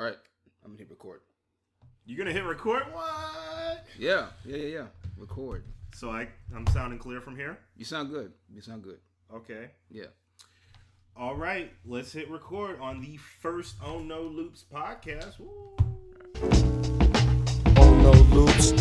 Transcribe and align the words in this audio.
All 0.00 0.06
right, 0.06 0.16
I'm 0.64 0.70
gonna 0.70 0.78
hit 0.78 0.88
record. 0.88 1.20
You 2.06 2.16
gonna 2.16 2.32
hit 2.32 2.42
record? 2.42 2.84
What? 2.90 3.84
Yeah, 3.98 4.28
yeah, 4.46 4.56
yeah, 4.56 4.66
yeah. 4.78 4.86
Record. 5.18 5.64
So 5.94 6.08
I 6.08 6.26
I'm 6.56 6.66
sounding 6.68 6.98
clear 6.98 7.20
from 7.20 7.36
here. 7.36 7.58
You 7.76 7.84
sound 7.84 8.08
good. 8.08 8.32
You 8.50 8.62
sound 8.62 8.82
good. 8.82 8.96
Okay. 9.30 9.72
Yeah. 9.90 10.06
All 11.14 11.34
right. 11.34 11.70
Let's 11.84 12.14
hit 12.14 12.30
record 12.30 12.80
on 12.80 13.02
the 13.02 13.18
first 13.18 13.74
Oh 13.84 13.98
No 13.98 14.22
Loops 14.22 14.64
podcast. 14.72 15.38
Woo. 15.38 15.76
Oh 17.76 18.00
no 18.00 18.12
loops. 18.34 18.72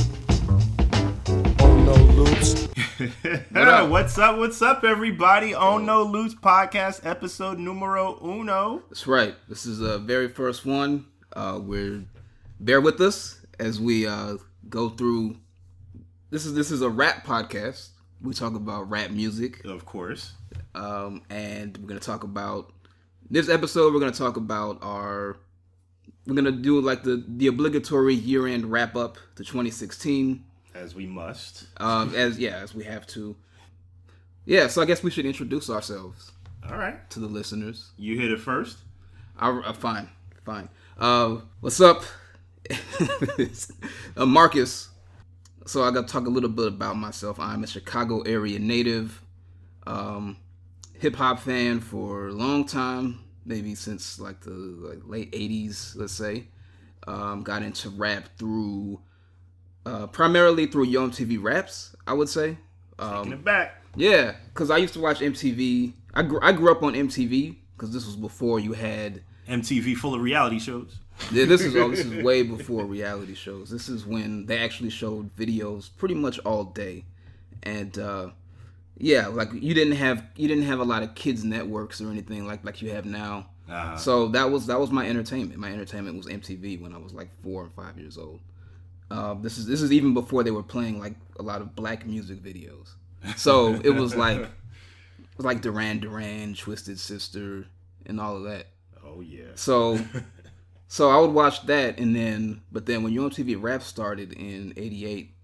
Oh 1.59 1.77
no 1.79 1.95
loops. 2.13 2.69
up? 3.79 3.89
What's 3.89 4.17
up? 4.17 4.37
What's 4.37 4.61
up, 4.61 4.83
everybody? 4.83 5.55
Oh 5.55 5.77
No 5.77 6.03
Loops 6.03 6.35
podcast 6.35 7.05
episode 7.05 7.57
numero 7.57 8.19
uno. 8.21 8.83
That's 8.89 9.07
right. 9.07 9.35
This 9.47 9.65
is 9.65 9.79
the 9.79 9.99
very 9.99 10.27
first 10.27 10.65
one. 10.65 11.05
Uh, 11.33 11.59
we're 11.61 12.03
bear 12.59 12.81
with 12.81 12.99
us 13.01 13.41
as 13.59 13.79
we 13.79 14.07
uh, 14.07 14.37
go 14.69 14.89
through. 14.89 15.37
This 16.29 16.45
is 16.45 16.53
this 16.53 16.71
is 16.71 16.81
a 16.81 16.89
rap 16.89 17.25
podcast. 17.25 17.89
We 18.21 18.33
talk 18.33 18.53
about 18.55 18.89
rap 18.89 19.11
music, 19.11 19.63
Of 19.65 19.85
course. 19.85 20.33
um, 20.75 21.21
and 21.29 21.77
we're 21.77 21.87
gonna 21.87 21.99
talk 21.99 22.23
about 22.23 22.71
this 23.29 23.49
episode. 23.49 23.93
We're 23.93 23.99
gonna 23.99 24.11
talk 24.11 24.37
about 24.37 24.79
our. 24.81 25.37
We're 26.27 26.35
gonna 26.35 26.51
do 26.51 26.79
like 26.81 27.03
the 27.03 27.23
the 27.27 27.47
obligatory 27.47 28.13
year 28.15 28.45
end 28.47 28.65
wrap 28.71 28.95
up 28.95 29.15
to 29.35 29.43
2016. 29.43 30.43
As 30.75 30.93
we 30.95 31.05
must. 31.07 31.65
Um, 31.77 32.13
as 32.15 32.37
yeah, 32.37 32.57
as 32.57 32.75
we 32.75 32.83
have 32.83 33.07
to. 33.07 33.35
Yeah, 34.45 34.67
so 34.67 34.81
I 34.81 34.85
guess 34.85 35.03
we 35.03 35.11
should 35.11 35.25
introduce 35.25 35.69
ourselves 35.69 36.31
All 36.67 36.77
right. 36.77 37.07
to 37.11 37.19
the 37.19 37.27
listeners. 37.27 37.91
You 37.97 38.17
hit 38.19 38.31
it 38.31 38.39
first. 38.39 38.77
I, 39.37 39.49
uh, 39.49 39.73
fine, 39.73 40.09
fine. 40.43 40.69
Uh, 40.99 41.37
what's 41.61 41.79
up, 41.79 42.03
uh, 44.17 44.25
Marcus? 44.25 44.89
So 45.65 45.83
I 45.83 45.91
got 45.91 46.07
to 46.07 46.11
talk 46.13 46.25
a 46.27 46.29
little 46.29 46.49
bit 46.49 46.67
about 46.67 46.97
myself. 46.97 47.39
I'm 47.39 47.63
a 47.63 47.67
Chicago 47.67 48.21
area 48.21 48.59
native, 48.59 49.21
um, 49.87 50.37
hip 50.99 51.15
hop 51.15 51.39
fan 51.39 51.79
for 51.79 52.27
a 52.27 52.33
long 52.33 52.65
time, 52.65 53.21
maybe 53.45 53.75
since 53.75 54.19
like 54.19 54.41
the 54.41 54.51
like 54.51 54.99
late 55.05 55.31
'80s, 55.31 55.95
let's 55.95 56.13
say. 56.13 56.47
Um, 57.07 57.43
got 57.43 57.63
into 57.63 57.89
rap 57.91 58.25
through 58.37 58.99
uh, 59.85 60.07
primarily 60.07 60.67
through 60.67 60.85
Yo 60.85 61.07
MTV 61.07 61.41
Raps, 61.41 61.95
I 62.05 62.13
would 62.13 62.29
say. 62.29 62.57
Taking 62.99 63.33
Um, 63.33 63.33
it 63.33 63.43
back. 63.45 63.81
yeah, 63.95 64.35
because 64.53 64.69
I 64.69 64.77
used 64.77 64.93
to 64.95 64.99
watch 64.99 65.21
MTV. 65.21 65.93
I 66.13 66.23
grew, 66.23 66.39
I 66.41 66.51
grew 66.51 66.71
up 66.71 66.83
on 66.83 66.93
MTV 66.93 67.55
because 67.77 67.93
this 67.93 68.05
was 68.05 68.17
before 68.17 68.59
you 68.59 68.73
had 68.73 69.23
MTV 69.49 69.95
full 69.95 70.13
of 70.15 70.21
reality 70.21 70.59
shows. 70.59 70.97
yeah, 71.31 71.45
this 71.45 71.61
is 71.61 71.75
all. 71.75 71.89
This 71.89 72.05
is 72.05 72.23
way 72.23 72.43
before 72.43 72.85
reality 72.85 73.35
shows. 73.35 73.69
This 73.69 73.89
is 73.89 74.05
when 74.05 74.45
they 74.45 74.59
actually 74.59 74.89
showed 74.89 75.35
videos 75.35 75.89
pretty 75.97 76.15
much 76.15 76.39
all 76.39 76.63
day, 76.65 77.05
and 77.63 77.97
uh, 77.99 78.29
yeah, 78.97 79.27
like 79.27 79.49
you 79.53 79.73
didn't 79.73 79.95
have 79.97 80.23
you 80.35 80.47
didn't 80.47 80.63
have 80.63 80.79
a 80.79 80.83
lot 80.85 81.03
of 81.03 81.15
kids 81.15 81.43
networks 81.43 81.99
or 82.01 82.09
anything 82.09 82.47
like 82.47 82.63
like 82.63 82.81
you 82.81 82.91
have 82.91 83.05
now. 83.05 83.47
Uh, 83.69 83.95
So 83.97 84.27
that 84.29 84.49
was 84.49 84.65
that 84.67 84.79
was 84.79 84.91
my 84.91 85.07
entertainment. 85.07 85.59
My 85.59 85.71
entertainment 85.71 86.17
was 86.17 86.27
MTV 86.27 86.81
when 86.81 86.93
I 86.93 86.97
was 86.97 87.13
like 87.13 87.29
four 87.43 87.63
or 87.63 87.69
five 87.69 87.97
years 87.97 88.17
old. 88.17 88.39
Uh, 89.11 89.33
this 89.33 89.57
is 89.57 89.65
this 89.67 89.81
is 89.81 89.91
even 89.91 90.13
before 90.13 90.43
they 90.43 90.51
were 90.51 90.63
playing 90.63 90.99
like 90.99 91.15
a 91.39 91.43
lot 91.43 91.61
of 91.61 91.75
black 91.75 92.05
music 92.05 92.41
videos. 92.41 92.89
So 93.35 93.75
it 93.83 93.89
was 93.89 94.15
like 94.15 94.37
it 95.19 95.37
was 95.37 95.45
like 95.45 95.61
Duran 95.61 95.99
Duran, 95.99 96.53
Twisted 96.55 96.97
Sister, 96.99 97.65
and 98.05 98.19
all 98.21 98.37
of 98.37 98.43
that. 98.43 98.67
Oh 99.09 99.21
yeah. 99.21 99.51
So, 99.55 99.99
so 100.87 101.09
I 101.09 101.19
would 101.19 101.31
watch 101.31 101.65
that, 101.65 101.99
and 101.99 102.15
then, 102.15 102.61
but 102.71 102.85
then 102.85 103.03
when 103.03 103.13
Yo 103.13 103.29
MTV 103.29 103.57
Rap 103.61 103.81
started 103.81 104.33
in 104.33 104.73
'88, 104.77 105.35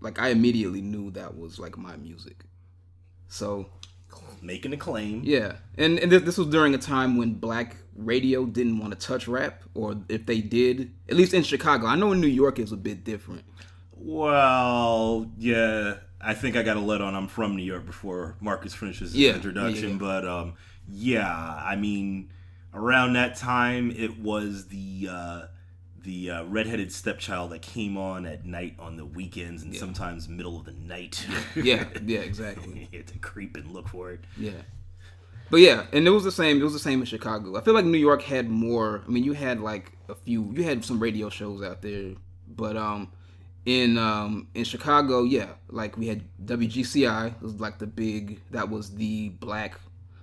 like 0.00 0.18
I 0.18 0.28
immediately 0.28 0.80
knew 0.80 1.10
that 1.12 1.36
was 1.36 1.58
like 1.58 1.76
my 1.78 1.96
music. 1.96 2.44
So 3.28 3.66
Making 4.42 4.72
a 4.72 4.76
claim. 4.76 5.20
yeah, 5.24 5.56
and 5.76 5.98
and 5.98 6.10
this, 6.10 6.22
this 6.22 6.38
was 6.38 6.48
during 6.48 6.74
a 6.74 6.78
time 6.78 7.16
when 7.18 7.34
black 7.34 7.76
radio 7.94 8.46
didn't 8.46 8.78
want 8.78 8.98
to 8.98 9.06
touch 9.06 9.28
rap, 9.28 9.62
or 9.74 9.96
if 10.08 10.24
they 10.26 10.40
did, 10.40 10.92
at 11.10 11.16
least 11.16 11.34
in 11.34 11.42
Chicago. 11.42 11.86
I 11.86 11.94
know 11.96 12.12
in 12.12 12.20
New 12.20 12.26
York 12.26 12.58
it's 12.58 12.72
a 12.72 12.76
bit 12.76 13.04
different. 13.04 13.44
Well, 13.92 15.30
yeah, 15.38 15.94
I 16.20 16.34
think 16.34 16.56
I 16.56 16.62
got 16.62 16.74
to 16.74 16.80
let 16.80 17.00
on. 17.02 17.14
I'm 17.14 17.28
from 17.28 17.54
New 17.56 17.62
York 17.62 17.84
before 17.86 18.36
Marcus 18.40 18.74
finishes 18.74 19.12
his 19.12 19.20
Yeah, 19.20 19.34
introduction, 19.34 19.82
yeah, 19.82 19.88
yeah. 19.90 19.98
but 19.98 20.26
um, 20.26 20.54
yeah, 20.88 21.28
I 21.64 21.76
mean, 21.76 22.30
around 22.74 23.14
that 23.14 23.36
time, 23.36 23.90
it 23.90 24.18
was 24.18 24.68
the 24.68 25.08
uh, 25.10 25.42
the 26.02 26.30
uh, 26.30 26.44
redheaded 26.44 26.92
stepchild 26.92 27.52
that 27.52 27.62
came 27.62 27.96
on 27.96 28.26
at 28.26 28.44
night 28.44 28.74
on 28.78 28.96
the 28.96 29.04
weekends 29.04 29.62
and 29.62 29.74
sometimes 29.74 30.28
middle 30.28 30.56
of 30.56 30.64
the 30.64 30.72
night. 30.72 31.26
Yeah, 31.56 31.86
yeah, 32.04 32.20
exactly. 32.20 32.88
you 32.92 32.98
had 32.98 33.06
to 33.08 33.18
creep 33.18 33.56
and 33.56 33.70
look 33.70 33.88
for 33.88 34.12
it. 34.12 34.20
Yeah. 34.36 34.52
But 35.50 35.60
yeah, 35.60 35.86
and 35.92 36.06
it 36.06 36.10
was 36.10 36.24
the 36.24 36.32
same. 36.32 36.60
It 36.60 36.64
was 36.64 36.72
the 36.72 36.78
same 36.78 37.00
in 37.00 37.06
Chicago. 37.06 37.56
I 37.56 37.60
feel 37.60 37.74
like 37.74 37.84
New 37.84 37.98
York 37.98 38.22
had 38.22 38.48
more. 38.48 39.02
I 39.06 39.10
mean, 39.10 39.24
you 39.24 39.32
had 39.32 39.60
like 39.60 39.92
a 40.08 40.14
few. 40.14 40.52
You 40.54 40.62
had 40.62 40.84
some 40.84 41.00
radio 41.00 41.28
shows 41.28 41.62
out 41.62 41.82
there, 41.82 42.12
but 42.46 42.76
um, 42.76 43.10
in 43.66 43.98
um 43.98 44.46
in 44.54 44.62
Chicago, 44.62 45.24
yeah, 45.24 45.48
like 45.68 45.96
we 45.96 46.06
had 46.06 46.22
WGCI. 46.44 47.34
It 47.34 47.42
was 47.42 47.58
like 47.60 47.78
the 47.78 47.88
big. 47.88 48.40
That 48.52 48.70
was 48.70 48.94
the 48.94 49.30
black 49.30 49.74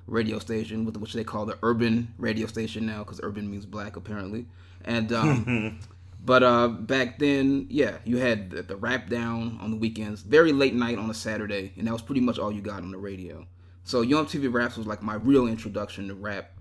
radio 0.07 0.40
station, 0.40 0.85
with 0.85 0.97
which 0.97 1.13
they 1.13 1.23
call 1.23 1.45
the 1.45 1.57
urban 1.63 2.13
radio 2.18 2.47
station 2.47 2.85
now, 2.85 3.00
because 3.00 3.19
urban 3.23 3.50
means 3.50 3.66
black 3.66 3.95
apparently. 3.95 4.45
And 4.85 5.12
um, 5.13 5.79
but 6.25 6.44
uh, 6.44 6.68
back 6.69 7.19
then, 7.19 7.68
yeah, 7.69 7.97
you 8.06 8.18
had 8.18 8.50
the, 8.50 8.63
the 8.63 8.75
rap 8.75 9.09
down 9.09 9.57
on 9.62 9.72
the 9.72 9.78
weekends, 9.78 10.22
very 10.22 10.51
late 10.53 10.73
night 10.73 10.97
on 10.97 11.09
a 11.09 11.13
Saturday, 11.13 11.73
and 11.78 11.88
that 11.88 11.94
was 11.94 12.01
pretty 12.01 12.22
much 12.22 12.40
all 12.40 12.51
you 12.51 12.62
got 12.62 12.81
on 12.84 12.91
the 12.91 12.97
radio. 12.97 13.45
So 13.84 14.01
Yo 14.01 14.23
MTV 14.25 14.51
Raps 14.51 14.78
was 14.78 14.88
like 14.88 15.01
my 15.01 15.16
real 15.16 15.47
introduction 15.47 16.07
to 16.09 16.16
rap, 16.16 16.51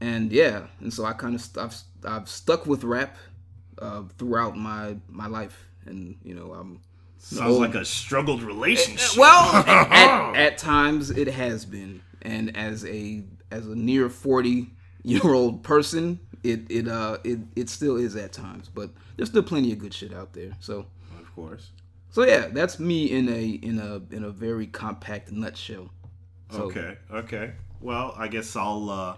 and 0.00 0.30
yeah, 0.32 0.66
and 0.80 0.92
so 0.92 1.04
I 1.04 1.12
kind 1.12 1.34
of 1.34 1.40
st- 1.40 1.64
I've, 1.64 1.76
I've 2.04 2.28
stuck 2.28 2.66
with 2.66 2.84
rap 2.84 3.16
uh, 3.78 4.02
throughout 4.18 4.56
my 4.56 4.96
my 5.08 5.26
life, 5.26 5.68
and 5.86 6.16
you 6.24 6.34
know 6.34 6.52
I'm 6.52 6.80
Sounds 7.22 7.56
Oh. 7.56 7.58
like 7.58 7.74
a 7.74 7.84
struggled 7.84 8.42
relationship. 8.42 9.18
well 9.18 9.54
at, 9.66 10.36
at 10.36 10.58
times 10.58 11.10
it 11.10 11.28
has 11.28 11.66
been, 11.66 12.00
and 12.22 12.56
as 12.56 12.84
a 12.84 13.24
as 13.50 13.66
a 13.66 13.74
near 13.74 14.08
forty 14.08 14.70
year 15.02 15.32
old 15.32 15.62
person, 15.62 16.20
it 16.42 16.60
it 16.70 16.88
uh 16.88 17.18
it 17.24 17.38
it 17.56 17.68
still 17.68 17.96
is 17.96 18.16
at 18.16 18.32
times, 18.32 18.68
but 18.68 18.90
there's 19.16 19.28
still 19.28 19.42
plenty 19.42 19.72
of 19.72 19.78
good 19.78 19.94
shit 19.94 20.12
out 20.12 20.32
there. 20.32 20.52
So 20.60 20.86
of 21.20 21.34
course. 21.34 21.70
so 22.10 22.24
yeah, 22.24 22.48
that's 22.48 22.78
me 22.78 23.10
in 23.10 23.28
a 23.28 23.44
in 23.44 23.78
a 23.78 24.14
in 24.14 24.24
a 24.24 24.30
very 24.30 24.66
compact 24.66 25.30
nutshell. 25.32 25.90
So, 26.50 26.62
Okay, 26.64 26.96
okay. 27.12 27.52
Well, 27.80 28.14
I 28.16 28.28
guess 28.28 28.56
I'll 28.56 28.90
uh, 28.90 29.16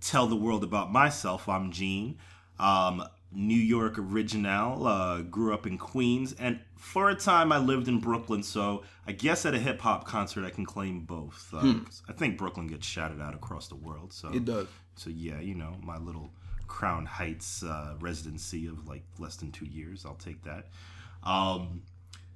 tell 0.00 0.26
the 0.26 0.36
world 0.36 0.64
about 0.64 0.90
myself. 0.90 1.48
I'm 1.48 1.70
Jean, 1.70 2.18
um, 2.58 3.04
New 3.34 3.54
York 3.58 3.98
original. 3.98 4.86
Uh, 4.86 5.22
grew 5.22 5.52
up 5.54 5.66
in 5.66 5.78
Queens, 5.78 6.34
and 6.38 6.60
for 6.76 7.10
a 7.10 7.14
time 7.14 7.52
I 7.52 7.58
lived 7.58 7.88
in 7.88 8.00
Brooklyn. 8.00 8.42
So 8.42 8.82
I 9.06 9.12
guess 9.12 9.46
at 9.46 9.54
a 9.54 9.58
hip 9.58 9.80
hop 9.80 10.04
concert 10.06 10.44
I 10.44 10.50
can 10.50 10.64
claim 10.66 11.00
both. 11.00 11.52
Uh, 11.54 11.60
'cause 11.84 12.02
I 12.08 12.12
think 12.12 12.38
Brooklyn 12.38 12.66
gets 12.66 12.86
shouted 12.86 13.20
out 13.20 13.34
across 13.34 13.68
the 13.68 13.76
world. 13.76 14.12
So 14.12 14.28
It 14.32 14.44
does. 14.44 14.66
So 14.96 15.10
yeah, 15.10 15.40
you 15.40 15.54
know 15.54 15.76
my 15.82 15.98
little 15.98 16.30
Crown 16.66 17.06
Heights 17.06 17.62
uh, 17.62 17.96
residency 18.00 18.66
of 18.66 18.86
like 18.88 19.04
less 19.18 19.36
than 19.36 19.50
two 19.52 19.66
years. 19.66 20.04
I'll 20.06 20.14
take 20.14 20.42
that. 20.44 20.68
Um, 21.22 21.82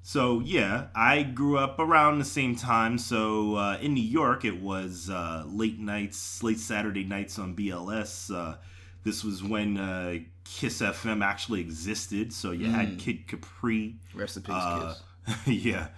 so 0.03 0.41
yeah, 0.41 0.87
I 0.95 1.23
grew 1.25 1.59
up 1.59 1.79
around 1.81 2.19
the 2.19 2.25
same 2.25 2.55
time. 2.55 2.97
So 2.99 3.57
uh, 3.57 3.79
in 3.81 3.95
New 3.95 4.03
York, 4.03 4.45
it 4.45 4.61
was 4.61 5.11
uh, 5.11 5.45
late 5.47 5.79
nights, 5.81 6.43
late 6.43 6.61
Saturday 6.61 7.03
nights 7.05 7.39
on 7.39 7.55
BLS. 7.57 8.31
Uh, 8.33 8.57
this 9.07 9.23
was 9.23 9.43
when 9.43 9.79
uh, 9.79 10.19
Kiss 10.45 10.83
FM 10.83 11.25
actually 11.25 11.61
existed. 11.61 12.33
So 12.33 12.51
you 12.51 12.69
had 12.69 12.99
Kid 12.99 13.29
Capri. 13.29 13.95
Rest 14.13 14.37
in 14.37 14.43
peace, 14.43 14.55
Uh, 14.55 14.95
yeah, 15.47 15.89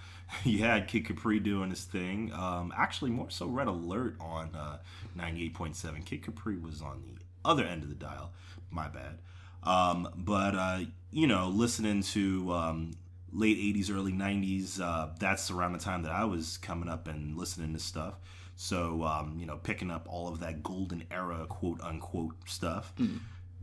you 0.43 0.59
had 0.59 0.87
Kid 0.87 1.05
Capri 1.05 1.39
doing 1.39 1.71
his 1.71 1.83
thing. 1.83 2.31
Um, 2.33 2.71
actually, 2.77 3.09
more 3.09 3.31
so 3.31 3.47
Red 3.47 3.67
Alert 3.67 4.15
on 4.19 4.55
uh, 4.55 4.77
98.7. 5.17 6.05
Kid 6.05 6.23
Capri 6.23 6.57
was 6.57 6.83
on 6.83 7.01
the 7.01 7.23
other 7.43 7.65
end 7.65 7.81
of 7.81 7.89
the 7.89 7.95
dial. 7.95 8.31
My 8.69 8.87
bad. 8.87 9.17
Um, 9.63 10.07
but, 10.15 10.55
uh, 10.55 10.79
you 11.11 11.25
know, 11.25 11.47
listening 11.47 12.03
to 12.03 12.53
um, 12.53 12.91
late 13.33 13.57
80s, 13.57 13.91
early 13.91 14.13
90s, 14.13 14.79
uh, 14.79 15.09
that's 15.19 15.49
around 15.49 15.73
the 15.73 15.79
time 15.79 16.03
that 16.03 16.11
I 16.11 16.25
was 16.25 16.57
coming 16.57 16.89
up 16.89 17.07
and 17.07 17.35
listening 17.35 17.73
to 17.73 17.79
stuff. 17.79 18.19
So, 18.61 19.03
um, 19.05 19.37
you 19.39 19.45
know, 19.45 19.55
picking 19.55 19.89
up 19.89 20.05
all 20.09 20.27
of 20.27 20.41
that 20.41 20.61
golden 20.61 21.05
era, 21.09 21.45
quote 21.47 21.79
unquote, 21.79 22.35
stuff. 22.45 22.91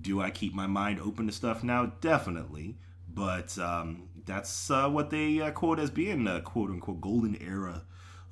Do 0.00 0.22
I 0.22 0.30
keep 0.30 0.54
my 0.54 0.66
mind 0.66 1.00
open 1.00 1.26
to 1.26 1.32
stuff 1.34 1.62
now? 1.62 1.92
Definitely. 2.00 2.78
But 3.06 3.58
um, 3.58 4.08
that's 4.24 4.70
uh, 4.70 4.88
what 4.88 5.10
they 5.10 5.42
uh, 5.42 5.50
quote 5.50 5.80
as 5.80 5.90
being 5.90 6.24
the 6.24 6.40
quote 6.40 6.70
unquote 6.70 7.02
golden 7.02 7.36
era 7.42 7.82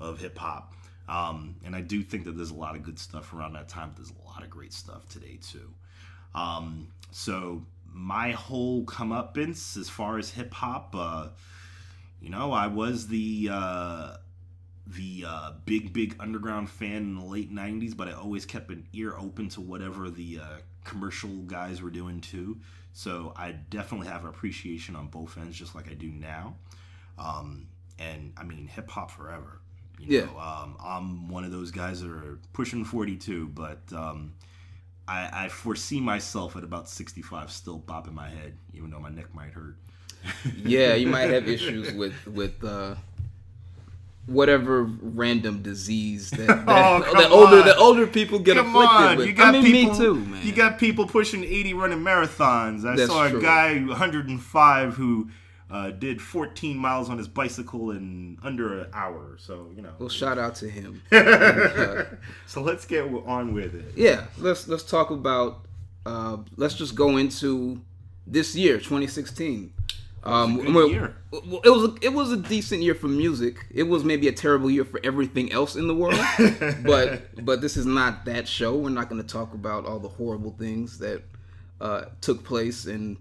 of 0.00 0.20
hip 0.20 0.38
hop. 0.38 0.72
Um, 1.06 1.56
and 1.66 1.76
I 1.76 1.82
do 1.82 2.02
think 2.02 2.24
that 2.24 2.34
there's 2.34 2.50
a 2.50 2.54
lot 2.54 2.76
of 2.76 2.82
good 2.82 2.98
stuff 2.98 3.34
around 3.34 3.52
that 3.52 3.68
time. 3.68 3.90
But 3.90 3.96
there's 3.96 4.14
a 4.18 4.26
lot 4.26 4.42
of 4.42 4.48
great 4.48 4.72
stuff 4.72 5.06
today 5.10 5.38
too. 5.42 5.70
Um, 6.34 6.88
so 7.10 7.66
my 7.92 8.30
whole 8.30 8.86
comeuppance 8.86 9.76
as 9.76 9.90
far 9.90 10.16
as 10.16 10.30
hip 10.30 10.54
hop, 10.54 10.94
uh, 10.96 11.28
you 12.22 12.30
know, 12.30 12.52
I 12.52 12.68
was 12.68 13.08
the 13.08 13.50
uh, 13.52 14.16
the 14.86 15.24
uh, 15.26 15.52
big 15.64 15.92
big 15.92 16.16
underground 16.20 16.68
fan 16.70 16.96
in 16.96 17.14
the 17.16 17.24
late 17.24 17.52
'90s, 17.52 17.96
but 17.96 18.08
I 18.08 18.12
always 18.12 18.44
kept 18.44 18.70
an 18.70 18.86
ear 18.92 19.14
open 19.18 19.48
to 19.50 19.60
whatever 19.60 20.10
the 20.10 20.40
uh, 20.42 20.46
commercial 20.84 21.30
guys 21.46 21.80
were 21.82 21.90
doing 21.90 22.20
too. 22.20 22.58
So 22.92 23.32
I 23.36 23.52
definitely 23.52 24.06
have 24.08 24.24
appreciation 24.24 24.94
on 24.94 25.08
both 25.08 25.36
ends, 25.38 25.56
just 25.56 25.74
like 25.74 25.90
I 25.90 25.94
do 25.94 26.08
now. 26.08 26.56
Um, 27.18 27.66
and 27.98 28.32
I 28.36 28.44
mean, 28.44 28.66
hip 28.66 28.88
hop 28.90 29.10
forever. 29.10 29.58
You 29.98 30.06
Yeah. 30.18 30.24
know, 30.26 30.38
um, 30.38 30.76
I'm 30.84 31.28
one 31.28 31.44
of 31.44 31.52
those 31.52 31.70
guys 31.70 32.00
that 32.02 32.10
are 32.10 32.38
pushing 32.52 32.84
42, 32.84 33.48
but 33.48 33.80
um, 33.92 34.34
I, 35.06 35.44
I 35.44 35.48
foresee 35.48 36.00
myself 36.00 36.56
at 36.56 36.64
about 36.64 36.88
65 36.88 37.50
still 37.52 37.78
bopping 37.78 38.12
my 38.14 38.28
head, 38.28 38.56
even 38.74 38.90
though 38.90 38.98
my 39.00 39.10
neck 39.10 39.32
might 39.34 39.52
hurt. 39.52 39.76
yeah, 40.56 40.94
you 40.94 41.06
might 41.06 41.30
have 41.30 41.48
issues 41.56 41.92
with 41.94 42.14
with 42.26 42.62
uh, 42.64 42.94
whatever 44.26 44.84
random 44.84 45.60
disease 45.62 46.30
that, 46.30 46.46
that, 46.46 46.64
Oh, 46.66 47.00
that 47.14 47.30
older 47.30 47.58
on. 47.60 47.66
the 47.66 47.76
older 47.76 48.06
people 48.06 48.38
get 48.38 48.56
Come 48.56 48.68
afflicted 48.74 48.96
on, 48.96 49.16
with. 49.18 49.26
you 49.26 49.32
got 49.34 49.54
I 49.54 49.60
mean, 49.60 49.64
people. 49.72 49.92
me 49.92 49.98
too, 49.98 50.14
man. 50.14 50.46
You 50.46 50.52
got 50.52 50.78
people 50.78 51.06
pushing 51.06 51.44
80 51.44 51.74
running 51.74 51.98
marathons. 51.98 52.86
I 52.86 52.96
That's 52.96 53.10
saw 53.10 53.26
a 53.26 53.30
true. 53.30 53.42
guy 53.42 53.78
105 53.80 54.94
who 54.96 55.28
uh, 55.70 55.90
did 55.90 56.22
14 56.22 56.76
miles 56.76 57.08
on 57.10 57.18
his 57.18 57.26
bicycle 57.28 57.90
in 57.90 58.38
under 58.42 58.80
an 58.80 58.90
hour. 58.92 59.36
So 59.38 59.70
you 59.74 59.82
know. 59.82 59.92
well, 59.98 60.08
shout 60.08 60.38
out 60.38 60.54
to 60.56 60.68
him. 60.68 61.02
Uh, 61.12 62.04
so 62.46 62.62
let's 62.62 62.84
get 62.86 63.02
on 63.26 63.52
with 63.54 63.74
it. 63.74 63.92
yeah, 63.96 64.26
let's 64.38 64.68
let's 64.68 64.82
talk 64.84 65.10
about. 65.10 65.66
Uh, 66.06 66.36
let's 66.56 66.74
just 66.74 66.94
go 66.94 67.16
into 67.16 67.80
this 68.26 68.54
year, 68.54 68.76
2016. 68.76 69.72
Um, 70.24 70.56
good 70.56 70.74
well, 70.74 70.88
year. 70.88 71.16
well, 71.30 71.60
it 71.62 71.68
was 71.68 71.84
a, 71.84 71.94
it 72.00 72.12
was 72.12 72.32
a 72.32 72.38
decent 72.38 72.82
year 72.82 72.94
for 72.94 73.08
music. 73.08 73.66
It 73.70 73.82
was 73.82 74.04
maybe 74.04 74.26
a 74.26 74.32
terrible 74.32 74.70
year 74.70 74.84
for 74.84 74.98
everything 75.04 75.52
else 75.52 75.76
in 75.76 75.86
the 75.86 75.94
world. 75.94 76.18
but 76.84 77.44
but 77.44 77.60
this 77.60 77.76
is 77.76 77.84
not 77.84 78.24
that 78.24 78.48
show. 78.48 78.74
We're 78.74 78.88
not 78.88 79.10
going 79.10 79.20
to 79.20 79.28
talk 79.28 79.52
about 79.52 79.84
all 79.84 79.98
the 79.98 80.08
horrible 80.08 80.54
things 80.58 80.98
that 80.98 81.22
uh, 81.80 82.06
took 82.22 82.42
place. 82.42 82.86
And 82.86 83.18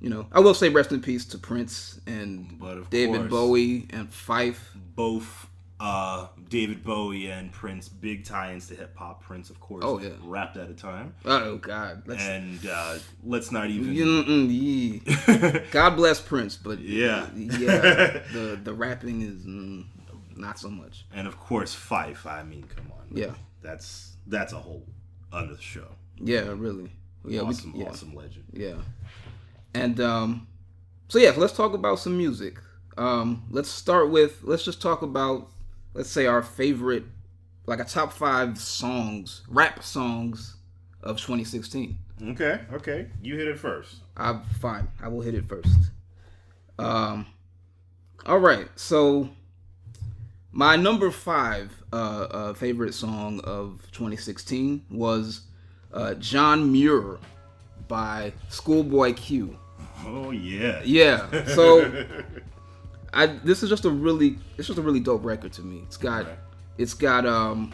you 0.00 0.10
know, 0.10 0.26
I 0.30 0.40
will 0.40 0.54
say 0.54 0.68
rest 0.68 0.92
in 0.92 1.00
peace 1.00 1.24
to 1.26 1.38
Prince 1.38 2.00
and 2.06 2.60
David 2.90 3.16
course. 3.16 3.30
Bowie 3.30 3.86
and 3.90 4.10
Phife. 4.10 4.58
both 4.94 5.46
uh, 5.84 6.28
David 6.48 6.84
Bowie 6.84 7.26
and 7.30 7.50
Prince, 7.50 7.88
big 7.88 8.24
tie-ins 8.24 8.68
to 8.68 8.74
hip 8.76 8.96
hop. 8.96 9.20
Prince, 9.22 9.50
of 9.50 9.58
course, 9.58 9.82
Oh, 9.84 9.98
yeah. 9.98 10.10
rapped 10.22 10.56
at 10.56 10.70
a 10.70 10.74
time, 10.74 11.14
Oh 11.24 11.56
God, 11.56 12.02
let's, 12.06 12.22
and 12.22 12.64
uh, 12.66 12.98
let's 13.24 13.50
not 13.50 13.68
even. 13.68 13.92
Yeah. 13.92 15.58
God 15.72 15.96
bless 15.96 16.20
Prince, 16.20 16.56
but 16.56 16.78
Yeah. 16.78 17.26
yeah, 17.34 18.20
the 18.32 18.60
the 18.62 18.72
rapping 18.72 19.22
is 19.22 19.44
mm, 19.44 19.84
not 20.36 20.58
so 20.58 20.68
much. 20.70 21.04
and 21.12 21.26
of 21.26 21.36
course, 21.38 21.74
Phife. 21.74 22.26
I 22.26 22.42
mean, 22.44 22.64
come 22.74 22.92
on, 22.92 23.16
Yeah, 23.16 23.34
that's 23.60 24.16
that's 24.26 24.52
a 24.52 24.58
whole 24.60 24.86
other 25.32 25.56
show. 25.58 25.88
yeah, 26.18 26.52
really. 26.56 26.92
Yeah, 27.24 27.40
awesome, 27.42 27.72
we, 27.72 27.80
yeah, 27.80 27.88
awesome 27.88 28.14
legend. 28.14 28.44
yeah. 28.52 28.74
And 29.74 29.98
um, 30.00 30.46
so 31.08 31.18
yeah, 31.18 31.32
let's 31.36 31.52
talk 31.54 31.72
about 31.74 31.98
some 31.98 32.16
music. 32.18 32.58
Um, 32.98 33.44
let's 33.50 33.70
start 33.70 34.10
with 34.10 34.40
let's 34.42 34.64
just 34.64 34.82
talk 34.82 35.02
about 35.02 35.48
let's 35.94 36.10
say 36.10 36.26
our 36.26 36.42
favorite, 36.42 37.04
like 37.66 37.80
a 37.80 37.84
top 37.84 38.12
five 38.12 38.58
songs, 38.58 39.42
rap 39.48 39.82
songs 39.82 40.56
of 41.02 41.18
2016. 41.18 41.98
Okay, 42.30 42.60
okay, 42.72 43.06
you 43.22 43.36
hit 43.36 43.48
it 43.48 43.58
first. 43.58 43.96
I'm 44.16 44.42
fine. 44.42 44.88
I 45.02 45.08
will 45.08 45.22
hit 45.22 45.34
it 45.34 45.44
first. 45.44 45.90
Um, 46.78 47.26
all 48.26 48.38
right. 48.38 48.68
So 48.76 49.28
my 50.52 50.76
number 50.76 51.10
five 51.10 51.72
uh, 51.92 51.96
uh, 51.96 52.54
favorite 52.54 52.94
song 52.94 53.40
of 53.40 53.80
2016 53.92 54.84
was 54.90 55.42
uh, 55.92 56.14
John 56.14 56.70
Muir 56.70 57.18
by 57.88 58.32
Schoolboy 58.48 59.14
Q. 59.14 59.58
Oh 60.06 60.30
yeah, 60.30 60.80
Yeah. 60.84 61.46
So 61.46 62.04
I 63.14 63.26
this 63.26 63.62
is 63.62 63.68
just 63.68 63.84
a 63.84 63.90
really 63.90 64.38
it's 64.58 64.66
just 64.66 64.78
a 64.78 64.82
really 64.82 65.00
dope 65.00 65.24
record 65.24 65.52
to 65.54 65.62
me. 65.62 65.82
It's 65.86 65.96
got 65.96 66.26
Right. 66.26 66.38
it's 66.78 66.94
got 66.94 67.26
um 67.26 67.72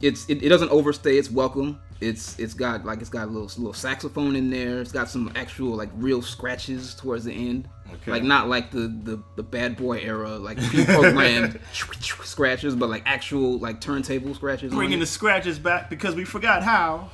it's 0.00 0.28
it, 0.28 0.42
it 0.42 0.48
doesn't 0.48 0.70
overstay 0.70 1.16
its 1.16 1.30
welcome. 1.30 1.80
It's 2.00 2.38
it's 2.38 2.54
got 2.54 2.84
like 2.84 3.00
it's 3.00 3.10
got 3.10 3.24
a 3.24 3.30
little 3.30 3.48
little 3.60 3.72
saxophone 3.72 4.36
in 4.36 4.50
there. 4.50 4.80
It's 4.80 4.92
got 4.92 5.08
some 5.08 5.32
actual 5.34 5.70
like 5.76 5.88
real 5.96 6.22
scratches 6.22 6.94
towards 6.94 7.24
the 7.24 7.32
end. 7.32 7.68
Okay. 7.92 8.12
Like 8.12 8.22
not 8.22 8.48
like 8.48 8.70
the 8.70 8.86
the, 9.02 9.22
the 9.36 9.42
bad 9.42 9.76
boy 9.76 9.98
era 9.98 10.36
like 10.36 10.58
pre-programmed 10.62 11.58
scratches, 11.72 12.76
but 12.76 12.88
like 12.88 13.02
actual 13.06 13.58
like 13.58 13.80
turntable 13.80 14.34
scratches. 14.34 14.72
bringing 14.72 15.00
the 15.00 15.06
scratches 15.06 15.58
back 15.58 15.90
because 15.90 16.14
we 16.14 16.24
forgot 16.24 16.62
how. 16.62 17.10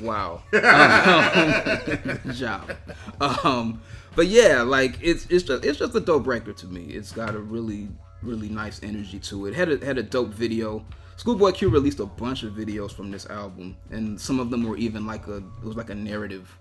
Wow. 0.00 0.42
Um, 0.52 0.60
good 2.24 2.32
job. 2.32 2.72
Um, 3.20 3.80
but 4.16 4.26
yeah, 4.26 4.62
like 4.62 4.98
it's 5.02 5.26
it's 5.26 5.44
just 5.44 5.64
it's 5.64 5.78
just 5.78 5.94
a 5.94 6.00
dope 6.00 6.26
record 6.26 6.56
to 6.58 6.66
me. 6.66 6.84
It's 6.86 7.12
got 7.12 7.34
a 7.34 7.38
really 7.38 7.88
really 8.22 8.48
nice 8.48 8.80
energy 8.82 9.18
to 9.20 9.46
it. 9.46 9.54
Had 9.54 9.68
a 9.70 9.84
had 9.84 9.98
a 9.98 10.02
dope 10.02 10.30
video. 10.30 10.84
Schoolboy 11.16 11.52
Q 11.52 11.68
released 11.68 12.00
a 12.00 12.06
bunch 12.06 12.42
of 12.42 12.54
videos 12.54 12.90
from 12.92 13.10
this 13.10 13.26
album, 13.26 13.76
and 13.90 14.20
some 14.20 14.40
of 14.40 14.50
them 14.50 14.64
were 14.64 14.76
even 14.76 15.06
like 15.06 15.26
a 15.28 15.36
it 15.36 15.44
was 15.64 15.76
like 15.76 15.90
a 15.90 15.94
narrative, 15.94 16.56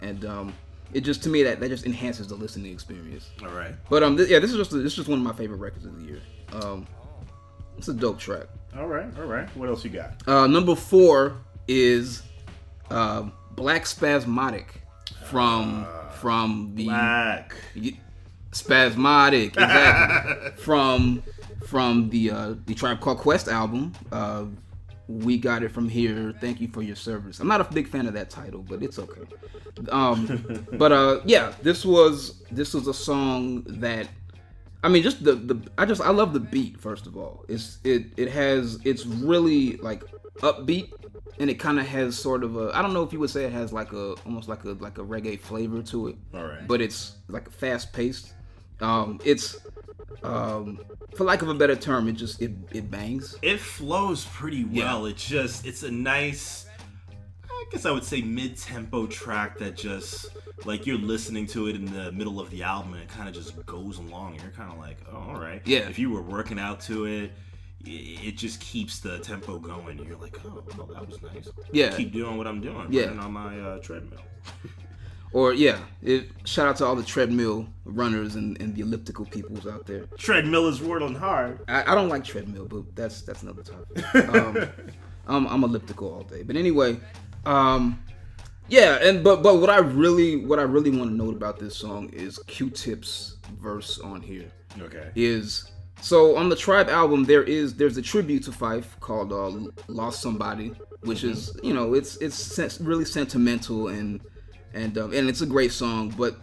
and 0.00 0.24
um, 0.24 0.54
it 0.92 1.02
just 1.02 1.22
to 1.22 1.28
me 1.28 1.42
that 1.44 1.60
that 1.60 1.68
just 1.68 1.86
enhances 1.86 2.26
the 2.28 2.34
listening 2.34 2.72
experience. 2.72 3.30
All 3.42 3.50
right, 3.50 3.74
But 3.88 4.02
um, 4.02 4.16
th- 4.16 4.28
yeah, 4.28 4.38
this 4.40 4.50
is 4.50 4.56
just 4.56 4.72
this 4.72 4.84
is 4.84 4.94
just 4.96 5.08
one 5.08 5.18
of 5.20 5.24
my 5.24 5.32
favorite 5.32 5.58
records 5.58 5.84
of 5.86 5.96
the 6.00 6.04
year. 6.04 6.20
Um, 6.52 6.86
it's 7.78 7.88
a 7.88 7.94
dope 7.94 8.18
track. 8.18 8.46
all 8.76 8.86
right, 8.86 9.06
all 9.18 9.24
right. 9.26 9.48
What 9.56 9.68
else 9.68 9.84
you 9.84 9.90
got? 9.90 10.26
Uh, 10.28 10.46
number 10.46 10.74
four 10.74 11.36
is 11.68 12.22
uh, 12.90 13.28
Black 13.52 13.84
Spasmatic 13.84 14.66
from 15.26 15.86
from 16.22 16.72
the 16.76 16.84
Black. 16.84 17.54
Spasmatic 18.52 19.46
exactly 19.56 20.50
from 20.62 21.22
from 21.66 22.08
the 22.10 22.30
uh, 22.30 22.54
the 22.66 22.74
Tribe 22.74 23.00
Called 23.00 23.18
Quest 23.18 23.48
album. 23.48 23.92
Uh, 24.12 24.44
we 25.08 25.36
got 25.36 25.62
it 25.62 25.70
from 25.70 25.88
here. 25.88 26.32
Thank 26.40 26.60
you 26.60 26.68
for 26.68 26.80
your 26.82 26.96
service. 26.96 27.40
I'm 27.40 27.48
not 27.48 27.60
a 27.60 27.64
big 27.64 27.88
fan 27.88 28.06
of 28.06 28.14
that 28.14 28.30
title, 28.30 28.62
but 28.62 28.82
it's 28.82 28.98
okay. 28.98 29.22
Um, 29.90 30.66
but 30.72 30.92
uh, 30.92 31.20
yeah, 31.24 31.52
this 31.62 31.84
was 31.84 32.42
this 32.50 32.72
was 32.72 32.86
a 32.86 32.94
song 32.94 33.64
that 33.66 34.08
I 34.84 34.88
mean, 34.88 35.02
just 35.02 35.24
the 35.24 35.34
the 35.34 35.60
I 35.76 35.84
just 35.84 36.00
I 36.00 36.10
love 36.10 36.32
the 36.32 36.40
beat. 36.40 36.78
First 36.80 37.06
of 37.06 37.16
all, 37.16 37.44
it's 37.48 37.78
it 37.82 38.06
it 38.16 38.30
has 38.30 38.78
it's 38.84 39.06
really 39.06 39.76
like 39.78 40.04
upbeat, 40.40 40.92
and 41.38 41.50
it 41.50 41.54
kind 41.54 41.78
of 41.78 41.86
has 41.86 42.18
sort 42.18 42.42
of 42.44 42.56
a 42.56 42.70
I 42.74 42.82
don't 42.82 42.92
know 42.94 43.02
if 43.02 43.12
you 43.12 43.20
would 43.20 43.30
say 43.30 43.44
it 43.44 43.52
has 43.52 43.72
like 43.72 43.92
a 43.92 44.14
almost 44.26 44.48
like 44.48 44.64
a 44.64 44.70
like 44.72 44.98
a 44.98 45.02
reggae 45.04 45.38
flavor 45.38 45.82
to 45.82 46.08
it. 46.08 46.16
All 46.34 46.44
right. 46.44 46.66
But 46.66 46.80
it's 46.80 47.16
like 47.28 47.50
fast 47.50 47.92
paced. 47.92 48.32
Um, 48.80 49.20
it's 49.24 49.58
um, 50.22 50.80
for 51.16 51.24
lack 51.24 51.42
of 51.42 51.48
a 51.48 51.54
better 51.54 51.76
term, 51.76 52.08
it 52.08 52.12
just 52.12 52.40
it 52.42 52.52
it 52.72 52.90
bangs. 52.90 53.36
it 53.42 53.60
flows 53.60 54.24
pretty 54.26 54.66
Yeah. 54.70 54.84
well. 54.84 55.06
It's 55.06 55.26
just 55.26 55.66
it's 55.66 55.82
a 55.82 55.90
nice 55.90 56.66
I 57.44 57.64
guess 57.70 57.86
I 57.86 57.90
would 57.92 58.04
say 58.04 58.20
mid-tempo 58.22 59.06
track 59.06 59.58
that 59.58 59.76
just 59.76 60.26
like 60.64 60.84
you're 60.86 60.98
listening 60.98 61.46
to 61.48 61.68
it 61.68 61.76
in 61.76 61.86
the 61.92 62.10
middle 62.12 62.40
of 62.40 62.50
the 62.50 62.62
album 62.62 62.94
and 62.94 63.02
it 63.02 63.08
kind 63.08 63.28
of 63.28 63.34
just 63.34 63.64
goes 63.66 63.98
along 63.98 64.32
and 64.32 64.42
you're 64.42 64.50
kind 64.52 64.70
of 64.72 64.78
like, 64.78 64.98
"Oh, 65.12 65.16
all 65.34 65.40
right." 65.40 65.62
Yeah. 65.64 65.88
If 65.88 65.98
you 65.98 66.10
were 66.10 66.22
working 66.22 66.58
out 66.58 66.80
to 66.82 67.04
it, 67.06 67.32
it 67.84 68.36
just 68.36 68.60
keeps 68.60 69.00
the 69.00 69.18
tempo 69.18 69.58
going 69.58 69.98
and 69.98 70.08
you're 70.08 70.18
like, 70.18 70.38
"Oh, 70.44 70.62
well, 70.76 70.86
that 70.86 71.06
was 71.06 71.20
nice." 71.22 71.48
Yeah. 71.72 71.94
Keep 71.96 72.12
doing 72.12 72.36
what 72.36 72.46
I'm 72.46 72.60
doing. 72.60 72.86
Yeah. 72.90 73.04
Running 73.04 73.18
on 73.20 73.32
my 73.32 73.60
uh, 73.60 73.78
treadmill. 73.78 74.20
Or 75.34 75.54
yeah, 75.54 75.78
it, 76.02 76.28
shout 76.44 76.68
out 76.68 76.76
to 76.76 76.84
all 76.84 76.94
the 76.94 77.02
treadmill 77.02 77.66
runners 77.86 78.34
and, 78.34 78.60
and 78.60 78.74
the 78.74 78.82
elliptical 78.82 79.24
peoples 79.24 79.66
out 79.66 79.86
there. 79.86 80.04
Treadmill 80.18 80.68
is 80.68 80.82
whirling 80.82 81.14
hard. 81.14 81.60
I, 81.68 81.90
I 81.90 81.94
don't 81.94 82.10
like 82.10 82.22
treadmill, 82.22 82.66
but 82.66 82.94
that's 82.94 83.22
that's 83.22 83.42
another 83.42 83.62
topic. 83.62 84.04
Um, 84.34 84.68
I'm, 85.26 85.46
I'm 85.46 85.64
elliptical 85.64 86.12
all 86.12 86.24
day. 86.24 86.42
But 86.42 86.56
anyway, 86.56 87.00
um, 87.46 88.02
yeah, 88.68 88.98
and 89.00 89.24
but 89.24 89.42
but 89.42 89.58
what 89.58 89.70
I 89.70 89.78
really 89.78 90.44
what 90.44 90.58
I 90.58 90.62
really 90.62 90.90
want 90.90 91.10
to 91.10 91.16
note 91.16 91.34
about 91.34 91.58
this 91.58 91.76
song 91.76 92.10
is 92.10 92.38
Q-Tip's 92.46 93.36
verse 93.58 93.98
on 94.00 94.20
here 94.20 94.50
Okay. 94.80 95.10
is 95.14 95.71
so 96.02 96.36
on 96.36 96.48
the 96.48 96.56
Tribe 96.56 96.88
album 96.88 97.24
there 97.24 97.44
is 97.44 97.74
there's 97.74 97.96
a 97.96 98.02
tribute 98.02 98.42
to 98.44 98.50
Phife 98.50 98.98
called 99.00 99.32
uh, 99.32 99.70
"Lost 99.86 100.20
Somebody," 100.20 100.72
which 101.02 101.24
is 101.24 101.56
you 101.62 101.72
know 101.72 101.94
it's 101.94 102.16
it's 102.16 102.80
really 102.80 103.04
sentimental 103.04 103.88
and 103.88 104.20
and 104.74 104.98
um, 104.98 105.14
and 105.14 105.28
it's 105.28 105.40
a 105.40 105.46
great 105.46 105.72
song. 105.72 106.12
But 106.18 106.36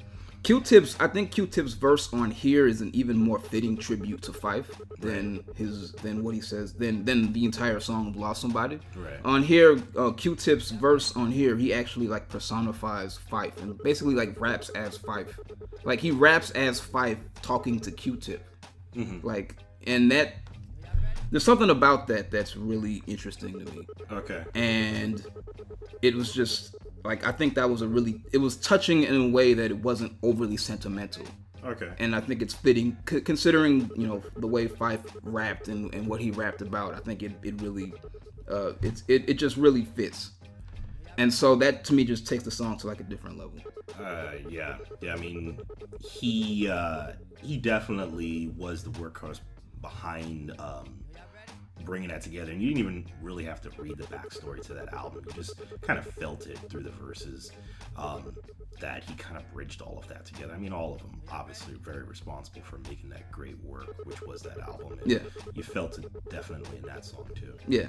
Q-Tip's 0.43 0.95
I 0.99 1.07
think 1.07 1.31
Q-Tip's 1.31 1.73
verse 1.73 2.11
on 2.13 2.31
here 2.31 2.67
is 2.67 2.79
an 2.79 2.91
even 2.93 3.17
more 3.17 3.39
fitting 3.39 3.75
tribute 3.75 4.21
to 4.23 4.31
Phife 4.31 4.67
than 4.99 5.43
his 5.55 5.91
than 5.91 6.23
what 6.23 6.33
he 6.33 6.41
says 6.41 6.73
than 6.73 7.03
than 7.03 7.33
the 7.33 7.43
entire 7.43 7.81
song 7.81 8.13
Lost 8.13 8.41
Somebody. 8.41 8.79
Right. 8.95 9.19
On 9.25 9.43
here, 9.43 9.77
uh, 9.97 10.11
Q-Tip's 10.11 10.71
verse 10.71 11.15
on 11.17 11.31
here, 11.31 11.57
he 11.57 11.73
actually 11.73 12.07
like 12.07 12.29
personifies 12.29 13.19
Phife 13.29 13.61
and 13.61 13.77
basically 13.83 14.15
like 14.15 14.39
raps 14.39 14.69
as 14.69 14.97
Phife. 14.97 15.37
Like 15.83 15.99
he 15.99 16.11
raps 16.11 16.51
as 16.51 16.79
Phife 16.79 17.19
talking 17.41 17.79
to 17.81 17.91
Q-Tip. 17.91 18.45
Like 19.23 19.55
and 19.87 20.11
that 20.11 20.35
there's 21.31 21.43
something 21.43 21.69
about 21.69 22.07
that 22.07 22.31
that's 22.31 22.55
really 22.57 23.03
interesting 23.07 23.53
to 23.53 23.71
me 23.71 23.87
Okay. 24.11 24.43
and 24.55 25.23
it 26.01 26.15
was 26.15 26.33
just 26.33 26.75
like 27.05 27.25
I 27.25 27.31
think 27.31 27.55
that 27.55 27.69
was 27.69 27.81
a 27.81 27.87
really 27.87 28.21
it 28.33 28.39
was 28.39 28.57
touching 28.57 29.03
in 29.03 29.15
a 29.15 29.27
way 29.29 29.53
that 29.53 29.71
it 29.71 29.77
wasn't 29.77 30.13
overly 30.23 30.57
sentimental, 30.57 31.23
Okay. 31.63 31.91
and 31.99 32.15
I 32.15 32.19
think 32.19 32.41
it's 32.41 32.53
fitting 32.53 32.97
c- 33.09 33.21
considering 33.21 33.89
you 33.95 34.07
know 34.07 34.21
the 34.37 34.47
way 34.47 34.67
Phife 34.67 35.05
rapped 35.23 35.67
and, 35.69 35.93
and 35.93 36.07
what 36.07 36.19
he 36.19 36.31
rapped 36.31 36.61
about. 36.61 36.93
I 36.95 36.99
think 36.99 37.23
it 37.23 37.31
it 37.43 37.61
really 37.61 37.93
uh, 38.49 38.73
it's 38.81 39.03
it, 39.07 39.29
it 39.29 39.35
just 39.35 39.55
really 39.55 39.85
fits, 39.85 40.31
and 41.17 41.33
so 41.33 41.55
that 41.57 41.85
to 41.85 41.93
me 41.93 42.03
just 42.03 42.27
takes 42.27 42.43
the 42.43 42.51
song 42.51 42.77
to 42.79 42.87
like 42.87 42.99
a 42.99 43.03
different 43.03 43.37
level. 43.37 43.59
Uh, 43.99 44.31
yeah, 44.49 44.77
yeah. 45.01 45.13
I 45.13 45.17
mean, 45.17 45.59
he 45.99 46.69
uh, 46.69 47.13
he 47.41 47.57
definitely 47.57 48.49
was 48.57 48.83
the 48.83 48.91
workhorse 48.91 49.39
behind 49.81 50.53
um, 50.59 50.99
bringing 51.85 52.09
that 52.09 52.21
together. 52.21 52.51
And 52.51 52.61
you 52.61 52.67
didn't 52.69 52.79
even 52.79 53.05
really 53.21 53.45
have 53.45 53.61
to 53.61 53.69
read 53.81 53.97
the 53.97 54.03
backstory 54.03 54.61
to 54.63 54.73
that 54.73 54.93
album. 54.93 55.23
You 55.27 55.33
just 55.33 55.53
kind 55.81 55.97
of 55.97 56.05
felt 56.05 56.47
it 56.47 56.57
through 56.69 56.83
the 56.83 56.91
verses 56.91 57.51
um, 57.97 58.35
that 58.79 59.03
he 59.03 59.13
kind 59.15 59.37
of 59.37 59.49
bridged 59.53 59.81
all 59.81 59.97
of 59.97 60.07
that 60.07 60.25
together. 60.25 60.53
I 60.53 60.57
mean, 60.57 60.73
all 60.73 60.93
of 60.93 60.99
them 60.99 61.21
obviously 61.31 61.75
very 61.75 62.03
responsible 62.03 62.61
for 62.61 62.77
making 62.89 63.09
that 63.09 63.29
great 63.31 63.61
work, 63.63 63.95
which 64.05 64.21
was 64.21 64.41
that 64.43 64.59
album. 64.59 64.99
And 65.01 65.11
Yeah. 65.11 65.19
you 65.53 65.63
felt 65.63 65.97
it 65.97 66.05
definitely 66.29 66.77
in 66.77 66.83
that 66.83 67.05
song 67.05 67.27
too. 67.35 67.55
Yeah. 67.67 67.87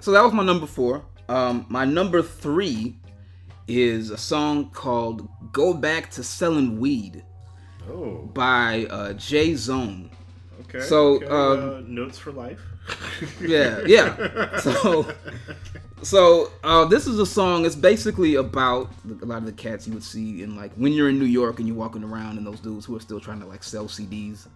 So 0.00 0.10
that 0.12 0.22
was 0.22 0.32
my 0.32 0.44
number 0.44 0.66
four. 0.66 1.04
Um, 1.28 1.64
my 1.68 1.84
number 1.86 2.22
three 2.22 2.98
is 3.68 4.10
a 4.10 4.18
song 4.18 4.70
called 4.70 5.28
"Go 5.52 5.74
Back 5.74 6.10
to 6.12 6.22
Selling 6.22 6.78
Weed" 6.78 7.22
Oh, 7.88 8.30
by 8.32 8.86
uh, 8.90 9.12
J-Zone. 9.14 10.10
okay. 10.62 10.80
So, 10.80 11.16
okay, 11.16 11.26
um, 11.26 11.68
uh, 11.68 11.80
notes 11.86 12.18
for 12.18 12.32
life. 12.32 12.60
Yeah, 13.40 13.80
yeah. 13.86 14.58
So, 14.58 15.06
so 16.02 16.50
uh, 16.62 16.84
this 16.84 17.06
is 17.06 17.18
a 17.18 17.24
song. 17.26 17.64
It's 17.64 17.76
basically 17.76 18.34
about 18.34 18.90
a 19.22 19.24
lot 19.24 19.38
of 19.38 19.46
the 19.46 19.52
cats 19.52 19.86
you 19.86 19.94
would 19.94 20.02
see 20.02 20.42
in 20.42 20.56
like 20.56 20.72
when 20.74 20.92
you're 20.92 21.08
in 21.08 21.18
New 21.18 21.24
York 21.24 21.58
and 21.58 21.66
you're 21.68 21.76
walking 21.76 22.04
around, 22.04 22.36
and 22.38 22.46
those 22.46 22.60
dudes 22.60 22.84
who 22.84 22.94
are 22.96 23.00
still 23.00 23.20
trying 23.20 23.40
to 23.40 23.46
like 23.46 23.62
sell 23.64 23.86
CDs, 23.86 24.46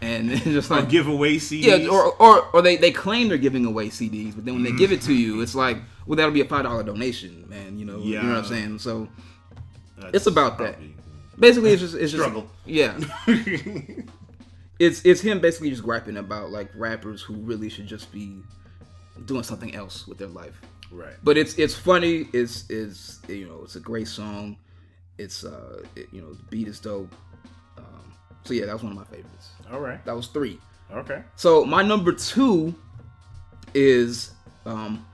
and 0.00 0.30
it's 0.32 0.44
just 0.44 0.70
Or 0.70 0.76
like 0.80 0.88
giveaway 0.88 1.36
CDs. 1.36 1.62
yeah, 1.84 1.88
or, 1.88 2.14
or 2.20 2.46
or 2.52 2.62
they 2.62 2.76
they 2.76 2.90
claim 2.90 3.28
they're 3.28 3.38
giving 3.38 3.64
away 3.64 3.88
CDs, 3.88 4.34
but 4.34 4.44
then 4.44 4.54
when 4.54 4.62
they 4.64 4.72
give 4.72 4.92
it 4.92 5.02
to 5.02 5.12
you, 5.14 5.40
it's 5.40 5.54
like 5.54 5.78
well 6.06 6.16
that'll 6.16 6.32
be 6.32 6.40
a 6.40 6.44
five 6.44 6.64
dollar 6.64 6.82
donation, 6.82 7.44
man. 7.48 7.78
You 7.78 7.84
know, 7.86 7.98
you 7.98 8.20
know 8.20 8.28
what 8.28 8.38
I'm 8.38 8.44
saying. 8.44 8.78
So 8.80 9.08
That's 9.98 10.14
it's 10.18 10.26
about 10.26 10.58
that. 10.58 10.76
basically, 11.38 11.70
it's 11.72 11.82
just 11.82 11.94
it's 11.94 12.12
just 12.12 12.22
Struggle. 12.22 12.48
yeah. 12.64 12.98
it's 14.78 15.04
it's 15.04 15.20
him 15.20 15.40
basically 15.40 15.70
just 15.70 15.82
rapping 15.84 16.16
about 16.18 16.50
like 16.50 16.70
rappers 16.76 17.22
who 17.22 17.34
really 17.34 17.68
should 17.68 17.86
just 17.86 18.12
be 18.12 18.40
doing 19.24 19.42
something 19.42 19.74
else 19.74 20.06
with 20.06 20.18
their 20.18 20.28
life. 20.28 20.60
Right. 20.92 21.14
But 21.24 21.36
it's 21.38 21.54
it's 21.54 21.74
funny. 21.74 22.28
It's 22.32 22.68
it's 22.70 23.20
you 23.28 23.46
know 23.48 23.60
it's 23.64 23.76
a 23.76 23.80
great 23.80 24.08
song. 24.08 24.56
It's 25.18 25.44
uh 25.44 25.82
it, 25.96 26.08
you 26.12 26.20
know 26.20 26.32
the 26.34 26.42
beat 26.44 26.68
is 26.68 26.78
dope. 26.78 27.14
Um, 27.78 28.12
so 28.44 28.54
yeah, 28.54 28.66
that 28.66 28.72
was 28.74 28.82
one 28.82 28.92
of 28.92 28.98
my 28.98 29.04
favorites. 29.04 29.50
All 29.72 29.80
right. 29.80 30.04
That 30.04 30.14
was 30.14 30.28
three. 30.28 30.58
Okay. 30.92 31.22
So 31.34 31.64
my 31.64 31.82
number 31.82 32.12
two 32.12 32.74
is 33.74 34.30
um, 34.64 35.06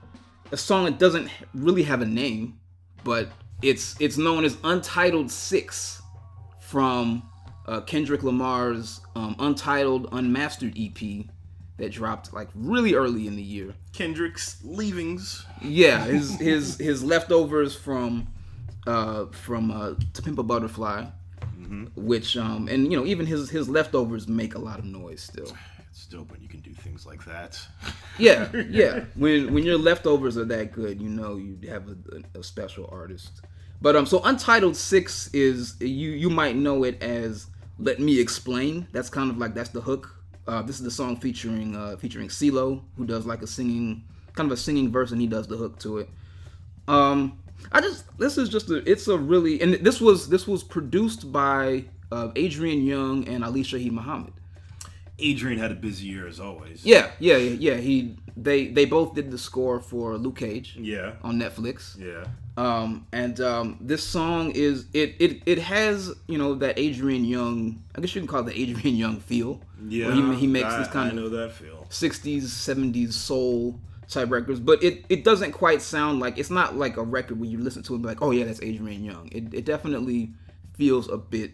a 0.51 0.57
song 0.57 0.85
that 0.85 0.99
doesn't 0.99 1.29
really 1.53 1.83
have 1.83 2.01
a 2.01 2.05
name, 2.05 2.59
but 3.03 3.29
it's 3.61 3.95
it's 3.99 4.17
known 4.17 4.45
as 4.45 4.57
Untitled 4.63 5.31
Six 5.31 6.01
from 6.59 7.23
uh, 7.67 7.81
Kendrick 7.81 8.23
Lamar's 8.23 9.01
um, 9.15 9.35
Untitled 9.39 10.09
Unmastered 10.11 10.77
EP 10.77 11.25
that 11.77 11.91
dropped 11.91 12.33
like 12.33 12.49
really 12.53 12.93
early 12.93 13.27
in 13.27 13.35
the 13.35 13.43
year. 13.43 13.73
Kendrick's 13.93 14.63
leavings. 14.63 15.45
Yeah, 15.61 16.03
his 16.05 16.35
his 16.39 16.77
his 16.77 17.03
leftovers 17.03 17.75
from 17.75 18.27
uh 18.85 19.25
from 19.27 19.71
uh 19.71 19.95
To 20.13 20.21
Pimp 20.21 20.39
a 20.39 20.43
Butterfly, 20.43 21.05
which 21.95 22.37
um 22.37 22.67
and 22.67 22.91
you 22.91 22.97
know 22.97 23.05
even 23.05 23.25
his 23.25 23.49
his 23.49 23.67
leftovers 23.69 24.27
make 24.27 24.55
a 24.55 24.59
lot 24.59 24.79
of 24.79 24.85
noise 24.85 25.21
still. 25.21 25.51
It's 25.89 26.07
dope 26.07 26.31
when 26.31 26.41
you 26.41 26.47
can 26.47 26.61
do 26.61 26.73
things 26.73 27.05
like 27.05 27.23
that. 27.25 27.59
Yeah, 28.19 28.51
yeah. 28.69 29.05
When 29.15 29.53
when 29.53 29.63
your 29.63 29.79
leftovers 29.79 30.37
are 30.37 30.45
that 30.45 30.71
good, 30.71 31.01
you 31.01 31.09
know 31.09 31.37
you 31.37 31.57
have 31.69 31.87
a, 31.89 32.39
a 32.39 32.43
special 32.43 32.87
artist. 32.91 33.41
But 33.81 33.95
um, 33.95 34.05
so 34.05 34.21
Untitled 34.23 34.77
Six 34.77 35.29
is 35.33 35.75
you 35.81 36.11
you 36.11 36.29
might 36.29 36.55
know 36.55 36.83
it 36.83 37.01
as 37.01 37.47
Let 37.79 37.99
Me 37.99 38.19
Explain. 38.19 38.87
That's 38.91 39.09
kind 39.09 39.31
of 39.31 39.37
like 39.39 39.55
that's 39.55 39.69
the 39.69 39.81
hook. 39.81 40.15
Uh, 40.47 40.61
this 40.61 40.75
is 40.77 40.83
the 40.83 40.91
song 40.91 41.17
featuring 41.17 41.75
uh, 41.75 41.97
featuring 41.97 42.27
CeeLo, 42.27 42.83
who 42.97 43.05
does 43.05 43.25
like 43.25 43.41
a 43.41 43.47
singing 43.47 44.03
kind 44.33 44.51
of 44.51 44.57
a 44.57 44.61
singing 44.61 44.91
verse, 44.91 45.11
and 45.11 45.19
he 45.19 45.27
does 45.27 45.47
the 45.47 45.57
hook 45.57 45.79
to 45.79 45.97
it. 45.99 46.09
Um, 46.87 47.39
I 47.71 47.81
just 47.81 48.05
this 48.17 48.37
is 48.37 48.49
just 48.49 48.69
a 48.69 48.77
it's 48.89 49.07
a 49.07 49.17
really 49.17 49.61
and 49.61 49.73
this 49.75 49.99
was 50.01 50.29
this 50.29 50.47
was 50.47 50.63
produced 50.63 51.31
by 51.31 51.85
uh, 52.11 52.31
Adrian 52.35 52.85
Younge 52.85 53.27
and 53.27 53.43
Ali 53.43 53.63
Shaheed 53.63 53.91
Muhammad. 53.91 54.33
Adrian 55.19 55.59
had 55.59 55.71
a 55.71 55.75
busy 55.75 56.07
year 56.07 56.27
as 56.27 56.39
always. 56.39 56.83
Yeah, 56.85 57.11
yeah, 57.19 57.37
yeah. 57.37 57.75
He 57.75 58.17
they 58.35 58.67
they 58.67 58.85
both 58.85 59.13
did 59.13 59.29
the 59.31 59.37
score 59.37 59.79
for 59.79 60.17
Luke 60.17 60.37
Cage 60.37 60.75
Yeah. 60.79 61.13
on 61.23 61.39
Netflix. 61.39 61.97
Yeah. 61.99 62.25
Um, 62.57 63.07
and 63.11 63.39
um, 63.39 63.77
this 63.79 64.03
song 64.03 64.51
is 64.51 64.85
it 64.93 65.15
it 65.19 65.41
it 65.45 65.59
has 65.59 66.11
you 66.27 66.37
know 66.37 66.55
that 66.55 66.77
Adrian 66.79 67.25
Younge. 67.25 67.77
I 67.95 68.01
guess 68.01 68.13
you 68.15 68.21
can 68.21 68.27
call 68.27 68.41
it 68.41 68.53
the 68.53 68.59
Adrian 68.61 68.95
Younge 68.95 69.21
feel. 69.21 69.61
Yeah. 69.87 70.11
he, 70.13 70.35
he 70.35 70.47
makes 70.47 70.65
I, 70.73 70.79
this 70.79 70.87
kind 70.87 71.05
I 71.07 71.09
of 71.09 71.15
know 71.15 71.29
that 71.29 71.51
feel. 71.53 71.85
60s 71.89 72.43
70s 72.43 73.13
soul 73.13 73.79
type 74.07 74.29
records 74.31 74.59
but 74.59 74.83
it, 74.83 75.05
it 75.09 75.23
doesn't 75.23 75.51
quite 75.51 75.81
sound 75.81 76.19
like 76.19 76.37
it's 76.37 76.49
not 76.49 76.75
like 76.75 76.97
a 76.97 77.03
record 77.03 77.39
where 77.39 77.49
you 77.49 77.57
listen 77.57 77.81
to 77.83 77.93
it 77.93 77.95
and 77.97 78.03
be 78.03 78.09
like 78.09 78.21
oh 78.21 78.31
yeah 78.31 78.43
that's 78.45 78.61
adrian 78.61 79.03
younge. 79.03 79.31
It, 79.33 79.53
it 79.53 79.65
definitely 79.65 80.33
feels 80.77 81.09
a 81.09 81.17
bit 81.17 81.51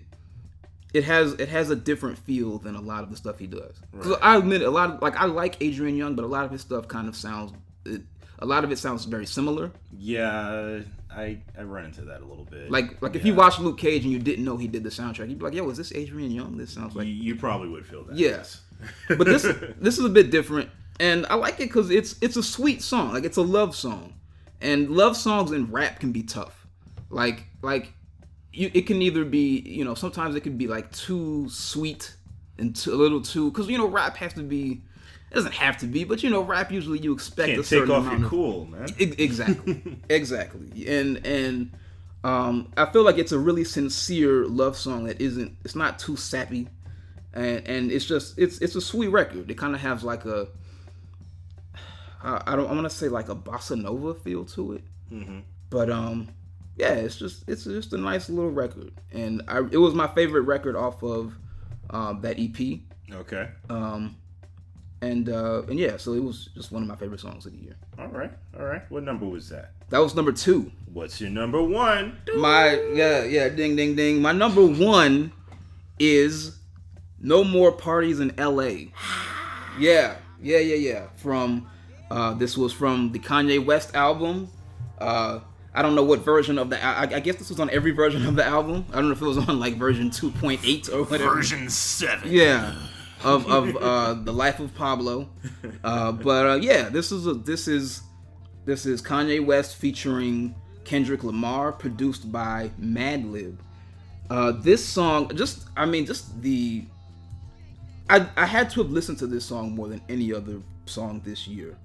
it 0.94 1.04
has 1.04 1.34
it 1.34 1.50
has 1.50 1.70
a 1.70 1.76
different 1.76 2.18
feel 2.18 2.58
than 2.58 2.76
a 2.76 2.82
lot 2.82 3.04
of 3.04 3.12
the 3.12 3.18
stuff 3.18 3.38
he 3.38 3.48
does. 3.48 3.76
'Cause 4.02 4.18
i 4.22 4.36
admit 4.38 4.62
a 4.62 4.70
lot 4.70 4.90
of 4.92 5.02
like 5.02 5.16
i 5.18 5.26
like 5.26 5.58
adrian 5.62 5.96
younge 5.96 6.16
but 6.16 6.26
a 6.26 6.28
lot 6.28 6.46
of 6.46 6.52
his 6.52 6.62
stuff 6.62 6.88
kind 6.88 7.08
of 7.08 7.16
sounds 7.16 7.54
it, 7.86 8.02
a 8.40 8.46
lot 8.46 8.64
of 8.64 8.72
it 8.72 8.78
sounds 8.78 9.04
very 9.04 9.26
similar. 9.26 9.70
Yeah, 9.92 10.80
I 11.14 11.40
I 11.58 11.64
run 11.64 11.84
into 11.86 12.02
that 12.04 12.22
a 12.22 12.26
little 12.26 12.46
bit. 12.46 12.72
like 12.72 13.02
like 13.02 13.16
if 13.16 13.26
you 13.26 13.36
watch 13.36 13.60
luke 13.60 13.78
cage 13.78 14.04
and 14.04 14.14
you 14.14 14.20
didn't 14.20 14.46
know 14.46 14.56
he 14.56 14.68
did 14.68 14.82
the 14.84 14.90
soundtrack 14.90 15.28
you'd 15.30 15.40
be 15.40 15.44
like 15.46 15.54
yo 15.54 15.70
is 15.70 15.78
this 15.78 15.92
adrian 15.94 16.32
younge? 16.32 16.58
This 16.58 16.72
sounds 16.72 16.96
like 16.96 17.06
you, 17.06 17.14
you 17.14 17.36
probably 17.36 17.68
would 17.68 17.86
feel 17.86 18.06
that. 18.06 18.16
Yes, 18.16 18.62
but 19.10 19.26
this 19.28 19.44
this 19.80 19.98
is 19.98 20.06
a 20.06 20.10
bit 20.10 20.32
different, 20.32 20.70
and 21.00 21.26
I 21.30 21.36
like 21.36 21.56
it 21.56 21.70
because 21.70 21.90
it's 21.90 22.16
it's 22.22 22.36
a 22.36 22.44
sweet 22.44 22.82
song. 22.82 23.14
Like 23.14 23.24
it's 23.24 23.38
a 23.38 23.42
love 23.42 23.76
song, 23.76 24.14
and 24.62 24.90
love 24.90 25.16
songs 25.16 25.52
in 25.52 25.72
rap 25.72 26.00
can 26.00 26.12
be 26.12 26.24
tough. 26.24 26.68
Like 27.10 27.46
like 27.62 27.94
you, 28.52 28.70
it 28.74 28.88
can 28.88 29.02
either 29.02 29.26
be 29.26 29.60
you 29.60 29.86
know 29.86 29.96
sometimes 29.96 30.36
it 30.36 30.42
can 30.42 30.58
be 30.58 30.68
like 30.68 30.92
too 30.92 31.48
sweet 31.50 32.16
and 32.58 32.76
too, 32.76 32.94
a 32.94 32.96
little 32.96 33.22
too 33.22 33.52
because 33.52 33.68
you 33.68 33.78
know 33.78 33.88
rap 33.88 34.18
has 34.18 34.34
to 34.34 34.44
be. 34.44 34.82
It 35.32 35.36
doesn't 35.36 35.54
have 35.54 35.78
to 35.78 35.86
be, 35.86 36.06
but 36.06 36.24
you 36.24 36.32
know, 36.32 36.42
rap 36.42 36.72
usually 36.72 36.98
you 36.98 37.14
expect 37.14 37.52
a 37.52 37.56
Can't 37.56 37.66
certain 37.66 37.88
take 37.88 37.96
off 37.96 38.04
amount 38.06 38.20
your 38.20 38.26
of 38.26 38.32
cool, 38.32 38.66
man. 38.66 38.88
Exactly 38.98 40.00
exactly 40.10 40.88
and 40.88 41.24
and 41.26 41.72
um 42.24 42.72
i 42.76 42.86
feel 42.86 43.04
like 43.04 43.18
it's 43.18 43.32
a 43.32 43.40
really 43.40 43.64
sincere 43.64 44.46
love 44.46 44.76
song 44.76 45.06
that 45.06 45.22
isn't 45.22 45.56
it's 45.64 45.76
not 45.76 46.00
too 46.00 46.18
sappy 46.18 46.68
and 47.34 47.66
and 47.68 47.92
it's 47.92 48.06
just 48.06 48.38
it's 48.38 48.58
it's 48.60 48.76
a 48.76 48.82
sweet 48.82 49.08
record 49.08 49.50
it 49.50 49.58
kind 49.58 49.74
of 49.74 49.80
has 49.80 50.04
like 50.04 50.26
a 50.26 50.48
i, 52.24 52.42
I 52.48 52.56
don't 52.56 52.68
i 52.70 52.74
want 52.74 52.84
to 52.84 52.90
say 52.90 53.08
like 53.10 53.30
a 53.30 53.36
bossa 53.36 53.80
nova 53.82 54.14
feel 54.14 54.46
to 54.46 54.74
it 54.74 54.84
but 55.70 55.90
um 55.90 56.30
yeah 56.78 56.94
it's 56.94 57.16
just 57.18 57.44
it's 57.48 57.64
just 57.66 57.94
a 57.94 57.98
nice 57.98 58.30
little 58.30 58.52
record 58.52 58.92
and 59.12 59.42
i 59.48 59.60
it 59.60 59.78
was 59.78 59.94
my 59.94 60.08
favorite 60.08 60.42
record 60.44 60.76
off 60.76 61.02
of 61.04 61.36
um 61.90 62.22
that 62.22 62.40
ep 62.40 62.80
Okay. 63.12 63.50
um 63.70 64.16
and 65.02 65.30
uh 65.30 65.64
and 65.68 65.80
yeah 65.80 65.98
so 65.98 66.14
it 66.14 66.24
was 66.24 66.50
just 66.54 66.72
one 66.72 66.84
of 66.84 66.88
my 66.90 66.96
favorite 66.96 67.20
songs 67.20 67.46
of 67.46 67.54
the 67.54 67.58
year 67.58 67.76
All 67.98 68.08
right. 68.08 68.32
All 68.58 68.66
right. 68.66 68.84
What 68.92 69.04
number 69.04 69.26
was 69.26 69.50
that? 69.50 69.72
that 69.90 70.00
was 70.00 70.14
number 70.16 70.32
two 70.32 70.72
What's 70.94 71.20
your 71.22 71.30
number 71.32 71.62
one? 71.62 72.18
My 72.38 72.74
yeah 72.94 73.24
yeah 73.24 73.50
ding 73.50 73.76
ding 73.76 73.96
ding. 73.96 74.22
My 74.22 74.32
number 74.32 74.66
one 74.66 75.32
is 76.00 76.58
No 77.20 77.44
More 77.44 77.72
Parties 77.72 78.20
in 78.20 78.34
L.A. 78.40 78.92
Yeah 79.80 80.16
yeah 80.42 80.58
yeah 80.60 80.76
yeah. 80.76 81.08
From 81.18 81.70
uh, 82.12 82.34
this 82.34 82.58
was 82.58 82.74
from 82.74 83.12
the 83.12 83.20
Kanye 83.20 83.64
West 83.64 83.96
album. 83.96 84.50
Uh, 85.00 85.40
I 85.74 85.82
don't 85.82 85.96
know 85.96 86.04
what 86.04 86.20
version 86.22 86.58
of 86.58 86.70
the. 86.70 86.84
I, 86.84 87.04
I 87.04 87.20
guess 87.20 87.36
this 87.36 87.50
was 87.50 87.60
on 87.60 87.70
every 87.70 87.92
version 87.92 88.26
of 88.26 88.36
the 88.36 88.46
album. 88.46 88.86
I 88.92 88.96
don't 88.96 89.06
know 89.06 89.12
if 89.12 89.22
it 89.22 89.26
was 89.26 89.38
on 89.38 89.60
like 89.60 89.76
version 89.76 90.10
two 90.10 90.32
point 90.32 90.62
eight 90.64 90.90
or 90.90 91.04
whatever. 91.04 91.36
Version 91.36 91.70
seven. 91.70 92.32
Yeah, 92.32 92.76
of 93.24 93.50
of 93.50 93.76
uh, 93.76 94.14
the 94.16 94.34
life 94.34 94.60
of 94.60 94.74
Pablo. 94.76 95.30
Uh, 95.84 96.12
but 96.12 96.46
uh, 96.46 96.56
yeah, 96.56 96.90
this 96.90 97.12
is 97.12 97.28
a 97.28 97.34
this 97.34 97.68
is 97.68 98.02
this 98.66 98.86
is 98.86 99.02
Kanye 99.02 99.46
West 99.46 99.76
featuring 99.76 100.56
Kendrick 100.86 101.24
Lamar, 101.24 101.72
produced 101.72 102.32
by 102.32 102.72
Madlib. 102.82 103.58
Uh, 104.30 104.52
this 104.52 104.84
song, 104.84 105.32
just 105.36 105.68
I 105.78 105.86
mean, 105.86 106.06
just 106.06 106.42
the. 106.42 106.86
I 108.10 108.28
I 108.36 108.48
had 108.48 108.72
to 108.72 108.82
have 108.82 108.92
listened 108.92 109.20
to 109.20 109.28
this 109.28 109.46
song 109.46 109.76
more 109.76 109.88
than 109.88 110.02
any 110.10 110.34
other 110.34 110.62
song 110.88 111.22
this 111.24 111.48
year, 111.48 111.78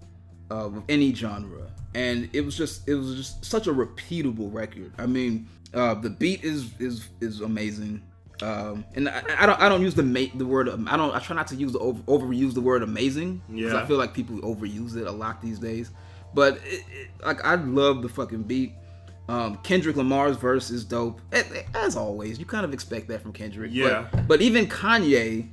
uh, 0.55 0.67
of 0.67 0.83
any 0.89 1.13
genre, 1.15 1.71
and 1.95 2.29
it 2.33 2.43
was 2.45 2.57
just 2.57 2.89
it 2.89 2.95
was 2.95 3.17
just 3.17 3.45
such 3.45 3.67
a 3.67 3.73
repeatable 3.73 4.53
record. 4.53 4.93
I 4.99 5.07
mean, 5.07 5.49
uh, 5.73 5.95
the 5.95 6.11
beat 6.11 6.45
is 6.45 6.71
is 6.79 7.09
is 7.21 7.41
amazing. 7.41 8.03
Um, 8.43 8.85
and 8.97 9.09
I, 9.09 9.23
I 9.39 9.47
don't 9.47 9.61
I 9.61 9.69
don't 9.69 9.83
use 9.83 9.95
the 9.95 10.03
ma- 10.03 10.33
the 10.35 10.45
word 10.47 10.69
I 10.69 10.97
don't 10.97 11.15
I 11.15 11.21
try 11.21 11.37
not 11.37 11.47
to 11.49 11.57
use 11.57 11.73
the 11.73 11.79
over, 11.79 12.01
overuse 12.03 12.53
the 12.53 12.61
word 12.61 12.83
amazing 12.83 13.41
because 13.49 13.73
Yeah. 13.73 13.81
I 13.83 13.87
feel 13.87 13.97
like 13.97 14.13
people 14.13 14.37
overuse 14.41 14.97
it 14.97 15.07
a 15.07 15.13
lot 15.13 15.41
these 15.41 15.59
days. 15.61 15.91
But 16.35 16.55
it, 16.65 16.83
it, 16.91 17.09
like 17.25 17.45
I 17.45 17.55
love 17.55 18.03
the 18.03 18.09
fucking 18.09 18.43
beat. 18.43 18.73
Um, 19.29 19.57
Kendrick 19.63 19.97
Lamar's 19.97 20.37
verse 20.37 20.69
is 20.71 20.85
dope 20.85 21.21
as 21.75 21.97
always. 21.97 22.39
You 22.39 22.45
kind 22.45 22.65
of 22.65 22.75
expect 22.75 23.07
that 23.09 23.23
from 23.23 23.33
Kendrick. 23.33 23.71
but- 23.71 23.77
Yeah. 23.77 24.09
But, 24.29 24.43
even 24.43 24.67
Kanye 24.67 25.49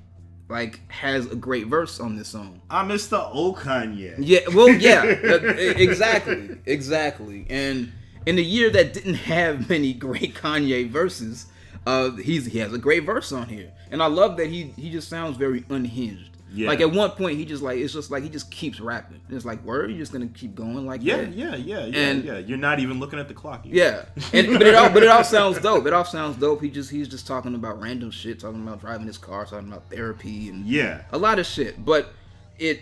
like 0.51 0.79
has 0.91 1.25
a 1.27 1.35
great 1.35 1.67
verse 1.67 1.99
on 1.99 2.15
this 2.15 2.27
song. 2.27 2.61
I 2.69 2.83
miss 2.83 3.07
the 3.07 3.23
old 3.23 3.57
Kanye. 3.57 4.15
Yeah, 4.19 4.41
well, 4.53 4.69
yeah, 4.69 5.01
uh, 5.01 5.39
exactly, 5.57 6.57
exactly. 6.65 7.47
And 7.49 7.91
in 8.25 8.37
a 8.37 8.41
year 8.41 8.69
that 8.69 8.93
didn't 8.93 9.15
have 9.15 9.69
many 9.69 9.93
great 9.93 10.35
Kanye 10.35 10.89
verses, 10.89 11.47
uh, 11.87 12.11
he's 12.11 12.45
he 12.45 12.59
has 12.59 12.73
a 12.73 12.77
great 12.77 13.05
verse 13.05 13.31
on 13.31 13.47
here, 13.47 13.71
and 13.89 14.03
I 14.03 14.07
love 14.07 14.37
that 14.37 14.47
he 14.47 14.73
he 14.77 14.91
just 14.91 15.07
sounds 15.07 15.37
very 15.37 15.63
unhinged. 15.69 16.30
Yeah. 16.53 16.67
Like 16.67 16.81
at 16.81 16.91
one 16.91 17.11
point, 17.11 17.37
he 17.37 17.45
just 17.45 17.63
like 17.63 17.77
it's 17.79 17.93
just 17.93 18.11
like 18.11 18.23
he 18.23 18.29
just 18.29 18.51
keeps 18.51 18.79
rapping. 18.81 19.21
And 19.27 19.35
it's 19.37 19.45
like, 19.45 19.63
word, 19.63 19.89
you're 19.89 19.99
just 19.99 20.11
gonna 20.11 20.27
keep 20.27 20.53
going 20.53 20.85
like 20.85 21.01
Yeah, 21.01 21.17
that. 21.17 21.33
yeah, 21.33 21.55
yeah, 21.55 21.85
yeah, 21.85 21.97
And- 21.97 22.23
yeah. 22.25 22.37
You're 22.39 22.57
not 22.57 22.79
even 22.79 22.99
looking 22.99 23.19
at 23.19 23.27
the 23.29 23.33
clock. 23.33 23.65
either. 23.65 23.75
Yeah, 23.75 24.05
and 24.33 24.47
but 24.59 24.67
it 24.67 24.75
all 24.75 24.89
but 24.89 25.01
it 25.03 25.09
all 25.09 25.23
sounds 25.23 25.59
dope. 25.61 25.85
It 25.85 25.93
all 25.93 26.03
sounds 26.05 26.35
dope. 26.37 26.61
He 26.61 26.69
just 26.69 26.89
he's 26.91 27.07
just 27.07 27.25
talking 27.25 27.55
about 27.55 27.81
random 27.81 28.11
shit, 28.11 28.39
talking 28.39 28.61
about 28.61 28.81
driving 28.81 29.07
his 29.07 29.17
car, 29.17 29.45
talking 29.45 29.69
about 29.69 29.89
therapy 29.89 30.49
and 30.49 30.65
Yeah. 30.65 31.03
a 31.11 31.17
lot 31.17 31.39
of 31.39 31.45
shit. 31.45 31.83
But 31.85 32.13
it 32.59 32.81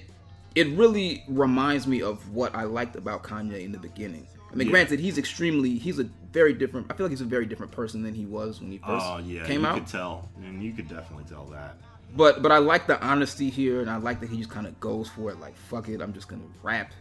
it 0.56 0.68
really 0.70 1.24
reminds 1.28 1.86
me 1.86 2.02
of 2.02 2.34
what 2.34 2.56
I 2.56 2.64
liked 2.64 2.96
about 2.96 3.22
Kanye 3.24 3.64
in 3.64 3.72
the 3.72 3.78
beginning. 3.78 4.26
I 4.52 4.56
mean, 4.56 4.68
Yeah. 4.68 4.72
granted, 4.72 5.00
he's 5.00 5.20
extremely 5.20 5.78
he's 5.78 6.00
a 6.00 6.10
very 6.34 6.54
different. 6.54 6.88
I 6.90 6.96
feel 6.96 7.06
like 7.06 7.12
he's 7.12 7.22
a 7.22 7.26
very 7.26 7.46
different 7.46 7.72
person 7.72 8.02
than 8.02 8.16
he 8.16 8.26
was 8.26 8.62
when 8.62 8.72
he 8.72 8.80
first 8.80 9.06
Oh 9.06 9.20
yeah, 9.24 9.46
came 9.46 9.62
you 9.62 9.68
out. 9.68 9.76
could 9.76 9.86
tell, 9.88 10.30
and 10.44 10.64
you 10.64 10.74
could 10.74 10.88
definitely 10.88 11.26
tell 11.30 11.46
that. 11.52 11.78
But 12.16 12.42
but 12.42 12.52
I 12.52 12.58
like 12.58 12.88
the 12.88 13.02
honesty 13.06 13.50
here, 13.50 13.82
and 13.82 13.90
I 13.90 13.98
like 13.98 14.20
that 14.22 14.30
he 14.30 14.38
just 14.38 14.50
kind 14.50 14.66
of 14.68 14.80
goes 14.80 15.10
for 15.10 15.30
it. 15.32 15.40
Like 15.40 15.56
fuck 15.56 15.90
it, 15.90 16.02
I'm 16.02 16.14
just 16.14 16.28
gonna 16.28 16.42
rap, 16.64 16.92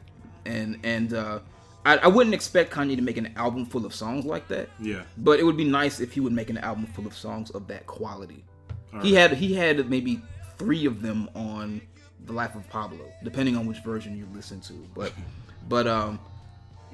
and 0.45 0.79
and 0.85 1.15
uh, 1.15 1.39
I, 1.87 1.97
I 1.99 2.07
wouldn't 2.09 2.35
expect 2.35 2.73
Kanye 2.73 2.97
to 2.97 3.03
make 3.03 3.17
an 3.17 3.33
album 3.37 3.65
full 3.65 3.87
of 3.87 3.95
songs 3.95 4.25
like 4.27 4.49
that. 4.49 4.69
Yeah. 4.81 5.03
But 5.17 5.41
it 5.41 5.45
would 5.45 5.57
be 5.57 5.65
nice 5.65 6.01
if 6.01 6.13
he 6.13 6.21
would 6.21 6.33
make 6.33 6.51
an 6.51 6.59
album 6.59 6.87
full 6.87 7.07
of 7.07 7.15
songs 7.15 7.51
of 7.51 7.67
that 7.69 7.87
quality. 7.87 8.45
All 8.93 9.01
He 9.01 9.15
right. 9.17 9.31
had 9.31 9.39
he 9.39 9.55
had 9.55 9.89
maybe 9.89 10.21
three 10.59 10.85
of 10.85 11.01
them 11.01 11.31
on 11.35 11.81
The 12.27 12.33
Life 12.33 12.55
of 12.55 12.69
Pablo, 12.69 13.11
depending 13.25 13.57
on 13.57 13.67
which 13.67 13.79
version 13.79 14.17
you 14.17 14.29
listen 14.35 14.61
to. 14.63 14.75
But 14.95 15.13
but 15.69 15.87
um 15.87 16.21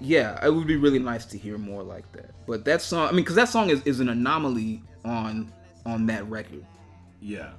yeah, 0.00 0.44
it 0.44 0.52
would 0.52 0.66
be 0.66 0.76
really 0.76 0.99
nice 0.99 1.25
to 1.26 1.38
hear 1.38 1.56
more 1.56 1.83
like 1.83 2.11
that. 2.12 2.30
But 2.47 2.64
that 2.64 2.83
song, 2.83 3.09
I 3.09 3.11
mean, 3.12 3.21
because 3.23 3.37
that 3.37 3.49
song 3.49 3.71
is, 3.71 3.80
is 3.83 4.00
an 4.00 4.09
anomaly 4.09 4.83
on 5.04 5.52
on 5.87 6.06
that 6.06 6.28
record. 6.28 6.64
Yeah. 7.21 7.50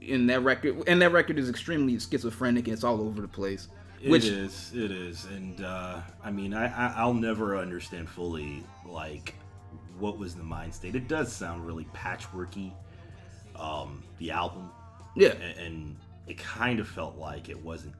In 0.00 0.26
that 0.26 0.42
record, 0.42 0.82
and 0.86 1.00
that 1.02 1.12
record 1.12 1.38
is 1.38 1.48
extremely 1.48 1.98
schizophrenic 1.98 2.66
and 2.66 2.74
it's 2.74 2.84
all 2.84 3.00
over 3.00 3.20
the 3.20 3.28
place. 3.28 3.68
It 4.00 4.10
Which 4.10 4.26
is, 4.26 4.72
It 4.74 4.90
is. 4.90 5.24
And 5.26 5.60
uh, 5.62 6.00
I 6.22 6.30
mean, 6.30 6.54
I, 6.54 6.66
I 6.66 6.94
I'll 6.96 7.14
never 7.14 7.56
understand 7.56 8.08
fully 8.08 8.62
like 8.86 9.34
what 9.98 10.18
was 10.18 10.34
the 10.34 10.42
mind 10.42 10.74
state. 10.74 10.94
It 10.94 11.08
does 11.08 11.32
sound 11.32 11.66
really 11.66 11.86
patchworky. 11.94 12.72
Um, 13.56 14.04
the 14.18 14.30
album, 14.30 14.70
yeah, 15.16 15.30
and, 15.30 15.58
and 15.58 15.96
it 16.28 16.38
kind 16.38 16.78
of 16.78 16.86
felt 16.86 17.16
like 17.16 17.48
it 17.48 17.60
wasn't 17.60 17.94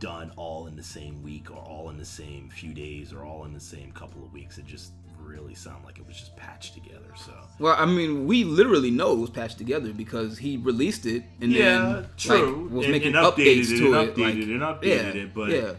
done 0.00 0.32
all 0.36 0.66
in 0.66 0.76
the 0.76 0.82
same 0.82 1.22
week 1.22 1.50
or 1.50 1.58
all 1.58 1.90
in 1.90 1.98
the 1.98 2.04
same 2.04 2.48
few 2.48 2.72
days 2.72 3.12
or 3.12 3.24
all 3.24 3.44
in 3.44 3.52
the 3.52 3.60
same 3.60 3.92
couple 3.92 4.24
of 4.24 4.32
weeks. 4.32 4.56
It 4.56 4.66
just 4.66 4.92
really 5.24 5.54
sound 5.54 5.84
like 5.84 5.98
it 5.98 6.06
was 6.06 6.16
just 6.16 6.36
patched 6.36 6.74
together. 6.74 7.00
So 7.16 7.32
Well, 7.58 7.74
I 7.78 7.86
mean, 7.86 8.26
we 8.26 8.44
literally 8.44 8.90
know 8.90 9.12
it 9.12 9.18
was 9.18 9.30
patched 9.30 9.58
together 9.58 9.92
because 9.92 10.38
he 10.38 10.56
released 10.56 11.06
it 11.06 11.22
and 11.40 11.52
Yeah, 11.52 11.78
then 11.78 12.06
true. 12.16 12.62
like, 12.64 12.72
was 12.72 12.84
And- 12.86 12.92
making 12.92 13.16
and 13.16 13.26
updated 13.26 13.60
updates 13.60 13.70
it 13.72 13.78
to 13.78 13.84
and 13.86 13.94
it, 14.08 14.14
updated 14.14 14.24
like, 14.24 14.34
it 14.34 14.48
and 14.48 14.60
updated 14.62 15.14
yeah, 15.14 15.22
it, 15.22 15.34
but- 15.34 15.50
yeah, 15.50 15.72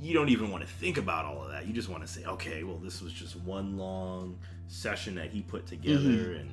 you 0.00 0.12
don't 0.14 0.28
even 0.28 0.50
want 0.50 0.62
to 0.62 0.68
think 0.74 0.98
about 0.98 1.24
all 1.24 1.42
of 1.44 1.50
that. 1.52 1.66
You 1.66 1.72
just 1.72 1.88
want 1.88 2.06
to 2.06 2.08
say, 2.12 2.24
okay, 2.24 2.64
well, 2.64 2.76
this 2.76 3.00
was 3.00 3.12
just 3.12 3.34
one 3.36 3.76
long 3.78 4.38
session 4.68 5.14
that 5.14 5.30
he 5.30 5.40
put 5.42 5.66
together, 5.66 6.00
Mm-hmm. 6.00 6.40
and 6.40 6.50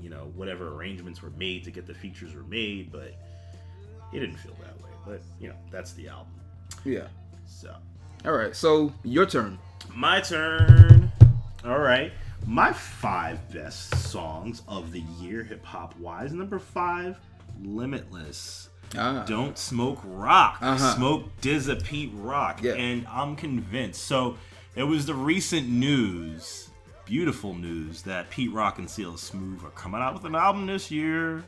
you 0.00 0.10
know 0.10 0.30
whatever 0.34 0.68
arrangements 0.74 1.22
were 1.22 1.30
made 1.30 1.62
to 1.64 1.70
get 1.70 1.86
the 1.86 1.94
features 1.94 2.34
were 2.34 2.42
made, 2.42 2.90
but 2.92 3.14
it 4.12 4.18
didn't 4.20 4.36
feel 4.36 4.56
that 4.60 4.76
way. 4.82 4.90
But 5.06 5.22
you 5.40 5.48
know, 5.48 5.54
that's 5.70 5.92
the 5.94 6.08
album. 6.08 6.32
yeah. 6.84 7.06
So 7.46 7.74
All 8.24 8.32
right, 8.32 8.54
so 8.54 8.92
your 9.04 9.26
turn. 9.26 9.58
my 9.94 10.20
turn. 10.20 11.11
All 11.64 11.78
right, 11.78 12.12
my 12.46 12.72
five 12.72 13.52
best 13.52 13.94
songs 13.96 14.62
of 14.66 14.90
the 14.90 15.02
year, 15.20 15.44
hip 15.44 15.64
hop 15.64 15.96
wise. 15.98 16.32
Number 16.32 16.58
five, 16.58 17.18
Limitless. 17.62 18.68
Ah, 18.96 19.24
Don't 19.26 19.56
Smoke 19.56 20.00
Rock. 20.04 20.58
Uh-huh. 20.60 20.94
Smoke 20.96 21.40
DZA 21.40 21.82
Pete 21.84 22.10
Rock. 22.14 22.62
Yeah. 22.62 22.74
And 22.74 23.06
I'm 23.08 23.36
convinced. 23.36 24.02
So 24.02 24.36
it 24.74 24.82
was 24.82 25.06
the 25.06 25.14
recent 25.14 25.68
news, 25.68 26.70
beautiful 27.06 27.54
news, 27.54 28.02
that 28.02 28.28
Pete 28.30 28.52
Rock 28.52 28.78
and 28.78 28.90
CL 28.90 29.16
Smooth 29.16 29.64
are 29.64 29.70
coming 29.70 30.00
out 30.00 30.14
with 30.14 30.24
an 30.24 30.34
album 30.34 30.66
this 30.66 30.90
year. 30.90 31.44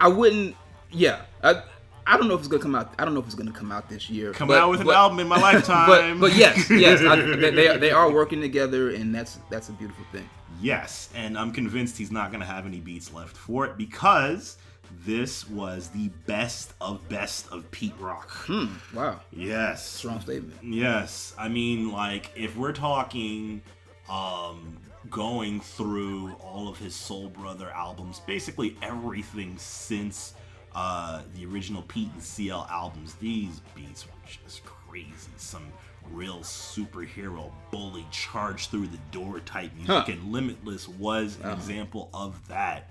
I 0.00 0.08
wouldn't. 0.08 0.56
Yeah, 0.90 1.22
I, 1.42 1.62
I 2.08 2.16
don't 2.16 2.26
know 2.26 2.34
if 2.34 2.40
it's 2.40 2.48
gonna 2.48 2.62
come 2.62 2.74
out. 2.74 2.94
I 2.98 3.04
don't 3.04 3.14
know 3.14 3.20
if 3.20 3.26
it's 3.26 3.34
gonna 3.34 3.52
come 3.52 3.70
out 3.70 3.88
this 3.88 4.08
year. 4.08 4.32
Come 4.32 4.48
but- 4.48 4.58
out 4.58 4.70
with 4.70 4.80
an 4.80 4.88
album 4.90 5.20
in 5.20 5.28
my 5.28 5.40
lifetime. 5.40 5.86
But 5.88 6.18
but 6.18 6.34
yes, 6.36 6.68
yes, 6.70 7.02
I, 7.02 7.16
they, 7.36 7.76
they 7.78 7.90
are, 7.90 8.10
working 8.10 8.40
together, 8.40 8.90
and 8.90 9.14
that's 9.14 9.38
that's 9.50 9.68
a 9.68 9.72
beautiful 9.72 10.04
thing. 10.10 10.28
Yes, 10.60 11.10
and 11.14 11.38
I'm 11.38 11.52
convinced 11.52 11.98
he's 11.98 12.10
not 12.10 12.30
going 12.30 12.40
to 12.40 12.46
have 12.46 12.66
any 12.66 12.80
beats 12.80 13.12
left 13.12 13.36
for 13.36 13.66
it 13.66 13.76
because 13.76 14.56
this 15.04 15.48
was 15.48 15.88
the 15.90 16.08
best 16.26 16.72
of 16.80 17.06
best 17.10 17.52
of 17.52 17.70
Pete 17.70 17.94
Rock. 18.00 18.30
Hmm. 18.30 18.66
Wow, 18.94 19.20
Yes. 19.30 19.86
strong 19.86 20.20
statement. 20.20 20.54
Yes, 20.62 21.34
I 21.38 21.48
mean, 21.48 21.92
like 21.92 22.32
if 22.34 22.56
we're 22.56 22.72
talking, 22.72 23.60
um, 24.08 24.78
going 25.10 25.60
through 25.60 26.32
all 26.42 26.68
of 26.68 26.78
his 26.78 26.94
Soul 26.94 27.28
Brother 27.28 27.70
albums, 27.70 28.20
basically 28.26 28.76
everything 28.82 29.56
since 29.58 30.34
uh, 30.74 31.22
the 31.34 31.44
original 31.46 31.82
Pete 31.82 32.10
and 32.12 32.22
CL 32.22 32.66
albums, 32.70 33.14
these 33.14 33.60
beats 33.74 34.06
were 34.06 34.12
just 34.26 34.64
crazy. 34.64 35.12
Some 35.36 35.66
real 36.10 36.38
superhero 36.38 37.50
bully 37.70 38.06
charge 38.10 38.68
through 38.68 38.86
the 38.86 38.98
door 39.10 39.40
type 39.40 39.70
music, 39.74 39.88
Huh. 39.90 40.04
and 40.08 40.32
Limitless 40.32 40.88
was 40.88 41.36
an 41.42 41.50
example 41.52 42.08
of 42.14 42.46
that. 42.48 42.90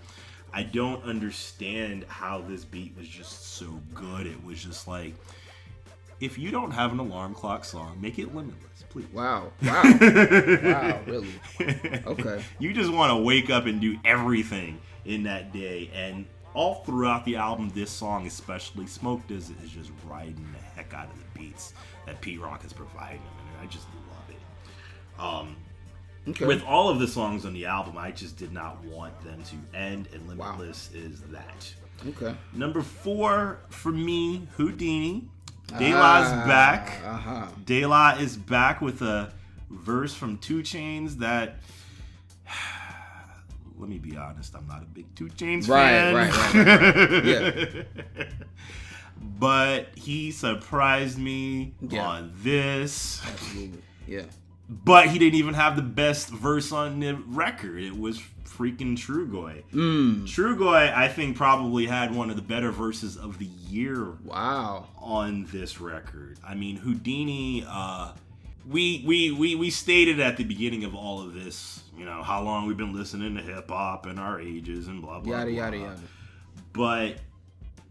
I 0.53 0.63
don't 0.63 1.03
understand 1.03 2.05
how 2.07 2.41
this 2.41 2.63
beat 2.63 2.95
was 2.97 3.07
just 3.07 3.55
so 3.55 3.79
good. 3.93 4.27
It 4.27 4.43
was 4.43 4.63
just 4.63 4.87
like 4.87 5.13
if 6.19 6.37
you 6.37 6.49
don't 6.49 6.71
have 6.71 6.91
an 6.93 6.99
alarm 6.99 7.33
clock 7.35 7.63
song, 7.63 7.95
make 8.01 8.17
it 8.17 8.33
limitless, 8.33 8.83
please. 8.89 9.05
Wow, 9.13 9.51
wow, 9.63 9.83
wow, 9.83 10.99
really? 11.05 11.27
Okay. 12.07 12.43
You 12.59 12.73
just 12.73 12.91
want 12.91 13.11
to 13.11 13.17
wake 13.17 13.49
up 13.51 13.65
and 13.67 13.79
do 13.79 13.97
everything 14.03 14.79
in 15.05 15.23
that 15.23 15.53
day. 15.53 15.91
And 15.93 16.25
all 16.53 16.75
throughout 16.85 17.25
the 17.25 17.35
album, 17.35 17.69
this 17.75 17.91
song 17.91 18.25
especially, 18.27 18.87
Smoke 18.87 19.25
Does 19.27 19.49
It 19.49 19.55
is 19.63 19.69
just 19.69 19.91
riding 20.07 20.47
the 20.53 20.59
heck 20.59 20.93
out 20.93 21.07
of 21.11 21.17
the 21.19 21.39
beats 21.39 21.73
that 22.05 22.19
Pete 22.21 22.39
Rock 22.41 22.65
is 22.65 22.73
providing 22.73 23.17
him. 23.19 23.47
And 23.59 23.67
I 23.67 23.71
just 23.71 23.87
love 24.09 24.29
it. 24.29 25.21
Um, 25.21 25.55
Okay. 26.29 26.45
With 26.45 26.61
all 26.65 26.89
of 26.89 26.99
the 26.99 27.07
songs 27.07 27.45
on 27.45 27.53
the 27.53 27.65
album, 27.67 27.97
I 27.97 28.11
just 28.11 28.35
did 28.35 28.51
not 28.51 28.83
want 28.83 29.17
them 29.23 29.41
to 29.43 29.77
end, 29.77 30.09
and 30.13 30.27
Wow. 30.37 30.51
Limitless 30.57 30.91
is 30.93 31.21
that. 31.31 31.73
okay. 32.05 32.35
Number 32.51 32.81
four 32.81 33.59
for 33.69 33.93
me, 33.93 34.45
Houdini. 34.57 35.23
De 35.77 35.93
La's 35.93 36.29
back. 36.45 37.01
Uh 37.05 37.13
huh. 37.15 37.47
De 37.65 37.85
La 37.85 38.15
is 38.19 38.35
back 38.35 38.81
with 38.81 39.01
a 39.01 39.31
verse 39.69 40.13
from 40.13 40.37
Two 40.39 40.63
Chainz 40.63 41.19
that. 41.19 41.59
Let 43.77 43.89
me 43.89 43.97
be 43.99 44.17
honest, 44.17 44.55
I'm 44.55 44.67
not 44.67 44.81
a 44.81 44.85
big 44.85 45.13
Two 45.15 45.27
Chainz 45.27 45.67
Right, 45.69 45.89
fan. 45.89 46.15
right, 46.15 46.33
right, 46.33 47.25
right, 47.25 47.85
Yeah. 48.17 48.23
but 49.39 49.87
he 49.95 50.31
surprised 50.31 51.17
me 51.17 51.73
Yeah. 51.81 52.05
on 52.07 52.31
this. 52.43 53.21
Absolutely. 53.25 53.79
Yeah. 54.07 54.23
but 54.69 55.07
he 55.07 55.17
didn't 55.19 55.35
even 55.35 55.53
have 55.53 55.75
the 55.77 55.81
best 55.81 56.29
verse 56.29 56.71
on 56.73 56.99
the 56.99 57.13
record. 57.15 57.81
It 57.81 57.97
was 57.97 58.21
freaking 58.45 58.97
Trugoy. 58.97 59.63
Mm. 59.73 60.23
Trugoy, 60.27 60.93
I 60.93 61.07
think, 61.07 61.37
probably 61.37 61.85
had 61.85 62.13
one 62.13 62.29
of 62.29 62.35
the 62.35 62.41
better 62.41 62.71
verses 62.71 63.15
of 63.15 63.37
the 63.39 63.45
year 63.45 64.13
Wow. 64.25 64.87
on 64.99 65.45
this 65.53 65.79
record. 65.79 66.37
I 66.45 66.55
mean, 66.55 66.77
Houdini. 66.77 67.63
Uh, 67.67 68.11
we 68.67 69.03
we 69.05 69.31
we 69.31 69.55
we 69.55 69.69
stated 69.69 70.19
at 70.19 70.35
the 70.35 70.43
beginning 70.43 70.83
of 70.83 70.93
all 70.93 71.21
of 71.21 71.33
this, 71.33 71.83
you 71.97 72.05
know, 72.05 72.21
how 72.23 72.41
long 72.43 72.67
we've 72.67 72.77
been 72.77 72.93
listening 72.93 73.35
to 73.35 73.41
hip 73.41 73.69
hop 73.69 74.05
and 74.05 74.19
our 74.19 74.39
ages 74.39 74.87
and 74.87 75.01
blah 75.01 75.19
blah 75.19 75.39
Yada 75.39 75.51
blah. 75.51 75.59
yada 75.63 75.77
yada. 75.77 75.99
But 76.73 77.17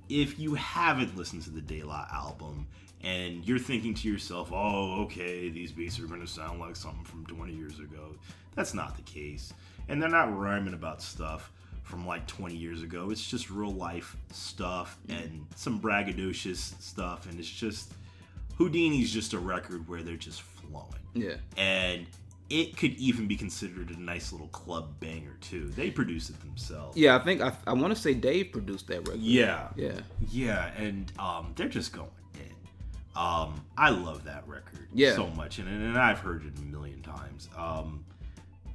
if 0.09 0.38
you 0.38 0.55
haven't 0.55 1.16
listened 1.16 1.42
to 1.42 1.51
the 1.51 1.61
De 1.61 1.83
La 1.83 2.07
album 2.12 2.66
and 3.03 3.47
you're 3.47 3.59
thinking 3.59 3.95
to 3.95 4.09
yourself, 4.09 4.51
"Oh, 4.53 5.03
okay, 5.05 5.49
these 5.49 5.73
beats 5.73 5.99
are 5.99 6.07
going 6.07 6.21
to 6.21 6.27
sound 6.27 6.61
like 6.61 6.77
something 6.77 7.05
from 7.05 7.27
20 7.27 7.53
years 7.55 7.79
ago," 7.79 8.16
that's 8.55 8.75
not 8.75 8.97
the 8.97 9.03
case, 9.03 9.53
and 9.88 10.01
they're 10.01 10.09
not 10.09 10.37
rhyming 10.37 10.75
about 10.75 11.03
stuff 11.03 11.51
from 11.83 12.07
like 12.07 12.27
20 12.27 12.57
years 12.57 12.83
ago. 12.83 13.11
It's 13.11 13.29
just 13.29 13.51
real 13.51 13.73
life 13.73 14.16
stuff 14.33 14.99
and 15.09 15.47
some 15.57 15.81
braggadocious 15.81 16.81
stuff, 16.81 17.27
and 17.29 17.38
it's 17.38 17.49
just 17.51 17.92
Houdini's 18.59 19.12
just 19.12 19.35
a 19.35 19.38
record 19.38 19.87
where 19.88 20.03
they're 20.03 20.16
just 20.16 20.40
flowing 20.42 21.03
Yeah. 21.14 21.37
and 21.57 22.07
it 22.49 22.77
could 22.77 22.95
even 22.95 23.27
be 23.27 23.37
considered 23.37 23.91
a 23.91 24.01
nice 24.01 24.33
little 24.33 24.49
club 24.49 25.01
banger 25.01 25.37
too. 25.41 25.69
They 25.71 25.91
produce 25.91 26.31
it 26.31 26.39
themselves. 26.41 26.97
Yeah, 26.97 27.17
I 27.17 27.19
think 27.25 27.41
I, 27.41 27.53
I 27.67 27.73
want 27.73 27.95
to 27.95 28.01
say 28.01 28.15
Dave 28.15 28.53
produced 28.53 28.87
that 28.89 29.01
record. 29.09 29.21
Yeah. 29.21 29.69
Yeah. 29.77 30.01
Yeah, 30.31 30.71
and 30.77 31.11
um, 31.19 31.53
they're 31.57 31.69
just 31.69 31.93
going 31.93 32.09
in. 32.35 33.21
Um, 33.21 33.65
I 33.77 33.91
love 33.91 34.25
that 34.25 34.47
record 34.47 34.89
Yeah. 34.93 35.15
so 35.15 35.27
much, 35.29 35.59
and, 35.59 35.69
and 35.69 35.99
I've 35.99 36.21
heard 36.21 36.45
it 36.47 36.53
a 36.59 36.63
million 36.63 37.03
times. 37.03 37.49
Um, 37.57 38.05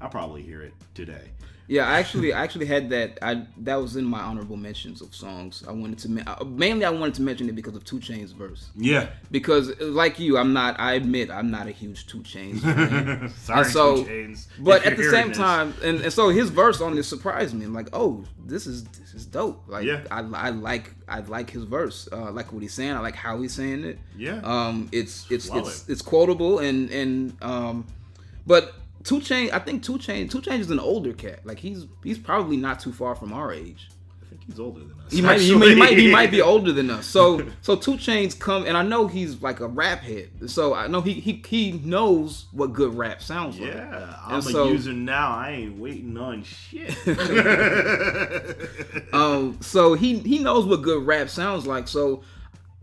I'll 0.01 0.09
probably 0.09 0.41
hear 0.41 0.61
it 0.61 0.73
today. 0.95 1.29
Yeah, 1.67 1.87
I 1.87 1.99
actually 1.99 2.33
I 2.33 2.43
actually 2.43 2.65
had 2.65 2.89
that. 2.89 3.17
I 3.21 3.45
that 3.59 3.75
was 3.75 3.95
in 3.95 4.03
my 4.03 4.19
honorable 4.19 4.57
mentions 4.57 4.99
of 4.99 5.15
songs. 5.15 5.63
I 5.65 5.71
wanted 5.71 5.99
to 5.99 6.29
uh, 6.29 6.43
mainly 6.43 6.83
I 6.83 6.89
wanted 6.89 7.13
to 7.15 7.21
mention 7.21 7.47
it 7.47 7.55
because 7.55 7.75
of 7.77 7.85
Two 7.85 7.99
Chainz's 7.99 8.33
verse. 8.33 8.67
Yeah. 8.75 9.07
Because 9.29 9.79
like 9.79 10.19
you, 10.19 10.37
I'm 10.37 10.51
not. 10.51 10.77
I 10.81 10.93
admit 10.95 11.31
I'm 11.31 11.49
not 11.49 11.67
a 11.67 11.71
huge 11.71 12.07
Two 12.07 12.19
Chainz 12.23 12.59
fan. 12.61 13.29
Sorry, 13.37 13.63
so- 13.65 14.03
Two 14.03 14.09
Chainz, 14.09 14.47
But 14.59 14.85
at 14.85 14.97
the 14.97 15.03
same 15.05 15.29
this. 15.29 15.37
time, 15.37 15.73
and, 15.81 16.01
and 16.01 16.11
so 16.11 16.27
his 16.27 16.49
verse 16.49 16.81
on 16.81 16.93
this 16.95 17.07
surprised 17.07 17.53
me. 17.53 17.63
I'm 17.63 17.73
like, 17.73 17.87
oh, 17.93 18.25
this 18.45 18.67
is 18.67 18.83
this 18.83 19.13
is 19.13 19.25
dope. 19.25 19.63
Like, 19.69 19.85
Yeah. 19.85 20.01
I, 20.11 20.19
I 20.33 20.49
like 20.49 20.93
I 21.07 21.21
like 21.21 21.49
his 21.51 21.63
verse. 21.63 22.09
Uh, 22.11 22.23
I 22.25 22.29
like 22.31 22.51
what 22.51 22.61
he's 22.63 22.73
saying. 22.73 22.91
I 22.91 22.99
like 22.99 23.15
how 23.15 23.41
he's 23.41 23.53
saying 23.53 23.85
it. 23.85 23.97
Yeah. 24.17 24.41
Um, 24.43 24.89
it's 24.91 25.25
it's 25.31 25.47
it's 25.53 25.87
it's 25.87 26.01
quotable 26.01 26.59
and 26.59 26.89
and 26.89 27.33
um, 27.41 27.87
but 28.45 28.73
Two 29.03 29.21
Chain, 29.21 29.49
I 29.51 29.59
think 29.59 29.83
Two 29.83 29.97
Chain 29.97 30.27
Two 30.27 30.41
Chain 30.41 30.59
is 30.59 30.69
an 30.71 30.79
older 30.79 31.13
cat. 31.13 31.45
Like 31.45 31.59
he's 31.59 31.85
he's 32.03 32.17
probably 32.19 32.57
not 32.57 32.79
too 32.79 32.91
far 32.93 33.15
from 33.15 33.33
our 33.33 33.51
age. 33.53 33.89
I 34.23 34.29
think 34.29 34.43
he's 34.45 34.59
older 34.59 34.79
than 34.79 34.91
us. 35.05 35.11
He 35.11 35.21
might, 35.21 35.41
he, 35.41 35.53
might- 35.55 35.67
he 35.69 35.75
might 35.75 35.97
he 35.97 36.11
might 36.11 36.31
be 36.31 36.41
older 36.53 36.71
than 36.71 36.89
us. 36.89 37.05
So 37.05 37.45
so 37.61 37.75
Two 37.75 37.93
Chainz 37.93 38.37
come 38.39 38.65
and 38.65 38.77
I 38.77 38.83
know 38.83 39.07
he's 39.07 39.41
like 39.41 39.59
a 39.59 39.67
rap 39.67 39.99
head. 39.99 40.29
So 40.49 40.73
I 40.73 40.87
know 40.87 41.01
he 41.01 41.13
he, 41.13 41.43
he 41.47 41.73
knows 41.83 42.45
what 42.53 42.71
good 42.73 42.95
rap 42.95 43.21
sounds 43.21 43.59
like. 43.59 43.73
Yeah, 43.73 44.15
I'm 44.25 44.35
And 44.35 44.45
a 44.45 44.49
so- 44.51 44.69
user 44.71 44.93
now. 44.93 45.35
I 45.35 45.51
ain't 45.51 45.77
waiting 45.77 46.17
on 46.17 46.43
shit. 46.43 46.95
Um, 49.13 49.57
so 49.61 49.93
he 49.93 50.19
he 50.19 50.39
knows 50.39 50.65
what 50.65 50.81
good 50.81 51.05
rap 51.05 51.29
sounds 51.29 51.67
like. 51.67 51.87
So 51.87 52.23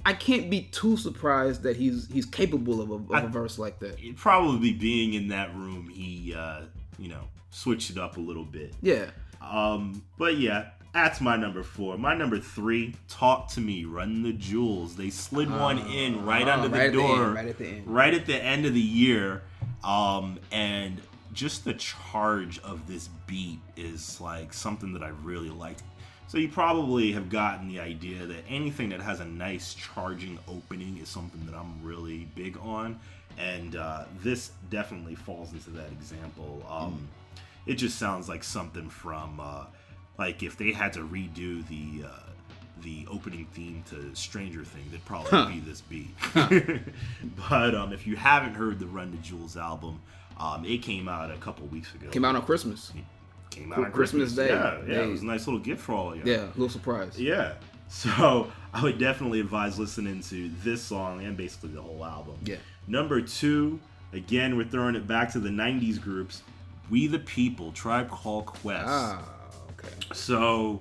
I 0.05 0.13
can't 0.15 0.49
be 0.49 0.63
too 0.63 0.97
surprised 0.97 1.63
that 1.63 1.77
he's 1.77 2.09
he's 2.13 2.27
capable 2.27 2.81
of 2.81 2.91
a, 2.91 3.17
of 3.17 3.25
a 3.25 3.29
verse 3.29 3.59
like 3.59 3.79
that. 3.81 3.99
Probably 4.17 4.73
being 4.73 5.15
in 5.15 5.29
that 5.29 5.55
room, 5.55 5.89
he 5.89 6.35
uh, 6.35 6.63
you 6.99 7.09
know 7.09 7.25
switched 7.51 7.91
it 7.91 7.99
up 7.99 8.17
a 8.17 8.21
little 8.21 8.45
bit. 8.45 8.75
Yeah. 8.81 9.11
Um, 9.41 10.03
but 10.19 10.37
yeah, 10.37 10.71
that's 10.93 11.21
my 11.21 11.37
number 11.37 11.63
four. 11.63 11.99
My 11.99 12.15
number 12.15 12.39
three, 12.39 12.95
Talk 13.09 13.49
to 13.51 13.61
Me, 13.61 13.85
Run 13.85 14.23
the 14.23 14.33
Jewels. 14.33 14.97
They 14.97 15.11
slid 15.11 15.51
one 15.51 15.79
in 15.79 16.25
right 16.25 16.47
oh, 16.47 16.53
under 16.53 16.69
the 16.69 16.79
right 16.79 16.93
the 16.93 16.99
door, 16.99 17.25
end, 17.25 17.35
right 17.35 17.47
at 17.47 17.59
the 17.59 17.67
end. 17.67 17.87
right 17.87 18.15
at 18.15 18.27
the 18.27 18.43
end 18.43 18.67
of 18.67 18.75
the 18.75 18.81
year. 18.81 19.43
Um, 19.85 20.39
and 20.51 21.01
just 21.33 21.65
the 21.65 21.75
charge 21.75 22.59
of 22.61 22.87
this 22.89 23.09
beat 23.27 23.61
is 23.77 24.21
like 24.21 24.53
something 24.53 24.93
that 24.95 25.03
I 25.03 25.09
really 25.23 25.51
liked. 25.51 25.83
So 26.29 26.37
you 26.37 26.49
probably 26.49 27.13
have 27.13 27.31
gotten 27.31 27.69
the 27.69 27.81
idea 27.81 28.27
that 28.27 28.45
anything 28.49 28.91
that 28.91 29.01
has 29.01 29.21
a 29.21 29.25
nice 29.25 29.73
charging 29.75 30.39
opening 30.47 30.99
is 30.99 31.09
something 31.09 31.45
that 31.47 31.55
I'm 31.55 31.83
really 31.83 32.29
big 32.35 32.59
on, 32.59 33.01
and 33.39 33.75
uh, 33.77 34.05
this 34.23 34.53
definitely 34.69 35.15
falls 35.15 35.53
into 35.53 35.71
that 35.71 35.91
example. 35.91 36.63
Um, 36.69 37.09
It 37.67 37.75
just 37.75 37.99
sounds 37.99 38.29
like 38.29 38.45
something 38.45 38.89
from 38.91 39.41
uh, 39.41 39.65
like 40.19 40.43
if 40.43 40.57
they 40.57 40.73
had 40.73 40.93
to 40.95 41.01
redo 41.01 41.67
the 41.69 42.07
uh, 42.07 42.11
the 42.83 43.07
opening 43.11 43.47
theme 43.53 43.83
to 43.91 44.15
Stranger 44.15 44.65
Things, 44.65 44.87
it'd 44.93 45.05
probably 45.05 45.55
be 45.55 45.61
this 45.61 45.81
beat. 45.81 46.15
but 47.49 47.75
um, 47.75 47.93
if 47.93 48.07
you 48.07 48.17
haven't 48.17 48.55
heard 48.55 48.79
the 48.79 48.87
Run 48.87 49.11
the 49.11 49.17
Jewels 49.19 49.57
album, 49.57 50.01
um, 50.39 50.65
it 50.65 50.83
came 50.83 51.09
out 51.09 51.31
a 51.31 51.37
couple 51.39 51.67
weeks 51.69 51.95
ago. 51.95 52.09
Came 52.11 52.25
out 52.25 52.37
on 52.37 52.43
Christmas. 52.43 52.93
Came 53.51 53.73
out 53.73 53.79
on 53.79 53.93
Christmas 53.93 54.35
Christmas, 54.35 54.35
Day. 54.35 54.49
Yeah, 54.49 54.79
yeah, 54.87 54.95
Day. 55.03 55.05
it 55.09 55.11
was 55.11 55.23
a 55.23 55.27
nice 55.27 55.47
little 55.47 55.61
gift 55.61 55.81
for 55.81 55.93
all 55.95 56.13
of 56.13 56.17
you. 56.19 56.31
Yeah, 56.33 56.45
a 56.45 56.47
little 56.49 56.69
surprise. 56.69 57.21
Yeah. 57.21 57.55
So 57.89 58.51
I 58.75 58.83
would 58.83 58.99
definitely 58.99 59.41
advise 59.41 59.79
listening 59.79 60.21
to 60.25 60.51
this 60.63 60.83
song 60.83 61.25
and 61.25 61.37
basically 61.37 61.71
the 61.71 61.83
whole 61.83 62.05
album. 62.05 62.37
Yeah. 62.45 62.57
Number 62.87 63.21
two, 63.23 63.81
again, 64.13 64.57
we're 64.57 64.65
throwing 64.69 64.95
it 64.95 65.07
back 65.07 65.33
to 65.33 65.41
the 65.41 65.49
90s 65.49 66.01
groups. 66.01 66.43
We 66.91 67.07
the 67.07 67.19
People, 67.19 67.73
Tribe 67.73 68.09
Called 68.11 68.47
Quest. 68.47 68.85
Ah, 68.89 69.23
okay. 69.73 69.89
So, 70.15 70.81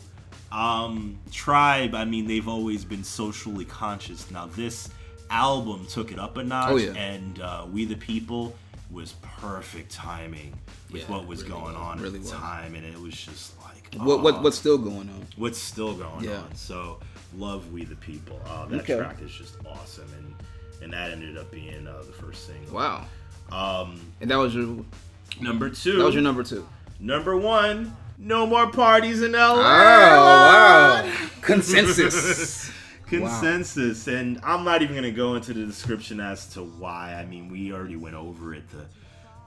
um, 0.51 1.17
Tribe, 1.32 1.93
I 1.95 2.06
mean, 2.06 2.27
they've 2.27 2.47
always 2.47 2.86
been 2.86 3.03
socially 3.03 3.65
conscious. 3.65 4.30
Now, 4.32 4.45
this 4.47 4.89
album 5.30 5.86
took 5.89 6.12
it 6.13 6.19
up 6.19 6.38
a 6.38 6.43
notch, 6.43 6.69
Oh, 6.71 6.77
yeah. 6.77 6.91
and 6.93 7.41
uh, 7.41 7.65
We 7.71 7.84
the 7.86 7.95
People 7.97 8.56
was 8.91 9.13
perfect 9.39 9.91
timing 9.91 10.58
with 10.91 11.02
Yeah, 11.04 11.12
what 11.12 11.28
was 11.28 11.39
really 11.43 11.52
going 11.54 11.76
was, 11.76 11.76
on 11.76 12.00
really 12.02 12.19
at 12.19 12.23
the 12.26 12.32
was. 12.32 12.39
time, 12.39 12.76
and 12.76 12.86
it 12.86 13.00
was 13.00 13.13
just 13.13 13.54
like, 13.63 13.95
What 14.02 14.21
what 14.21 14.36
ah, 14.36 14.41
what's 14.41 14.58
still 14.58 14.78
going 14.78 15.10
on? 15.10 15.26
what's 15.36 15.58
still 15.60 15.93
going 15.93 16.23
Yeah. 16.23 16.38
on. 16.41 16.56
So, 16.56 17.00
love 17.38 17.71
We 17.73 17.84
the 17.86 17.95
People. 17.97 18.39
Uh, 18.47 18.65
that 18.67 18.82
Okay. 18.82 18.97
track 18.97 19.17
is 19.21 19.32
just 19.32 19.56
awesome, 19.65 20.08
and 20.17 20.34
and 20.84 20.93
that 20.93 21.12
ended 21.12 21.38
up 21.38 21.52
being 21.52 21.88
uh, 21.88 21.97
the 22.06 22.13
first 22.13 22.45
single. 22.47 22.73
Wow. 22.76 23.06
Um, 23.52 24.00
And 24.21 24.30
that 24.32 24.38
was 24.38 24.54
your 24.56 24.86
number 25.41 25.69
two. 25.69 25.97
that 25.97 26.04
was 26.06 26.13
your 26.13 26.23
number 26.23 26.43
two. 26.43 26.67
Number 27.00 27.36
one. 27.38 27.95
No 28.19 28.47
more 28.47 28.71
parties 28.71 29.21
in 29.21 29.34
LA. 29.34 29.54
Oh 29.58 30.41
wow. 31.06 31.12
Consensus. 31.41 32.71
consensus 33.08 34.08
and 34.08 34.39
i'm 34.43 34.63
not 34.63 34.82
even 34.82 34.93
going 34.96 35.04
to 35.04 35.12
go 35.12 35.36
into 35.36 35.54
the 35.54 35.65
description 35.65 36.20
as 36.20 36.48
to 36.48 36.62
why 36.62 37.13
i 37.15 37.26
mean 37.26 37.50
we 37.50 37.72
already 37.72 37.96
went 37.96 38.15
over 38.15 38.54
it 38.54 38.63
the 38.70 38.86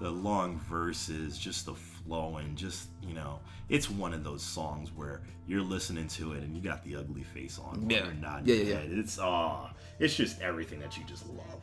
the 0.05 0.11
long 0.11 0.59
verses 0.69 1.37
just 1.39 1.67
the 1.67 1.75
flowing 1.75 2.55
just 2.57 2.89
you 3.03 3.15
know 3.15 3.39
it's 3.69 3.91
one 3.91 4.15
of 4.15 4.25
those 4.25 4.43
songs 4.43 4.91
where 4.97 5.21
you're 5.47 5.61
listening 5.61 6.09
to 6.09 6.33
it 6.33 6.43
and 6.43 6.55
you 6.57 6.63
got 6.63 6.83
the 6.85 6.97
ugly 6.97 7.23
face 7.23 7.59
on 7.59 7.87
Yeah. 7.89 8.07
nodding 8.21 8.47
Yeah, 8.47 8.55
your 8.55 8.65
yeah, 8.81 8.99
it's 9.01 9.19
uh 9.19 9.69
it's 9.99 10.15
just 10.15 10.41
everything 10.41 10.81
that 10.81 10.97
you 10.97 11.05
just 11.05 11.27
love 11.29 11.61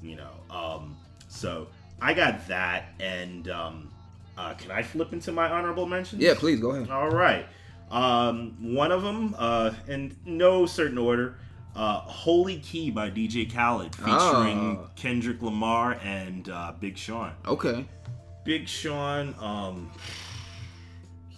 you 0.00 0.16
know 0.16 0.30
um 0.56 0.96
so 1.28 1.66
i 2.00 2.14
got 2.14 2.46
that 2.48 2.84
and 3.00 3.48
um 3.48 3.90
uh 4.38 4.54
can 4.54 4.70
i 4.70 4.82
flip 4.82 5.12
into 5.12 5.32
my 5.32 5.50
honorable 5.50 5.86
mentions 5.86 6.22
Yeah, 6.22 6.34
please 6.36 6.60
go 6.60 6.70
ahead. 6.70 6.88
all 6.90 7.10
right. 7.10 7.46
Um, 7.92 8.56
one 8.74 8.90
of 8.90 9.02
them, 9.02 9.34
uh, 9.38 9.72
in 9.86 10.16
no 10.24 10.64
certain 10.66 10.96
order, 10.98 11.36
uh, 11.76 12.00
"Holy 12.00 12.58
Key" 12.58 12.90
by 12.90 13.10
DJ 13.10 13.44
Khaled, 13.52 13.94
featuring 13.94 14.78
Oh. 14.78 14.90
Kendrick 14.96 15.42
Lamar 15.42 15.98
and 16.02 16.48
uh, 16.48 16.72
Big 16.80 16.96
Sean. 16.96 17.32
Okay. 17.46 17.84
Big 18.44 18.66
Sean, 18.66 19.34
um, 19.38 19.90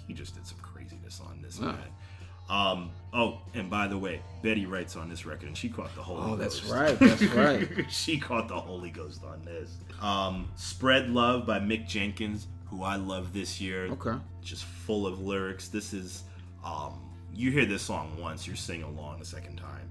he 0.07 0.15
just 0.15 0.35
did 0.37 0.47
some 0.47 0.59
craziness 0.59 1.21
on 1.21 1.43
this 1.43 1.59
Huh. 1.59 1.73
man. 1.73 1.79
Um, 2.49 2.91
oh, 3.13 3.41
and 3.55 3.69
by 3.71 3.89
the 3.89 3.97
way, 3.99 4.21
Betty 4.43 4.67
Wright's 4.67 4.97
on 4.97 5.09
this 5.09 5.25
record, 5.27 5.49
and 5.49 5.57
she 5.57 5.69
caught 5.69 5.95
the 5.95 6.03
Holy 6.03 6.33
Oh, 6.33 6.37
that's 6.37 6.61
Ghost. 6.61 6.73
right. 6.73 6.99
That's 6.99 7.23
right. 7.35 7.91
she 7.91 8.19
caught 8.19 8.49
the 8.49 8.61
Holy 8.61 8.91
Ghost 8.91 9.25
on 9.25 9.45
this. 9.45 9.77
Um, 10.01 10.49
"Spread 10.55 11.11
Love" 11.11 11.47
by 11.47 11.59
Mick 11.59 11.89
Jenkins, 11.89 12.47
who 12.67 12.83
I 12.85 12.97
love 12.97 13.33
this 13.33 13.61
year 13.61 13.87
Okay. 13.87 14.17
just 14.43 14.65
full 14.65 15.07
of 15.07 15.21
lyrics. 15.21 15.69
This 15.69 15.93
is, 15.95 16.25
um, 16.65 17.01
you 17.35 17.51
hear 17.51 17.67
this 17.67 17.83
song 17.83 18.17
once, 18.19 18.47
you're 18.47 18.57
singing 18.57 18.85
along 18.85 19.19
the 19.19 19.25
second 19.25 19.57
time. 19.57 19.91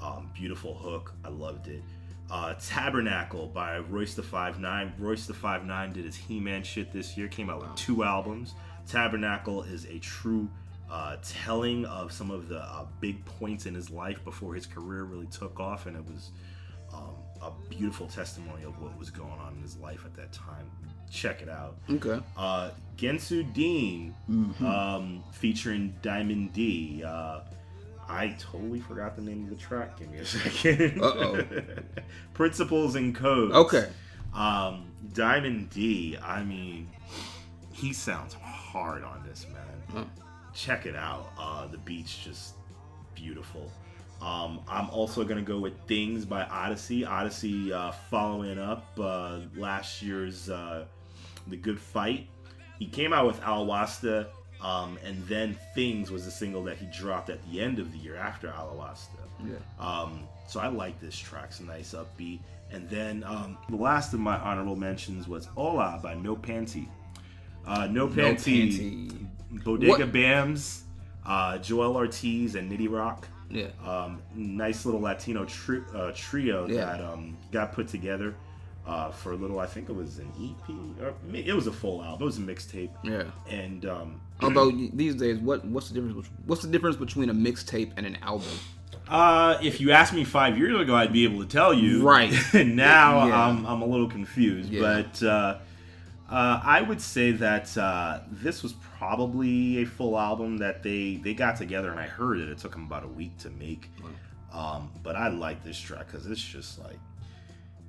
Um, 0.00 0.30
beautiful 0.34 0.74
hook, 0.74 1.14
I 1.24 1.28
loved 1.28 1.68
it. 1.68 1.82
Uh, 2.30 2.54
Tabernacle 2.54 3.48
by 3.48 3.78
Royce 3.78 4.14
the 4.14 4.22
Five 4.22 4.58
Nine. 4.58 4.92
Royce 4.98 5.26
the 5.26 5.34
Five 5.34 5.64
Nine 5.64 5.92
did 5.92 6.04
his 6.04 6.16
He-Man 6.16 6.62
shit 6.62 6.92
this 6.92 7.16
year. 7.16 7.28
Came 7.28 7.50
out 7.50 7.60
with 7.60 7.74
two 7.76 8.02
albums. 8.02 8.54
Tabernacle 8.86 9.62
is 9.62 9.84
a 9.86 9.98
true 9.98 10.48
uh, 10.90 11.16
telling 11.22 11.84
of 11.86 12.12
some 12.12 12.30
of 12.30 12.48
the 12.48 12.60
uh, 12.60 12.86
big 13.00 13.24
points 13.24 13.66
in 13.66 13.74
his 13.74 13.90
life 13.90 14.22
before 14.24 14.54
his 14.54 14.66
career 14.66 15.04
really 15.04 15.26
took 15.26 15.60
off, 15.60 15.86
and 15.86 15.96
it 15.96 16.04
was 16.06 16.30
um, 16.92 17.14
a 17.42 17.50
beautiful 17.68 18.06
testimony 18.06 18.64
of 18.64 18.80
what 18.80 18.96
was 18.98 19.10
going 19.10 19.30
on 19.30 19.54
in 19.56 19.62
his 19.62 19.76
life 19.78 20.04
at 20.04 20.14
that 20.14 20.32
time. 20.32 20.70
Check 21.14 21.42
it 21.42 21.48
out. 21.48 21.76
Okay. 21.88 22.20
Uh, 22.36 22.70
Gensu 22.96 23.50
Dean 23.54 24.12
um, 24.60 25.22
featuring 25.30 25.94
Diamond 26.02 26.52
D. 26.52 27.04
Uh, 27.06 27.40
I 28.08 28.34
totally 28.40 28.80
forgot 28.80 29.14
the 29.14 29.22
name 29.22 29.44
of 29.44 29.50
the 29.50 29.56
track. 29.56 29.96
Give 29.98 30.10
me 30.10 30.18
a 30.18 30.24
second. 30.26 31.00
Uh-oh. 31.00 31.42
Principles 32.34 32.96
and 32.96 33.14
Codes. 33.14 33.54
Okay. 33.54 33.88
Um, 34.34 34.86
Diamond 35.12 35.70
D, 35.70 36.18
I 36.20 36.42
mean, 36.42 36.90
he 37.72 37.92
sounds 37.92 38.34
hard 38.34 39.04
on 39.04 39.22
this, 39.24 39.46
man. 39.52 40.04
Oh. 40.04 40.22
Check 40.52 40.84
it 40.84 40.96
out. 40.96 41.30
Uh, 41.38 41.68
the 41.68 41.78
beat's 41.78 42.16
just 42.18 42.54
beautiful. 43.14 43.70
Um, 44.20 44.60
I'm 44.68 44.90
also 44.90 45.22
gonna 45.24 45.42
go 45.42 45.58
with 45.60 45.74
Things 45.86 46.24
by 46.24 46.42
Oddisee. 46.44 47.06
Oddisee 47.06 47.70
uh, 47.72 47.92
following 48.10 48.58
up 48.58 48.86
uh, 48.98 49.40
last 49.56 50.02
year's 50.02 50.48
uh, 50.50 50.86
The 51.46 51.56
Good 51.56 51.78
Fight. 51.80 52.28
He 52.78 52.86
came 52.86 53.12
out 53.12 53.26
with 53.26 53.40
Alwasta, 53.42 54.26
um, 54.60 54.98
and 55.04 55.24
then 55.26 55.56
Things 55.74 56.10
was 56.10 56.24
the 56.24 56.30
single 56.30 56.62
that 56.64 56.76
he 56.76 56.86
dropped 56.86 57.30
at 57.30 57.38
the 57.50 57.60
end 57.60 57.78
of 57.78 57.92
the 57.92 57.98
year 57.98 58.16
after 58.16 58.48
Alwasta. 58.48 59.08
Yeah. 59.44 59.54
Um, 59.78 60.24
so 60.48 60.60
I 60.60 60.68
like 60.68 61.00
this 61.00 61.16
track. 61.16 61.46
It's 61.48 61.60
a 61.60 61.64
nice 61.64 61.94
upbeat. 61.94 62.40
And 62.70 62.88
then 62.88 63.22
um, 63.24 63.56
the 63.68 63.76
last 63.76 64.12
of 64.14 64.20
my 64.20 64.36
honorable 64.38 64.76
mentions 64.76 65.28
was 65.28 65.46
Hola 65.46 66.00
by 66.02 66.14
No 66.14 66.34
Panty. 66.36 66.88
Uh, 67.66 67.86
no 67.86 68.08
Panty, 68.08 68.72
Panty. 69.52 69.62
Bodega 69.64 69.90
What- 70.04 70.12
Bamz, 70.12 70.82
uh, 71.24 71.52
Joell 71.58 71.94
Ortiz, 71.94 72.54
and 72.56 72.70
Nitty 72.70 72.90
Rock. 72.90 73.28
Yeah. 73.50 73.68
Um, 73.86 74.20
nice 74.34 74.84
little 74.84 75.00
Latino 75.00 75.44
tri- 75.44 75.82
uh, 75.94 76.12
trio 76.14 76.66
Yeah. 76.66 76.86
that 76.86 77.00
um, 77.04 77.36
got 77.52 77.72
put 77.72 77.86
together 77.88 78.34
uh, 78.86 79.10
for 79.10 79.32
a 79.32 79.36
little. 79.36 79.60
I 79.60 79.66
think 79.66 79.88
it 79.88 79.94
was 79.94 80.18
an 80.18 80.30
EP 80.40 81.02
or 81.02 81.14
it 81.32 81.54
was 81.54 81.66
a 81.66 81.72
full 81.72 82.02
album. 82.02 82.22
It 82.22 82.24
was 82.26 82.38
a 82.38 82.42
mixtape. 82.42 82.90
Yeah. 83.02 83.24
And 83.48 83.86
um, 83.86 84.20
Although 84.42 84.70
these 84.70 85.14
days, 85.14 85.38
what 85.38 85.64
what's 85.64 85.88
the 85.88 86.00
difference? 86.00 86.28
What's 86.46 86.62
the 86.62 86.68
difference 86.68 86.96
between 86.96 87.30
a 87.30 87.34
mixtape 87.34 87.92
and 87.96 88.06
an 88.06 88.16
album? 88.22 88.48
Uh, 89.08 89.58
if 89.62 89.80
you 89.80 89.90
asked 89.90 90.14
me 90.14 90.24
five 90.24 90.56
years 90.56 90.80
ago, 90.80 90.94
I'd 90.94 91.12
be 91.12 91.24
able 91.24 91.40
to 91.40 91.48
tell 91.48 91.74
you. 91.74 92.02
Right. 92.02 92.32
now, 92.54 93.26
Yeah. 93.26 93.48
I'm, 93.48 93.66
I'm 93.66 93.82
a 93.82 93.86
little 93.86 94.08
confused. 94.08 94.70
Yeah. 94.70 94.80
But 94.80 95.22
uh, 95.22 95.58
uh, 96.30 96.60
I 96.62 96.80
would 96.80 97.02
say 97.02 97.32
that 97.32 97.76
uh, 97.76 98.20
this 98.30 98.62
was 98.62 98.72
probably 98.98 99.82
a 99.82 99.84
full 99.84 100.18
album 100.18 100.56
that 100.58 100.82
they, 100.82 101.16
they 101.16 101.34
got 101.34 101.56
together, 101.56 101.90
and 101.90 102.00
I 102.00 102.06
heard 102.06 102.38
it. 102.38 102.48
It 102.48 102.58
took 102.58 102.72
them 102.72 102.84
about 102.84 103.04
a 103.04 103.08
week 103.08 103.36
to 103.38 103.50
make. 103.50 103.90
Um, 104.52 104.90
but 105.02 105.16
I 105.16 105.28
like 105.28 105.62
this 105.64 105.78
track 105.78 106.06
because 106.06 106.26
it's 106.26 106.42
just 106.42 106.78
like. 106.78 106.98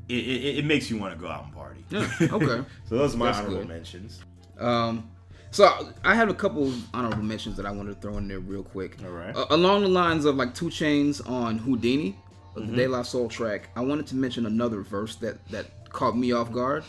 It, 0.07 0.13
it, 0.13 0.57
it 0.59 0.65
makes 0.65 0.89
you 0.89 0.97
want 0.97 1.13
to 1.13 1.19
go 1.19 1.27
out 1.29 1.45
and 1.45 1.53
party. 1.53 1.83
Yeah, 1.89 2.07
okay. 2.21 2.63
so 2.89 2.97
those 2.97 3.15
are 3.15 3.17
my 3.17 3.25
That's 3.27 3.39
honorable 3.39 3.57
good. 3.59 3.67
mentions. 3.69 4.19
Um, 4.59 5.09
so 5.51 5.89
I 6.03 6.13
have 6.15 6.29
a 6.29 6.33
couple 6.33 6.71
honorable 6.93 7.23
mentions 7.23 7.55
that 7.57 7.65
I 7.65 7.71
wanted 7.71 7.95
to 7.95 8.01
throw 8.01 8.17
in 8.17 8.27
there 8.27 8.39
real 8.39 8.63
quick. 8.63 8.97
All 9.03 9.11
right. 9.11 9.35
Uh, 9.35 9.45
along 9.51 9.81
the 9.83 9.87
lines 9.89 10.25
of 10.25 10.35
like 10.35 10.53
Two 10.53 10.67
Chainz 10.67 11.27
on 11.29 11.57
Houdini, 11.57 12.15
Mm-hmm. 12.55 12.71
the 12.71 12.77
De 12.83 12.87
La 12.87 13.01
Soul 13.01 13.27
track. 13.27 13.67
I 13.75 13.81
wanted 13.81 14.07
to 14.07 14.15
mention 14.15 14.45
another 14.45 14.79
verse 14.79 15.17
that 15.17 15.45
that 15.49 15.89
caught 15.89 16.15
me 16.17 16.31
off 16.31 16.53
guard. 16.53 16.85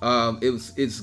Um, 0.00 0.38
it 0.40 0.48
was 0.50 0.72
it's. 0.78 1.02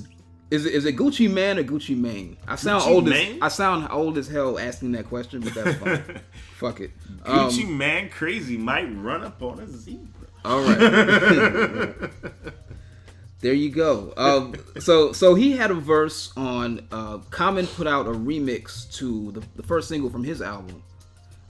Is 0.50 0.66
it, 0.66 0.74
is 0.74 0.86
it 0.86 0.96
Gucci 0.98 1.32
Man 1.32 1.60
or 1.60 1.64
Gucci 1.64 1.96
Mane? 1.96 2.36
I 2.48 2.56
sound 2.56 2.82
Gucci 2.82 2.88
old 2.88 3.08
Mane? 3.08 3.36
as 3.36 3.42
I 3.44 3.48
sound 3.50 3.88
old 3.92 4.18
as 4.18 4.28
hell 4.28 4.58
asking 4.58 4.94
that 4.94 5.08
question, 5.08 5.42
but 5.42 5.54
that's 5.54 5.78
fine. 5.78 6.22
Fuck 6.56 6.80
it. 6.80 6.90
Um, 7.24 7.50
Gucci 7.52 7.70
Man 7.70 8.10
Crazy 8.10 8.58
might 8.58 8.86
run 8.96 9.24
up 9.24 9.44
on 9.44 9.60
a 9.60 9.68
zebra. 9.68 10.08
All 10.46 10.62
right. 10.62 10.80
there 13.42 13.54
you 13.54 13.70
go. 13.70 14.14
Um, 14.18 14.56
so 14.80 15.12
so 15.12 15.36
he 15.36 15.58
had 15.58 15.72
a 15.72 15.76
verse 15.76 16.32
on. 16.38 16.88
Uh, 16.92 17.18
Common 17.30 17.68
put 17.68 17.88
out 17.88 18.08
a 18.08 18.12
remix 18.12 18.92
to 18.98 19.32
the, 19.32 19.44
the 19.56 19.64
first 19.64 19.90
single 19.90 20.10
from 20.10 20.24
his 20.24 20.42
album. 20.42 20.84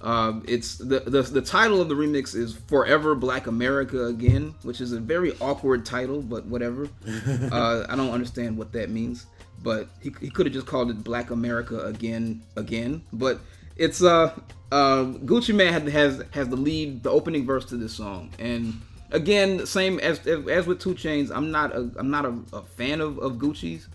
Um, 0.01 0.43
it's 0.47 0.77
the, 0.77 1.01
the 1.01 1.21
the 1.23 1.41
title 1.41 1.81
of 1.81 1.89
the 1.89 1.95
remix 1.95 2.35
is 2.35 2.53
"Forever 2.67 3.15
Black 3.15 3.47
America 3.47 4.05
Again," 4.05 4.55
which 4.63 4.79
is 4.81 4.93
a 4.93 4.99
very 4.99 5.33
awkward 5.41 5.85
title, 5.85 6.21
but 6.21 6.45
whatever. 6.45 6.87
uh, 7.51 7.85
I 7.89 7.95
don't 7.95 8.11
understand 8.11 8.57
what 8.57 8.71
that 8.73 8.89
means, 8.89 9.25
but 9.61 9.89
he, 10.01 10.13
he 10.21 10.29
could 10.29 10.45
have 10.45 10.53
just 10.53 10.67
called 10.67 10.89
it 10.89 11.03
"Black 11.03 11.31
America 11.31 11.81
Again 11.81 12.41
Again." 12.55 13.01
But 13.11 13.39
it's 13.79 14.03
uh, 14.03 14.37
uh 14.71 15.05
Gucci 15.25 15.55
Man 15.55 15.87
has 15.87 16.23
has 16.31 16.49
the 16.49 16.55
lead, 16.57 17.03
the 17.03 17.09
opening 17.09 17.45
verse 17.45 17.65
to 17.65 17.77
this 17.77 17.93
song, 17.93 18.31
and 18.37 18.79
again, 19.11 19.65
same 19.65 19.99
as 19.99 20.19
as, 20.27 20.47
as 20.47 20.67
with 20.67 20.79
Two 20.79 20.93
Chainz. 20.93 21.31
I'm 21.33 21.49
not 21.51 21.75
a 21.75 21.89
I'm 21.97 22.11
not 22.11 22.25
a, 22.25 22.37
a 22.53 22.61
fan 22.61 23.01
of 23.01 23.17
of 23.19 23.33
Gucci's, 23.33 23.87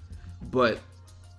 but 0.51 0.81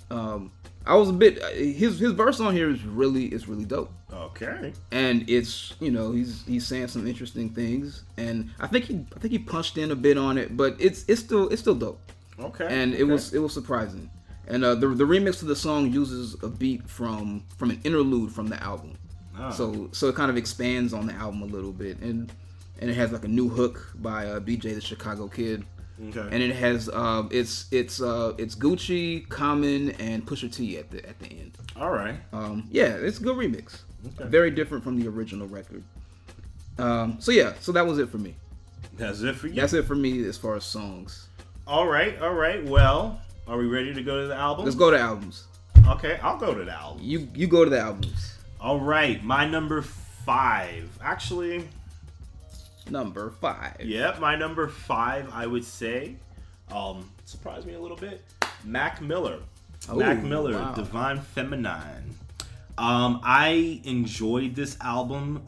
um, 0.10 0.52
I 0.86 0.96
was 0.96 1.10
a 1.10 1.14
bit 1.14 1.44
his 1.56 2.00
his 2.00 2.12
verse 2.12 2.40
on 2.40 2.54
here 2.56 2.70
is 2.70 2.84
really 2.84 3.26
is 3.26 3.48
really 3.48 3.66
dope 3.66 3.92
Okay. 4.14 4.72
and 4.92 5.28
it's 5.30 5.74
you 5.80 5.92
know 5.92 6.12
he's 6.12 6.46
he's 6.46 6.66
saying 6.66 6.88
some 6.88 7.08
interesting 7.08 7.50
things 7.50 8.04
and 8.18 8.50
i 8.60 8.68
think 8.68 8.86
he 8.86 9.06
i 9.16 9.20
think 9.20 9.32
he 9.32 9.40
punched 9.40 9.78
in 9.78 9.92
a 9.92 9.96
bit 9.96 10.18
on 10.18 10.38
it 10.38 10.56
but 10.56 10.76
it's 10.80 11.04
it's 11.08 11.20
still 11.20 11.50
it's 11.50 11.62
still 11.62 11.76
dope 11.76 12.00
Okay. 12.40 12.68
and 12.70 12.94
it 12.94 13.02
okay. 13.02 13.04
was 13.04 13.34
it 13.34 13.40
was 13.40 13.54
surprising 13.54 14.10
and 14.48 14.64
uh, 14.64 14.76
the, 14.76 14.88
the 14.88 15.04
remix 15.04 15.40
to 15.40 15.46
the 15.46 15.56
song 15.56 15.92
uses 15.92 16.36
a 16.44 16.48
beat 16.48 16.88
from 16.90 17.44
from 17.58 17.70
an 17.72 17.80
interlude 17.84 18.32
from 18.32 18.48
the 18.48 18.62
album 18.64 18.94
Ah. 19.38 19.50
so 19.50 19.90
so 19.92 20.08
it 20.08 20.16
kind 20.16 20.30
of 20.32 20.38
expands 20.38 20.94
on 20.94 21.08
the 21.08 21.14
album 21.14 21.42
a 21.42 21.46
little 21.46 21.74
bit 21.74 22.00
and 22.00 22.32
and 22.80 22.90
it 22.90 22.94
has 22.96 23.12
like 23.12 23.26
a 23.26 23.28
new 23.28 23.50
hook 23.50 23.92
by 23.96 24.28
uh, 24.28 24.40
bj 24.40 24.62
the 24.74 24.80
chicago 24.82 25.28
kid 25.28 25.66
Okay. 26.10 26.28
and 26.32 26.44
it 26.44 26.54
has 26.56 26.90
um 26.90 27.30
it's 27.32 27.68
it's 27.72 28.02
uh 28.02 28.34
it's 28.38 28.54
gucci 28.56 29.28
common 29.30 29.92
and 29.92 30.26
pusha 30.26 30.54
t 30.54 30.78
at 30.78 30.90
the 30.92 31.06
at 31.08 31.18
the 31.20 31.28
end 31.28 31.58
All 31.78 31.92
right. 31.92 32.16
um, 32.34 32.68
yeah, 32.70 32.96
it's 32.96 33.20
a 33.20 33.24
good 33.24 33.36
remix. 33.38 33.82
Okay. 34.20 34.30
Very 34.30 34.52
different 34.52 34.84
from 34.84 35.00
the 35.00 35.08
original 35.08 35.48
record. 35.48 35.84
Um, 36.78 37.18
so 37.20 37.32
yeah, 37.32 37.54
so 37.62 37.72
that 37.72 37.86
was 37.88 37.98
it 37.98 38.10
for 38.10 38.18
me. 38.18 38.36
That's 38.98 39.22
it 39.22 39.36
for 39.36 39.48
you. 39.48 39.54
That's 39.56 39.74
it 39.74 39.86
for 39.86 39.96
me 39.96 40.26
as 40.28 40.38
far 40.38 40.56
as 40.56 40.64
songs. 40.66 41.28
All 41.66 41.88
right, 41.88 42.20
all 42.22 42.34
right. 42.34 42.64
Well, 42.66 43.20
are 43.48 43.58
we 43.58 43.66
ready 43.68 43.94
to 43.94 44.02
go 44.04 44.22
to 44.22 44.28
the 44.28 44.36
album? 44.36 44.66
Let's 44.66 44.76
go 44.78 44.92
to 44.92 44.98
albums. 45.00 45.46
Okay, 45.88 46.20
I'll 46.24 46.38
go 46.38 46.54
to 46.56 46.64
the 46.66 46.74
album. 46.74 47.02
You 47.04 47.28
you 47.36 47.48
go 47.48 47.64
to 47.64 47.70
the 47.70 47.80
albums. 47.80 48.38
All 48.60 48.80
right, 48.80 49.24
my 49.24 49.48
number 49.48 49.82
five. 49.82 50.90
Actually, 51.02 51.68
Number 52.90 53.32
five. 53.42 53.78
yep, 53.82 54.20
my 54.20 54.36
number 54.36 54.68
five. 54.68 55.30
I 55.34 55.46
would 55.48 55.64
say, 55.66 56.16
um, 56.72 57.10
surprised 57.26 57.66
me 57.68 57.74
a 57.74 57.80
little 57.80 57.98
bit. 57.98 58.22
Mac 58.64 59.02
Miller. 59.02 59.40
Oh, 59.90 59.96
Mac 59.96 60.24
Miller, 60.24 60.54
wow. 60.54 60.74
Divine 60.74 61.20
Feminine. 61.20 62.16
Um, 62.78 63.22
I 63.24 63.80
enjoyed 63.86 64.56
this 64.56 64.78
album 64.82 65.44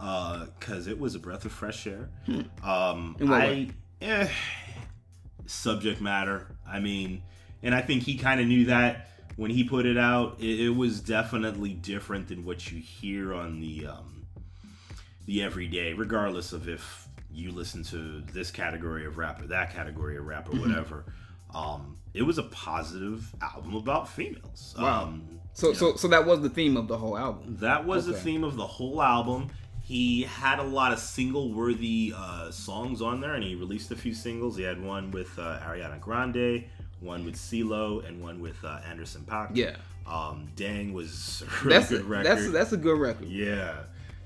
because 0.59 0.87
it 0.87 0.99
was 0.99 1.15
a 1.15 1.19
breath 1.19 1.45
of 1.45 1.51
fresh 1.51 1.85
air. 1.87 2.09
Um, 2.63 3.15
Hmm. 3.19 3.29
What 3.29 3.41
I 3.41 3.69
eh, 4.01 4.29
subject 5.45 5.99
matter. 6.01 6.47
I 6.67 6.79
mean, 6.79 7.21
and 7.63 7.73
I 7.75 7.81
think 7.81 8.03
he 8.03 8.17
kind 8.17 8.39
of 8.39 8.47
knew 8.47 8.65
that 8.65 9.07
when 9.35 9.51
he 9.51 9.63
put 9.63 9.85
it 9.85 9.97
out. 9.97 10.37
It, 10.39 10.59
it 10.61 10.69
was 10.75 10.99
definitely 11.01 11.73
different 11.73 12.27
than 12.29 12.45
what 12.45 12.71
you 12.71 12.79
hear 12.79 13.33
on 13.33 13.59
the 13.59 13.87
um, 13.87 14.25
the 15.25 15.43
everyday, 15.43 15.93
regardless 15.93 16.53
of 16.53 16.67
if 16.69 17.07
you 17.31 17.51
listen 17.51 17.83
to 17.83 18.21
this 18.33 18.49
category 18.51 19.05
of 19.05 19.17
rap 19.17 19.41
or 19.41 19.47
that 19.47 19.71
category 19.73 20.17
of 20.17 20.25
rap 20.25 20.47
or 20.47 20.53
Mm-hmm. 20.53 20.61
whatever. 20.69 21.05
Um, 21.53 21.97
it 22.13 22.23
was 22.23 22.37
a 22.39 22.43
positive 22.43 23.33
album 23.41 23.75
about 23.75 24.09
females. 24.09 24.75
Wow. 24.77 25.03
Um, 25.03 25.39
So 25.53 25.67
you 25.67 25.73
know, 25.73 25.79
so 25.79 25.95
so 25.95 26.07
that 26.09 26.25
was 26.25 26.41
the 26.41 26.49
theme 26.49 26.75
of 26.77 26.87
the 26.87 26.97
whole 26.97 27.17
album. 27.17 27.57
that 27.59 27.85
was 27.85 28.05
the 28.05 28.13
theme 28.13 28.43
of 28.43 28.55
the 28.57 28.65
whole 28.67 29.01
album. 29.01 29.49
He 29.83 30.23
had 30.23 30.59
a 30.59 30.63
lot 30.63 30.91
of 30.91 30.99
single 30.99 31.53
worthy 31.53 32.13
uh, 32.15 32.51
songs 32.51 33.01
on 33.01 33.21
there, 33.21 33.35
and 33.35 33.43
he 33.43 33.55
released 33.55 33.89
a 33.91 33.95
few 33.95 34.13
singles. 34.13 34.57
He 34.57 34.63
had 34.63 34.81
one 34.83 35.11
with 35.11 35.37
uh, 35.39 35.59
Ariana 35.65 35.99
Grande, 36.01 36.65
one 36.99 37.25
with 37.25 37.35
CeeLo, 37.35 38.07
and 38.07 38.21
one 38.21 38.39
with 38.41 38.63
uh, 38.63 38.79
Anderson 38.89 39.23
.Paak. 39.27 39.51
Yeah. 39.53 39.75
Um, 40.05 40.47
Dang 40.55 40.93
was 40.93 41.43
a 41.45 41.63
really 41.65 41.77
That's 41.77 41.89
good 41.89 42.05
record. 42.05 42.25
that's 42.25 42.51
that's 42.51 42.71
a 42.71 42.77
good 42.77 42.97
record. 42.99 43.27
Yeah, 43.27 43.73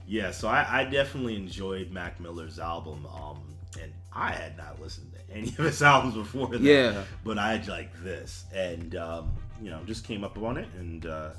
yeah. 0.08 0.30
So 0.32 0.48
I, 0.48 0.82
I 0.82 0.84
definitely 0.86 1.36
enjoyed 1.36 1.92
Mac 1.92 2.20
Miller's 2.20 2.60
album, 2.60 3.06
um, 3.08 3.42
and 3.82 3.92
I 4.14 4.32
had 4.32 4.58
not 4.58 4.80
listened 4.80 5.12
to 5.14 5.34
any 5.36 5.48
of 5.50 5.56
his 5.58 5.82
albums 5.92 6.14
before 6.16 6.48
that. 6.50 6.62
Yeah. 6.62 7.04
but 7.24 7.38
I 7.40 7.58
like 7.68 7.92
this, 8.04 8.46
and 8.54 8.96
um, 8.96 9.32
you 9.62 9.70
know, 9.72 9.80
just 9.86 10.06
came 10.06 10.24
up 10.24 10.38
on 10.38 10.58
it, 10.58 10.68
and 10.78 11.06
uh, 11.08 11.30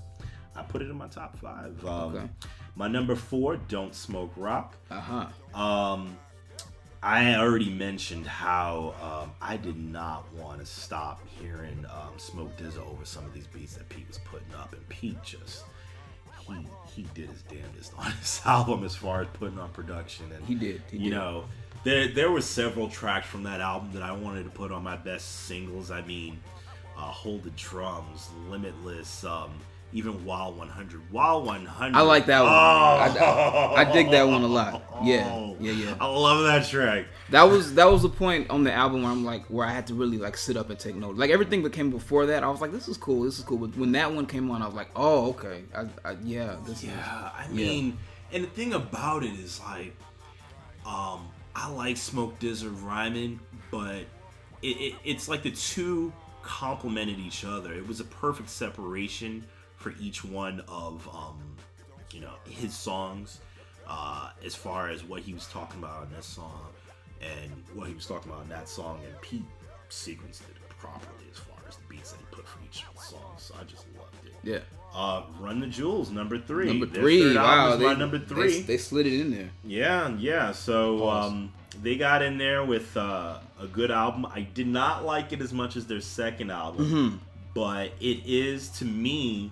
I 0.56 0.62
put 0.62 0.82
it 0.82 0.90
in 0.90 0.96
my 0.96 1.06
top 1.08 1.38
five. 1.38 1.84
Um, 1.86 2.14
Okay. 2.16 2.28
My 2.74 2.88
number 2.88 3.14
four, 3.14 3.56
Don't 3.68 3.94
Smoke 3.94 4.32
Rock. 4.36 4.76
Uh 4.90 4.98
huh. 5.54 5.58
Um, 5.60 6.16
I 7.02 7.34
already 7.34 7.70
mentioned 7.70 8.26
how 8.26 8.94
um, 9.02 9.32
I 9.40 9.56
did 9.56 9.76
not 9.76 10.32
want 10.34 10.60
to 10.60 10.66
stop 10.66 11.20
hearing 11.40 11.84
um, 11.90 12.16
Smoke 12.18 12.56
DZA 12.56 12.78
over 12.88 13.04
some 13.04 13.24
of 13.24 13.34
these 13.34 13.46
beats 13.48 13.74
that 13.74 13.88
Pete 13.88 14.06
was 14.06 14.18
putting 14.18 14.54
up, 14.54 14.72
and 14.72 14.88
Pete 14.88 15.20
just 15.22 15.64
he 16.46 16.54
he 16.94 17.02
did 17.14 17.28
his 17.30 17.42
damnedest 17.42 17.92
on 17.98 18.12
this 18.20 18.40
album 18.44 18.84
as 18.84 18.94
far 18.94 19.22
as 19.22 19.28
putting 19.32 19.58
on 19.58 19.70
production 19.70 20.26
and 20.32 20.44
He 20.44 20.54
did, 20.54 20.82
he 20.90 20.98
you 20.98 21.10
did. 21.10 21.16
know, 21.16 21.44
there 21.84 22.06
there 22.08 22.30
were 22.30 22.40
several 22.40 22.88
tracks 22.88 23.26
from 23.26 23.42
that 23.44 23.60
album 23.60 23.90
that 23.94 24.02
I 24.02 24.12
wanted 24.12 24.44
to 24.44 24.50
put 24.50 24.70
on 24.70 24.82
my 24.84 24.96
best 24.96 25.46
singles. 25.46 25.90
I 25.90 26.02
mean, 26.02 26.38
uh, 26.96 27.00
Hold 27.00 27.42
the 27.44 27.50
Drums, 27.50 28.28
Limitless, 28.48 29.24
um, 29.24 29.50
even 29.92 30.24
Wild 30.24 30.56
100. 30.56 31.12
Wild 31.12 31.46
100. 31.46 31.96
I 31.96 32.00
like 32.02 32.26
that 32.26 32.42
one. 32.42 32.50
Oh, 32.52 32.54
I- 33.76 33.80
I 33.82 33.92
dig 33.92 34.10
that 34.12 34.26
one 34.26 34.42
a 34.42 34.46
lot. 34.46 34.82
Yeah, 35.04 35.51
yeah, 35.62 35.72
yeah. 35.72 35.94
I 36.00 36.06
love 36.06 36.44
that 36.44 36.66
track. 36.68 37.06
That 37.30 37.44
was 37.44 37.74
that 37.74 37.90
was 37.90 38.02
the 38.02 38.08
point 38.08 38.50
on 38.50 38.64
the 38.64 38.72
album 38.72 39.02
where 39.02 39.12
I'm 39.12 39.24
like 39.24 39.44
where 39.46 39.66
I 39.66 39.72
had 39.72 39.86
to 39.88 39.94
really 39.94 40.18
like 40.18 40.36
sit 40.36 40.56
up 40.56 40.70
and 40.70 40.78
take 40.78 40.96
note. 40.96 41.16
Like 41.16 41.30
everything 41.30 41.62
that 41.62 41.72
came 41.72 41.90
before 41.90 42.26
that, 42.26 42.42
I 42.42 42.48
was 42.48 42.60
like, 42.60 42.72
this 42.72 42.88
is 42.88 42.96
cool, 42.96 43.22
this 43.22 43.38
is 43.38 43.44
cool. 43.44 43.58
But 43.58 43.76
when 43.76 43.92
that 43.92 44.12
one 44.12 44.26
came 44.26 44.50
on, 44.50 44.62
I 44.62 44.66
was 44.66 44.74
like, 44.74 44.88
oh 44.96 45.30
okay, 45.30 45.62
I, 45.74 45.86
I, 46.04 46.16
yeah, 46.24 46.56
this 46.66 46.82
Yeah, 46.84 47.30
I 47.34 47.44
Yeah. 47.48 47.54
mean, 47.54 47.98
and 48.32 48.44
the 48.44 48.48
thing 48.48 48.74
about 48.74 49.22
it 49.24 49.32
is 49.32 49.60
like, 49.60 49.94
um, 50.86 51.28
I 51.54 51.68
like 51.70 51.96
Smoke 51.96 52.38
Dizzard 52.40 52.82
rhyming, 52.82 53.38
but 53.70 54.04
it, 54.62 54.66
it, 54.66 54.94
it's 55.04 55.28
like 55.28 55.42
the 55.42 55.50
two 55.50 56.12
complemented 56.42 57.18
each 57.18 57.44
other. 57.44 57.72
It 57.72 57.86
was 57.86 58.00
a 58.00 58.04
perfect 58.04 58.48
separation 58.50 59.44
for 59.76 59.94
each 60.00 60.24
one 60.24 60.62
of, 60.68 61.08
um, 61.14 61.38
you 62.10 62.20
know, 62.20 62.32
his 62.48 62.74
songs, 62.74 63.40
uh, 63.88 64.30
as 64.44 64.54
far 64.54 64.88
as 64.88 65.04
what 65.04 65.20
he 65.22 65.34
was 65.34 65.46
talking 65.46 65.78
about 65.82 66.04
in 66.04 66.14
this 66.16 66.26
song 66.26 66.68
and 67.20 67.50
what 67.74 67.88
he 67.88 67.94
was 67.94 68.06
talking 68.06 68.30
about 68.30 68.44
in 68.44 68.48
that 68.50 68.68
song, 68.68 69.00
and 69.06 69.20
Pete 69.20 69.44
sequenced 69.90 70.40
it 70.42 70.56
properly 70.68 71.26
as 71.30 71.38
far 71.38 71.56
as 71.68 71.76
the 71.76 71.82
beats 71.88 72.12
that 72.12 72.18
he 72.18 72.26
put 72.34 72.46
for 72.46 72.58
each 72.64 72.84
song. 73.00 73.20
So 73.36 73.54
I 73.60 73.64
just 73.64 73.84
loved 73.98 74.14
it. 74.26 74.34
yeah. 74.42 74.58
Uh, 74.94 75.22
Run 75.40 75.60
the 75.60 75.66
Jewels, 75.68 76.10
number 76.10 76.36
three. 76.38 76.66
Number 76.66 76.86
three, 76.86 77.34
wow, 77.34 77.76
they, 77.76 77.84
my 77.86 77.94
number 77.94 78.18
three. 78.18 78.56
They, 78.56 78.60
they 78.62 78.76
slid 78.76 79.06
it 79.06 79.18
in 79.20 79.30
there. 79.30 79.48
yeah, 79.64 80.14
yeah. 80.18 80.52
So 80.52 81.08
um, 81.08 81.52
they 81.82 81.96
got 81.96 82.20
in 82.22 82.36
there 82.36 82.62
with 82.64 82.94
uh, 82.96 83.38
a 83.60 83.66
good 83.66 83.90
album. 83.90 84.26
I 84.26 84.42
did 84.42 84.66
not 84.66 85.04
like 85.06 85.32
it 85.32 85.40
as 85.40 85.52
much 85.52 85.76
as 85.76 85.86
their 85.86 86.00
second 86.02 86.50
album, 86.50 86.86
Mm-hmm. 86.86 87.16
but 87.54 87.92
it 88.00 88.20
is 88.26 88.68
to 88.80 88.84
me 88.84 89.50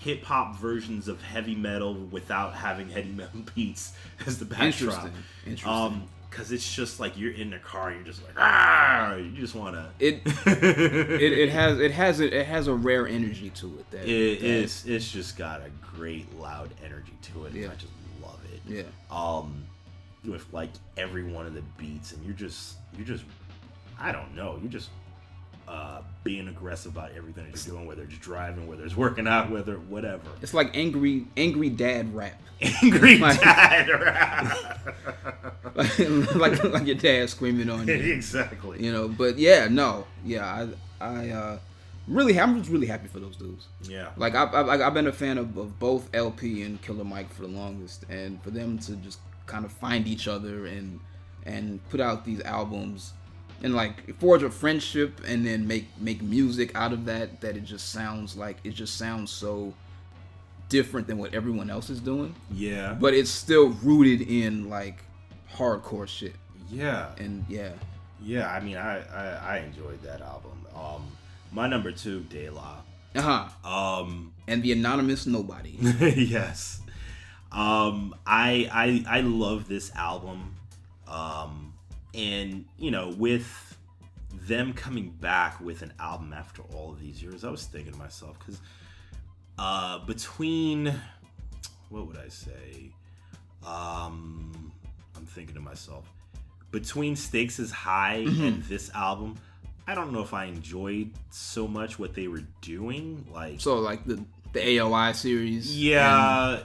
hip 0.00 0.24
hop 0.24 0.56
versions 0.56 1.08
of 1.08 1.20
heavy 1.22 1.54
metal 1.54 1.94
without 1.94 2.54
having 2.54 2.88
heavy 2.88 3.10
metal 3.12 3.40
beats 3.54 3.92
as 4.26 4.38
the 4.38 4.44
backdrop. 4.44 4.64
Interesting, 5.04 5.12
interesting. 5.46 5.70
Um, 5.72 6.02
because 6.30 6.52
it's 6.52 6.72
just 6.72 7.00
like 7.00 7.18
you're 7.18 7.32
in 7.32 7.50
the 7.50 7.58
car, 7.58 7.88
and 7.88 7.96
you're 7.96 8.06
just 8.06 8.22
like 8.22 8.34
ah, 8.36 9.16
you 9.16 9.32
just 9.32 9.54
want 9.56 9.74
to. 9.74 9.90
It 9.98 10.22
it, 10.46 11.32
it 11.32 11.48
has 11.50 11.80
it 11.80 11.90
has 11.90 12.20
a, 12.20 12.40
it 12.40 12.46
has 12.46 12.68
a 12.68 12.74
rare 12.74 13.08
energy 13.08 13.50
to 13.50 13.66
it 13.80 13.90
that 13.90 14.04
It 14.04 14.42
is. 14.42 14.86
It's 14.86 15.10
just 15.10 15.36
got 15.36 15.60
a 15.60 15.70
great 15.96 16.32
loud 16.38 16.70
energy 16.84 17.14
to 17.32 17.46
it. 17.46 17.52
and 17.52 17.62
Yeah. 17.62 17.70
I 17.72 17.74
just 17.74 17.92
love 18.22 18.38
it. 18.52 18.60
Yeah. 18.64 18.82
Um, 19.10 19.64
with 20.24 20.46
like 20.52 20.70
every 20.96 21.24
one 21.24 21.46
of 21.46 21.54
the 21.54 21.62
beats, 21.78 22.12
and 22.12 22.24
you're 22.24 22.34
just, 22.34 22.76
you're 22.96 23.06
just, 23.06 23.24
I 23.98 24.12
don't 24.12 24.32
know, 24.36 24.56
you're 24.62 24.70
just 24.70 24.90
uh, 25.70 26.02
being 26.24 26.48
aggressive 26.48 26.92
about 26.96 27.12
everything 27.16 27.44
that 27.50 27.64
you're 27.66 27.74
doing, 27.76 27.86
whether 27.86 28.02
it's 28.02 28.18
driving, 28.18 28.66
whether 28.66 28.84
it's 28.84 28.96
working 28.96 29.28
out, 29.28 29.50
whether 29.50 29.74
whatever. 29.76 30.22
It's 30.42 30.52
like 30.52 30.76
angry 30.76 31.26
angry 31.36 31.70
dad 31.70 32.12
rap. 32.14 32.40
Angry 32.82 33.16
Like- 33.18 33.40
dad. 33.40 34.50
like 36.34 36.62
like 36.64 36.86
your 36.86 36.96
dad 36.96 37.30
screaming 37.30 37.70
on 37.70 37.86
you. 37.88 37.94
exactly. 38.14 38.84
You 38.84 38.92
know, 38.92 39.08
but 39.08 39.38
yeah, 39.38 39.68
no. 39.70 40.06
Yeah, 40.24 40.44
I 41.00 41.04
I 41.04 41.30
uh 41.30 41.58
really 42.08 42.38
I'm 42.38 42.58
just 42.58 42.70
really 42.70 42.86
happy 42.86 43.08
for 43.08 43.20
those 43.20 43.36
dudes. 43.36 43.68
Yeah. 43.82 44.08
Like 44.16 44.34
I, 44.34 44.44
I 44.44 44.86
I've 44.86 44.94
been 44.94 45.06
a 45.06 45.12
fan 45.12 45.38
of, 45.38 45.56
of 45.56 45.78
both 45.78 46.10
El-P 46.14 46.62
and 46.62 46.80
Killer 46.82 47.04
Mike 47.04 47.32
for 47.32 47.42
the 47.42 47.48
longest, 47.48 48.04
and 48.10 48.42
for 48.42 48.50
them 48.50 48.78
to 48.80 48.96
just 48.96 49.20
kind 49.46 49.64
of 49.64 49.72
find 49.72 50.06
each 50.06 50.28
other 50.28 50.66
and 50.66 51.00
and 51.46 51.80
put 51.88 52.00
out 52.00 52.24
these 52.26 52.42
albums 52.42 53.14
and 53.62 53.74
like 53.74 54.18
forge 54.18 54.42
a 54.42 54.50
friendship 54.50 55.20
and 55.26 55.44
then 55.46 55.66
make 55.66 55.86
make 56.00 56.22
music 56.22 56.72
out 56.74 56.92
of 56.92 57.04
that 57.06 57.40
that 57.42 57.56
it 57.56 57.64
just 57.64 57.90
sounds 57.90 58.36
like 58.36 58.56
it 58.64 58.70
just 58.70 58.96
sounds 58.96 59.30
so 59.30 59.74
different 60.68 61.06
than 61.06 61.18
what 61.18 61.34
everyone 61.34 61.68
else 61.68 61.90
is 61.90 62.00
doing, 62.00 62.34
Yeah. 62.52 62.94
but 62.98 63.12
it's 63.12 63.30
still 63.30 63.70
rooted 63.82 64.22
in 64.22 64.68
like 64.70 65.02
hardcore 65.54 66.06
shit. 66.06 66.34
yeah. 66.70 67.10
And 67.18 67.44
yeah, 67.48 67.72
Yeah. 68.22 68.48
I 68.48 68.60
mean, 68.60 68.76
I, 68.76 68.98
I 69.00 69.56
I 69.56 69.58
enjoyed 69.58 70.00
that 70.02 70.20
album. 70.20 70.64
Um, 70.74 71.02
my 71.52 71.66
number 71.66 71.90
two, 71.90 72.20
De 72.30 72.48
La. 72.50 72.76
uh 73.16 73.20
huh. 73.22 73.68
Um, 73.68 74.32
And 74.46 74.62
the 74.62 74.70
anonymous 74.72 75.26
nobody. 75.26 75.76
yes. 75.80 76.80
Um, 77.50 78.14
I 78.24 78.68
I 78.72 79.18
I 79.18 79.20
love 79.22 79.66
this 79.68 79.90
album. 79.96 80.54
Um, 81.08 81.74
and 82.14 82.64
you 82.78 82.90
know, 82.90 83.14
with 83.16 83.76
them 84.32 84.72
coming 84.72 85.10
back 85.10 85.60
with 85.60 85.82
an 85.82 85.92
album 85.98 86.32
after 86.32 86.62
all 86.74 86.92
of 86.92 87.00
these 87.00 87.22
years, 87.22 87.44
I 87.44 87.50
was 87.50 87.64
thinking 87.64 87.92
to 87.92 87.98
myself 87.98 88.38
because 88.38 88.60
uh, 89.58 89.98
between 90.00 90.94
what 91.88 92.06
would 92.06 92.16
I 92.16 92.28
say? 92.28 92.92
Um, 93.66 94.72
I'm 95.16 95.26
thinking 95.26 95.54
to 95.56 95.60
myself 95.60 96.10
between 96.70 97.16
Stakes 97.16 97.58
is 97.58 97.70
High 97.70 98.24
and 98.26 98.62
this 98.64 98.90
album. 98.94 99.36
I 99.86 99.94
don't 99.94 100.12
know 100.12 100.22
if 100.22 100.32
I 100.32 100.44
enjoyed 100.44 101.10
so 101.30 101.66
much 101.66 101.98
what 101.98 102.14
they 102.14 102.28
were 102.28 102.44
doing. 102.60 103.26
Like, 103.32 103.60
so 103.60 103.78
like 103.80 104.04
the 104.04 104.24
the 104.52 104.60
AOI 104.60 105.14
series. 105.14 105.76
yeah, 105.76 106.62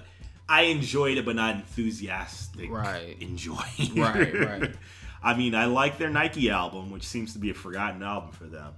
I 0.47 0.61
enjoyed 0.63 1.17
it, 1.17 1.25
but 1.25 1.35
not 1.35 1.55
enthusiastic. 1.55 2.69
Right. 2.69 3.17
Enjoying. 3.19 3.95
Right, 3.95 4.33
right. 4.33 4.75
I 5.25 5.35
mean, 5.35 5.55
I 5.55 5.65
like 5.65 5.97
their 5.97 6.09
Nike 6.09 6.49
album, 6.49 6.91
which 6.91 7.03
seems 7.03 7.33
to 7.33 7.39
be 7.39 7.49
a 7.49 7.53
forgotten 7.53 8.03
album 8.03 8.31
for 8.31 8.45
them. 8.45 8.73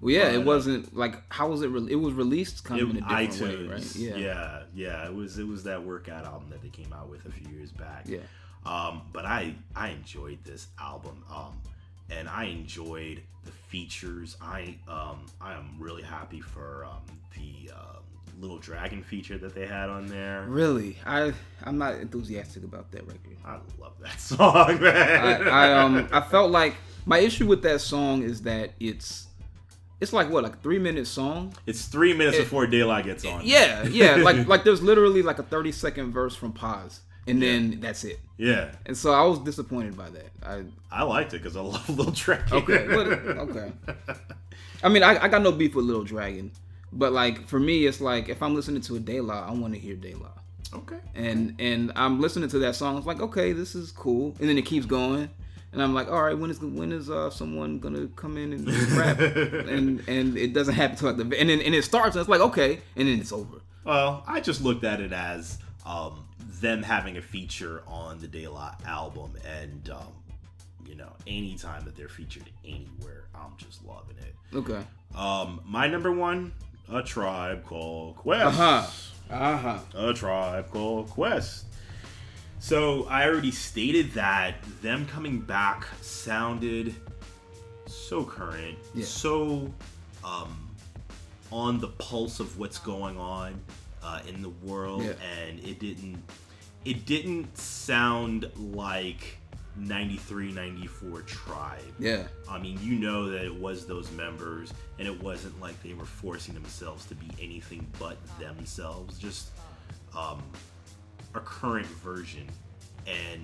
Well, 0.00 0.12
yeah, 0.12 0.24
But, 0.24 0.34
uh, 0.34 0.40
it 0.40 0.44
wasn't 0.44 0.96
like 0.96 1.22
how 1.32 1.48
was 1.48 1.62
it? 1.62 1.68
Re- 1.68 1.90
it 1.90 1.96
was 1.96 2.12
released 2.14 2.64
kind 2.64 2.80
of 2.80 2.90
in 2.90 2.96
a 2.96 3.26
different 3.26 3.58
way, 3.60 3.74
right? 3.74 3.96
yeah. 3.96 4.16
yeah, 4.16 4.62
yeah. 4.74 5.06
It 5.06 5.14
was 5.14 5.38
it 5.38 5.46
was 5.46 5.64
that 5.64 5.82
workout 5.82 6.26
album 6.26 6.50
that 6.50 6.60
they 6.62 6.68
came 6.68 6.92
out 6.92 7.08
with 7.08 7.24
a 7.26 7.30
few 7.30 7.48
years 7.56 7.70
back. 7.70 8.04
Yeah. 8.06 8.18
Um, 8.66 9.02
but 9.12 9.24
I 9.24 9.54
I 9.74 9.90
enjoyed 9.90 10.44
this 10.44 10.66
album. 10.78 11.22
Um, 11.30 11.54
and 12.10 12.28
I 12.28 12.44
enjoyed 12.44 13.22
the 13.44 13.50
features. 13.50 14.36
I 14.40 14.76
um 14.88 15.26
I 15.40 15.54
am 15.54 15.76
really 15.78 16.02
happy 16.02 16.40
for 16.40 16.84
um 16.84 17.18
the 17.34 17.72
um, 17.72 18.03
little 18.40 18.58
dragon 18.58 19.02
feature 19.02 19.38
that 19.38 19.54
they 19.54 19.66
had 19.66 19.88
on 19.88 20.06
there. 20.06 20.44
Really, 20.48 20.96
I 21.06 21.32
I'm 21.64 21.78
not 21.78 21.94
enthusiastic 21.94 22.64
about 22.64 22.90
that 22.92 23.06
record. 23.06 23.36
I 23.44 23.58
love 23.80 23.92
that 24.00 24.20
song, 24.20 24.80
man. 24.80 25.48
I, 25.48 25.48
I 25.48 25.78
um 25.82 26.08
I 26.12 26.20
felt 26.20 26.50
like 26.50 26.74
my 27.06 27.18
issue 27.18 27.46
with 27.46 27.62
that 27.62 27.80
song 27.80 28.22
is 28.22 28.42
that 28.42 28.72
it's 28.80 29.26
it's 30.00 30.12
like 30.12 30.28
what 30.30 30.42
like 30.44 30.54
a 30.54 30.58
three 30.58 30.78
minute 30.78 31.06
song. 31.06 31.54
it's 31.66 31.86
three 31.86 32.12
minutes 32.12 32.36
It- 32.36 32.42
before 32.44 32.66
daylight 32.66 33.04
gets 33.06 33.24
on. 33.24 33.42
Yeah, 33.44 33.84
yeah, 33.86 34.16
like 34.16 34.46
like 34.46 34.64
there's 34.64 34.82
literally 34.82 35.22
like 35.22 35.38
a 35.38 35.42
thirty 35.44 35.72
second 35.72 36.12
verse 36.12 36.34
from 36.34 36.52
Pos, 36.52 37.00
and 37.26 37.40
then 37.40 37.78
that's 37.80 38.04
it. 38.04 38.18
yeah. 38.36 38.72
And 38.86 38.96
so 38.96 39.12
I 39.12 39.22
was 39.22 39.38
disappointed 39.38 39.96
by 39.96 40.10
that. 40.10 40.30
I 40.42 40.64
I 40.90 41.02
liked 41.04 41.32
it 41.34 41.42
because 41.42 41.56
I 41.56 41.60
love 41.60 41.88
Little 41.88 42.12
Dragon. 42.12 42.52
Okay, 42.58 42.86
okay. 42.88 43.72
I 44.82 44.88
mean, 44.90 45.02
I, 45.02 45.24
I 45.24 45.28
got 45.28 45.40
no 45.40 45.50
beef 45.52 45.74
with 45.74 45.86
Little 45.86 46.04
Dragon, 46.04 46.50
but 46.94 47.12
like 47.12 47.46
for 47.46 47.58
me, 47.58 47.86
it's 47.86 48.00
like 48.00 48.28
if 48.28 48.42
I'm 48.42 48.54
listening 48.54 48.80
to 48.82 48.96
a 48.96 49.00
De 49.00 49.20
La, 49.20 49.46
I 49.46 49.52
want 49.52 49.74
to 49.74 49.80
hear 49.80 49.96
De 49.96 50.14
La, 50.14 50.30
okay. 50.74 50.98
and 51.14 51.54
and 51.58 51.92
I'm 51.96 52.20
listening 52.20 52.48
to 52.50 52.58
that 52.60 52.76
song. 52.76 52.96
It's 52.96 53.06
like 53.06 53.20
okay, 53.20 53.52
this 53.52 53.74
is 53.74 53.90
cool, 53.92 54.34
and 54.40 54.48
then 54.48 54.56
it 54.56 54.62
keeps 54.62 54.86
going, 54.86 55.28
and 55.72 55.82
I'm 55.82 55.94
like, 55.94 56.08
all 56.08 56.22
right, 56.22 56.38
when 56.38 56.50
is 56.50 56.60
when 56.60 56.92
is 56.92 57.10
uh 57.10 57.30
someone 57.30 57.78
gonna 57.80 58.06
come 58.16 58.36
in 58.36 58.52
and 58.52 58.68
rap? 58.92 59.18
and 59.18 60.06
and 60.08 60.36
it 60.38 60.52
doesn't 60.52 60.74
happen 60.74 60.96
till 60.96 61.12
like 61.12 61.16
the 61.16 61.38
and 61.38 61.50
then 61.50 61.60
and 61.60 61.74
it 61.74 61.84
starts, 61.84 62.16
and 62.16 62.20
it's 62.20 62.30
like 62.30 62.40
okay, 62.40 62.80
and 62.96 63.08
then 63.08 63.20
it's 63.20 63.32
over. 63.32 63.60
Well, 63.84 64.24
I 64.26 64.40
just 64.40 64.62
looked 64.62 64.84
at 64.84 65.00
it 65.00 65.12
as 65.12 65.58
um, 65.84 66.24
them 66.60 66.82
having 66.82 67.18
a 67.18 67.22
feature 67.22 67.82
on 67.86 68.18
the 68.18 68.28
De 68.28 68.48
La 68.48 68.74
album, 68.86 69.32
and 69.44 69.90
um, 69.90 70.12
you 70.86 70.94
know, 70.94 71.12
anytime 71.26 71.84
that 71.84 71.96
they're 71.96 72.08
featured 72.08 72.48
anywhere, 72.64 73.24
I'm 73.34 73.52
just 73.58 73.84
loving 73.84 74.16
it. 74.18 74.56
Okay. 74.56 74.82
Um, 75.16 75.60
my 75.66 75.86
number 75.86 76.12
one, 76.12 76.52
a 76.90 77.02
tribe 77.02 77.64
called 77.64 78.16
Quest. 78.16 78.44
Uh 78.46 78.50
huh. 78.50 78.86
Uh 79.30 79.56
huh. 79.56 79.78
A 79.94 80.14
tribe 80.14 80.70
called 80.70 81.08
Quest. 81.10 81.64
So 82.58 83.04
I 83.08 83.26
already 83.26 83.50
stated 83.50 84.12
that 84.12 84.54
them 84.82 85.06
coming 85.06 85.40
back 85.40 85.86
sounded 86.00 86.94
so 87.86 88.24
current, 88.24 88.78
Yeah. 88.94 89.04
so 89.04 89.70
um, 90.24 90.70
on 91.52 91.78
the 91.80 91.88
pulse 91.88 92.40
of 92.40 92.58
what's 92.58 92.78
going 92.78 93.18
on 93.18 93.60
uh, 94.02 94.20
in 94.26 94.40
the 94.42 94.48
world, 94.48 95.02
Yeah. 95.04 95.12
and 95.38 95.60
it 95.60 95.78
didn't 95.78 96.22
it 96.84 97.06
didn't 97.06 97.56
sound 97.56 98.50
like 98.56 99.38
93 99.76 100.52
94 100.52 101.22
tribe 101.22 101.80
Yeah. 101.98 102.24
I 102.48 102.58
mean, 102.58 102.78
you 102.80 102.94
know 102.94 103.28
that 103.30 103.44
it 103.44 103.54
was 103.54 103.86
those 103.86 104.10
members, 104.12 104.72
and 104.98 105.08
it 105.08 105.22
wasn't 105.22 105.60
like 105.60 105.80
they 105.82 105.94
were 105.94 106.04
forcing 106.04 106.54
themselves 106.54 107.06
to 107.06 107.14
be 107.14 107.28
anything 107.40 107.86
but 107.98 108.16
themselves. 108.38 109.18
Just 109.18 109.50
um, 110.16 110.42
a 111.34 111.40
current 111.40 111.86
version, 111.86 112.48
and 113.06 113.42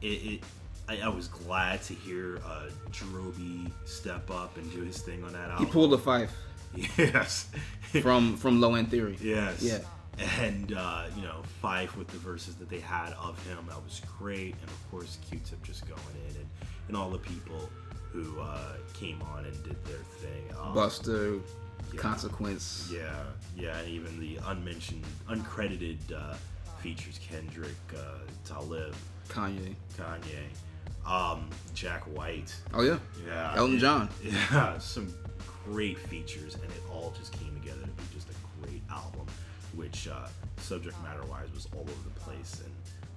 it. 0.00 0.06
it 0.06 0.40
I, 0.86 1.00
I 1.00 1.08
was 1.08 1.28
glad 1.28 1.82
to 1.84 1.94
hear 1.94 2.40
uh, 2.44 2.68
Jarobi 2.90 3.70
step 3.86 4.30
up 4.30 4.58
and 4.58 4.70
do 4.70 4.82
his 4.82 4.98
thing 4.98 5.24
on 5.24 5.32
that 5.32 5.48
album. 5.48 5.64
He 5.64 5.72
pulled 5.72 5.94
a 5.94 5.96
Phife 5.96 6.28
yes, 6.98 7.48
from 8.02 8.36
from 8.36 8.60
Low 8.60 8.74
End 8.74 8.90
Theory. 8.90 9.16
yes, 9.20 9.62
Yeah. 9.62 9.78
And 10.40 10.72
uh, 10.72 11.04
you 11.16 11.22
know 11.22 11.42
Phife 11.62 11.96
with 11.96 12.08
the 12.08 12.18
verses 12.18 12.54
that 12.56 12.68
they 12.70 12.80
had 12.80 13.12
of 13.14 13.36
him 13.46 13.58
that 13.68 13.82
was 13.82 14.00
great, 14.18 14.54
and 14.60 14.68
of 14.70 14.90
course 14.90 15.18
Q-Tip 15.28 15.62
just 15.62 15.86
going 15.88 16.00
in 16.30 16.36
and, 16.36 16.46
and 16.88 16.96
all 16.96 17.10
the 17.10 17.18
people 17.18 17.68
who 18.12 18.40
uh, 18.40 18.74
came 18.92 19.20
on 19.34 19.44
and 19.44 19.64
did 19.64 19.82
their 19.84 19.98
thing. 20.20 20.44
Um, 20.62 20.72
Buster, 20.74 21.34
Yeah. 21.92 22.00
Consequence. 22.00 22.88
Yeah, 22.92 23.10
yeah, 23.56 23.76
and 23.78 23.88
even 23.88 24.20
the 24.20 24.38
unmentioned, 24.46 25.02
uncredited 25.28 25.98
uh, 26.16 26.34
features 26.80 27.18
Kendrick, 27.28 27.74
uh, 27.96 28.18
Talib, 28.44 28.94
Kanye. 29.28 29.74
Kanye, 29.98 31.10
um, 31.10 31.48
Jack 31.74 32.02
White. 32.16 32.54
Oh 32.72 32.82
yeah. 32.82 32.98
Yeah, 33.26 33.54
Elton 33.56 33.76
it- 33.76 33.80
John. 33.80 34.08
Yeah, 34.22 34.78
some 34.78 35.12
great 35.64 35.98
features, 35.98 36.54
and 36.54 36.64
it 36.64 36.82
all 36.92 37.12
just 37.18 37.32
came 37.32 37.52
together 37.60 37.80
to 37.82 37.88
be 37.88 38.02
just 38.14 38.28
a 38.30 38.66
great 38.66 38.82
album, 38.90 39.26
which 39.76 40.08
uh, 40.08 40.28
subject 40.58 40.96
matter 41.02 41.24
wise 41.24 41.48
was 41.54 41.68
all 41.74 41.80
over 41.82 41.90
the 42.12 42.20
place, 42.20 42.60
and 42.64 42.72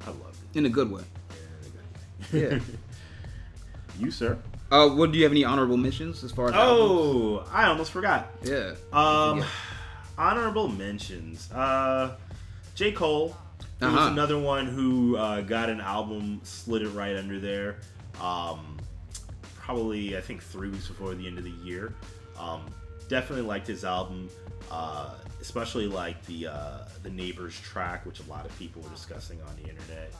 I 0.05 0.10
loved 0.24 0.38
it. 0.53 0.58
In 0.58 0.66
a 0.66 0.70
good 0.70 0.91
way. 0.91 1.03
Yeah. 2.34 2.60
you, 3.99 4.12
sir? 4.12 4.38
Uh, 4.72 4.89
what 4.89 5.12
do 5.12 5.18
you 5.18 5.24
have 5.24 5.32
any 5.32 5.45
honorable 5.45 5.78
mentions 5.78 6.24
as 6.24 6.32
far 6.32 6.49
as? 6.49 6.53
albums? 6.53 6.80
Oh, 6.91 7.49
I 7.53 7.66
almost 7.68 7.91
forgot. 7.91 8.32
yeah. 8.43 8.74
Um, 8.91 9.39
Yeah. 9.39 9.45
honorable 10.18 10.68
mentions. 10.68 11.51
Uh, 11.51 12.16
J. 12.76 12.91
Cole. 12.91 13.36
He 13.80 13.86
was 13.86 13.93
Uh-huh. 13.93 14.10
another 14.12 14.39
one 14.39 14.66
who 14.66 15.16
uh, 15.18 15.41
got 15.41 15.70
an 15.70 15.80
album, 15.80 16.41
slid 16.43 16.82
it 16.82 16.89
right 16.89 17.16
under 17.16 17.39
there. 17.39 17.78
Um, 18.20 18.78
probably, 19.55 20.18
I 20.18 20.22
think, 20.22 20.41
three 20.41 20.70
weeks 20.70 20.88
before 20.88 21.14
the 21.14 21.28
end 21.28 21.38
of 21.38 21.43
the 21.43 21.51
year. 21.51 21.93
Um, 22.39 22.62
definitely 23.08 23.45
liked 23.45 23.68
his 23.68 23.86
album, 23.86 24.30
uh, 24.72 25.12
especially 25.42 25.88
like 25.88 26.24
the 26.26 26.48
uh, 26.48 26.78
the 27.04 27.10
neighbors 27.10 27.60
track, 27.62 28.06
which 28.06 28.20
a 28.20 28.30
lot 28.30 28.46
of 28.46 28.58
people 28.60 28.82
were 28.82 28.90
discussing 28.90 29.40
on 29.42 29.56
the 29.62 29.70
internet. 29.70 30.12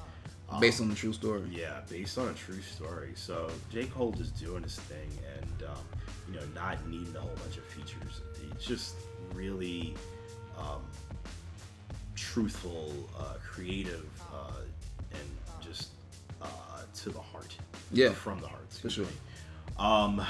Um, 0.50 0.62
Based 0.62 0.80
on 0.80 0.88
the 0.88 0.96
true 0.96 1.12
story. 1.12 1.42
yeah, 1.52 1.82
based 1.90 2.18
on 2.18 2.30
a 2.30 2.34
true 2.34 2.62
story. 2.62 3.12
So 3.16 3.50
J. 3.72 3.86
Cole 3.88 4.14
just 4.14 4.38
doing 4.40 4.64
his 4.64 4.78
thing 4.78 5.10
and 5.42 5.64
um, 5.70 5.84
you 6.32 6.40
know 6.40 6.46
not 6.56 6.88
needing 6.88 7.14
a 7.16 7.20
whole 7.20 7.36
bunch 7.44 7.58
of 7.58 7.66
features. 7.66 8.22
It's 8.54 8.66
just 8.66 8.96
really 9.34 9.94
um, 10.58 10.82
truthful, 12.16 12.94
uh, 13.20 13.34
creative, 13.44 14.06
uh, 14.34 14.52
and 15.12 15.30
just 15.62 15.90
uh, 16.42 16.48
to 16.96 17.10
the 17.10 17.20
heart. 17.20 17.56
Yeah. 17.92 18.10
From 18.12 18.40
the 18.40 18.48
heart. 18.48 18.72
For 18.82 18.90
sure. 18.90 19.06
me. 19.06 19.12
Um, 19.78 20.26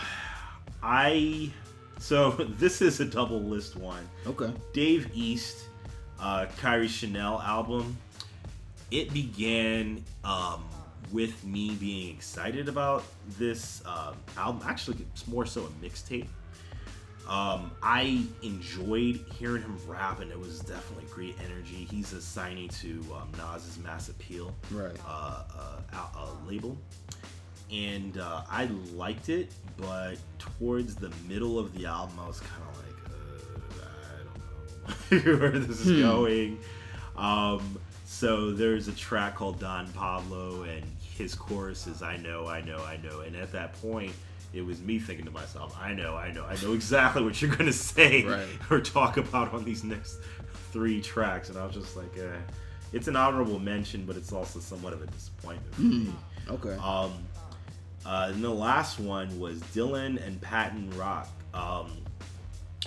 I 0.84 1.52
so 2.00 2.32
this 2.60 2.82
is 2.82 3.00
a 3.00 3.06
double 3.06 3.42
list 3.42 3.76
one. 3.76 4.08
Okay. 4.26 4.52
Dave 4.74 5.10
East, 5.14 5.66
uh, 6.20 6.46
Kairi 6.60 6.90
Chanel 6.90 7.42
album. 7.42 7.98
It 8.92 9.12
began 9.14 10.04
um, 10.24 10.64
with 11.12 11.44
me 11.44 11.76
being 11.76 12.14
excited 12.16 12.70
about 12.70 13.04
this 13.38 13.82
um, 13.86 14.16
album. 14.38 14.62
Actually, 14.66 14.98
it's 15.14 15.28
more 15.28 15.46
so 15.46 15.66
a 15.66 15.86
mixtape. 15.86 16.28
Um, 17.28 17.72
I 17.84 18.24
enjoyed 18.42 19.20
hearing 19.38 19.62
him 19.62 19.78
rap, 19.86 20.22
and 20.22 20.32
it 20.32 20.40
was 20.40 20.62
definitely 20.62 21.10
great 21.12 21.36
energy. 21.44 21.86
He's 21.92 22.14
a 22.14 22.18
signee 22.18 22.70
to 22.80 23.04
um, 23.14 23.30
Nas's 23.38 23.78
Mass 23.80 24.08
Appeal 24.08 24.56
Right. 24.72 24.96
uh, 25.06 25.44
uh, 25.54 25.98
uh, 26.16 26.28
label, 26.48 26.78
and 27.72 28.18
uh, 28.18 28.42
I 28.50 28.66
liked 28.94 29.30
it. 29.30 29.52
But 29.78 30.16
towards 30.40 30.96
the 30.96 31.12
middle 31.28 31.60
of 31.60 31.78
the 31.78 31.86
album, 31.86 32.18
I 32.20 32.28
was 32.28 32.40
kind 32.40 32.64
of 32.64 32.78
like, 32.78 33.12
uh, 33.82 35.12
I 35.12 35.12
don't 35.12 35.26
know 35.26 35.38
where 35.40 35.60
this 35.60 35.80
is 35.82 36.02
going. 36.02 36.60
Um, 37.16 37.80
so 38.06 38.52
there's 38.52 38.88
a 38.88 38.94
track 38.94 39.36
called 39.36 39.60
Don 39.60 39.92
Pablo, 39.92 40.64
and 40.64 40.84
his 41.18 41.36
chorus 41.36 41.86
is 41.88 42.02
"I 42.02 42.18
know, 42.18 42.48
I 42.48 42.62
know, 42.62 42.84
I 42.84 42.98
know," 42.98 43.22
and 43.22 43.36
at 43.36 43.52
that 43.52 43.80
point. 43.82 44.12
It 44.54 44.66
was 44.66 44.80
me 44.80 44.98
thinking 44.98 45.26
to 45.26 45.32
myself, 45.32 45.78
I 45.80 45.94
know, 45.94 46.16
I 46.16 46.32
know, 46.32 46.46
I 46.46 46.56
know 46.64 46.72
exactly 46.72 47.22
what 47.22 47.40
you're 47.42 47.54
gonna 47.54 47.74
say 47.74 48.24
Right. 48.26 48.48
or 48.72 48.80
talk 48.80 49.18
about 49.18 49.54
on 49.54 49.66
these 49.66 49.84
next 49.84 50.20
three 50.72 51.02
tracks, 51.02 51.50
and 51.50 51.58
I 51.58 51.66
was 51.66 51.76
just 51.76 51.98
like, 51.98 52.18
eh. 52.18 52.38
it's 52.94 53.10
an 53.10 53.18
honorable 53.18 53.60
mention, 53.60 54.06
but 54.06 54.16
it's 54.16 54.32
also 54.32 54.60
somewhat 54.62 54.94
of 54.94 55.02
a 55.02 55.06
disappointment 55.08 55.76
for 55.76 55.82
me. 55.82 56.14
Okay. 56.50 56.82
Um, 56.82 57.12
uh, 58.08 58.32
and 58.34 58.42
the 58.42 58.50
last 58.50 59.00
one 59.00 59.38
was 59.38 59.60
Dillon 59.74 60.18
and 60.20 60.42
Paten 60.42 60.90
Rock. 60.92 61.28
Um, 61.54 61.92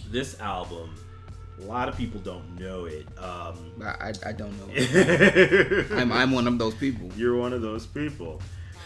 this 0.08 0.40
album, 0.40 0.94
a 1.60 1.64
lot 1.64 1.88
of 1.88 1.96
people 1.96 2.20
don't 2.20 2.58
know 2.58 2.86
it. 2.86 3.06
Um, 3.18 3.72
I, 3.84 4.12
I, 4.24 4.32
don't 4.32 4.52
know. 4.58 5.86
I'm, 5.96 6.10
I'm 6.10 6.30
one 6.32 6.46
of 6.46 6.58
those 6.58 6.74
people. 6.74 7.10
You're 7.16 7.36
one 7.36 7.52
of 7.52 7.60
those 7.60 7.86
people. 7.86 8.40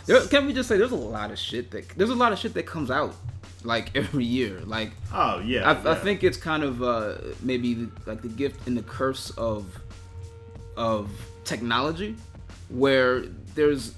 There, 0.07 0.21
can 0.23 0.47
we 0.47 0.53
just 0.53 0.69
say 0.69 0.77
there's 0.77 0.91
a 0.91 0.97
lot 0.97 1.31
of 1.31 1.39
shit 1.39 1.71
that 1.71 1.89
there's 1.91 2.11
a 2.11 2.15
lot 2.15 2.33
of 2.33 2.39
shit 2.39 2.53
that 2.55 2.67
comes 2.67 2.91
out 2.91 3.15
like 3.63 3.95
every 3.97 4.25
year. 4.25 4.61
Like 4.65 4.91
Oh 5.13 5.39
yeah, 5.39 5.71
I, 5.71 5.83
yeah. 5.83 5.91
I 5.93 5.95
think 5.95 6.25
it's 6.25 6.37
kind 6.37 6.63
of 6.63 6.83
uh, 6.83 7.15
maybe 7.43 7.75
the, 7.75 7.91
like 8.07 8.23
the 8.23 8.29
gift 8.29 8.67
and 8.67 8.77
the 8.77 8.83
curse 8.83 9.31
of 9.31 9.67
of 10.77 11.11
technology, 11.45 12.17
where 12.69 13.21
there's 13.55 13.95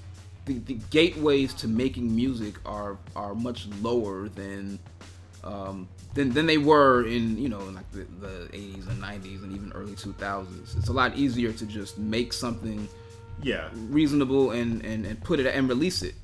the, 0.47 0.59
the 0.59 0.73
gateways 0.89 1.53
to 1.55 1.67
making 1.67 2.15
music 2.15 2.55
are 2.65 2.97
are 3.15 3.35
much 3.35 3.67
lower 3.81 4.29
than 4.29 4.79
um, 5.43 5.87
than, 6.13 6.33
than 6.33 6.45
they 6.45 6.57
were 6.57 7.05
in 7.05 7.37
you 7.37 7.49
know 7.49 7.59
in 7.61 7.75
like 7.75 7.89
the, 7.91 8.07
the 8.19 8.49
80s 8.51 8.87
and 8.89 9.01
90s 9.01 9.43
and 9.43 9.53
even 9.53 9.71
early 9.73 9.93
2000s. 9.93 10.77
It's 10.77 10.87
a 10.87 10.93
lot 10.93 11.15
easier 11.15 11.51
to 11.53 11.65
just 11.65 11.97
make 11.97 12.33
something 12.33 12.87
yeah, 13.43 13.69
reasonable 13.89 14.51
and, 14.51 14.83
and, 14.83 15.05
and 15.05 15.23
put 15.23 15.39
it 15.39 15.45
and 15.45 15.69
release 15.69 16.01
it. 16.01 16.15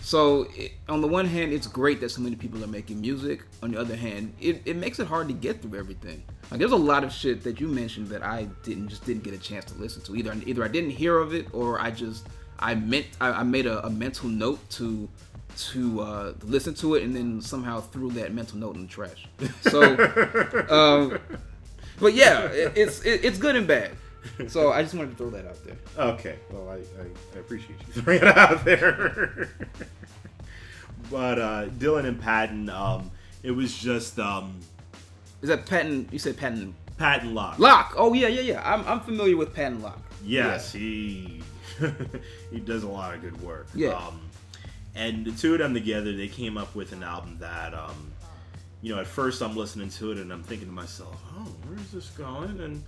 So 0.00 0.46
it, 0.54 0.72
on 0.88 1.00
the 1.00 1.08
one 1.08 1.26
hand, 1.26 1.52
it's 1.52 1.66
great 1.66 2.00
that 2.00 2.10
so 2.10 2.20
many 2.20 2.36
people 2.36 2.62
are 2.62 2.68
making 2.68 3.00
music. 3.00 3.42
On 3.62 3.70
the 3.70 3.80
other 3.80 3.96
hand, 3.96 4.34
it, 4.40 4.62
it 4.64 4.76
makes 4.76 4.98
it 4.98 5.06
hard 5.06 5.28
to 5.28 5.34
get 5.34 5.62
through 5.62 5.78
everything. 5.78 6.22
Like 6.50 6.60
there's 6.60 6.72
a 6.72 6.76
lot 6.76 7.02
of 7.02 7.12
shit 7.12 7.42
that 7.44 7.60
you 7.60 7.68
mentioned 7.68 8.08
that 8.08 8.22
I 8.22 8.44
didn't 8.62 8.88
just 8.88 9.04
didn't 9.04 9.24
get 9.24 9.34
a 9.34 9.38
chance 9.38 9.64
to 9.66 9.74
listen 9.78 10.02
to. 10.02 10.16
Either 10.16 10.34
either 10.44 10.64
I 10.64 10.68
didn't 10.68 10.90
hear 10.90 11.18
of 11.18 11.34
it 11.34 11.46
or 11.52 11.80
I 11.80 11.90
just 11.90 12.28
I 12.58 12.74
meant 12.74 13.06
I, 13.20 13.28
I 13.30 13.42
made 13.42 13.66
a, 13.66 13.84
a 13.86 13.90
mental 13.90 14.28
note 14.28 14.68
to 14.70 15.08
to 15.56 16.00
uh, 16.00 16.32
listen 16.42 16.74
to 16.74 16.96
it 16.96 17.02
and 17.02 17.16
then 17.16 17.40
somehow 17.40 17.80
threw 17.80 18.10
that 18.12 18.32
mental 18.32 18.58
note 18.58 18.76
in 18.76 18.82
the 18.82 18.88
trash. 18.88 19.26
So, 19.62 19.82
um, 20.68 21.18
but 21.98 22.14
yeah, 22.14 22.44
it, 22.46 22.72
it's 22.76 23.00
it, 23.02 23.24
it's 23.24 23.38
good 23.38 23.56
and 23.56 23.66
bad. 23.66 23.92
So 24.48 24.72
I 24.72 24.82
just 24.82 24.94
wanted 24.94 25.10
to 25.12 25.16
throw 25.16 25.30
that 25.30 25.46
out 25.46 25.64
there. 25.64 25.76
Okay, 25.96 26.36
well, 26.50 26.68
I, 26.68 26.74
I, 26.74 27.06
I 27.36 27.38
appreciate 27.38 27.78
you 27.94 28.02
throwing 28.02 28.22
it 28.22 28.36
out 28.36 28.64
there. 28.64 29.48
but 31.10 31.38
uh, 31.38 31.66
Dillon 31.66 32.06
and 32.06 32.20
Paten, 32.20 32.68
um, 32.68 33.10
it 33.42 33.52
was 33.52 33.76
just 33.76 34.18
um, 34.18 34.58
Is 35.42 35.48
that 35.48 35.64
Paten? 35.66 36.08
You 36.10 36.18
said 36.18 36.36
Paten 36.36 36.74
Paten 36.98 37.34
Locke. 37.34 37.58
Locke. 37.58 37.94
Oh 37.96 38.12
yeah, 38.12 38.28
yeah, 38.28 38.40
yeah. 38.40 38.74
I'm, 38.74 38.86
I'm 38.86 39.00
familiar 39.00 39.36
with 39.36 39.54
Paten 39.54 39.82
Locke. 39.82 40.00
Yes, 40.24 40.72
he 40.72 41.42
he 42.50 42.60
does 42.60 42.82
a 42.82 42.88
lot 42.88 43.14
of 43.14 43.20
good 43.20 43.40
work. 43.42 43.68
Yeah. 43.74 43.90
Um, 43.90 44.20
and 44.94 45.24
the 45.24 45.32
two 45.32 45.52
of 45.52 45.58
them 45.58 45.74
together, 45.74 46.16
they 46.16 46.28
came 46.28 46.56
up 46.56 46.74
with 46.74 46.92
an 46.92 47.02
album 47.02 47.36
that, 47.40 47.74
um, 47.74 48.12
you 48.80 48.94
know, 48.94 49.00
at 49.00 49.06
first 49.06 49.42
I'm 49.42 49.56
listening 49.56 49.90
to 49.90 50.12
it 50.12 50.18
and 50.18 50.32
I'm 50.32 50.42
thinking 50.42 50.68
to 50.68 50.74
myself, 50.74 51.20
oh, 51.36 51.52
where's 51.66 51.90
this 51.90 52.08
going? 52.10 52.60
And 52.60 52.82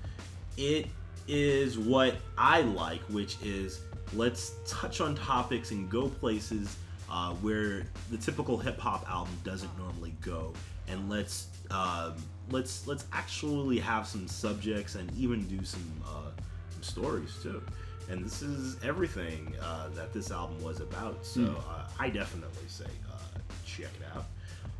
it 0.56 0.86
is 1.26 1.78
what 1.78 2.16
I 2.36 2.62
like, 2.62 3.02
which 3.02 3.36
is 3.42 3.80
let's 4.14 4.54
touch 4.66 5.00
on 5.00 5.14
topics 5.14 5.70
and 5.70 5.90
go 5.90 6.08
places 6.08 6.76
uh, 7.10 7.32
where 7.34 7.84
the 8.10 8.16
typical 8.16 8.58
hip 8.58 8.78
hop 8.78 9.08
album 9.10 9.36
doesn't 9.44 9.76
normally 9.78 10.14
go, 10.20 10.52
and 10.88 11.08
let's 11.08 11.48
um, 11.70 12.14
let's 12.50 12.86
let's 12.86 13.06
actually 13.12 13.78
have 13.78 14.06
some 14.06 14.28
subjects 14.28 14.94
and 14.94 15.10
even 15.16 15.46
do 15.46 15.64
some 15.64 16.02
uh, 16.06 16.30
some 16.70 16.82
stories 16.82 17.34
too. 17.42 17.62
And 18.10 18.24
this 18.24 18.40
is 18.42 18.76
everything 18.82 19.54
uh, 19.62 19.88
that 19.94 20.12
this 20.14 20.30
album 20.30 20.62
was 20.62 20.80
about. 20.80 21.24
So 21.26 21.42
uh, 21.68 21.88
I 21.98 22.08
definitely 22.08 22.66
say 22.66 22.86
uh, 23.12 23.38
check 23.66 23.88
it 24.00 24.16
out. 24.16 24.24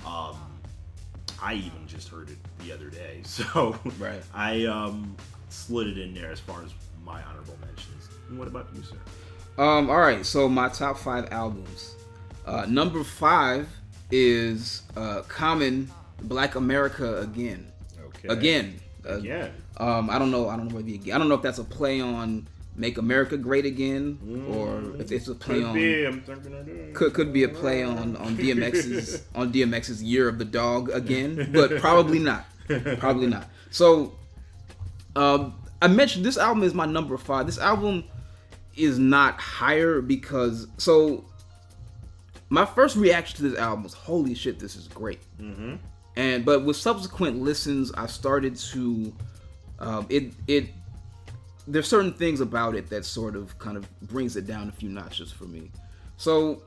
Um, 0.07 0.37
I 1.43 1.55
even 1.55 1.87
just 1.87 2.09
heard 2.09 2.31
it 2.31 2.39
the 2.65 2.73
other 2.73 2.89
day, 2.91 3.21
so 3.25 3.79
Right. 3.99 4.23
I 4.35 4.65
um, 4.65 5.15
slid 5.51 5.89
it 5.89 5.99
in 5.99 6.15
there 6.15 6.31
as 6.31 6.41
far 6.41 6.63
as 6.63 6.73
my 7.05 7.23
honorable 7.23 7.57
mentions. 7.65 8.09
And 8.29 8.39
what 8.39 8.49
about 8.49 8.69
you, 8.75 8.83
sir? 8.83 8.97
Um. 9.63 9.91
All 9.91 9.99
right. 9.99 10.25
So 10.25 10.49
my 10.49 10.69
top 10.69 10.99
five 10.99 11.29
albums. 11.33 11.95
Uh, 12.47 12.65
number 12.67 13.05
five 13.05 13.69
is 14.11 14.83
uh, 14.97 15.21
Common 15.29 15.91
Black 16.23 16.55
America 16.55 17.19
again. 17.21 17.71
Okay. 18.07 18.29
Again. 18.29 18.81
Uh, 19.09 19.15
Again. 19.15 19.53
Um, 19.79 20.11
I 20.11 20.19
don't 20.19 20.31
know. 20.31 20.49
I 20.49 20.57
don't 20.57 20.69
know 20.69 20.77
whether 20.77 20.89
I 20.89 21.19
don't 21.19 21.29
know 21.29 21.35
if 21.35 21.43
that's 21.43 21.59
a 21.59 21.65
play 21.65 22.01
on 22.01 22.47
"Make 22.79 22.99
America 22.99 23.37
Great 23.37 23.67
Again" 23.67 24.19
or 24.51 25.01
if 25.01 25.13
it's 25.13 25.29
a 25.29 25.35
play 25.35 25.57
Could 25.57 25.65
on. 25.65 25.75
be. 25.75 26.05
I'm 26.05 26.23
thinking 26.23 26.55
of 26.55 26.67
that. 26.67 26.95
Could, 26.95 27.15
could 27.15 27.33
be 27.33 27.45
a 27.45 27.49
play 27.49 27.83
on 27.83 28.17
on 28.17 28.37
DMX's 28.37 29.25
on 29.35 29.53
DMX's 29.53 30.03
Year 30.03 30.29
of 30.29 30.39
the 30.39 30.45
Dog 30.45 30.91
again, 30.91 31.51
but 31.53 31.79
probably 31.79 32.19
not. 32.19 32.47
Probably 32.99 33.27
not. 33.27 33.49
So, 33.71 34.15
um, 35.17 35.55
I 35.81 35.89
mentioned 35.89 36.25
this 36.25 36.39
album 36.39 36.63
is 36.63 36.75
my 36.75 36.87
number 36.87 37.17
five. 37.17 37.47
This 37.47 37.59
album 37.59 38.05
is 38.79 38.99
not 38.99 39.41
higher 39.41 40.01
because 40.01 40.69
so 40.79 41.25
my 42.49 42.65
first 42.65 42.97
reaction 42.97 43.37
to 43.37 43.43
this 43.43 43.59
album 43.59 43.83
was 43.83 43.93
holy 43.93 44.35
shit 44.35 44.59
this 44.59 44.77
is 44.77 44.87
great 44.89 45.21
mm-hmm. 45.41 45.75
and 46.17 46.45
but 46.45 46.65
with 46.65 46.77
subsequent 46.77 47.41
listens 47.41 47.93
i 47.93 48.07
started 48.07 48.57
to 48.57 49.13
um, 49.81 50.07
it 50.09 50.33
it 50.47 50.69
there's 51.71 51.87
certain 51.89 52.13
things 52.13 52.41
about 52.41 52.75
it 52.75 52.89
that 52.91 53.05
sort 53.05 53.37
of 53.37 53.57
kind 53.59 53.77
of 53.77 53.85
brings 54.03 54.37
it 54.37 54.47
down 54.47 54.69
a 54.69 54.73
few 54.73 54.89
notches 54.89 55.31
for 55.31 55.45
me 55.45 55.71
so 56.17 56.63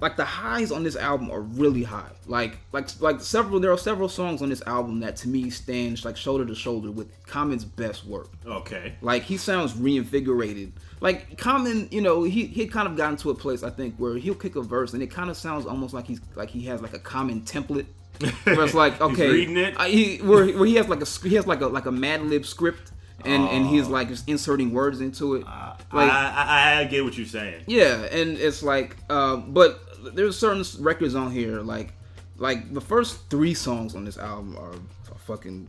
like 0.00 0.16
the 0.16 0.24
highs 0.24 0.72
on 0.72 0.82
this 0.82 0.96
album 0.96 1.30
are 1.30 1.40
really 1.40 1.82
high 1.84 2.10
like 2.26 2.58
like 2.72 2.88
like 3.00 3.20
several 3.20 3.60
there 3.60 3.70
are 3.72 3.78
several 3.78 4.08
songs 4.08 4.42
on 4.42 4.48
this 4.48 4.60
album 4.66 4.98
that 5.00 5.14
to 5.16 5.28
me 5.28 5.48
stand 5.48 6.04
like 6.04 6.16
shoulder 6.16 6.44
to 6.44 6.54
shoulder 6.54 6.90
with 6.90 7.08
common's 7.26 7.64
best 7.64 8.04
work 8.04 8.28
Okay. 8.44 8.94
like 9.00 9.22
he 9.22 9.36
sounds 9.36 9.74
reinvigorated. 9.76 10.72
Like 11.00 11.36
Common, 11.36 11.88
you 11.90 12.00
know, 12.00 12.22
he 12.22 12.46
he 12.46 12.66
kind 12.66 12.88
of 12.88 12.96
gotten 12.96 13.16
to 13.18 13.30
a 13.30 13.34
place 13.34 13.62
I 13.62 13.68
think 13.70 13.94
where 13.98 14.16
he'll 14.16 14.34
kick 14.34 14.56
a 14.56 14.62
verse 14.62 14.94
and 14.94 15.02
it 15.02 15.10
kind 15.10 15.28
of 15.28 15.36
sounds 15.36 15.66
almost 15.66 15.92
like 15.92 16.06
he's 16.06 16.20
like 16.34 16.48
he 16.48 16.62
has 16.62 16.80
like 16.82 16.94
a 16.94 16.98
common 16.98 17.42
template. 17.42 17.86
Where 18.44 18.64
it's 18.64 18.74
like 18.74 19.00
okay, 19.00 19.28
reading 19.30 19.56
it? 19.58 19.74
I, 19.76 19.88
he, 19.90 20.16
where, 20.18 20.46
where 20.56 20.66
he 20.66 20.76
has 20.76 20.88
like 20.88 21.02
a 21.02 21.28
he 21.28 21.34
has 21.34 21.46
like 21.46 21.60
a 21.60 21.66
like 21.66 21.84
a 21.86 21.92
Mad 21.92 22.22
Lib 22.22 22.46
script 22.46 22.92
and 23.24 23.48
and 23.48 23.66
he's 23.66 23.88
like 23.88 24.08
just 24.08 24.28
inserting 24.28 24.72
words 24.72 25.00
into 25.00 25.34
it. 25.34 25.44
like 25.92 26.10
I, 26.10 26.76
I, 26.76 26.80
I 26.80 26.84
get 26.84 27.04
what 27.04 27.16
you're 27.16 27.26
saying. 27.26 27.64
yeah, 27.66 28.04
and 28.04 28.36
it's 28.38 28.62
like, 28.62 28.96
uh, 29.10 29.36
but 29.36 29.80
there's 30.14 30.38
certain 30.38 30.64
records 30.82 31.14
on 31.14 31.30
here 31.30 31.60
like 31.60 31.92
like 32.36 32.72
the 32.72 32.80
first 32.80 33.30
three 33.30 33.54
songs 33.54 33.94
on 33.94 34.04
this 34.04 34.18
album 34.18 34.56
are, 34.58 34.72
are 34.72 35.18
fucking 35.18 35.68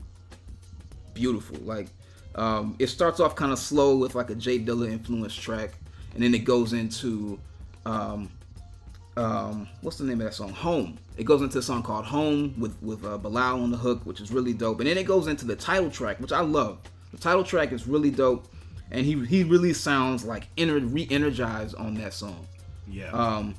beautiful. 1.13 1.57
Like 1.57 1.87
um, 2.35 2.75
it 2.79 2.87
starts 2.87 3.19
off 3.19 3.35
kind 3.35 3.51
of 3.51 3.59
slow 3.59 3.95
with 3.97 4.15
like 4.15 4.29
a 4.29 4.35
J 4.35 4.59
Dilla 4.59 4.91
influence 4.91 5.35
track, 5.35 5.71
and 6.13 6.23
then 6.23 6.33
it 6.33 6.43
goes 6.43 6.73
into 6.73 7.39
um, 7.85 8.29
um, 9.17 9.67
what's 9.81 9.97
the 9.97 10.03
name 10.03 10.19
of 10.19 10.25
that 10.25 10.33
song? 10.33 10.49
Home. 10.49 10.97
It 11.17 11.23
goes 11.23 11.41
into 11.41 11.59
a 11.59 11.61
song 11.61 11.83
called 11.83 12.05
Home 12.05 12.53
with 12.59 12.75
with 12.81 13.05
uh, 13.05 13.17
Bilal 13.17 13.61
on 13.61 13.71
the 13.71 13.77
hook, 13.77 14.01
which 14.05 14.19
is 14.19 14.31
really 14.31 14.53
dope. 14.53 14.79
And 14.79 14.89
then 14.89 14.97
it 14.97 15.05
goes 15.05 15.27
into 15.27 15.45
the 15.45 15.55
title 15.55 15.89
track, 15.89 16.19
which 16.19 16.31
I 16.31 16.41
love. 16.41 16.79
The 17.15 17.21
title 17.21 17.43
track 17.43 17.71
is 17.71 17.87
really 17.87 18.11
dope, 18.11 18.47
and 18.91 19.05
he 19.05 19.25
he 19.25 19.43
really 19.43 19.73
sounds 19.73 20.25
like 20.25 20.53
ener- 20.55 20.93
re-energized 20.93 21.75
on 21.75 21.95
that 21.95 22.13
song. 22.13 22.45
Yeah. 22.87 23.11
Um, 23.11 23.55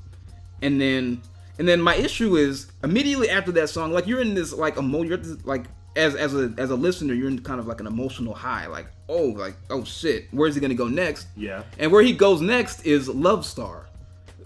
and 0.63 0.81
then 0.81 1.23
and 1.59 1.67
then 1.67 1.81
my 1.81 1.95
issue 1.95 2.37
is 2.37 2.67
immediately 2.85 3.31
after 3.31 3.53
that 3.53 3.71
song, 3.71 3.93
like 3.93 4.07
you're 4.07 4.21
in 4.21 4.35
this 4.35 4.53
like 4.53 4.77
emo, 4.77 5.03
you're 5.03 5.17
this, 5.17 5.45
like 5.47 5.65
as 5.97 6.15
as 6.15 6.35
a 6.35 6.53
as 6.59 6.71
a 6.71 6.77
listener, 6.77 7.15
you're 7.15 7.29
in 7.29 7.39
kind 7.41 7.59
of 7.59 7.67
like 7.67 7.81
an 7.81 7.87
emotional 7.87 8.35
high, 8.35 8.67
like 8.67 8.89
oh 9.09 9.29
like 9.29 9.57
oh 9.71 9.85
shit, 9.85 10.27
where's 10.33 10.55
he 10.55 10.61
gonna 10.61 10.75
go 10.75 10.89
next? 10.89 11.29
Yeah. 11.37 11.63
And 11.79 11.91
where 11.91 12.03
he 12.03 12.13
goes 12.13 12.41
next 12.41 12.85
is 12.85 13.09
Love 13.09 13.47
Star, 13.47 13.87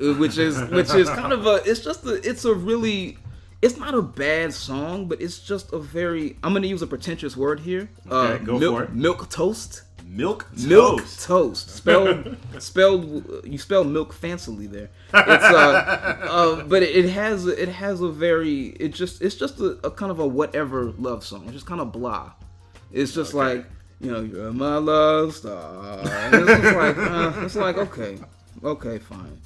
uh, 0.01 0.15
which 0.15 0.39
is 0.39 0.61
which 0.71 0.95
is 0.95 1.09
kind 1.11 1.33
of 1.33 1.47
a 1.47 1.63
it's 1.65 1.81
just 1.81 2.07
a 2.07 2.15
it's 2.29 2.45
a 2.45 2.55
really 2.55 3.19
it's 3.63 3.77
not 3.77 3.95
a 3.95 4.03
bad 4.03 4.53
song, 4.55 5.07
but 5.07 5.21
it's 5.21 5.39
just 5.39 5.73
a 5.73 5.79
very 5.79 6.37
I'm 6.43 6.53
gonna 6.53 6.67
use 6.67 6.83
a 6.83 6.87
pretentious 6.87 7.37
word 7.37 7.61
here. 7.61 7.91
Uh, 8.11 8.15
Okay, 8.17 8.45
go 8.45 8.59
milk, 8.59 8.77
for 8.77 8.83
it. 8.85 8.93
Milk 8.95 9.29
toast. 9.31 9.83
Milk 10.07 10.47
toast. 10.51 10.67
Milk 10.67 11.03
toast. 11.21 11.71
Spelled 11.71 12.37
spelled 12.59 13.45
you 13.45 13.59
spelled 13.59 13.87
milk 13.89 14.13
fancily 14.15 14.69
there. 14.71 14.89
It's 15.15 15.45
uh, 15.45 16.17
uh 16.31 16.65
but 16.65 16.83
it, 16.83 17.09
has 17.11 17.47
it 17.47 17.69
has 17.69 18.01
a 18.01 18.09
very 18.09 18.69
it 18.81 18.89
just 18.89 19.23
it's 19.23 19.37
just 19.37 19.61
a, 19.61 19.79
a 19.85 19.91
kind 19.91 20.11
of 20.11 20.19
a 20.19 20.27
whatever 20.27 20.93
love 20.99 21.25
song. 21.25 21.43
It's 21.45 21.53
just 21.53 21.67
kind 21.67 21.81
of 21.81 21.93
blah. 21.93 22.33
It's 22.93 23.13
just 23.13 23.35
Okay. 23.35 23.57
like 23.59 23.67
you 24.01 24.11
know 24.11 24.21
you're 24.21 24.53
my 24.53 24.77
love 24.79 25.35
star. 25.37 25.99
And 26.01 26.35
It's 26.35 26.61
just 26.61 26.75
like 26.77 26.97
uh, 27.11 27.33
it's 27.45 27.57
like 27.57 27.77
okay 27.79 28.19
okay 28.65 28.99
fine, 28.99 29.39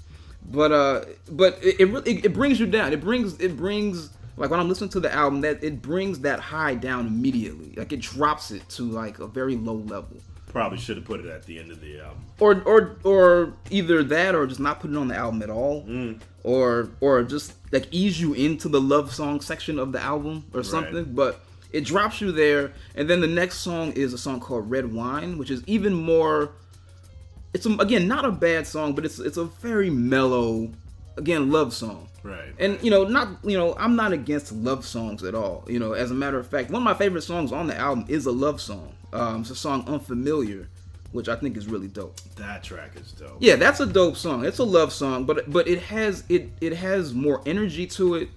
but 0.50 0.72
uh 0.72 1.04
but 1.30 1.58
it 1.62 1.80
it, 1.80 1.84
really, 1.86 2.12
it 2.18 2.26
it 2.26 2.34
brings 2.34 2.60
you 2.60 2.66
down. 2.66 2.92
It 2.92 3.00
brings 3.00 3.38
it 3.40 3.56
brings 3.56 4.10
like 4.36 4.50
when 4.50 4.58
I'm 4.60 4.68
listening 4.68 4.90
to 4.90 5.00
the 5.00 5.12
album 5.12 5.40
that 5.42 5.62
it 5.62 5.80
brings 5.80 6.20
that 6.20 6.40
high 6.40 6.74
down 6.74 7.06
immediately. 7.06 7.74
Like 7.76 7.92
it 7.92 8.00
drops 8.00 8.50
it 8.50 8.68
to 8.70 8.82
like 8.84 9.18
a 9.20 9.26
very 9.26 9.56
low 9.56 9.76
level 9.76 10.16
Probably 10.48 10.78
should 10.78 10.96
have 10.96 11.04
put 11.04 11.18
it 11.20 11.26
at 11.26 11.44
the 11.46 11.58
end 11.58 11.72
of 11.72 11.80
the 11.80 11.98
album. 12.00 12.24
or 12.38 12.62
or 12.64 12.96
or 13.02 13.52
either 13.70 14.04
that 14.04 14.34
or 14.36 14.46
just 14.46 14.60
not 14.60 14.78
put 14.80 14.90
it 14.90 14.96
on 14.96 15.08
the 15.08 15.16
album 15.16 15.42
at 15.42 15.50
all 15.50 15.84
or 16.44 16.90
or 17.00 17.22
just 17.24 17.54
like 17.72 17.88
ease 17.90 18.20
you 18.20 18.34
into 18.34 18.68
the 18.68 18.80
love 18.80 19.12
song 19.12 19.40
section 19.40 19.78
of 19.78 19.90
the 19.92 20.00
album 20.00 20.44
or 20.54 20.62
something 20.62 21.12
but 21.14 21.40
it 21.72 21.84
drops 21.84 22.20
you 22.20 22.30
there 22.30 22.72
and 22.94 23.10
then 23.10 23.20
the 23.20 23.26
next 23.26 23.58
song 23.58 23.90
is 23.92 24.12
a 24.12 24.18
song 24.18 24.38
called 24.38 24.70
red 24.70 24.92
wine 24.92 25.38
which 25.38 25.50
is 25.50 25.62
even 25.66 25.92
more 25.92 26.52
it's 27.54 27.64
a, 27.66 27.70
again 27.78 28.06
not 28.08 28.24
a 28.24 28.32
bad 28.32 28.66
song 28.66 28.94
but 28.94 29.04
it's 29.04 29.18
it's 29.18 29.36
a 29.38 29.44
very 29.44 29.88
mellow 29.88 30.70
again 31.16 31.50
love 31.50 31.72
song. 31.72 32.08
Right. 32.24 32.54
and 32.58 32.82
you 32.82 32.90
know 32.90 33.04
not 33.04 33.28
you 33.44 33.56
know 33.58 33.74
i'm 33.78 33.96
not 33.96 34.12
against 34.12 34.50
love 34.52 34.84
songs 34.86 35.22
at 35.22 35.34
all. 35.34 35.64
You 35.68 35.78
know 35.78 35.92
as 35.92 36.10
a 36.10 36.14
matter 36.14 36.38
of 36.38 36.46
fact 36.46 36.70
one 36.70 36.82
of 36.82 36.84
my 36.84 36.94
favorite 36.94 37.22
songs 37.22 37.52
on 37.52 37.66
the 37.66 37.76
album 37.76 38.04
is 38.08 38.26
a 38.26 38.32
love 38.32 38.60
song. 38.60 38.94
Um 39.12 39.42
it's 39.42 39.50
a 39.50 39.54
song 39.56 39.84
unfamiliar 39.86 40.68
which 41.12 41.28
i 41.28 41.36
think 41.36 41.56
is 41.56 41.68
really 41.68 41.86
dope. 41.86 42.18
That 42.36 42.64
track 42.64 42.92
is 42.96 43.12
dope. 43.12 43.36
yeah 43.40 43.56
that's 43.56 43.80
a 43.80 43.86
dope 43.86 44.16
song. 44.16 44.44
It's 44.44 44.58
a 44.58 44.64
love 44.64 44.92
song 44.92 45.24
but 45.24 45.50
but 45.52 45.68
it 45.68 45.80
has 45.82 46.24
it 46.28 46.50
it 46.60 46.72
has 46.74 47.14
more 47.14 47.40
energy 47.46 47.86
to 47.88 48.14
it. 48.16 48.28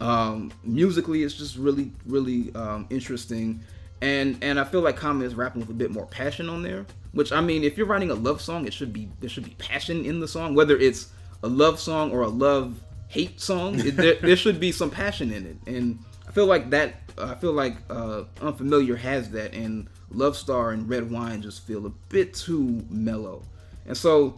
Um 0.00 0.52
musically 0.62 1.22
it's 1.24 1.34
just 1.34 1.56
really 1.56 1.92
really 2.06 2.54
um 2.54 2.86
interesting 2.90 3.60
and 4.02 4.38
and 4.42 4.58
i 4.58 4.64
feel 4.64 4.80
like 4.80 4.96
common 4.96 5.26
is 5.26 5.34
rapping 5.34 5.60
with 5.60 5.70
a 5.70 5.74
bit 5.74 5.90
more 5.90 6.06
passion 6.06 6.48
on 6.48 6.62
there 6.62 6.86
which 7.12 7.32
i 7.32 7.40
mean 7.40 7.64
if 7.64 7.76
you're 7.76 7.86
writing 7.86 8.10
a 8.10 8.14
love 8.14 8.40
song 8.40 8.66
it 8.66 8.72
should 8.72 8.92
be 8.92 9.08
there 9.20 9.30
should 9.30 9.44
be 9.44 9.54
passion 9.58 10.04
in 10.04 10.20
the 10.20 10.28
song. 10.28 10.54
Whether 10.54 10.76
it's 10.76 11.08
a 11.42 11.48
love 11.48 11.80
song 11.80 12.10
or 12.12 12.22
a 12.22 12.28
love 12.28 12.80
hate 13.08 13.40
song 13.40 13.78
it, 13.78 13.96
there, 13.96 14.14
there 14.22 14.36
should 14.36 14.60
be 14.60 14.72
some 14.72 14.90
passion 14.90 15.32
in 15.32 15.46
it. 15.46 15.56
And 15.66 15.98
i 16.28 16.32
feel 16.32 16.46
like 16.46 16.70
that 16.70 16.94
i 17.18 17.34
feel 17.34 17.52
like 17.52 17.76
uh 17.90 18.24
unfamiliar 18.40 18.96
has 18.96 19.30
that 19.30 19.52
and 19.52 19.88
love 20.10 20.36
star 20.36 20.70
and 20.70 20.88
red 20.88 21.10
wine 21.10 21.42
just 21.42 21.66
feel 21.66 21.86
a 21.86 21.90
bit 22.08 22.34
too 22.34 22.84
mellow. 22.88 23.42
And 23.86 23.96
so 23.96 24.36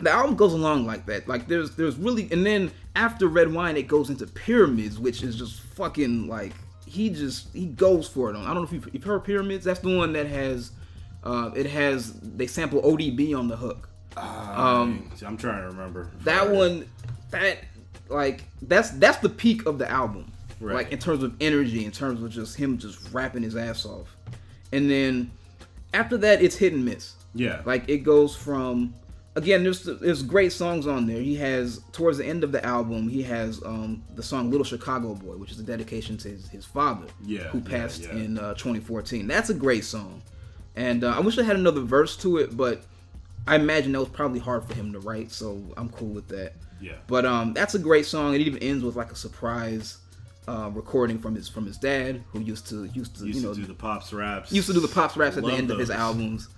the 0.00 0.10
album 0.10 0.36
goes 0.36 0.52
along 0.52 0.86
like 0.86 1.06
that. 1.06 1.26
Like 1.28 1.48
there's 1.48 1.72
there's 1.72 1.96
really 1.96 2.28
and 2.30 2.44
then 2.44 2.70
after 2.94 3.28
Red 3.28 3.52
Wine 3.52 3.76
it 3.76 3.88
goes 3.88 4.10
into 4.10 4.26
Pyramids, 4.26 4.98
which 4.98 5.22
is 5.22 5.36
just 5.36 5.60
fucking 5.60 6.28
like 6.28 6.52
he 6.88 7.10
just 7.10 7.52
he 7.54 7.66
goes 7.66 8.08
for 8.08 8.30
it 8.30 8.36
on. 8.36 8.42
I 8.42 8.48
don't 8.48 8.56
know 8.56 8.62
if 8.64 8.72
you've, 8.72 8.88
you've 8.92 9.04
heard 9.04 9.24
Pyramids. 9.24 9.64
That's 9.64 9.80
the 9.80 9.96
one 9.96 10.12
that 10.14 10.26
has 10.26 10.72
uh 11.24 11.50
it 11.54 11.66
has 11.66 12.12
they 12.20 12.46
sample 12.46 12.82
ODB 12.82 13.36
on 13.36 13.48
the 13.48 13.56
hook. 13.56 13.88
Um, 14.16 15.10
I'm 15.24 15.36
trying 15.36 15.62
to 15.62 15.68
remember. 15.68 16.10
That 16.24 16.50
one 16.50 16.88
that 17.30 17.58
like 18.08 18.44
that's 18.62 18.90
that's 18.90 19.18
the 19.18 19.28
peak 19.28 19.66
of 19.66 19.78
the 19.78 19.88
album. 19.90 20.32
Right. 20.60 20.74
Like 20.74 20.92
in 20.92 20.98
terms 20.98 21.22
of 21.22 21.34
energy, 21.40 21.84
in 21.84 21.92
terms 21.92 22.22
of 22.22 22.30
just 22.30 22.56
him 22.56 22.78
just 22.78 23.12
rapping 23.12 23.42
his 23.42 23.56
ass 23.56 23.86
off. 23.86 24.16
And 24.72 24.90
then 24.90 25.30
after 25.94 26.16
that 26.18 26.42
it's 26.42 26.56
hit 26.56 26.72
and 26.72 26.84
miss. 26.84 27.14
Yeah. 27.34 27.62
Like 27.64 27.88
it 27.88 27.98
goes 27.98 28.34
from 28.34 28.94
again, 29.38 29.62
there's 29.62 29.84
there's 29.84 30.22
great 30.22 30.52
songs 30.52 30.86
on 30.86 31.06
there. 31.06 31.20
He 31.20 31.36
has 31.36 31.80
towards 31.92 32.18
the 32.18 32.26
end 32.26 32.44
of 32.44 32.52
the 32.52 32.64
album, 32.64 33.08
he 33.08 33.22
has 33.22 33.62
um 33.64 34.02
the 34.14 34.22
song 34.22 34.50
"Little 34.50 34.64
Chicago 34.64 35.14
Boy," 35.14 35.36
which 35.36 35.50
is 35.52 35.58
a 35.58 35.62
dedication 35.62 36.16
to 36.18 36.28
his, 36.28 36.48
his 36.48 36.64
father, 36.64 37.06
Yeah, 37.24 37.44
who 37.48 37.60
passed 37.60 38.02
yeah. 38.02 38.12
in 38.12 38.38
uh, 38.38 38.54
2014. 38.54 39.26
That's 39.26 39.50
a 39.50 39.54
great 39.54 39.84
song, 39.84 40.22
and 40.76 41.04
uh, 41.04 41.14
I 41.16 41.20
wish 41.20 41.38
I 41.38 41.42
had 41.44 41.56
another 41.56 41.80
verse 41.80 42.16
to 42.18 42.38
it, 42.38 42.56
but 42.56 42.82
I 43.46 43.54
imagine 43.56 43.92
that 43.92 44.00
was 44.00 44.08
probably 44.10 44.40
hard 44.40 44.64
for 44.66 44.74
him 44.74 44.92
to 44.92 44.98
write, 45.00 45.30
so 45.32 45.62
I'm 45.76 45.88
cool 45.88 46.08
with 46.08 46.28
that. 46.28 46.52
Yeah. 46.80 46.92
But 47.06 47.24
um, 47.24 47.54
that's 47.54 47.74
a 47.74 47.78
great 47.78 48.06
song. 48.06 48.34
It 48.34 48.40
even 48.42 48.58
ends 48.62 48.84
with 48.84 48.94
like 48.94 49.10
a 49.10 49.16
surprise 49.16 49.98
uh, 50.46 50.70
recording 50.72 51.18
from 51.18 51.34
his 51.34 51.48
from 51.48 51.66
his 51.66 51.76
dad, 51.78 52.22
who 52.32 52.40
used 52.40 52.68
to 52.68 52.84
used 52.86 53.16
to 53.18 53.26
used 53.26 53.40
you 53.40 53.46
know 53.46 53.54
to 53.54 53.60
do 53.60 53.66
the 53.66 53.74
pops 53.74 54.12
raps. 54.12 54.52
used 54.52 54.66
to 54.68 54.74
do 54.74 54.80
the 54.80 54.88
pops 54.88 55.16
raps 55.16 55.36
at 55.36 55.44
the 55.44 55.52
end 55.52 55.70
of 55.70 55.78
his 55.78 55.90
albums, 55.90 56.48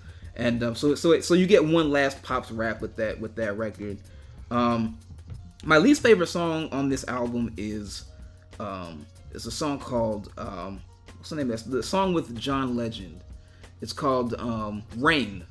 and 0.40 0.62
um, 0.62 0.74
so 0.74 0.94
so 0.94 1.20
so 1.20 1.34
you 1.34 1.46
get 1.46 1.64
one 1.64 1.90
last 1.90 2.22
pops 2.22 2.50
rap 2.50 2.80
with 2.80 2.96
that 2.96 3.20
with 3.20 3.34
that 3.36 3.56
record. 3.56 3.98
Um, 4.50 4.98
my 5.64 5.76
least 5.76 6.02
favorite 6.02 6.28
song 6.28 6.68
on 6.72 6.88
this 6.88 7.06
album 7.06 7.52
is 7.56 8.04
um, 8.58 9.04
it's 9.32 9.46
a 9.46 9.50
song 9.50 9.78
called 9.78 10.32
um, 10.38 10.80
what's 11.18 11.30
the 11.30 11.36
name? 11.36 11.48
That's 11.48 11.62
the 11.62 11.82
song 11.82 12.14
with 12.14 12.36
John 12.38 12.74
Legend. 12.74 13.20
It's 13.82 13.92
called 13.92 14.34
um, 14.34 14.82
Rain. 14.96 15.44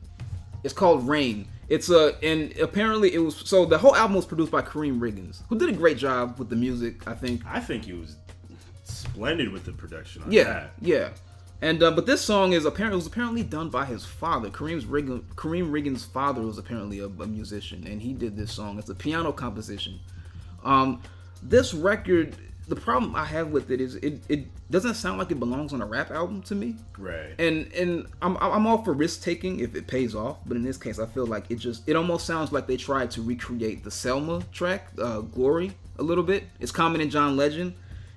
It's 0.63 0.73
called 0.73 1.07
Rain. 1.07 1.47
It's 1.69 1.91
a 1.91 2.15
and 2.23 2.57
apparently 2.57 3.13
it 3.13 3.19
was 3.19 3.35
so 3.35 3.65
the 3.65 3.77
whole 3.77 3.95
album 3.95 4.15
was 4.15 4.25
produced 4.25 4.51
by 4.51 4.63
Karriem 4.63 4.99
Riggins, 4.99 5.43
who 5.49 5.57
did 5.57 5.69
a 5.69 5.73
great 5.73 5.97
job 5.97 6.39
with 6.39 6.49
the 6.49 6.55
music. 6.55 7.07
I 7.07 7.13
think 7.13 7.45
I 7.45 7.59
think 7.59 7.85
he 7.85 7.93
was 7.93 8.15
splendid 8.83 9.51
with 9.51 9.65
the 9.65 9.71
production 9.71 10.23
on 10.23 10.31
yeah, 10.31 10.43
that. 10.45 10.71
yeah. 10.81 11.09
And 11.61 11.83
uh, 11.83 11.91
but 11.91 12.05
this 12.05 12.21
song 12.21 12.53
is 12.53 12.65
apparently 12.65 12.95
was 12.95 13.07
apparently 13.07 13.43
done 13.43 13.69
by 13.69 13.85
his 13.85 14.05
father. 14.05 14.49
Karriem's 14.49 14.85
Riggin, 14.85 15.25
Karriem 15.35 15.71
Riggins' 15.71 16.09
father 16.09 16.41
was 16.41 16.57
apparently 16.57 16.99
a, 16.99 17.05
a 17.07 17.27
musician, 17.27 17.85
and 17.85 18.01
he 18.01 18.13
did 18.13 18.37
this 18.37 18.51
song. 18.51 18.79
It's 18.79 18.89
a 18.89 18.95
piano 18.95 19.33
composition. 19.33 19.99
Um, 20.63 21.01
this 21.43 21.73
record, 21.73 22.35
the 22.67 22.75
problem 22.75 23.15
I 23.15 23.25
have 23.25 23.49
with 23.49 23.71
it 23.71 23.81
is 23.81 23.95
it, 23.95 24.21
it 24.29 24.45
doesn't 24.71 24.93
sound 24.93 25.17
like 25.17 25.31
it 25.31 25.39
belongs 25.39 25.73
on 25.73 25.81
a 25.81 25.85
rap 25.85 26.11
album 26.11 26.41
to 26.43 26.55
me. 26.55 26.75
Right. 26.97 27.33
And 27.37 27.71
and 27.73 28.07
I'm 28.21 28.37
I'm 28.37 28.65
all 28.65 28.81
for 28.83 28.93
risk 28.93 29.21
taking 29.21 29.59
if 29.59 29.75
it 29.75 29.85
pays 29.85 30.15
off, 30.15 30.37
but 30.45 30.55
in 30.55 30.63
this 30.63 30.77
case, 30.77 30.97
I 30.97 31.07
feel 31.07 31.25
like 31.25 31.51
it 31.51 31.55
just 31.55 31.87
it 31.89 31.97
almost 31.97 32.25
sounds 32.25 32.53
like 32.53 32.67
they 32.67 32.77
tried 32.77 33.11
to 33.11 33.21
recreate 33.21 33.83
the 33.83 33.91
Selma 33.91 34.43
track, 34.53 34.87
uh, 34.97 35.19
"Glory," 35.19 35.73
a 35.97 36.03
little 36.03 36.23
bit. 36.23 36.45
It's 36.61 36.71
Common 36.71 37.01
in 37.01 37.09
John 37.09 37.35
Legend, 37.35 37.73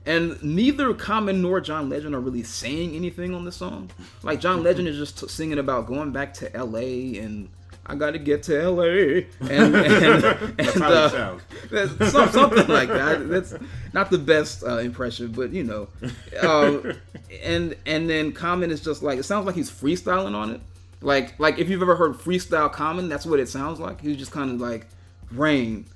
and 0.06 0.42
neither 0.42 0.92
Common 0.94 1.42
nor 1.42 1.60
John 1.60 1.88
Legend 1.88 2.14
are 2.14 2.20
really 2.20 2.42
saying 2.42 2.94
anything 2.94 3.34
on 3.34 3.44
the 3.44 3.52
song. 3.52 3.90
Like 4.22 4.40
John 4.40 4.62
Legend 4.62 4.88
is 4.88 4.96
just 4.96 5.18
t- 5.20 5.28
singing 5.28 5.58
about 5.58 5.86
going 5.86 6.12
back 6.12 6.34
to 6.34 6.54
L.A. 6.56 7.18
and 7.18 7.48
I 7.86 7.96
got 7.96 8.12
to 8.12 8.18
get 8.18 8.44
to 8.44 8.60
L.A. 8.60 9.26
and, 9.40 9.74
and, 9.74 10.24
and 10.24 10.56
That's 10.56 10.78
how 10.78 10.92
uh, 10.92 11.06
it 11.06 11.10
sounds. 11.10 11.42
that's 11.70 12.12
some, 12.12 12.28
something 12.30 12.68
like 12.68 12.88
that. 12.88 13.28
That's 13.28 13.54
not 13.92 14.10
the 14.10 14.18
best 14.18 14.62
uh, 14.64 14.78
impression, 14.78 15.32
but 15.32 15.52
you 15.52 15.64
know. 15.64 15.88
Um, 16.42 16.94
and 17.42 17.76
and 17.86 18.08
then 18.08 18.32
Common 18.32 18.70
is 18.70 18.80
just 18.80 19.02
like 19.02 19.18
it 19.18 19.24
sounds 19.24 19.46
like 19.46 19.54
he's 19.54 19.70
freestyling 19.70 20.34
on 20.34 20.50
it. 20.50 20.60
Like 21.00 21.38
like 21.40 21.58
if 21.58 21.68
you've 21.68 21.82
ever 21.82 21.96
heard 21.96 22.14
freestyle 22.14 22.72
Common, 22.72 23.08
that's 23.08 23.26
what 23.26 23.40
it 23.40 23.48
sounds 23.48 23.80
like. 23.80 24.00
He's 24.00 24.16
just 24.16 24.30
kind 24.32 24.50
of 24.50 24.60
like 24.60 24.86
rain, 25.32 25.86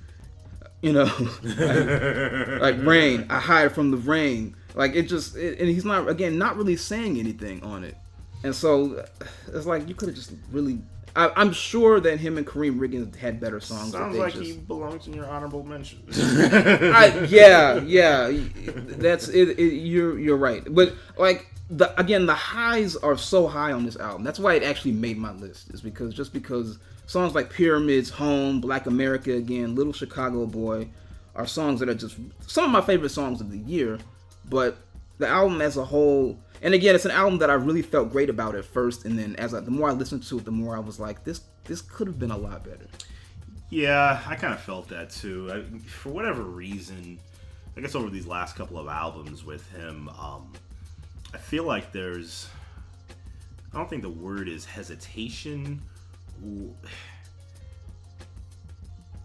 you 0.81 0.93
know, 0.93 1.11
like, 1.43 2.61
like 2.61 2.85
rain. 2.85 3.25
I 3.29 3.39
hide 3.39 3.73
from 3.73 3.91
the 3.91 3.97
rain. 3.97 4.55
Like 4.75 4.95
it 4.95 5.03
just 5.03 5.35
it, 5.35 5.59
and 5.59 5.67
he's 5.67 5.85
not 5.85 6.07
again 6.07 6.37
not 6.37 6.55
really 6.55 6.75
saying 6.75 7.19
anything 7.19 7.63
on 7.63 7.83
it. 7.83 7.95
And 8.43 8.53
so 8.53 9.05
it's 9.47 9.65
like 9.65 9.87
you 9.87 9.95
could 9.95 10.09
have 10.09 10.17
just 10.17 10.33
really. 10.51 10.79
I, 11.15 11.31
I'm 11.35 11.51
sure 11.51 11.99
that 11.99 12.19
him 12.19 12.37
and 12.37 12.45
Karriem 12.45 12.77
Riggins 12.77 13.15
had 13.15 13.39
better 13.39 13.59
songs. 13.59 13.93
Sounds 13.93 14.13
they 14.13 14.19
like 14.19 14.33
just, 14.33 14.45
he 14.45 14.53
belongs 14.53 15.07
in 15.07 15.13
your 15.13 15.25
honorable 15.25 15.63
mention. 15.63 16.03
I, 16.13 17.25
yeah, 17.27 17.79
yeah, 17.79 18.31
that's 18.65 19.27
it, 19.29 19.57
it. 19.57 19.73
You're 19.73 20.19
you're 20.19 20.37
right, 20.37 20.63
but 20.69 20.93
like 21.17 21.47
the 21.71 21.99
again, 21.99 22.27
the 22.27 22.35
highs 22.35 22.95
are 22.97 23.17
so 23.17 23.47
high 23.47 23.71
on 23.71 23.83
this 23.83 23.97
album. 23.97 24.23
That's 24.23 24.37
why 24.37 24.53
it 24.53 24.63
actually 24.63 24.91
made 24.91 25.17
my 25.17 25.31
list. 25.31 25.73
Is 25.73 25.81
because 25.81 26.13
just 26.13 26.33
because 26.33 26.77
songs 27.07 27.33
like 27.33 27.49
Pyramids, 27.49 28.11
Home, 28.11 28.61
Black 28.61 28.85
America 28.85 29.33
again, 29.33 29.75
Little 29.75 29.93
Chicago 29.93 30.45
Boy, 30.45 30.89
are 31.35 31.47
songs 31.47 31.79
that 31.79 31.89
are 31.89 31.95
just 31.95 32.17
some 32.45 32.65
of 32.65 32.71
my 32.71 32.81
favorite 32.81 33.09
songs 33.09 33.41
of 33.41 33.49
the 33.49 33.57
year. 33.57 33.97
But 34.47 34.77
the 35.17 35.27
album 35.27 35.61
as 35.61 35.77
a 35.77 35.85
whole, 35.85 36.37
and 36.61 36.73
again, 36.73 36.93
it's 36.93 37.05
an 37.05 37.11
album 37.11 37.39
that 37.39 37.49
I 37.49 37.53
really 37.53 37.81
felt 37.81 38.11
great 38.11 38.29
about 38.29 38.55
at 38.55 38.65
first, 38.65 39.05
and 39.05 39.17
then 39.17 39.35
as 39.37 39.53
I, 39.53 39.61
the 39.61 39.71
more 39.71 39.89
I 39.89 39.93
listened 39.93 40.23
to 40.23 40.37
it, 40.37 40.45
the 40.45 40.51
more 40.51 40.75
I 40.75 40.79
was 40.79 40.99
like, 40.99 41.23
this 41.23 41.41
this 41.63 41.81
could 41.81 42.07
have 42.07 42.19
been 42.19 42.31
a 42.31 42.37
lot 42.37 42.63
better. 42.63 42.85
Yeah, 43.69 44.21
I 44.25 44.35
kind 44.35 44.53
of 44.53 44.61
felt 44.61 44.87
that 44.89 45.09
too. 45.09 45.49
I, 45.51 45.79
for 45.89 46.09
whatever 46.09 46.43
reason, 46.43 47.19
I 47.75 47.81
guess 47.81 47.95
over 47.95 48.09
these 48.09 48.27
last 48.27 48.55
couple 48.55 48.79
of 48.79 48.87
albums 48.87 49.43
with 49.43 49.69
him, 49.71 50.09
um, 50.09 50.53
I 51.33 51.37
feel 51.37 51.63
like 51.63 51.91
there's. 51.91 52.47
I 53.73 53.77
don't 53.77 53.89
think 53.89 54.01
the 54.01 54.09
word 54.09 54.47
is 54.47 54.65
hesitation. 54.65 55.81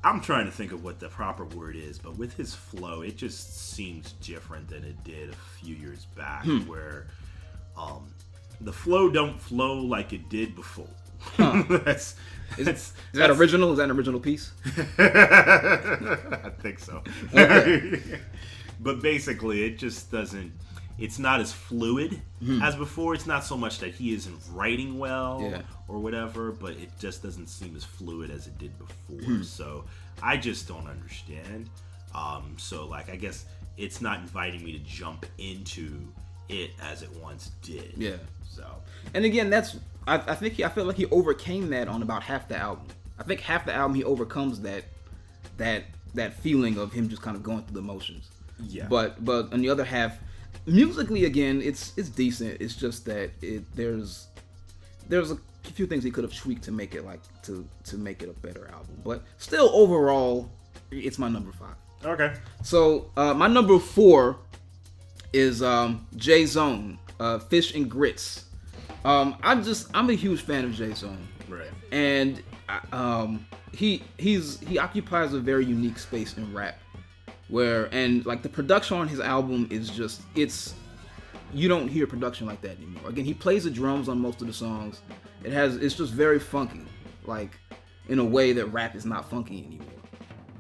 I'm 0.05 0.21
trying 0.21 0.47
to 0.47 0.51
think 0.51 0.73
of 0.73 0.83
what 0.83 0.99
the 0.99 1.09
proper 1.09 1.45
word 1.45 1.77
is, 1.77 1.99
but 1.99 2.17
with 2.19 2.37
his 2.37 2.55
flow, 2.55 3.03
it 3.03 3.17
just 3.17 3.73
seems 3.73 4.13
different 4.15 4.69
than 4.69 4.83
it 4.85 5.03
did 5.05 5.31
a 5.31 5.37
few 5.61 5.77
years 5.77 6.07
back, 6.17 6.45
where 6.67 7.07
um, 7.77 8.13
the 8.61 8.73
flow 8.73 9.09
don't 9.11 9.41
flow 9.41 9.75
like 9.75 10.13
it 10.13 10.29
did 10.29 10.57
before. 10.57 10.89
that's, 11.39 12.17
Is, 12.59 12.67
that's, 12.67 12.93
is 13.13 13.19
that 13.21 13.31
original? 13.31 13.71
Is 13.73 13.79
that 13.79 13.85
an 13.85 13.93
original 13.93 14.19
piece? 14.19 14.51
I 14.99 16.51
think 16.61 16.81
so. 16.81 17.03
but 18.81 19.01
basically, 19.01 19.65
it 19.65 19.79
just 19.79 20.11
doesn't. 20.11 20.53
It's 20.99 21.19
not 21.19 21.41
as 21.41 21.53
fluid 21.53 22.21
as 22.63 22.77
before. 22.77 23.15
It's 23.15 23.27
not 23.27 23.45
so 23.45 23.57
much 23.57 23.79
that 23.81 23.95
he 23.95 24.13
isn't 24.15 24.37
writing 24.53 24.99
well 24.99 25.41
Yeah. 25.43 25.63
or 25.89 25.99
whatever, 25.99 26.53
but 26.53 26.73
it 26.73 26.91
just 26.99 27.23
doesn't 27.23 27.49
seem 27.49 27.75
as 27.77 27.85
fluid 27.85 28.31
as 28.31 28.47
it 28.47 28.59
did 28.59 28.73
before. 28.79 29.43
So 29.43 29.85
I 30.23 30.37
just 30.37 30.69
don't 30.69 30.87
understand. 30.87 31.71
Um, 32.15 32.55
so 32.59 32.87
like, 32.87 33.11
I 33.11 33.17
guess 33.17 33.47
it's 33.79 34.01
not 34.03 34.21
inviting 34.21 34.63
me 34.65 34.73
to 34.73 34.79
jump 34.81 35.25
into 35.39 36.07
it 36.49 36.73
as 36.83 37.03
it 37.03 37.11
once 37.23 37.53
did. 37.63 37.95
Yeah. 37.97 38.17
So 38.49 38.65
And 39.15 39.25
again, 39.25 39.49
that's 39.51 39.79
I, 40.07 40.17
I 40.17 40.35
think 40.35 40.55
he, 40.55 40.65
I 40.65 40.69
feel 40.69 40.85
like 40.85 40.97
he 40.97 41.07
overcame 41.07 41.71
that 41.71 41.89
on 41.89 42.03
about 42.03 42.23
half 42.23 42.49
the 42.49 42.57
album. 42.57 42.87
I 43.19 43.23
think 43.23 43.41
half 43.41 43.65
the 43.65 43.73
album 43.73 43.95
he 43.95 44.05
overcomes 44.05 44.61
that 44.61 44.85
that 45.57 45.85
that 46.15 46.35
feeling 46.35 46.77
of 46.77 46.93
him 46.93 47.09
just 47.09 47.23
kind 47.23 47.37
of 47.37 47.43
going 47.43 47.63
through 47.63 47.75
the 47.77 47.83
motions. 47.83 48.29
Yeah. 48.61 48.87
But 48.89 49.25
but 49.25 49.53
on 49.53 49.61
the 49.61 49.71
other 49.71 49.85
half, 49.85 50.19
musically 50.67 51.25
again, 51.25 51.61
it's 51.63 51.93
it's 51.97 52.09
decent. 52.09 52.61
It's 52.61 52.75
just 52.77 53.05
that 53.07 53.31
it 53.41 53.65
there's 53.75 54.29
there's 55.09 55.31
a 55.31 55.39
few 55.63 55.87
things 55.87 56.03
he 56.05 56.11
could 56.11 56.25
have 56.25 56.35
tweaked 56.35 56.65
to 56.65 56.73
make 56.73 56.95
it 56.95 57.05
like 57.05 57.21
to 57.43 57.67
to 57.85 57.97
make 57.97 58.23
it 58.23 58.29
a 58.29 58.47
better 58.47 58.69
album. 58.73 59.01
But 59.05 59.23
still, 59.39 59.71
overall, 59.73 60.49
it's 60.91 61.19
my 61.19 61.29
number 61.29 61.53
five. 61.53 61.75
okay. 62.05 62.35
So 62.63 63.11
uh, 63.17 63.35
my 63.35 63.47
number 63.49 63.79
four 63.79 64.39
is 65.33 65.63
um, 65.63 66.07
J-Zone, 66.17 66.99
uh, 67.19 67.39
Fish 67.39 67.75
and 67.75 67.91
Grits. 67.91 68.45
Um, 69.05 69.37
I'm 69.43 69.65
just 69.65 69.89
I'm 69.95 70.11
a 70.11 70.15
huge 70.15 70.43
fan 70.43 70.65
of 70.65 70.73
J-Zone, 70.75 71.27
Right. 71.49 71.71
and 71.91 72.41
uh, 72.69 72.81
um, 72.97 73.47
he 73.73 74.03
he's 74.19 74.61
he 74.61 74.79
occupies 74.79 75.33
a 75.33 75.41
very 75.41 75.65
unique 75.65 75.99
space 75.99 76.37
in 76.37 76.53
rap, 76.55 76.79
where 77.53 77.91
and 77.93 78.25
like 78.25 78.43
the 78.43 78.49
production 78.49 78.97
on 78.97 79.07
his 79.07 79.21
album 79.21 79.69
is 79.71 79.91
just 79.91 80.23
it's 80.35 80.75
you 81.53 81.69
don't 81.69 81.87
hear 81.87 82.07
production 82.07 82.47
like 82.47 82.63
that 82.63 82.79
anymore. 82.79 83.11
Again, 83.11 83.27
he 83.27 83.35
plays 83.35 83.65
the 83.65 83.71
drums 83.71 84.09
on 84.09 84.19
most 84.19 84.41
of 84.41 84.47
the 84.47 84.55
songs. 84.55 85.03
It 85.45 85.53
has 85.53 85.77
it's 85.77 85.95
just 85.95 86.15
very 86.15 86.41
funky, 86.41 86.81
like 87.27 87.51
in 88.09 88.19
a 88.19 88.25
way 88.25 88.53
that 88.55 88.67
rap 88.67 88.97
is 88.97 89.05
not 89.05 89.29
funky 89.29 89.67
anymore. 89.67 89.87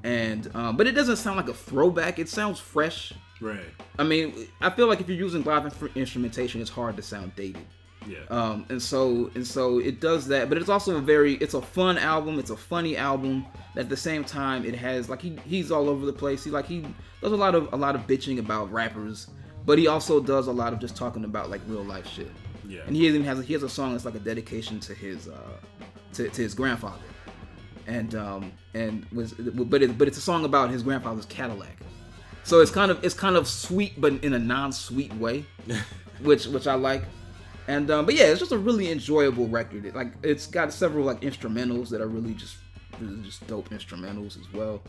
And 0.04 0.54
um, 0.54 0.76
but 0.76 0.86
it 0.86 0.92
doesn't 0.92 1.16
sound 1.16 1.38
like 1.38 1.48
a 1.48 1.54
throwback. 1.54 2.18
It 2.18 2.28
sounds 2.28 2.60
fresh. 2.60 3.14
Right. 3.40 3.64
I 3.98 4.04
mean, 4.04 4.46
I 4.60 4.68
feel 4.68 4.86
like 4.86 5.00
if 5.00 5.08
you're 5.08 5.16
using 5.16 5.42
live 5.44 5.64
inf- 5.64 5.96
instrumentation, 5.96 6.60
it's 6.60 6.70
hard 6.70 6.96
to 6.96 7.02
sound 7.02 7.34
dated. 7.34 7.66
Yeah. 8.06 8.18
Um, 8.30 8.66
and 8.68 8.80
so 8.80 9.30
and 9.34 9.46
so 9.46 9.78
it 9.78 10.00
does 10.00 10.26
that, 10.28 10.48
but 10.48 10.58
it's 10.58 10.68
also 10.68 10.96
a 10.96 11.00
very 11.00 11.34
it's 11.34 11.54
a 11.54 11.62
fun 11.62 11.98
album. 11.98 12.38
It's 12.38 12.50
a 12.50 12.56
funny 12.56 12.96
album. 12.96 13.46
At 13.76 13.88
the 13.88 13.96
same 13.96 14.24
time, 14.24 14.64
it 14.64 14.74
has 14.74 15.08
like 15.08 15.22
he 15.22 15.38
he's 15.46 15.70
all 15.70 15.88
over 15.88 16.04
the 16.04 16.12
place. 16.12 16.44
He 16.44 16.50
like 16.50 16.66
he 16.66 16.84
does 17.20 17.32
a 17.32 17.36
lot 17.36 17.54
of 17.54 17.72
a 17.72 17.76
lot 17.76 17.94
of 17.94 18.06
bitching 18.06 18.38
about 18.38 18.70
rappers, 18.72 19.28
but 19.64 19.78
he 19.78 19.86
also 19.86 20.20
does 20.20 20.46
a 20.46 20.52
lot 20.52 20.72
of 20.72 20.80
just 20.80 20.96
talking 20.96 21.24
about 21.24 21.50
like 21.50 21.60
real 21.66 21.84
life 21.84 22.06
shit. 22.06 22.30
Yeah. 22.66 22.80
And 22.86 22.96
he 22.96 23.06
even 23.06 23.24
has 23.24 23.38
a, 23.38 23.42
he 23.42 23.52
has 23.54 23.62
a 23.62 23.68
song 23.68 23.92
that's 23.92 24.04
like 24.04 24.14
a 24.14 24.20
dedication 24.20 24.80
to 24.80 24.94
his 24.94 25.28
uh 25.28 25.56
to, 26.14 26.28
to 26.28 26.42
his 26.42 26.54
grandfather, 26.54 27.02
and 27.86 28.14
um 28.14 28.52
and 28.74 29.06
was 29.12 29.32
but 29.32 29.82
it, 29.82 29.98
but 29.98 30.08
it's 30.08 30.18
a 30.18 30.22
song 30.22 30.44
about 30.44 30.70
his 30.70 30.82
grandfather's 30.82 31.26
Cadillac. 31.26 31.76
So 32.44 32.60
it's 32.60 32.70
kind 32.70 32.90
of 32.90 33.02
it's 33.04 33.14
kind 33.14 33.36
of 33.36 33.46
sweet, 33.46 34.00
but 34.00 34.12
in 34.24 34.34
a 34.34 34.38
non-sweet 34.38 35.14
way, 35.14 35.44
which 36.22 36.46
which 36.46 36.66
I 36.66 36.74
like. 36.74 37.04
And 37.68 37.90
um, 37.90 38.06
but 38.06 38.14
yeah, 38.14 38.24
it's 38.24 38.40
just 38.40 38.52
a 38.52 38.58
really 38.58 38.90
enjoyable 38.90 39.46
record. 39.48 39.84
It, 39.84 39.94
like 39.94 40.12
it's 40.22 40.46
got 40.46 40.72
several 40.72 41.04
like 41.04 41.20
instrumentals 41.20 41.88
that 41.90 42.00
are 42.00 42.08
really 42.08 42.34
just 42.34 42.56
really 43.00 43.22
just 43.22 43.46
dope 43.46 43.70
instrumentals 43.70 44.38
as 44.40 44.52
well. 44.52 44.82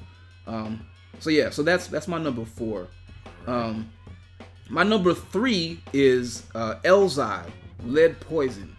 Um, 0.47 0.85
so 1.19 1.29
yeah, 1.29 1.49
so 1.49 1.63
that's 1.63 1.87
that's 1.87 2.07
my 2.07 2.17
number 2.17 2.45
four. 2.45 2.87
Um, 3.47 3.91
my 4.69 4.83
number 4.83 5.13
three 5.13 5.81
is 5.91 6.43
uh, 6.55 6.75
Elzhi, 6.83 7.45
Lead 7.83 8.19
Poison. 8.19 8.75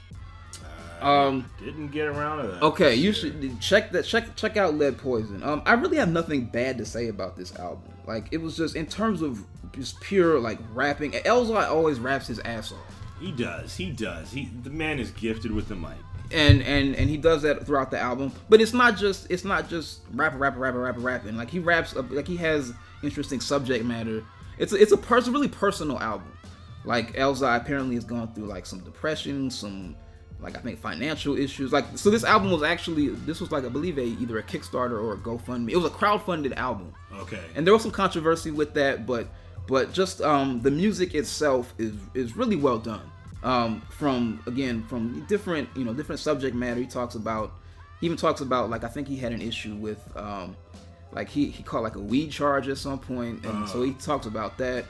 Um, 1.01 1.51
Didn't 1.62 1.88
get 1.88 2.07
around 2.07 2.42
to 2.42 2.49
that. 2.49 2.62
Okay, 2.62 2.95
you 2.95 3.12
should 3.12 3.61
check 3.61 3.92
that. 3.92 4.05
Check 4.05 4.34
check 4.36 4.57
out 4.57 4.74
Lead 4.74 4.99
Poison. 4.99 5.42
Um, 5.42 5.62
I 5.66 5.74
really 5.74 5.99
have 5.99 6.09
nothing 6.09 6.47
bad 6.47 6.78
to 6.78 6.86
say 6.86 7.09
about 7.09 7.36
this 7.36 7.55
album. 7.57 7.92
Like 8.07 8.28
it 8.32 8.38
was 8.38 8.57
just 8.57 8.74
in 8.74 8.86
terms 8.86 9.22
of 9.22 9.45
just 9.72 10.01
pure 10.01 10.38
like 10.40 10.59
rapping. 10.72 11.12
Elzhi 11.12 11.68
always 11.68 12.01
raps 12.01 12.26
his 12.26 12.38
ass 12.40 12.72
off, 12.72 13.03
He 13.24 13.32
does. 13.32 13.76
He 13.76 13.90
does. 13.90 14.30
He 14.32 14.50
the 14.62 14.70
man 14.70 14.98
is 14.98 15.10
gifted 15.12 15.50
with 15.50 15.68
the 15.68 15.74
mic. 15.76 15.96
and 16.32 16.62
and 16.62 16.94
and 16.94 17.08
he 17.08 17.16
does 17.16 17.42
that 17.42 17.64
throughout 17.66 17.90
the 17.90 17.98
album. 17.98 18.32
But 18.48 18.60
it's 18.60 18.72
not 18.74 18.96
just 18.96 19.26
it's 19.30 19.44
not 19.44 19.68
just 19.68 20.00
rapper 20.12 20.36
rapper 20.36 20.58
rapper 20.58 20.80
rapper 20.80 21.00
rapping. 21.00 21.36
Like 21.36 21.50
he 21.50 21.58
raps 21.58 21.96
up- 21.96 22.10
like 22.10 22.26
he 22.28 22.36
has 22.36 22.72
interesting 23.02 23.40
subject 23.40 23.84
matter. 23.84 24.22
It's 24.58 24.72
a, 24.72 24.76
it's 24.76 24.92
a 24.92 24.96
pers- 24.96 25.28
really 25.28 25.48
personal 25.48 25.98
album. 26.00 26.30
Like 26.84 27.14
Elzhi 27.14 27.56
apparently 27.56 27.94
has 27.94 28.04
gone 28.04 28.32
through 28.34 28.44
like 28.46 28.66
some 28.66 28.80
depression, 28.80 29.50
some 29.50 29.96
like 30.40 30.56
I 30.56 30.60
think 30.60 30.78
financial 30.78 31.36
issues. 31.38 31.72
Like 31.72 31.86
so, 31.96 32.10
this 32.10 32.24
album 32.24 32.50
was 32.50 32.62
actually 32.62 33.08
this 33.08 33.40
was 33.40 33.50
like 33.50 33.64
I 33.64 33.68
believe 33.70 33.96
a 33.98 34.04
either 34.04 34.38
a 34.38 34.42
Kickstarter 34.42 35.02
or 35.02 35.14
a 35.14 35.16
GoFundMe. 35.16 35.70
It 35.70 35.76
was 35.76 35.86
a 35.86 35.94
crowdfunded 35.94 36.54
album, 36.56 36.92
Okay. 37.20 37.40
and 37.54 37.66
there 37.66 37.72
was 37.72 37.82
some 37.82 37.90
controversy 37.90 38.50
with 38.50 38.74
that, 38.74 39.06
but 39.06 39.28
but 39.66 39.94
just 39.94 40.20
um 40.20 40.60
the 40.60 40.70
music 40.70 41.14
itself 41.14 41.72
is 41.78 41.94
is 42.12 42.36
really 42.36 42.56
well 42.56 42.78
done. 42.78 43.10
Um, 43.45 43.82
from 43.90 44.42
again 44.47 44.82
from 44.84 45.24
different 45.26 45.68
you 45.76 45.84
know 45.84 45.95
different 45.95 46.20
subject 46.20 46.57
matter. 46.57 46.80
He 46.80 46.86
talks 46.86 47.14
about 47.14 47.53
he 48.01 48.07
even 48.07 48.16
talks 48.18 48.40
about 48.40 48.70
like 48.70 48.82
I 48.82 48.88
think 48.88 49.07
he 49.07 49.16
had 49.16 49.32
an 49.32 49.42
issue 49.42 49.74
with 49.74 50.01
um, 50.16 50.57
like 51.12 51.28
he 51.28 51.47
he 51.47 51.62
caught 51.62 51.82
like 51.82 51.97
a 51.97 52.01
weed 52.01 52.30
charge 52.32 52.68
at 52.68 52.78
some 52.78 52.99
point, 52.99 53.45
and 53.45 53.68
so 53.68 53.82
he 53.82 53.92
talks 53.92 54.26
about 54.26 54.59
that. 54.59 54.86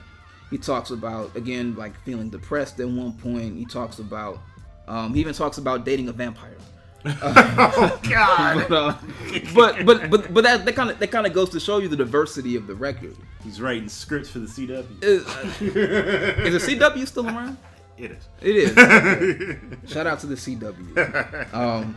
He 0.51 0.59
talks 0.59 0.91
about 0.91 1.35
again 1.37 1.75
like 1.75 2.01
feeling 2.03 2.31
depressed 2.31 2.79
at 2.81 2.89
one 2.89 3.13
point. 3.15 3.59
He 3.59 3.67
talks 3.67 3.99
about 3.99 4.39
um, 4.87 5.13
he 5.13 5.21
even 5.21 5.35
talks 5.35 5.59
about 5.59 5.85
dating 5.85 6.09
a 6.09 6.13
vampire. 6.13 6.57
oh 7.07 8.01
God. 8.09 8.67
But, 8.69 8.73
uh, 8.73 8.95
but 9.55 9.85
but 9.85 10.11
but 10.11 10.33
but 10.33 10.45
that 10.45 10.65
that 10.65 10.75
kind 10.77 10.91
of 10.91 10.99
that 11.01 11.11
kind 11.11 11.27
of 11.27 11.33
goes 11.33 11.51
to 11.51 11.61
show 11.61 11.79
you 11.79 11.89
the 11.89 11.97
diversity 11.97 12.57
of 12.57 12.67
the 12.67 12.75
record. 12.75 13.17
He's 13.43 13.61
writing 13.61 13.89
scripts 13.89 14.31
for 14.31 14.39
the 14.39 14.47
CW. 14.47 15.03
Is, 15.03 15.27
uh, 15.27 15.55
is 15.61 16.65
the 16.65 16.77
CW 16.77 17.07
still 17.07 17.27
around? 17.27 17.59
It 17.97 18.11
is. 18.11 18.29
It 18.41 18.57
is. 18.57 19.91
Shout 19.91 20.07
out 20.07 20.19
to 20.21 20.27
the 20.27 20.35
CW. 20.35 21.55
Um, 21.55 21.97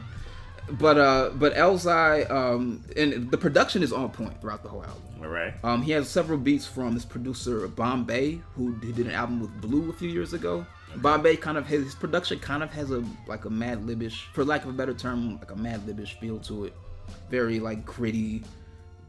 but 0.71 0.97
uh, 0.97 1.31
but 1.35 1.55
Elzhi, 1.55 2.29
um, 2.29 2.83
and 2.95 3.31
the 3.31 3.37
production 3.37 3.81
is 3.83 3.93
on 3.93 4.09
point 4.09 4.39
throughout 4.41 4.63
the 4.63 4.69
whole 4.69 4.83
album. 4.83 5.01
All 5.21 5.27
right. 5.27 5.53
Um, 5.63 5.81
he 5.81 5.91
has 5.93 6.09
several 6.09 6.37
beats 6.37 6.65
from 6.65 6.93
this 6.93 7.05
producer 7.05 7.67
Bombay, 7.67 8.41
who 8.55 8.75
did 8.75 8.99
an 8.99 9.11
album 9.11 9.39
with 9.39 9.61
Blu 9.61 9.89
a 9.89 9.93
few 9.93 10.09
years 10.09 10.33
ago. 10.33 10.65
Bombay 10.97 11.37
kind 11.37 11.57
of 11.57 11.67
has 11.67 11.83
his 11.83 11.95
production 11.95 12.39
kind 12.39 12.63
of 12.63 12.71
has 12.71 12.91
a 12.91 13.03
like 13.27 13.45
a 13.45 13.49
Mad 13.49 13.85
Libish, 13.85 14.25
for 14.33 14.43
lack 14.43 14.63
of 14.63 14.69
a 14.69 14.73
better 14.73 14.93
term, 14.93 15.37
like 15.37 15.51
a 15.51 15.55
Mad 15.55 15.85
Libish 15.87 16.19
feel 16.19 16.39
to 16.39 16.65
it. 16.65 16.73
Very 17.29 17.59
like 17.59 17.85
gritty, 17.85 18.43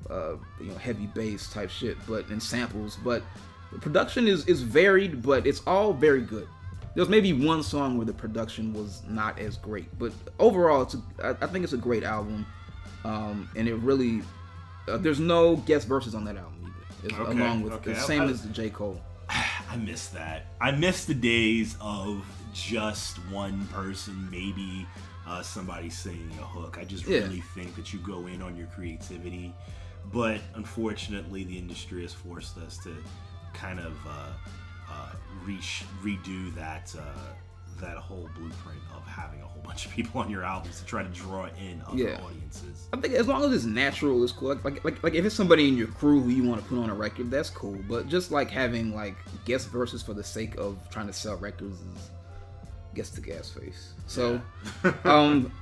uh, 0.08 0.34
you 0.60 0.66
know, 0.66 0.76
heavy 0.76 1.06
bass 1.06 1.52
type 1.52 1.70
shit, 1.70 1.96
but 2.06 2.28
and 2.28 2.42
samples. 2.42 2.96
But 3.02 3.22
the 3.72 3.78
production 3.78 4.28
is 4.28 4.46
is 4.46 4.62
varied, 4.62 5.22
but 5.22 5.46
it's 5.46 5.62
all 5.66 5.92
very 5.92 6.22
good. 6.22 6.48
There's 6.94 7.08
maybe 7.08 7.32
one 7.32 7.62
song 7.62 7.96
where 7.96 8.06
the 8.06 8.12
production 8.12 8.72
was 8.74 9.02
not 9.08 9.38
as 9.38 9.56
great, 9.56 9.86
but 9.98 10.12
overall, 10.38 10.82
it's 10.82 10.94
a, 10.94 11.02
I, 11.22 11.30
I 11.44 11.46
think 11.46 11.62
it's 11.64 11.72
a 11.72 11.76
great 11.78 12.02
album, 12.02 12.44
um, 13.04 13.48
and 13.56 13.68
it 13.68 13.74
really 13.76 14.22
uh, 14.88 14.96
there's 14.96 15.20
no 15.20 15.56
guest 15.56 15.86
verses 15.86 16.14
on 16.14 16.24
that 16.24 16.36
album 16.36 16.54
either, 16.64 17.08
It's 17.10 17.14
Okay, 17.18 17.38
along 17.40 17.62
with 17.62 17.72
okay. 17.74 17.92
the 17.92 17.98
I- 17.98 18.02
same 18.02 18.22
I- 18.22 18.30
as 18.30 18.42
J 18.46 18.70
Cole. 18.70 19.00
I 19.28 19.76
miss 19.76 20.08
that. 20.08 20.46
I 20.60 20.70
miss 20.72 21.04
the 21.04 21.14
days 21.14 21.76
of 21.80 22.24
just 22.54 23.18
one 23.30 23.66
person, 23.68 24.28
maybe 24.30 24.86
uh, 25.26 25.42
somebody 25.42 25.90
singing 25.90 26.30
a 26.40 26.44
hook. 26.46 26.78
I 26.80 26.84
just 26.84 27.06
Yeah. 27.06 27.18
really 27.20 27.42
think 27.54 27.76
that 27.76 27.92
you 27.92 27.98
go 28.00 28.26
in 28.26 28.40
on 28.42 28.56
your 28.56 28.66
creativity, 28.68 29.54
but 30.12 30.40
unfortunately, 30.54 31.44
the 31.44 31.58
industry 31.58 32.00
has 32.02 32.14
forced 32.14 32.56
us 32.58 32.78
to 32.78 32.96
kind 33.52 33.78
of 33.78 33.92
uh, 34.08 34.30
uh, 34.90 35.10
re- 35.44 35.58
redo 36.02 36.54
that. 36.54 36.94
Uh, 36.98 37.02
that 37.80 37.96
whole 37.96 38.28
blueprint 38.34 38.80
of 38.92 39.06
having 39.06 39.40
a 39.40 39.44
whole 39.46 39.62
bunch 39.64 39.86
of 39.86 39.92
people 39.92 40.20
on 40.20 40.28
your 40.28 40.42
albums 40.42 40.80
to 40.80 40.84
try 40.84 41.00
to 41.00 41.08
draw 41.10 41.44
in 41.60 41.80
other 41.86 41.96
Yeah. 41.96 42.20
audiences. 42.24 42.88
I 42.92 42.96
think 42.96 43.14
as 43.14 43.28
long 43.28 43.44
as 43.44 43.52
it's 43.52 43.64
natural, 43.66 44.20
it's 44.24 44.32
cool. 44.32 44.48
Like, 44.48 44.64
like, 44.64 44.84
like, 44.84 45.00
like 45.04 45.14
if 45.14 45.24
it's 45.24 45.36
somebody 45.36 45.68
in 45.68 45.76
your 45.76 45.86
crew 45.86 46.20
who 46.20 46.30
you 46.30 46.42
want 46.42 46.60
to 46.60 46.68
put 46.68 46.76
on 46.80 46.90
a 46.90 46.94
record, 46.94 47.30
that's 47.30 47.50
cool. 47.50 47.78
But 47.88 48.08
just 48.08 48.32
like 48.32 48.50
having 48.50 48.96
like 48.96 49.14
guest 49.44 49.68
verses 49.70 50.02
for 50.02 50.12
the 50.12 50.24
sake 50.24 50.56
of 50.56 50.76
trying 50.90 51.06
to 51.06 51.12
sell 51.12 51.36
records 51.36 51.76
is 51.80 52.10
gets 52.96 53.10
the 53.10 53.20
gas 53.20 53.48
face. 53.48 53.92
So, 54.08 54.40
um, 55.04 55.52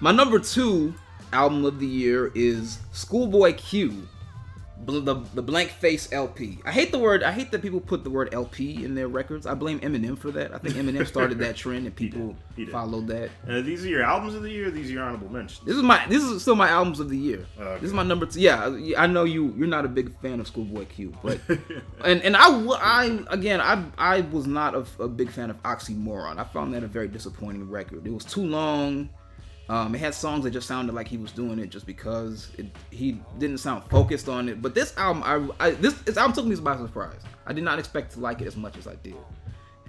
my 0.00 0.12
number 0.12 0.38
two 0.38 0.92
album 1.32 1.64
of 1.64 1.80
the 1.80 1.86
year 1.86 2.32
is 2.34 2.80
Schoolboy 2.92 3.54
Q, 3.54 4.06
the 4.84 5.14
the 5.34 5.42
Blank 5.42 5.70
Face 5.70 6.12
LP. 6.12 6.58
I 6.64 6.70
hate 6.70 6.92
the 6.92 6.98
word. 6.98 7.22
I 7.22 7.32
hate 7.32 7.50
that 7.50 7.62
people 7.62 7.80
put 7.80 8.04
the 8.04 8.10
word 8.10 8.32
LP 8.32 8.84
in 8.84 8.94
their 8.94 9.08
records. 9.08 9.46
I 9.46 9.54
blame 9.54 9.80
Eminem 9.80 10.18
for 10.18 10.30
that. 10.32 10.54
I 10.54 10.58
think 10.58 10.74
Eminem 10.74 11.06
started 11.14 11.38
that 11.38 11.56
trend 11.56 11.86
and 11.86 11.96
people 11.96 12.36
He 12.56 12.64
did. 12.66 12.72
followed 12.72 13.06
that. 13.08 13.30
And 13.46 13.56
are 13.56 13.62
these 13.62 13.84
are 13.84 13.88
your 13.88 14.02
albums 14.02 14.34
of 14.34 14.42
the 14.42 14.50
year. 14.50 14.70
These 14.70 14.90
are 14.90 14.92
your 14.94 15.02
honorable 15.02 15.30
mentions. 15.30 15.64
This 15.66 15.76
is 15.76 15.82
my 15.82 16.06
this 16.08 16.22
is 16.22 16.42
still 16.42 16.56
my 16.56 16.68
albums 16.68 17.00
of 17.00 17.08
the 17.08 17.16
year. 17.16 17.46
Oh, 17.58 17.62
okay. 17.62 17.80
This 17.80 17.88
is 17.88 17.94
my 17.94 18.02
number 18.02 18.26
two. 18.26 18.40
Yeah, 18.40 18.76
I 18.98 19.06
know 19.06 19.24
you 19.24 19.54
you're 19.56 19.66
not 19.66 19.84
a 19.84 19.88
big 19.88 20.16
fan 20.20 20.40
of 20.40 20.46
Schoolboy 20.46 20.84
Q, 20.86 21.12
but 21.22 21.40
and 22.04 22.22
and 22.22 22.36
I 22.36 22.48
I 22.80 23.24
again 23.30 23.60
I 23.60 23.82
I 23.98 24.20
was 24.20 24.46
not 24.46 24.74
a, 24.74 24.84
a 25.02 25.08
big 25.08 25.30
fan 25.30 25.50
of 25.50 25.62
Oxymoron. 25.62 26.38
I 26.38 26.44
found 26.44 26.74
that 26.74 26.82
a 26.84 26.86
very 26.86 27.08
disappointing 27.08 27.68
record. 27.70 28.06
It 28.06 28.12
was 28.12 28.24
too 28.24 28.44
long. 28.44 29.08
Um, 29.68 29.94
it 29.94 29.98
had 29.98 30.14
songs 30.14 30.44
that 30.44 30.52
just 30.52 30.68
sounded 30.68 30.94
like 30.94 31.08
he 31.08 31.16
was 31.16 31.32
doing 31.32 31.58
it 31.58 31.70
just 31.70 31.86
because 31.86 32.50
it, 32.56 32.66
he 32.90 33.20
didn't 33.38 33.58
sound 33.58 33.82
focused 33.90 34.28
on 34.28 34.48
it. 34.48 34.62
But 34.62 34.74
this 34.74 34.96
album, 34.96 35.22
I, 35.24 35.66
I 35.66 35.70
this, 35.72 35.94
this 36.02 36.16
album 36.16 36.34
took 36.34 36.46
me 36.46 36.54
by 36.56 36.76
surprise. 36.76 37.20
I 37.46 37.52
did 37.52 37.64
not 37.64 37.78
expect 37.78 38.12
to 38.12 38.20
like 38.20 38.40
it 38.40 38.46
as 38.46 38.56
much 38.56 38.76
as 38.76 38.86
I 38.86 38.94
did 38.96 39.16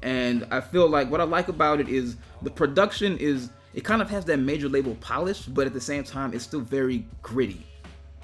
and 0.03 0.45
I 0.51 0.61
feel 0.61 0.87
like 0.87 1.09
what 1.09 1.21
I 1.21 1.23
like 1.23 1.47
about 1.47 1.79
it 1.79 1.89
is 1.89 2.17
the 2.41 2.51
production 2.51 3.17
is 3.17 3.49
it 3.73 3.83
kind 3.83 4.01
of 4.01 4.09
has 4.09 4.25
that 4.25 4.37
major 4.37 4.69
label 4.69 4.95
polish, 4.95 5.41
but 5.43 5.67
at 5.67 5.73
the 5.73 5.81
same 5.81 6.03
time 6.03 6.33
it's 6.33 6.43
still 6.43 6.59
very 6.61 7.05
gritty 7.21 7.65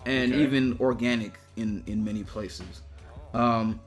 and 0.05 0.33
Okay. 0.33 0.43
even 0.43 0.77
organic 0.79 1.39
in 1.55 1.83
in 1.87 2.03
many 2.03 2.23
places. 2.23 2.81
Um, 3.33 3.79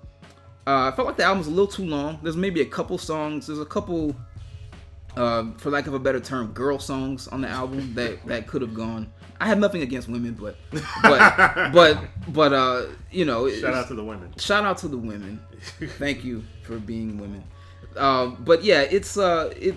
uh, 0.67 0.91
I 0.93 0.97
felt 0.97 1.07
like 1.07 1.17
the 1.17 1.23
album's 1.23 1.47
a 1.47 1.51
little 1.51 1.69
too 1.69 1.85
long. 1.87 2.19
There's 2.23 2.37
maybe 2.37 2.61
a 2.61 2.67
couple 2.67 2.99
songs. 2.99 3.47
There's 3.47 3.61
a 3.61 3.65
couple, 3.65 4.17
uh, 5.17 5.45
for 5.57 5.71
lack 5.71 5.87
of 5.87 5.95
a 5.95 5.99
better 5.99 6.21
term, 6.21 6.49
girl 6.53 6.79
songs 6.79 7.27
on 7.29 7.41
the 7.41 7.49
album 7.49 7.95
that 7.95 8.25
that 8.27 8.47
could 8.47 8.63
have 8.63 8.75
gone. 8.75 9.11
I 9.41 9.47
have 9.47 9.59
nothing 9.59 9.83
against 9.83 10.09
women, 10.09 10.35
but 10.35 10.57
but 11.03 11.73
but 11.73 11.99
but 12.29 12.53
uh, 12.53 12.87
you 13.11 13.25
know, 13.25 13.49
Shout 13.51 13.75
out 13.75 13.89
to 13.89 13.95
the 13.95 14.05
women. 14.05 14.33
shout 14.39 14.65
out 14.65 14.79
to 14.79 14.89
the 14.89 14.99
women. 14.99 15.41
Thank 15.99 16.25
you 16.25 16.45
for 16.63 16.79
being 16.79 17.19
women. 17.19 17.45
Um, 17.97 18.37
but 18.45 18.63
yeah, 18.63 18.83
it's 18.83 19.17
uh, 19.17 19.53
it 19.57 19.75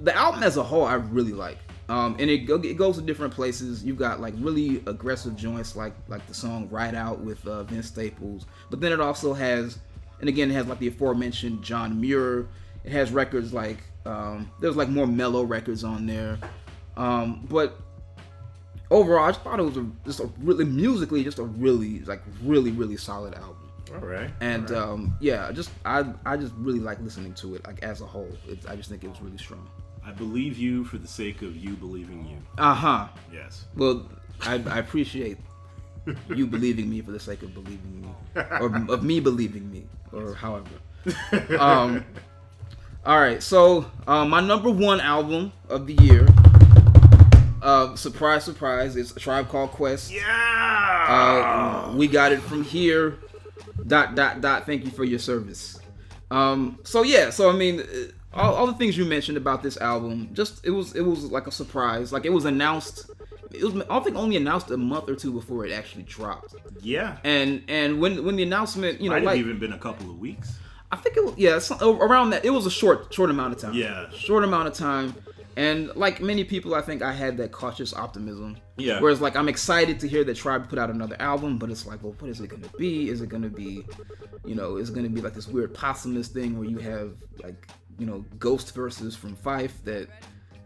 the 0.00 0.14
album 0.16 0.42
as 0.42 0.56
a 0.56 0.62
whole 0.62 0.84
I 0.84 0.94
really 0.94 1.32
like. 1.32 1.58
Um, 1.86 2.16
and 2.18 2.30
it, 2.30 2.38
go, 2.38 2.54
it 2.56 2.78
goes 2.78 2.96
to 2.96 3.02
different 3.02 3.34
places. 3.34 3.84
You've 3.84 3.98
got 3.98 4.18
like 4.20 4.32
really 4.38 4.82
aggressive 4.86 5.36
joints, 5.36 5.76
like 5.76 5.92
like 6.08 6.26
the 6.26 6.34
song 6.34 6.68
"Ride 6.70 6.94
Out" 6.94 7.20
with 7.20 7.46
uh, 7.46 7.64
Vince 7.64 7.88
Staples. 7.88 8.46
But 8.70 8.80
then 8.80 8.90
it 8.90 9.00
also 9.00 9.34
has, 9.34 9.78
and 10.20 10.28
again, 10.28 10.50
it 10.50 10.54
has 10.54 10.66
like 10.66 10.78
the 10.78 10.88
aforementioned 10.88 11.62
John 11.62 12.00
Muir. 12.00 12.48
It 12.84 12.92
has 12.92 13.12
records 13.12 13.52
like 13.52 13.78
um, 14.06 14.50
there's 14.60 14.76
like 14.76 14.88
more 14.88 15.06
mellow 15.06 15.42
records 15.42 15.84
on 15.84 16.06
there. 16.06 16.38
Um, 16.96 17.46
but 17.48 17.78
overall, 18.90 19.24
I 19.24 19.30
just 19.30 19.42
thought 19.42 19.58
it 19.58 19.64
was 19.64 19.76
a, 19.76 19.86
just 20.04 20.20
a 20.20 20.30
really 20.40 20.64
musically, 20.64 21.24
just 21.24 21.38
a 21.38 21.44
really 21.44 22.00
like 22.00 22.22
really 22.42 22.70
really 22.70 22.96
solid 22.96 23.34
album. 23.34 23.70
All 23.92 24.00
right. 24.00 24.30
And 24.40 24.70
all 24.70 24.76
right. 24.76 24.88
um, 24.88 25.16
yeah, 25.20 25.50
just 25.52 25.70
I 25.84 26.04
I 26.24 26.36
just 26.36 26.52
really 26.56 26.80
like 26.80 27.00
listening 27.00 27.34
to 27.34 27.54
it 27.54 27.66
like 27.66 27.82
as 27.82 28.00
a 28.00 28.06
whole. 28.06 28.30
It's, 28.48 28.66
I 28.66 28.76
just 28.76 28.88
think 28.88 29.04
it 29.04 29.08
was 29.08 29.20
really 29.20 29.38
strong. 29.38 29.68
I 30.06 30.12
believe 30.12 30.58
you 30.58 30.84
for 30.84 30.98
the 30.98 31.08
sake 31.08 31.42
of 31.42 31.56
you 31.56 31.74
believing 31.74 32.26
you. 32.26 32.36
Uh 32.58 32.74
huh. 32.74 33.08
Yes. 33.32 33.64
Well, 33.74 34.06
I, 34.42 34.62
I 34.68 34.78
appreciate 34.78 35.38
you 36.28 36.46
believing 36.46 36.90
me 36.90 37.00
for 37.00 37.10
the 37.10 37.20
sake 37.20 37.42
of 37.42 37.54
believing 37.54 38.02
me, 38.02 38.08
or 38.60 38.66
of 38.92 39.02
me 39.02 39.20
believing 39.20 39.70
me, 39.70 39.86
or 40.12 40.34
however. 40.34 40.68
Um. 41.58 42.04
All 43.06 43.20
right, 43.20 43.42
so 43.42 43.84
uh, 44.06 44.24
my 44.24 44.40
number 44.40 44.70
one 44.70 44.98
album 44.98 45.52
of 45.68 45.86
the 45.86 45.92
year. 45.92 46.26
Uh, 47.60 47.94
surprise, 47.96 48.44
surprise! 48.44 48.96
is 48.96 49.14
a 49.14 49.20
Tribe 49.20 49.50
Called 49.50 49.72
Quest. 49.72 50.10
Yeah. 50.10 50.24
Uh, 51.90 51.94
we 51.94 52.08
got 52.08 52.32
it 52.32 52.40
from 52.40 52.64
here. 52.64 53.18
Dot 53.86 54.14
dot 54.14 54.40
dot. 54.40 54.64
Thank 54.64 54.86
you 54.86 54.90
for 54.90 55.04
your 55.04 55.18
service. 55.18 55.78
Um. 56.30 56.78
So 56.84 57.02
yeah. 57.02 57.28
So 57.28 57.50
I 57.50 57.52
mean, 57.52 57.80
uh, 57.80 57.84
all, 58.32 58.54
all 58.54 58.66
the 58.66 58.72
things 58.72 58.96
you 58.96 59.04
mentioned 59.04 59.36
about 59.36 59.62
this 59.62 59.76
album, 59.76 60.30
just 60.32 60.64
it 60.64 60.70
was 60.70 60.94
it 60.94 61.02
was 61.02 61.24
like 61.24 61.46
a 61.46 61.52
surprise. 61.52 62.10
Like 62.10 62.24
it 62.24 62.32
was 62.32 62.46
announced. 62.46 63.10
It 63.50 63.64
was 63.64 63.84
I 63.90 64.00
think 64.00 64.16
only 64.16 64.36
announced 64.36 64.70
a 64.70 64.78
month 64.78 65.10
or 65.10 65.14
two 65.14 65.30
before 65.30 65.66
it 65.66 65.72
actually 65.72 66.04
dropped. 66.04 66.54
yeah. 66.80 67.18
And 67.22 67.64
and 67.68 68.00
when 68.00 68.24
when 68.24 68.36
the 68.36 68.44
announcement, 68.44 69.02
you 69.02 69.10
know, 69.10 69.20
Might 69.20 69.28
have 69.28 69.36
even 69.36 69.58
been 69.58 69.74
a 69.74 69.78
couple 69.78 70.08
of 70.08 70.18
weeks. 70.18 70.58
I 70.94 70.96
think 70.96 71.16
it 71.16 71.24
was 71.24 71.34
yeah 71.36 71.58
around 71.82 72.30
that. 72.30 72.44
It 72.44 72.50
was 72.50 72.66
a 72.66 72.70
short 72.70 73.12
short 73.12 73.28
amount 73.28 73.52
of 73.52 73.58
time. 73.60 73.74
Yeah. 73.74 74.08
short 74.10 74.44
amount 74.44 74.68
of 74.68 74.74
time. 74.74 75.12
And 75.56 75.94
like 75.96 76.20
many 76.20 76.44
people, 76.44 76.74
I 76.74 76.82
think 76.82 77.02
I 77.02 77.12
had 77.12 77.36
that 77.38 77.50
cautious 77.50 77.92
optimism. 77.94 78.56
Yeah. 78.76 79.00
Whereas 79.00 79.20
like 79.20 79.34
I'm 79.34 79.48
excited 79.48 79.98
to 80.00 80.08
hear 80.08 80.22
that 80.22 80.36
Tribe 80.36 80.68
put 80.68 80.78
out 80.78 80.90
another 80.90 81.16
album, 81.20 81.58
but 81.58 81.68
it's 81.68 81.84
like, 81.84 82.00
well, 82.02 82.14
what 82.20 82.30
is 82.30 82.40
it 82.40 82.48
gonna 82.48 82.68
be? 82.78 83.08
Is 83.08 83.22
it 83.22 83.28
gonna 83.28 83.48
be, 83.48 83.84
you 84.44 84.54
know, 84.54 84.76
is 84.76 84.90
it 84.90 84.94
gonna 84.94 85.08
be 85.08 85.20
like 85.20 85.34
this 85.34 85.48
weird 85.48 85.74
posthumous 85.74 86.28
thing 86.28 86.56
where 86.58 86.68
you 86.68 86.78
have 86.78 87.16
like, 87.42 87.68
you 87.98 88.06
know, 88.06 88.24
ghost 88.38 88.72
verses 88.72 89.16
from 89.16 89.34
Phife 89.36 89.82
that 89.84 90.08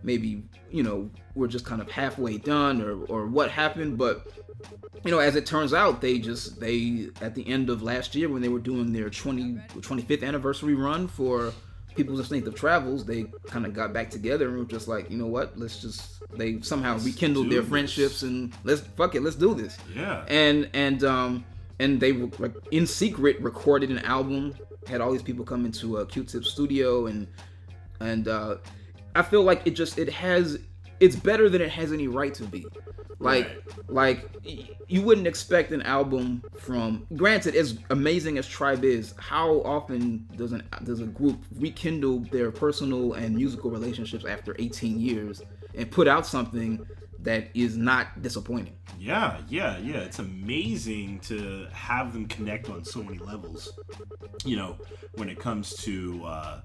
maybe 0.02 0.44
you 0.70 0.82
know 0.82 1.10
we're 1.34 1.48
just 1.48 1.64
kind 1.64 1.80
of 1.80 1.90
halfway 1.90 2.36
done 2.36 2.82
or 2.82 3.02
or 3.06 3.26
what 3.26 3.50
happened? 3.50 3.96
But 3.96 4.26
you 5.04 5.10
know, 5.10 5.18
as 5.18 5.36
it 5.36 5.46
turns 5.46 5.72
out, 5.72 6.00
they 6.00 6.18
just 6.18 6.60
they 6.60 7.08
at 7.20 7.34
the 7.34 7.46
end 7.48 7.70
of 7.70 7.82
last 7.82 8.14
year 8.14 8.28
when 8.28 8.42
they 8.42 8.48
were 8.48 8.58
doing 8.58 8.92
their 8.92 9.10
20 9.10 9.54
25th 9.80 10.22
anniversary 10.26 10.74
run 10.74 11.08
for 11.08 11.52
People's 11.94 12.20
Instinctive 12.20 12.54
Travels, 12.54 13.04
they 13.04 13.24
kind 13.46 13.66
of 13.66 13.74
got 13.74 13.92
back 13.92 14.08
together 14.10 14.48
and 14.48 14.58
were 14.58 14.64
just 14.64 14.86
like, 14.86 15.10
you 15.10 15.18
know 15.18 15.26
what, 15.26 15.58
let's 15.58 15.80
just 15.80 16.22
they 16.36 16.60
somehow 16.60 16.98
rekindled 16.98 17.50
their 17.50 17.60
this. 17.60 17.68
friendships 17.68 18.22
and 18.22 18.52
let's 18.64 18.80
fuck 18.80 19.14
it, 19.14 19.22
let's 19.22 19.36
do 19.36 19.54
this. 19.54 19.76
Yeah. 19.94 20.24
And 20.28 20.68
and 20.74 21.02
um 21.04 21.44
and 21.78 22.00
they 22.00 22.12
were 22.12 22.28
like 22.38 22.54
in 22.70 22.86
secret 22.86 23.40
recorded 23.40 23.90
an 23.90 23.98
album. 24.00 24.54
Had 24.86 25.00
all 25.00 25.12
these 25.12 25.22
people 25.22 25.44
come 25.44 25.66
into 25.66 25.98
a 25.98 26.06
Q-Tip 26.06 26.44
studio, 26.44 27.06
and 27.06 27.26
and 28.00 28.26
uh, 28.26 28.56
I 29.14 29.22
feel 29.22 29.42
like 29.42 29.66
it 29.66 29.72
just 29.72 29.98
it 29.98 30.08
has 30.08 30.58
it's 31.00 31.16
better 31.16 31.48
than 31.48 31.60
it 31.60 31.70
has 31.70 31.92
any 31.92 32.08
right 32.08 32.32
to 32.34 32.44
be. 32.44 32.66
Like 33.20 33.62
like 33.88 34.28
you 34.86 35.02
wouldn't 35.02 35.26
expect 35.26 35.72
an 35.72 35.82
album 35.82 36.42
from 36.58 37.06
granted 37.16 37.56
as 37.56 37.78
amazing 37.90 38.38
as 38.38 38.46
Tribe 38.46 38.84
is, 38.84 39.12
how 39.18 39.60
often 39.62 40.28
does 40.36 40.52
an 40.52 40.62
does 40.84 41.00
a 41.00 41.06
group 41.06 41.42
rekindle 41.56 42.20
their 42.30 42.50
personal 42.50 43.14
and 43.14 43.34
musical 43.34 43.70
relationships 43.70 44.24
after 44.24 44.54
18 44.58 45.00
years 45.00 45.42
and 45.74 45.90
put 45.90 46.06
out 46.06 46.26
something 46.26 46.86
that 47.20 47.48
is 47.54 47.76
not 47.76 48.22
disappointing? 48.22 48.76
Yeah, 48.98 49.38
yeah, 49.48 49.78
yeah. 49.78 49.98
It's 49.98 50.20
amazing 50.20 51.20
to 51.20 51.66
have 51.72 52.12
them 52.12 52.26
connect 52.26 52.70
on 52.70 52.84
so 52.84 53.02
many 53.02 53.18
levels. 53.18 53.72
You 54.44 54.56
know, 54.56 54.76
when 55.14 55.28
it 55.28 55.38
comes 55.38 55.74
to 55.78 56.22
uh, 56.24 56.60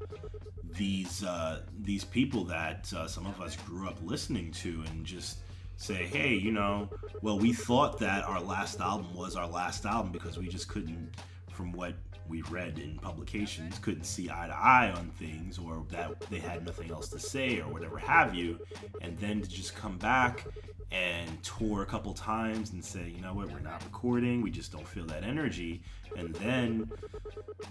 these 0.76 1.24
uh, 1.24 1.62
these 1.80 2.04
people 2.04 2.43
that 2.45 2.91
uh, 2.95 3.08
some 3.08 3.26
of 3.26 3.41
us 3.41 3.56
grew 3.56 3.88
up 3.88 3.97
listening 4.04 4.51
to, 4.51 4.84
and 4.89 5.06
just 5.06 5.39
say, 5.78 6.05
hey, 6.05 6.34
you 6.34 6.51
know, 6.51 6.89
well, 7.21 7.39
we 7.39 7.53
thought 7.53 7.99
that 7.99 8.24
our 8.26 8.41
last 8.41 8.80
album 8.80 9.13
was 9.15 9.36
our 9.36 9.47
last 9.47 9.86
album 9.86 10.11
because 10.11 10.38
we 10.38 10.47
just 10.47 10.67
couldn't, 10.67 11.11
from 11.54 11.72
what 11.72 11.93
we 12.28 12.41
read 12.43 12.80
in 12.80 12.97
publications, 12.99 13.78
couldn't 13.80 14.06
see 14.06 14.30
eye 14.30 14.47
to 14.47 14.56
eye 14.56 14.91
on 14.95 15.10
things, 15.12 15.58
or 15.60 15.84
that 15.91 16.20
they 16.30 16.39
had 16.39 16.66
nothing 16.66 16.89
else 16.91 17.10
to 17.10 17.20
say, 17.20 17.60
or 17.60 17.68
whatever 17.72 17.97
have 17.97 18.34
you, 18.34 18.60
and 19.01 19.18
then 19.20 19.41
to 19.41 19.49
just 19.49 19.76
come 19.76 19.97
back 19.97 20.45
and 20.91 21.41
tour 21.43 21.82
a 21.82 21.86
couple 21.86 22.14
times 22.14 22.72
and 22.72 22.84
say, 22.84 23.12
you 23.16 23.22
know 23.22 23.34
what, 23.34 23.51
we're 23.51 23.60
not 23.60 23.84
recording, 23.84 24.41
we 24.41 24.51
just 24.51 24.72
don't 24.72 24.88
feel 24.88 25.06
that 25.06 25.24
energy, 25.24 25.82
and 26.16 26.34
then 26.36 26.89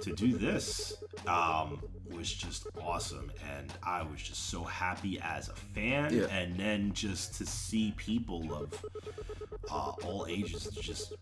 to 0.00 0.12
do 0.12 0.36
this 0.36 0.96
um, 1.26 1.80
was 2.10 2.30
just 2.32 2.66
awesome, 2.84 3.30
and 3.56 3.72
I 3.82 4.02
was 4.02 4.20
just 4.20 4.48
so 4.50 4.64
happy 4.64 5.18
as 5.22 5.48
a 5.48 5.54
fan, 5.54 6.12
Yeah. 6.12 6.24
and 6.26 6.56
then 6.58 6.92
just 6.92 7.34
to 7.38 7.46
see 7.46 7.94
people 7.96 8.52
of 8.52 8.84
uh, 9.70 9.92
all 10.04 10.26
ages 10.28 10.66
just 10.80 11.12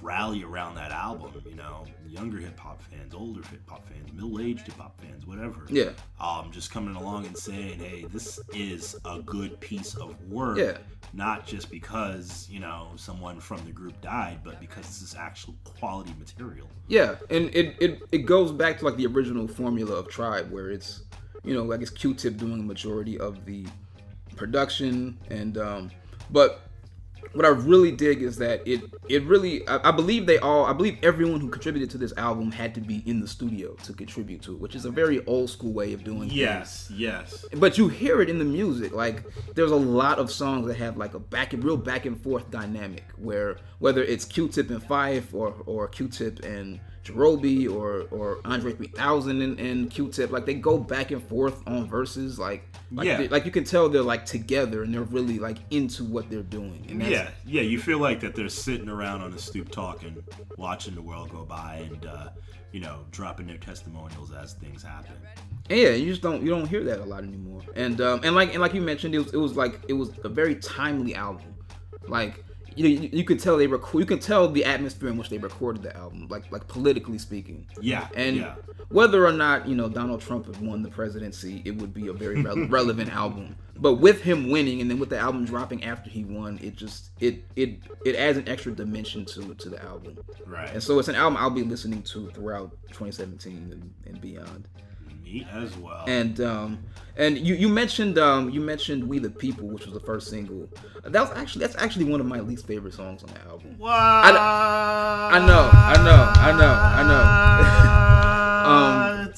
rally 0.00 0.42
around 0.42 0.74
that 0.76 0.90
album, 0.90 1.32
you 1.46 1.54
know, 1.54 1.84
younger 2.10 2.38
hip 2.38 2.58
hop 2.58 2.82
fans, 2.82 3.14
older 3.14 3.40
hip 3.50 3.60
hop 3.68 3.86
fans, 3.88 4.12
middle 4.12 4.40
aged 4.40 4.66
hip 4.66 4.76
hop 4.76 5.00
fans, 5.00 5.26
whatever 5.26 5.64
Yeah. 5.68 5.90
um, 6.20 6.50
just 6.50 6.70
coming 6.70 6.96
along 6.96 7.26
and 7.26 7.36
saying, 7.36 7.78
"Hey, 7.78 8.04
this 8.12 8.40
is 8.54 8.96
a 9.04 9.20
good 9.20 9.58
piece 9.60 9.94
of 9.94 10.20
work." 10.28 10.58
Yeah. 10.58 10.78
Not 11.12 11.46
just 11.46 11.70
because 11.70 12.48
you 12.50 12.60
know 12.60 12.88
someone 12.96 13.40
from 13.40 13.64
the 13.64 13.72
group 13.72 14.00
died, 14.00 14.40
but 14.44 14.60
because 14.60 14.84
this 14.86 15.02
is 15.02 15.14
actual 15.14 15.54
quality 15.64 16.14
material. 16.18 16.68
Yeah, 16.88 17.16
and 17.30 17.50
it, 17.54 17.76
it 17.80 18.02
it 18.12 18.18
goes 18.26 18.52
back 18.52 18.78
to 18.78 18.84
like 18.84 18.96
the 18.96 19.06
original 19.06 19.48
formula 19.48 19.94
of 19.96 20.08
Tribe, 20.08 20.50
where 20.52 20.70
it's 20.70 21.02
you 21.44 21.54
know 21.54 21.64
like 21.64 21.80
it's 21.80 21.90
Q-Tip 21.90 22.36
doing 22.36 22.60
a 22.60 22.62
majority 22.62 23.18
of 23.18 23.44
the 23.44 23.66
production, 24.36 25.18
and 25.30 25.58
um, 25.58 25.90
but 26.30 26.62
what 27.32 27.44
I 27.44 27.48
really 27.48 27.92
dig 27.92 28.22
is 28.22 28.36
that 28.38 28.66
it 28.66 28.82
it 29.08 29.22
really 29.24 29.66
I, 29.68 29.88
I 29.88 29.90
believe 29.92 30.26
they 30.26 30.38
all 30.38 30.64
I 30.66 30.72
believe 30.72 30.98
everyone 31.02 31.40
who 31.40 31.48
contributed 31.48 31.90
to 31.90 31.98
this 31.98 32.12
album 32.16 32.50
had 32.50 32.74
to 32.74 32.80
be 32.80 33.02
in 33.06 33.20
the 33.20 33.28
studio 33.28 33.74
to 33.84 33.92
contribute 33.92 34.42
to 34.42 34.52
it, 34.52 34.60
which 34.60 34.74
is 34.74 34.84
a 34.84 34.90
very 34.90 35.24
old 35.26 35.50
school 35.50 35.72
way 35.72 35.92
of 35.92 36.04
doing 36.04 36.20
things 36.22 36.34
Yes, 36.34 36.90
yes. 36.94 37.44
but 37.54 37.78
you 37.78 37.88
hear 37.88 38.20
it 38.20 38.28
in 38.28 38.38
the 38.38 38.44
music 38.44 38.92
like 38.92 39.24
there's 39.54 39.70
a 39.70 39.76
lot 39.76 40.18
of 40.18 40.30
songs 40.30 40.66
that 40.66 40.76
have 40.76 40.96
like 40.96 41.14
a 41.14 41.18
back 41.18 41.52
and 41.52 41.62
real 41.62 41.76
back 41.76 42.06
and 42.06 42.20
forth 42.20 42.50
dynamic 42.50 43.04
where 43.16 43.56
whether 43.78 44.02
it's 44.02 44.24
q-tip 44.24 44.70
and 44.70 44.82
Phife 44.82 45.32
or 45.32 45.54
or 45.66 45.88
q-tip 45.88 46.40
and 46.44 46.80
Jarobi 47.04 47.70
or 47.70 48.02
or 48.10 48.40
Andre 48.44 48.72
3000 48.72 49.40
and, 49.40 49.58
and 49.58 49.90
Q-Tip 49.90 50.30
like 50.30 50.44
they 50.44 50.54
go 50.54 50.76
back 50.78 51.10
and 51.10 51.22
forth 51.22 51.66
on 51.66 51.88
verses 51.88 52.38
like 52.38 52.68
like, 52.92 53.06
Yeah. 53.06 53.26
like 53.30 53.44
you 53.46 53.50
can 53.50 53.64
tell 53.64 53.88
they're 53.88 54.02
like 54.02 54.26
together 54.26 54.82
and 54.82 54.92
they're 54.92 55.02
really 55.02 55.38
like 55.38 55.58
into 55.70 56.04
what 56.04 56.28
they're 56.28 56.42
doing 56.42 56.84
Yeah, 57.08 57.30
yeah. 57.46 57.62
You 57.62 57.78
feel 57.78 57.98
like 57.98 58.20
that 58.20 58.34
they're 58.34 58.48
sitting 58.48 58.88
around 58.88 59.22
on 59.22 59.32
a 59.32 59.38
stoop 59.38 59.70
talking, 59.70 60.22
watching 60.58 60.94
the 60.94 61.02
world 61.02 61.30
go 61.30 61.44
by, 61.44 61.86
and 61.90 62.04
uh, 62.06 62.28
you 62.72 62.80
know, 62.80 63.00
dropping 63.10 63.46
their 63.46 63.56
testimonials 63.58 64.32
as 64.32 64.52
things 64.54 64.82
happen. 64.82 65.14
And 65.70 65.78
yeah, 65.78 65.90
you 65.90 66.06
just 66.10 66.20
don't 66.22 66.42
you 66.42 66.50
don't 66.50 66.66
hear 66.66 66.84
that 66.84 66.98
a 67.00 67.04
lot 67.04 67.22
anymore. 67.24 67.62
And 67.76 68.00
um 68.00 68.20
and 68.24 68.34
like 68.34 68.52
and 68.52 68.60
like 68.60 68.74
you 68.74 68.82
mentioned, 68.82 69.14
it 69.14 69.18
was 69.20 69.32
it 69.32 69.38
was 69.38 69.56
like 69.56 69.80
it 69.88 69.94
was 69.94 70.10
a 70.24 70.28
very 70.28 70.56
timely 70.56 71.14
album. 71.14 71.54
Like 72.08 72.44
you 72.76 72.88
you, 72.88 73.10
you 73.12 73.24
could 73.24 73.40
tell 73.40 73.56
they 73.56 73.66
record 73.66 74.00
you 74.00 74.06
can 74.06 74.18
tell 74.18 74.48
the 74.48 74.64
atmosphere 74.64 75.08
in 75.08 75.16
which 75.16 75.28
they 75.28 75.38
recorded 75.38 75.82
the 75.82 75.96
album, 75.96 76.26
like 76.28 76.50
like 76.52 76.66
politically 76.68 77.18
speaking. 77.18 77.66
Yeah, 77.80 78.08
And 78.14 78.36
yeah. 78.36 78.54
whether 78.88 79.26
or 79.26 79.32
not 79.32 79.68
you 79.68 79.74
know 79.74 79.88
Donald 79.88 80.20
Trump 80.20 80.46
had 80.46 80.60
won 80.60 80.82
the 80.82 80.90
presidency, 80.90 81.62
it 81.64 81.76
would 81.76 81.92
be 81.94 82.08
a 82.08 82.12
very 82.12 82.36
rele- 82.36 82.70
relevant 82.78 83.10
album. 83.12 83.56
But 83.76 83.94
with 83.94 84.20
him 84.20 84.50
winning, 84.50 84.82
and 84.82 84.90
then 84.90 84.98
with 84.98 85.08
the 85.08 85.18
album 85.18 85.46
dropping 85.46 85.84
after 85.84 86.10
he 86.10 86.24
won, 86.24 86.58
it 86.62 86.76
just 86.76 87.10
it 87.20 87.44
it 87.56 87.78
it 88.04 88.14
adds 88.16 88.36
an 88.38 88.48
extra 88.48 88.72
dimension 88.72 89.24
to 89.26 89.54
to 89.54 89.68
the 89.68 89.82
album. 89.82 90.18
Right. 90.46 90.70
And 90.72 90.82
so 90.82 90.98
it's 90.98 91.08
an 91.08 91.14
album 91.14 91.36
I'll 91.38 91.50
be 91.50 91.62
listening 91.62 92.02
to 92.02 92.30
throughout 92.30 92.72
2017 92.88 93.70
and, 93.72 93.94
and 94.06 94.20
beyond. 94.20 94.68
Me 95.32 95.46
as 95.52 95.76
well. 95.76 96.04
And 96.06 96.40
um 96.40 96.84
and 97.16 97.38
you 97.38 97.54
you 97.54 97.68
mentioned 97.68 98.18
um 98.18 98.50
you 98.50 98.60
mentioned 98.60 99.04
We 99.04 99.18
the 99.18 99.30
People, 99.30 99.68
which 99.68 99.84
was 99.86 99.94
the 99.94 100.00
first 100.00 100.28
single. 100.28 100.68
That 101.04 101.20
was 101.20 101.30
actually 101.36 101.60
that's 101.64 101.76
actually 101.76 102.06
one 102.06 102.20
of 102.20 102.26
my 102.26 102.40
least 102.40 102.66
favorite 102.66 102.94
songs 102.94 103.22
on 103.22 103.30
the 103.30 103.40
album. 103.42 103.76
what? 103.78 103.92
I 103.92 105.38
know, 105.38 105.70
I 105.72 105.96
know, 106.04 106.32
I 106.34 106.52
know, 106.58 106.72
I 107.00 107.02
know. 107.08 108.06
Um, 108.60 109.32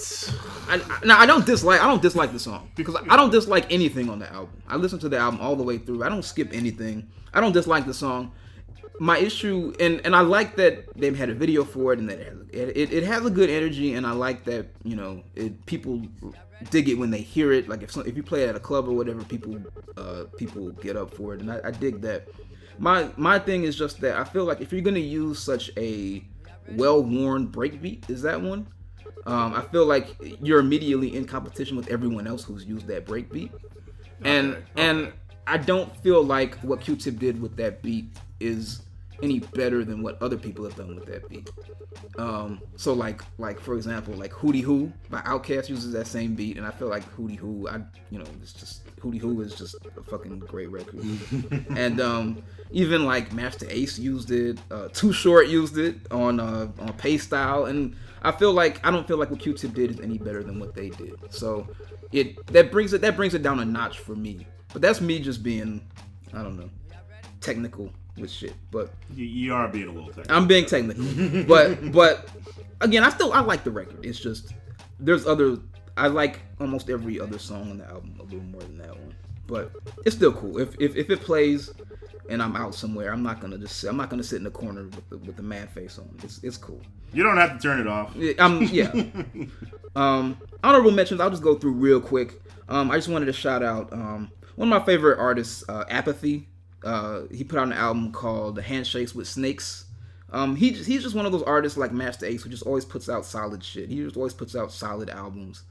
I, 0.68 0.74
I, 0.74 1.06
now 1.06 1.18
I 1.18 1.26
don't 1.26 1.46
dislike 1.46 1.80
I 1.80 1.86
don't 1.86 2.02
dislike 2.02 2.32
the 2.32 2.40
song 2.40 2.70
because 2.74 2.96
I 3.08 3.16
don't 3.16 3.30
dislike 3.30 3.70
anything 3.72 4.10
on 4.10 4.18
the 4.18 4.30
album. 4.30 4.60
I 4.66 4.76
listen 4.76 4.98
to 4.98 5.08
the 5.08 5.16
album 5.16 5.40
all 5.40 5.54
the 5.54 5.62
way 5.62 5.78
through. 5.78 6.02
I 6.02 6.08
don't 6.08 6.24
skip 6.24 6.50
anything. 6.52 7.08
I 7.32 7.40
don't 7.40 7.52
dislike 7.52 7.86
the 7.86 7.94
song. 7.94 8.32
My 9.00 9.18
issue 9.18 9.74
and 9.80 10.00
and 10.04 10.14
I 10.14 10.20
like 10.20 10.56
that 10.56 10.84
they've 10.94 11.16
had 11.16 11.30
a 11.30 11.34
video 11.34 11.64
for 11.64 11.92
it 11.92 11.98
and 11.98 12.08
that 12.08 12.20
it 12.20 12.26
has, 12.26 12.38
it, 12.52 12.92
it, 12.92 13.02
has 13.04 13.24
a 13.24 13.30
good 13.30 13.50
energy 13.50 13.94
and 13.94 14.06
I 14.06 14.12
like 14.12 14.44
that 14.44 14.66
you 14.84 14.96
know 14.96 15.22
it, 15.34 15.64
people 15.66 16.02
dig 16.70 16.88
it 16.88 16.94
when 16.94 17.10
they 17.10 17.20
hear 17.20 17.52
it. 17.52 17.68
Like 17.68 17.82
if 17.82 17.90
some, 17.90 18.06
if 18.06 18.16
you 18.16 18.22
play 18.22 18.44
it 18.44 18.48
at 18.48 18.56
a 18.56 18.60
club 18.60 18.88
or 18.88 18.92
whatever, 18.92 19.24
people 19.24 19.58
uh, 19.96 20.24
people 20.36 20.70
get 20.70 20.96
up 20.96 21.14
for 21.14 21.34
it 21.34 21.40
and 21.40 21.50
I, 21.50 21.60
I 21.64 21.70
dig 21.70 22.00
that. 22.02 22.28
My 22.78 23.08
my 23.16 23.38
thing 23.38 23.64
is 23.64 23.76
just 23.76 24.00
that 24.00 24.16
I 24.18 24.24
feel 24.24 24.44
like 24.44 24.60
if 24.60 24.72
you're 24.72 24.82
gonna 24.82 24.98
use 24.98 25.38
such 25.38 25.70
a 25.76 26.22
well-worn 26.72 27.48
breakbeat, 27.48 28.08
is 28.08 28.22
that 28.22 28.40
one? 28.40 28.66
Um, 29.26 29.54
I 29.54 29.62
feel 29.62 29.86
like 29.86 30.16
you're 30.40 30.58
immediately 30.58 31.14
in 31.14 31.24
competition 31.26 31.76
with 31.76 31.88
everyone 31.88 32.26
else 32.26 32.44
who's 32.44 32.64
used 32.64 32.86
that 32.88 33.06
breakbeat, 33.06 33.50
and 34.24 34.54
Okay, 34.54 34.64
and. 34.76 35.12
I 35.46 35.56
don't 35.56 35.94
feel 35.98 36.22
like 36.22 36.56
what 36.60 36.80
Q-Tip 36.80 37.18
did 37.18 37.40
with 37.40 37.56
that 37.56 37.82
beat 37.82 38.06
is 38.40 38.82
any 39.22 39.38
better 39.38 39.84
than 39.84 40.02
what 40.02 40.20
other 40.20 40.36
people 40.36 40.64
have 40.64 40.76
done 40.76 40.96
with 40.96 41.06
that 41.06 41.28
beat. 41.28 41.48
Um, 42.18 42.60
so 42.76 42.92
like 42.92 43.22
like 43.38 43.60
for 43.60 43.74
example, 43.74 44.14
like 44.14 44.32
Hootie 44.32 44.62
Hoo 44.62 44.92
by 45.08 45.20
Outkast 45.20 45.68
uses 45.68 45.92
that 45.92 46.06
same 46.06 46.34
beat, 46.34 46.56
and 46.56 46.66
I 46.66 46.70
feel 46.70 46.88
like 46.88 47.04
Hootie 47.16 47.38
Hoo, 47.38 47.68
I 47.68 47.80
you 48.10 48.18
know, 48.18 48.24
it's 48.42 48.52
just 48.52 48.84
Hootie 48.96 49.20
Hoo 49.20 49.40
is 49.40 49.54
just 49.54 49.76
a 49.96 50.02
fucking 50.02 50.40
great 50.40 50.70
record. 50.70 51.04
and 51.76 52.00
um, 52.00 52.42
even 52.70 53.04
like 53.04 53.32
Masta 53.32 53.66
Ace 53.74 53.98
used 53.98 54.30
it, 54.30 54.58
uh, 54.70 54.88
Too 54.88 55.12
Short 55.12 55.46
used 55.48 55.78
it 55.78 55.96
on 56.10 56.40
uh, 56.40 56.68
on 56.80 56.92
Pay 56.94 57.18
Style, 57.18 57.66
and 57.66 57.94
I 58.22 58.32
feel 58.32 58.52
like 58.52 58.84
I 58.86 58.90
don't 58.90 59.06
feel 59.06 59.16
like 59.16 59.30
what 59.30 59.40
Q-Tip 59.40 59.74
did 59.74 59.90
is 59.90 60.00
any 60.00 60.18
better 60.18 60.42
than 60.42 60.58
what 60.58 60.74
they 60.74 60.90
did. 60.90 61.14
So 61.30 61.68
it 62.12 62.44
that 62.48 62.70
brings 62.70 62.92
it 62.92 63.00
that 63.00 63.16
brings 63.16 63.34
it 63.34 63.42
down 63.42 63.60
a 63.60 63.64
notch 63.64 63.98
for 63.98 64.14
me. 64.14 64.46
But 64.72 64.82
that's 64.82 65.00
me 65.00 65.18
just 65.18 65.42
being 65.42 65.86
I 66.32 66.42
don't 66.42 66.56
know 66.56 66.70
technical 67.40 67.92
with 68.16 68.30
shit. 68.30 68.54
But 68.70 68.92
You, 69.14 69.24
you 69.24 69.54
are 69.54 69.68
being 69.68 69.88
a 69.88 69.92
little 69.92 70.08
technical. 70.08 70.36
I'm 70.36 70.46
being 70.46 70.66
technical, 70.66 71.44
but 71.46 71.92
but 71.92 72.28
again, 72.80 73.02
I 73.02 73.10
still 73.10 73.32
I 73.32 73.40
like 73.40 73.64
the 73.64 73.70
record. 73.70 74.04
It's 74.04 74.20
just 74.20 74.52
there's 75.00 75.26
other 75.26 75.58
I 75.96 76.08
like 76.08 76.40
almost 76.60 76.88
every 76.88 77.20
other 77.20 77.38
song 77.38 77.70
on 77.70 77.78
the 77.78 77.86
album 77.86 78.16
a 78.18 78.22
little 78.22 78.40
more 78.40 78.62
than 78.62 78.78
that 78.78 78.90
one, 78.90 79.14
but 79.46 79.72
it's 80.06 80.16
still 80.16 80.32
cool. 80.32 80.58
If 80.58 80.80
if, 80.80 80.96
if 80.96 81.10
it 81.10 81.20
plays 81.20 81.72
and 82.32 82.42
I'm 82.42 82.56
out 82.56 82.74
somewhere, 82.74 83.12
I'm 83.12 83.22
not 83.22 83.40
gonna 83.40 83.58
just 83.58 83.76
sit, 83.80 83.88
I'm 83.90 83.96
not 83.96 84.10
gonna 84.10 84.22
sit 84.22 84.36
in 84.36 84.44
the 84.44 84.50
corner 84.50 84.84
with 84.84 85.08
the, 85.10 85.18
with 85.18 85.36
the 85.36 85.42
mad 85.42 85.70
face 85.70 85.98
on. 85.98 86.08
It's 86.22 86.42
it's 86.42 86.56
cool. 86.56 86.80
You 87.12 87.22
don't 87.22 87.36
have 87.36 87.52
to 87.56 87.58
turn 87.62 87.78
it 87.80 87.86
off. 87.86 88.14
Yeah, 88.16 88.32
Um, 88.38 88.62
yeah. 88.64 88.90
um, 89.96 90.38
honorable 90.64 90.90
mentions. 90.90 91.20
I'll 91.20 91.30
just 91.30 91.42
go 91.42 91.54
through 91.56 91.72
real 91.72 92.00
quick. 92.00 92.40
Um, 92.68 92.90
I 92.90 92.96
just 92.96 93.08
wanted 93.08 93.26
to 93.26 93.32
shout 93.32 93.62
out 93.62 93.92
um, 93.92 94.30
one 94.56 94.72
of 94.72 94.80
my 94.80 94.84
favorite 94.84 95.18
artists, 95.18 95.62
uh, 95.68 95.84
Apathy. 95.88 96.48
Uh, 96.82 97.22
he 97.30 97.44
put 97.44 97.58
out 97.58 97.66
an 97.66 97.72
album 97.74 98.12
called 98.12 98.56
The 98.56 98.62
"Handshakes 98.62 99.14
with 99.14 99.28
Snakes." 99.28 99.84
Um, 100.30 100.56
he 100.56 100.70
he's 100.72 101.02
just 101.02 101.14
one 101.14 101.26
of 101.26 101.32
those 101.32 101.42
artists 101.42 101.76
like 101.76 101.92
Masta 101.92 102.26
Ace 102.26 102.42
who 102.42 102.48
just 102.48 102.62
always 102.64 102.84
puts 102.86 103.08
out 103.10 103.26
solid 103.26 103.62
shit. 103.62 103.88
He 103.90 103.96
just 104.02 104.16
always 104.16 104.32
puts 104.32 104.56
out 104.56 104.72
solid 104.72 105.10
albums, 105.10 105.64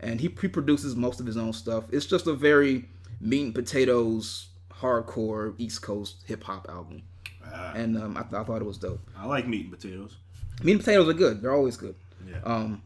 and 0.00 0.20
he 0.20 0.28
pre-produces 0.28 0.96
most 0.96 1.20
of 1.20 1.26
his 1.26 1.36
own 1.36 1.52
stuff. 1.52 1.84
It's 1.92 2.06
just 2.06 2.26
a 2.26 2.34
very 2.34 2.88
meat 3.20 3.44
and 3.44 3.54
potatoes, 3.54 4.48
hardcore 4.80 5.54
East 5.58 5.82
Coast 5.82 6.22
hip 6.26 6.44
hop 6.44 6.68
album. 6.68 7.02
Ah. 7.50 7.72
and 7.74 7.96
um, 7.96 8.16
I, 8.16 8.22
th- 8.22 8.34
I 8.34 8.44
thought 8.44 8.60
it 8.60 8.66
was 8.66 8.76
dope. 8.78 9.00
I 9.16 9.24
like 9.26 9.46
meat 9.48 9.62
and 9.66 9.70
potatoes. 9.72 10.16
Meat 10.62 10.72
and 10.72 10.80
potatoes 10.80 11.08
are 11.08 11.14
good; 11.14 11.40
they're 11.40 11.54
always 11.54 11.76
good. 11.76 11.94
Yeah. 12.28 12.40
Um, 12.44 12.82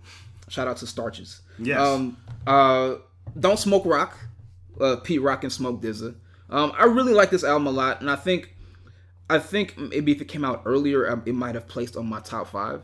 shout 0.49 0.68
out 0.68 0.76
to 0.78 0.86
Starches. 0.86 1.40
Yes. 1.59 1.80
Um, 1.80 2.16
uh, 2.47 2.97
Don't 3.38 3.59
Smoke 3.59 3.84
Rock, 3.84 4.16
uh, 4.80 4.97
Pete 4.97 5.22
Rock 5.22 5.43
and 5.43 5.53
Smoke 5.53 5.82
DZA. 5.82 6.14
Um, 6.51 6.72
I 6.78 6.84
really 6.84 7.14
like 7.14 7.30
this 7.30 7.45
album 7.45 7.66
a 7.66 7.70
lot, 7.70 8.01
and 8.01 8.11
I 8.11 8.16
think, 8.16 8.55
I 9.30 9.38
think 9.38 9.76
maybe 9.78 10.12
if 10.12 10.20
it 10.20 10.26
came 10.26 10.45
out 10.45 10.62
earlier, 10.64 11.11
um, 11.11 11.22
it 11.26 11.34
might 11.34 11.55
have 11.55 11.66
placed 11.66 11.97
on 11.97 12.07
my 12.07 12.20
top 12.20 12.49
five. 12.49 12.82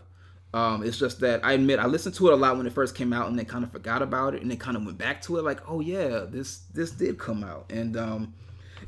Um, 0.55 0.83
it's 0.83 0.99
just 0.99 1.21
that 1.21 1.45
I 1.45 1.53
admit 1.53 1.79
I 1.79 1.87
listened 1.87 2.15
to 2.17 2.29
it 2.29 2.33
a 2.33 2.37
lot 2.37 2.57
when 2.57 2.67
it 2.67 2.73
first 2.73 2.95
came 2.95 3.13
out, 3.13 3.29
and 3.29 3.39
then 3.39 3.45
kind 3.45 3.63
of 3.63 3.71
forgot 3.71 4.01
about 4.01 4.35
it, 4.35 4.41
and 4.43 4.51
then 4.51 4.59
kind 4.59 4.77
of 4.77 4.85
went 4.85 4.97
back 4.97 5.21
to 5.23 5.37
it, 5.37 5.45
like, 5.45 5.61
oh 5.69 5.81
yeah, 5.81 6.25
this 6.27 6.63
this 6.73 6.91
did 6.91 7.19
come 7.19 7.45
out, 7.45 7.67
and 7.71 7.97
um, 7.99 8.33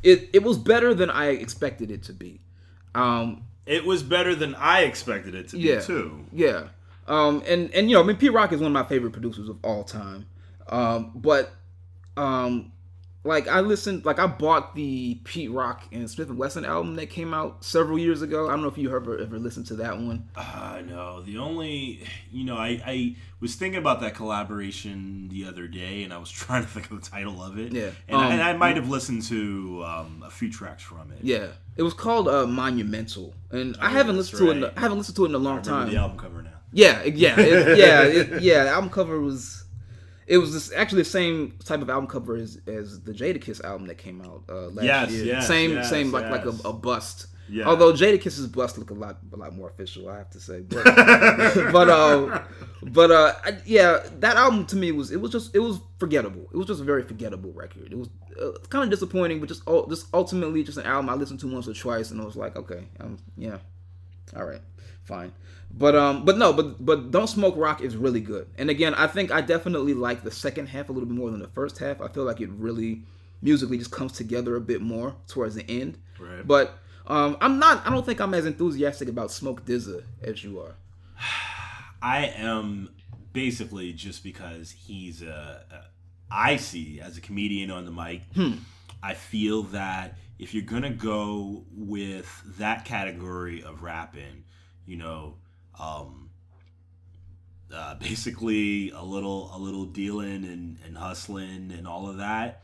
it 0.02 0.30
it 0.32 0.42
was 0.42 0.58
better 0.58 0.94
than 0.94 1.10
I 1.10 1.28
expected 1.28 1.90
it 1.90 2.02
to 2.04 2.12
be. 2.12 2.40
Um, 2.94 3.44
It 3.66 3.84
was 3.84 4.02
better 4.02 4.34
than 4.34 4.54
I 4.54 4.82
expected 4.82 5.34
it 5.34 5.48
to 5.48 5.56
be 5.56 5.62
yeah, 5.62 5.80
too. 5.80 6.24
Yeah. 6.32 6.68
Um, 7.06 7.42
and 7.46 7.72
and 7.74 7.90
you 7.90 7.96
know, 7.96 8.02
I 8.02 8.06
mean, 8.06 8.16
Pete 8.16 8.32
Rock 8.32 8.52
is 8.52 8.60
one 8.60 8.66
of 8.68 8.72
my 8.72 8.88
favorite 8.88 9.12
producers 9.12 9.48
of 9.48 9.58
all 9.62 9.84
time. 9.84 10.26
Um, 10.68 11.12
but 11.14 11.50
um, 12.16 12.72
like 13.22 13.48
I 13.48 13.60
listened, 13.60 14.04
like 14.06 14.18
I 14.18 14.26
bought 14.26 14.74
the 14.74 15.16
Pete 15.24 15.50
Rock 15.50 15.82
and 15.92 16.04
Smif-N-Wessun 16.04 16.66
album 16.66 16.96
that 16.96 17.10
came 17.10 17.34
out 17.34 17.62
several 17.64 17.98
years 17.98 18.22
ago. 18.22 18.46
I 18.48 18.52
don't 18.52 18.62
know 18.62 18.68
if 18.68 18.78
you 18.78 18.94
ever 18.96 19.18
ever 19.18 19.38
listened 19.38 19.66
to 19.66 19.76
that 19.76 19.98
one. 19.98 20.28
Uh, 20.34 20.80
no, 20.86 21.20
the 21.22 21.36
only, 21.38 22.02
you 22.32 22.44
know, 22.44 22.56
I, 22.56 22.80
I 22.86 23.16
was 23.40 23.56
thinking 23.56 23.78
about 23.78 24.00
that 24.00 24.14
collaboration 24.14 25.28
the 25.28 25.44
other 25.44 25.68
day, 25.68 26.02
and 26.02 26.12
I 26.12 26.18
was 26.18 26.30
trying 26.42 26.62
to 26.62 26.68
think 26.68 26.90
of 26.90 27.02
the 27.02 27.10
title 27.10 27.42
of 27.42 27.58
it. 27.58 27.72
Yeah. 27.72 27.90
and, 28.08 28.16
I, 28.16 28.26
Um, 28.26 28.32
and 28.32 28.42
I 28.42 28.52
might 28.54 28.76
have 28.76 28.88
listened 28.88 29.22
to 29.24 29.84
um, 29.84 30.22
a 30.26 30.30
few 30.30 30.50
tracks 30.50 30.82
from 30.82 31.12
it. 31.12 31.18
Yeah, 31.22 31.48
it 31.76 31.82
was 31.82 31.94
called 31.94 32.26
uh, 32.28 32.46
Monumental, 32.46 33.34
and 33.50 33.76
I 33.80 33.86
Oh, 33.86 33.90
haven't 33.90 34.16
that's 34.16 34.32
listened 34.32 34.48
to 34.48 34.52
it. 34.52 34.56
In, 34.56 34.62
right. 34.64 34.72
I 34.76 34.80
haven't 34.80 34.98
listened 34.98 35.16
to 35.16 35.24
it 35.24 35.28
in 35.28 35.34
a 35.34 35.38
I 35.38 35.42
long 35.42 35.62
time. 35.62 35.90
the 35.90 35.96
album 35.98 36.18
cover 36.18 36.42
now. 36.42 36.50
Yeah, 36.72 37.02
yeah, 37.02 37.38
it, 37.40 37.78
yeah, 37.78 38.02
it, 38.02 38.42
yeah. 38.42 38.64
The 38.64 38.70
album 38.70 38.90
cover 38.90 39.20
was. 39.20 39.59
It 40.30 40.38
was 40.38 40.52
this, 40.52 40.72
actually 40.72 41.02
the 41.02 41.10
same 41.20 41.58
type 41.64 41.82
of 41.82 41.90
album 41.90 42.06
cover 42.06 42.36
as, 42.36 42.58
as 42.66 43.00
the 43.02 43.12
Jadakiss 43.12 43.62
album 43.64 43.88
that 43.88 43.98
came 43.98 44.18
out 44.22 44.44
uh, 44.48 44.68
last 44.76 44.84
Yes, 44.84 45.10
year. 45.12 45.24
yes, 45.24 45.46
same, 45.48 45.70
yes, 45.72 45.90
same, 45.90 46.12
like 46.12 46.30
like 46.30 46.44
a, 46.46 46.54
a 46.64 46.72
bust. 46.72 47.26
Yeah. 47.48 47.64
Although 47.64 47.92
Jadakiss's 47.92 48.46
bust 48.46 48.78
look 48.78 48.90
a 48.90 48.94
lot 48.94 49.18
a 49.32 49.36
lot 49.36 49.52
more 49.56 49.68
official, 49.68 50.08
I 50.08 50.18
have 50.18 50.30
to 50.30 50.40
say. 50.40 50.60
But 50.60 50.84
but 51.76 51.88
uh, 51.90 52.42
but 52.98 53.10
uh, 53.10 53.34
I, 53.44 53.58
yeah, 53.66 53.98
that 54.20 54.36
album 54.36 54.66
to 54.66 54.76
me 54.76 54.92
was 54.92 55.10
it 55.10 55.20
was 55.20 55.32
just 55.32 55.52
it 55.52 55.58
was 55.58 55.80
forgettable. 55.98 56.46
It 56.52 56.56
was 56.56 56.68
just 56.68 56.80
a 56.80 56.84
very 56.84 57.02
forgettable 57.02 57.52
record. 57.52 57.88
It 57.90 57.98
was 57.98 58.08
uh, 58.40 58.52
kind 58.68 58.84
of 58.84 58.90
disappointing, 58.90 59.40
but 59.40 59.48
just 59.48 59.66
ul- 59.66 59.88
just 59.88 60.06
ultimately 60.14 60.62
just 60.62 60.78
an 60.78 60.86
album 60.86 61.08
I 61.10 61.14
listened 61.14 61.40
to 61.40 61.48
once 61.52 61.66
or 61.66 61.74
twice, 61.74 62.12
and 62.12 62.20
I 62.20 62.24
was 62.24 62.36
like, 62.36 62.54
okay, 62.54 62.86
um, 63.00 63.18
yeah, 63.36 63.58
all 64.36 64.44
right, 64.44 64.62
fine. 65.02 65.32
But 65.72 65.94
um, 65.94 66.24
but 66.24 66.36
no, 66.36 66.52
but 66.52 66.84
but 66.84 67.10
Don't 67.10 67.28
Smoke 67.28 67.54
Rock 67.56 67.80
is 67.80 67.96
really 67.96 68.20
good. 68.20 68.48
And 68.58 68.70
again, 68.70 68.94
I 68.94 69.06
think 69.06 69.30
I 69.30 69.40
definitely 69.40 69.94
like 69.94 70.22
the 70.22 70.30
second 70.30 70.66
half 70.66 70.88
a 70.88 70.92
little 70.92 71.08
bit 71.08 71.16
more 71.16 71.30
than 71.30 71.40
the 71.40 71.48
first 71.48 71.78
half. 71.78 72.00
I 72.00 72.08
feel 72.08 72.24
like 72.24 72.40
it 72.40 72.50
really 72.50 73.02
musically 73.42 73.78
just 73.78 73.90
comes 73.90 74.12
together 74.12 74.56
a 74.56 74.60
bit 74.60 74.82
more 74.82 75.14
towards 75.26 75.54
the 75.54 75.68
end. 75.70 75.98
Right. 76.18 76.46
But 76.46 76.78
um, 77.06 77.36
I'm 77.40 77.58
not. 77.58 77.86
I 77.86 77.90
don't 77.90 78.04
think 78.04 78.20
I'm 78.20 78.34
as 78.34 78.46
enthusiastic 78.46 79.08
about 79.08 79.30
Smoke 79.30 79.64
DZA 79.64 80.04
as 80.22 80.42
you 80.44 80.60
are. 80.60 80.74
I 82.02 82.26
am 82.36 82.90
basically 83.32 83.92
just 83.92 84.24
because 84.24 84.70
he's 84.70 85.22
a, 85.22 85.64
a 85.70 85.84
I 86.30 86.56
see 86.56 87.00
as 87.00 87.16
a 87.16 87.20
comedian 87.20 87.70
on 87.70 87.84
the 87.84 87.90
mic. 87.90 88.22
I 89.02 89.14
feel 89.14 89.64
that 89.64 90.16
if 90.38 90.54
you're 90.54 90.64
gonna 90.64 90.90
go 90.90 91.64
with 91.72 92.42
that 92.58 92.84
category 92.84 93.62
of 93.62 93.82
rapping, 93.82 94.44
you 94.86 94.96
know, 94.96 95.36
um, 95.80 96.30
uh, 97.74 97.94
basically 97.94 98.90
a 98.90 99.02
little 99.02 99.50
a 99.54 99.58
little 99.58 99.84
dealing 99.84 100.44
and, 100.44 100.78
and 100.84 100.96
hustling 100.96 101.72
and 101.72 101.86
all 101.86 102.08
of 102.08 102.18
that. 102.18 102.62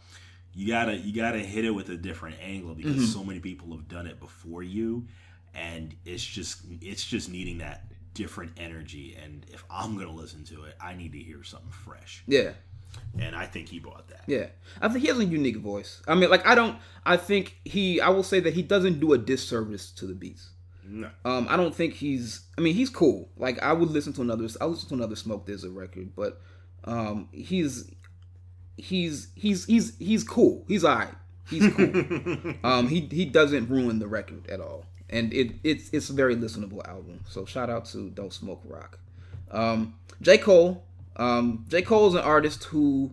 You 0.55 0.69
gotta 0.69 0.97
you 0.97 1.15
gotta 1.15 1.39
hit 1.39 1.65
it 1.65 1.71
with 1.71 1.89
a 1.91 1.97
different 1.97 2.37
angle 2.43 2.75
because 2.75 3.13
so 3.13 3.23
many 3.23 3.41
people 3.41 3.71
have 3.73 3.89
done 3.89 4.07
it 4.07 4.19
before 4.19 4.63
you, 4.63 5.07
and 5.55 5.95
it's 6.05 6.25
just 6.25 6.63
it's 6.81 7.05
just 7.05 7.31
needing 7.31 7.59
that 7.59 7.85
different 8.15 8.53
energy. 8.57 9.19
And 9.23 9.45
if 9.53 9.65
I'm 9.71 9.99
gonna 9.99 10.13
listen 10.13 10.45
to 10.45 10.65
it, 10.65 10.75
I 10.81 10.95
need 10.95 11.13
to 11.13 11.19
hear 11.19 11.43
something 11.45 11.71
fresh. 11.71 12.23
Yeah. 12.27 12.53
And 13.19 13.37
I 13.37 13.45
think 13.45 13.69
he 13.69 13.79
brought 13.79 14.09
that. 14.09 14.23
Yeah, 14.27 14.47
I 14.81 14.89
think 14.89 15.03
he 15.03 15.09
has 15.09 15.19
a 15.19 15.25
unique 15.25 15.59
voice. 15.59 16.01
I 16.09 16.15
mean, 16.15 16.31
like 16.31 16.47
I 16.47 16.55
don't. 16.55 16.79
I 17.05 17.19
think 17.19 17.59
he. 17.65 18.01
I 18.01 18.09
will 18.09 18.23
say 18.23 18.41
that 18.41 18.55
he 18.55 18.63
doesn't 18.63 19.01
do 19.01 19.13
a 19.13 19.19
disservice 19.19 19.91
to 19.93 20.07
the 20.07 20.15
beats. 20.15 20.49
No. 20.89 21.09
Um, 21.25 21.47
I 21.49 21.57
don't 21.57 21.75
think 21.75 21.95
he's. 21.95 22.41
I 22.57 22.61
mean, 22.61 22.75
he's 22.75 22.91
cool. 22.91 23.29
Like 23.37 23.63
I 23.63 23.73
would 23.73 23.91
listen 23.91 24.13
to 24.15 24.23
another. 24.23 24.49
I 24.61 24.67
listen 24.67 24.89
to 24.91 24.95
another 24.95 25.17
Smoke 25.17 25.47
DZA 25.47 25.75
record, 25.75 26.15
but 26.15 26.41
um, 26.85 27.29
he's 27.33 27.91
he's 28.77 29.29
he's 29.35 29.65
he's 29.65 29.97
he's 29.99 30.25
cool. 30.25 30.65
He's 30.69 30.85
alright. 30.85 31.15
He's 31.49 31.73
cool. 31.75 32.55
um, 32.65 32.89
he 32.89 33.09
he 33.11 33.25
doesn't 33.25 33.69
ruin 33.69 33.99
the 33.99 34.07
record 34.07 34.49
at 34.49 34.61
all, 34.61 34.85
and 35.11 35.33
it 35.33 35.55
it's 35.65 35.91
it's 35.91 36.11
a 36.11 36.13
very 36.13 36.37
listenable 36.37 36.87
album. 36.87 37.21
So 37.29 37.45
shout 37.45 37.71
out 37.71 37.87
to 37.87 38.11
Don't 38.11 38.33
Smoke 38.33 38.63
Rock. 38.65 38.99
Um, 39.51 39.95
J 40.23 40.39
Cole. 40.39 40.85
Um, 41.17 41.65
J 41.69 41.83
Cole's 41.83 42.15
an 42.15 42.21
artist 42.21 42.65
who 42.65 43.11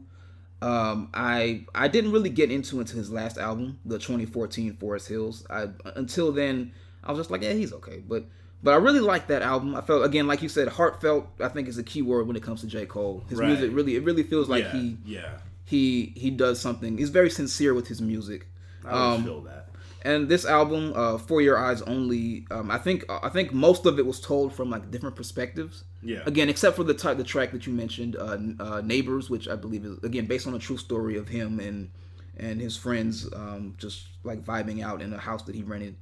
um, 0.62 1.10
I 1.14 1.66
I 1.76 1.88
didn't 1.88 2.12
really 2.12 2.30
get 2.30 2.52
into 2.52 2.80
until 2.80 2.98
his 2.98 3.12
last 3.12 3.38
album, 3.38 3.80
the 3.86 3.98
2014 3.98 4.78
Forest 4.78 5.08
Hills. 5.08 5.46
I 5.50 5.70
until 5.96 6.32
then 6.32 6.74
I 7.04 7.12
was 7.12 7.20
just 7.20 7.32
like, 7.32 7.42
yeah, 7.42 7.54
he's 7.54 7.74
okay, 7.74 8.02
but 8.08 8.26
but 8.62 8.74
I 8.74 8.78
really 8.78 9.02
liked 9.02 9.28
that 9.28 9.42
album. 9.42 9.76
I 9.76 9.82
felt 9.82 10.06
again, 10.06 10.26
like 10.28 10.42
you 10.42 10.50
said, 10.50 10.68
heartfelt. 10.70 11.28
I 11.40 11.50
think 11.50 11.68
is 11.68 11.78
a 11.78 11.84
key 11.84 12.02
word 12.02 12.28
when 12.28 12.36
it 12.36 12.44
comes 12.44 12.62
to 12.62 12.68
J 12.68 12.86
Cole. 12.86 13.24
His 13.30 13.40
Right. 13.40 13.48
music 13.50 13.72
really 13.74 13.96
it 13.96 14.04
really 14.04 14.24
feels 14.24 14.48
like 14.50 14.64
yeah, 14.64 14.72
he 14.72 14.98
yeah. 15.06 15.30
he 15.66 16.14
he 16.16 16.30
does 16.30 16.60
something. 16.60 16.98
He's 16.98 17.10
very 17.10 17.30
sincere 17.30 17.74
with 17.74 17.88
his 17.88 18.02
music. 18.02 18.48
I 18.86 19.14
Um, 19.16 19.24
feel 19.24 19.42
that. 19.42 19.70
and 20.04 20.28
this 20.28 20.46
album, 20.46 20.92
uh, 20.96 21.18
For 21.18 21.42
Your 21.42 21.58
Eyes 21.58 21.82
Only, 21.84 22.46
um, 22.52 22.70
I 22.72 22.78
think 22.78 23.06
I 23.10 23.30
think 23.30 23.54
most 23.54 23.86
of 23.86 24.00
it 24.00 24.06
was 24.06 24.20
told 24.20 24.54
from 24.54 24.70
like 24.70 24.92
different 24.92 25.16
perspectives. 25.16 25.84
Yeah. 26.02 26.20
Again, 26.26 26.50
except 26.50 26.76
for 26.76 26.84
the 26.84 26.94
type, 26.94 27.16
the 27.18 27.24
track 27.24 27.52
that 27.54 27.66
you 27.66 27.72
mentioned, 27.74 28.16
uh, 28.18 28.38
uh, 28.60 28.82
Neighbors, 28.82 29.30
which 29.30 29.48
I 29.48 29.56
believe 29.56 29.86
is 29.86 29.98
again 30.04 30.26
based 30.26 30.48
on 30.48 30.54
a 30.54 30.60
true 30.60 30.78
story 30.78 31.18
of 31.18 31.28
him 31.30 31.60
and 31.60 31.90
and 32.38 32.60
his 32.60 32.76
friends 32.76 33.28
um, 33.34 33.76
just 33.78 34.08
like 34.24 34.44
vibing 34.44 34.82
out 34.84 35.02
in 35.02 35.14
a 35.14 35.18
house 35.18 35.44
that 35.44 35.56
he 35.56 35.64
rented. 35.64 35.96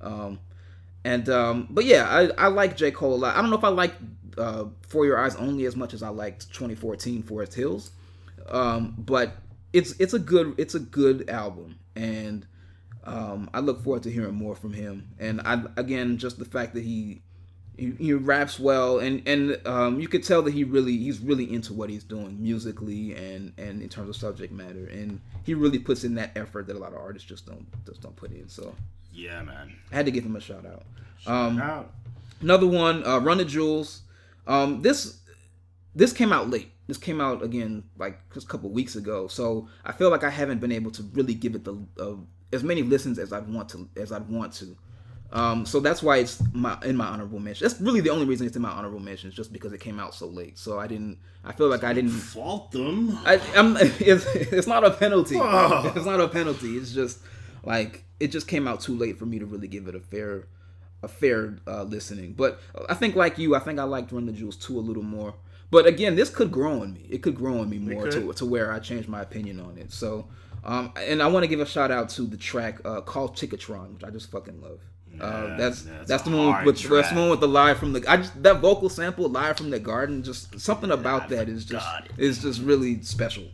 Um, 0.00 0.40
and 1.04 1.28
um, 1.28 1.68
but 1.70 1.84
yeah, 1.84 2.08
I, 2.08 2.46
I 2.46 2.48
like 2.48 2.76
J 2.76 2.90
Cole 2.90 3.14
a 3.14 3.16
lot. 3.16 3.36
I 3.36 3.40
don't 3.40 3.50
know 3.50 3.56
if 3.56 3.64
I 3.64 3.68
like 3.68 3.94
uh, 4.36 4.64
For 4.88 5.06
Your 5.06 5.18
Eyes 5.18 5.36
Only 5.36 5.64
as 5.66 5.76
much 5.76 5.94
as 5.94 6.02
I 6.02 6.08
liked 6.08 6.52
2014 6.52 7.22
Forest 7.22 7.54
Hills, 7.54 7.90
um, 8.48 8.94
but 8.98 9.36
it's 9.72 9.92
it's 10.00 10.14
a 10.14 10.18
good 10.18 10.54
it's 10.58 10.74
a 10.74 10.80
good 10.80 11.30
album, 11.30 11.78
and 11.94 12.46
um, 13.04 13.48
I 13.54 13.60
look 13.60 13.84
forward 13.84 14.02
to 14.04 14.10
hearing 14.10 14.34
more 14.34 14.56
from 14.56 14.72
him. 14.72 15.08
And 15.18 15.40
I 15.42 15.62
again 15.76 16.18
just 16.18 16.38
the 16.38 16.44
fact 16.44 16.74
that 16.74 16.82
he 16.82 17.22
he, 17.76 17.92
he 17.98 18.12
raps 18.12 18.58
well, 18.58 18.98
and 18.98 19.22
and 19.28 19.64
um, 19.66 20.00
you 20.00 20.08
could 20.08 20.24
tell 20.24 20.42
that 20.42 20.54
he 20.54 20.64
really 20.64 20.96
he's 20.96 21.20
really 21.20 21.52
into 21.52 21.72
what 21.72 21.90
he's 21.90 22.04
doing 22.04 22.42
musically 22.42 23.14
and 23.14 23.52
and 23.58 23.82
in 23.82 23.88
terms 23.88 24.08
of 24.08 24.16
subject 24.16 24.52
matter, 24.52 24.86
and 24.86 25.20
he 25.44 25.54
really 25.54 25.78
puts 25.78 26.04
in 26.04 26.14
that 26.16 26.36
effort 26.36 26.66
that 26.66 26.76
a 26.76 26.78
lot 26.78 26.92
of 26.92 26.98
artists 26.98 27.28
just 27.28 27.46
don't 27.46 27.66
just 27.86 28.00
don't 28.00 28.16
put 28.16 28.32
in. 28.32 28.48
So 28.48 28.74
Yeah, 29.16 29.42
man. 29.42 29.74
I 29.90 29.94
had 29.94 30.06
to 30.06 30.12
give 30.12 30.24
him 30.24 30.36
a 30.36 30.40
shout 30.40 30.66
out. 30.66 30.82
Um, 31.26 31.60
Out. 31.60 31.92
Another 32.40 32.66
one, 32.66 33.04
uh, 33.06 33.18
Run 33.18 33.38
the 33.38 33.44
Jewels. 33.44 34.02
Um, 34.46 34.82
this 34.82 35.20
this 35.94 36.12
came 36.12 36.32
out 36.32 36.50
late. 36.50 36.70
This 36.86 36.98
came 36.98 37.20
out 37.20 37.42
again 37.42 37.82
like 37.98 38.18
just 38.32 38.46
a 38.46 38.48
couple 38.48 38.70
weeks 38.70 38.94
ago. 38.94 39.26
So 39.26 39.68
I 39.84 39.92
feel 39.92 40.10
like 40.10 40.22
I 40.22 40.30
haven't 40.30 40.60
been 40.60 40.70
able 40.70 40.90
to 40.92 41.02
really 41.14 41.34
give 41.34 41.54
it 41.54 41.64
the 41.64 41.74
uh, 41.98 42.16
as 42.52 42.62
many 42.62 42.82
listens 42.82 43.18
as 43.18 43.32
I'd 43.32 43.48
want 43.48 43.70
to 43.70 43.88
as 43.96 44.12
I'd 44.12 44.28
want 44.28 44.52
to. 44.54 44.76
Um, 45.32 45.66
so 45.66 45.80
that's 45.80 46.02
why 46.02 46.18
it's 46.18 46.40
my 46.52 46.78
in 46.84 46.94
my 46.96 47.06
honorable 47.06 47.40
mention. 47.40 47.66
That's 47.66 47.80
really 47.80 48.00
the 48.00 48.10
only 48.10 48.26
reason 48.26 48.46
it's 48.46 48.54
in 48.54 48.62
my 48.62 48.70
honorable 48.70 49.00
mentions, 49.00 49.34
just 49.34 49.52
because 49.52 49.72
it 49.72 49.80
came 49.80 49.98
out 49.98 50.14
so 50.14 50.26
late. 50.26 50.58
So 50.58 50.78
I 50.78 50.86
didn't. 50.86 51.18
I 51.42 51.52
feel 51.52 51.68
like 51.68 51.82
I 51.82 51.92
didn't. 51.94 52.10
Fault 52.10 52.70
them. 52.70 53.18
I, 53.24 53.40
I'm, 53.56 53.76
it's, 53.80 54.26
it's 54.34 54.66
not 54.66 54.84
a 54.84 54.90
penalty. 54.90 55.36
Oh. 55.40 55.92
It's 55.96 56.06
not 56.06 56.20
a 56.20 56.28
penalty. 56.28 56.76
It's 56.76 56.92
just 56.92 57.18
like 57.64 58.04
it 58.20 58.28
just 58.28 58.48
came 58.48 58.66
out 58.68 58.80
too 58.80 58.96
late 58.96 59.18
for 59.18 59.26
me 59.26 59.38
to 59.38 59.46
really 59.46 59.68
give 59.68 59.88
it 59.88 59.94
a 59.94 60.00
fair, 60.00 60.46
a 61.02 61.08
fair 61.08 61.58
uh, 61.66 61.82
listening. 61.82 62.32
But 62.32 62.60
I 62.88 62.94
think 62.94 63.14
like 63.16 63.38
you, 63.38 63.54
I 63.54 63.58
think 63.60 63.78
I 63.78 63.84
liked 63.84 64.12
Run 64.12 64.26
the 64.26 64.32
Jewels 64.32 64.56
too 64.56 64.78
a 64.78 64.80
little 64.80 65.02
more. 65.02 65.34
But 65.70 65.86
again, 65.86 66.14
this 66.14 66.30
could 66.30 66.52
grow 66.52 66.80
on 66.82 66.94
me. 66.94 67.06
It 67.10 67.22
could 67.22 67.34
grow 67.34 67.58
on 67.60 67.68
me 67.68 67.78
more 67.78 68.04
to, 68.12 68.32
to 68.34 68.46
where 68.46 68.72
I 68.72 68.78
change 68.78 69.08
my 69.08 69.20
opinion 69.22 69.58
on 69.60 69.76
it. 69.78 69.92
So, 69.92 70.28
um, 70.64 70.92
and 70.96 71.20
I 71.22 71.26
want 71.26 71.42
to 71.42 71.48
give 71.48 71.60
a 71.60 71.66
shout 71.66 71.90
out 71.90 72.08
to 72.10 72.22
the 72.22 72.36
track 72.36 72.80
uh, 72.84 73.00
called 73.00 73.36
Ticketron, 73.36 73.94
which 73.94 74.04
I 74.04 74.10
just 74.10 74.30
fucking 74.30 74.60
love. 74.62 74.80
Uh, 75.20 75.46
Yeah, 75.48 75.56
that's 75.56 75.82
that's 75.82 76.08
that's 76.08 76.22
the 76.24 76.30
one 76.36 76.64
with 76.64 76.76
that's 76.76 77.10
the 77.10 77.16
one 77.16 77.30
with 77.30 77.40
the 77.40 77.48
live 77.48 77.78
from 77.78 77.94
the 77.94 78.04
I 78.06 78.18
just 78.18 78.42
that 78.42 78.60
vocal 78.60 78.88
sample 78.90 79.28
live 79.28 79.56
from 79.56 79.70
the 79.70 79.78
garden 79.80 80.22
just 80.22 80.60
something 80.60 80.90
about 80.90 81.22
I 81.22 81.26
that 81.28 81.48
is 81.48 81.64
just 81.64 81.86
is 82.18 82.42
just 82.42 82.60
really 82.60 83.02
special. 83.02 83.44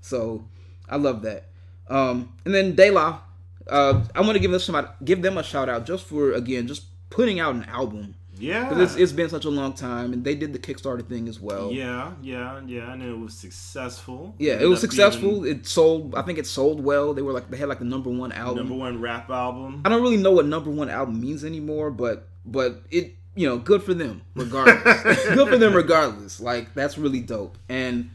So 0.00 0.44
I 0.88 0.96
love 0.96 1.22
that. 1.22 1.48
Um, 1.88 2.32
and 2.44 2.54
then 2.54 2.74
De 2.74 2.90
La, 2.90 3.20
uh, 3.68 4.02
I 4.14 4.20
want 4.20 4.32
to 4.34 4.38
give 4.38 4.50
them 4.50 4.60
some 4.60 4.88
give 5.04 5.22
them 5.22 5.38
a 5.38 5.42
shout 5.42 5.68
out 5.68 5.86
just 5.86 6.04
for 6.06 6.32
again 6.32 6.66
just 6.66 6.84
putting 7.10 7.40
out 7.40 7.54
an 7.54 7.64
album 7.64 8.14
Yeah. 8.38 8.68
because 8.68 8.92
it's, 8.92 9.00
it's 9.02 9.12
been 9.12 9.28
such 9.28 9.44
a 9.44 9.50
long 9.50 9.72
time, 9.74 10.12
and 10.12 10.24
they 10.24 10.34
did 10.34 10.52
the 10.52 10.58
Kickstarter 10.58 11.06
thing 11.06 11.28
as 11.28 11.40
well. 11.40 11.70
yeah, 11.72 12.12
yeah, 12.22 12.60
yeah, 12.66 12.92
and 12.92 13.02
it 13.02 13.18
was 13.18 13.34
successful. 13.34 14.34
Yeah, 14.38 14.52
it 14.52 14.54
Ended 14.56 14.68
was 14.70 14.78
up 14.78 14.82
being 14.82 14.90
successful. 14.90 15.44
It 15.44 15.66
sold. 15.66 16.14
I 16.14 16.22
think 16.22 16.38
it 16.38 16.46
sold 16.46 16.82
well. 16.82 17.12
They 17.14 17.22
were 17.22 17.32
like 17.32 17.50
they 17.50 17.56
had 17.56 17.68
like 17.68 17.80
the 17.80 17.84
number 17.84 18.10
one 18.10 18.32
album. 18.32 18.56
Number 18.68 18.74
one 18.74 19.00
rap 19.00 19.28
album. 19.30 19.82
I 19.84 19.88
don't 19.88 20.02
really 20.02 20.16
know 20.16 20.30
what 20.32 20.46
number 20.46 20.70
one 20.70 20.88
album 20.88 21.20
means 21.20 21.44
anymore, 21.44 21.90
but 21.90 22.28
but 22.46 22.82
it 22.90 23.14
you 23.34 23.46
know 23.48 23.58
good 23.58 23.82
for 23.82 23.94
them 23.94 24.22
regardless. 24.34 25.28
good 25.34 25.48
for 25.48 25.58
them 25.58 25.74
regardless. 25.74 26.40
Like 26.40 26.72
that's 26.74 26.96
really 26.96 27.20
dope. 27.20 27.58
And 27.68 28.10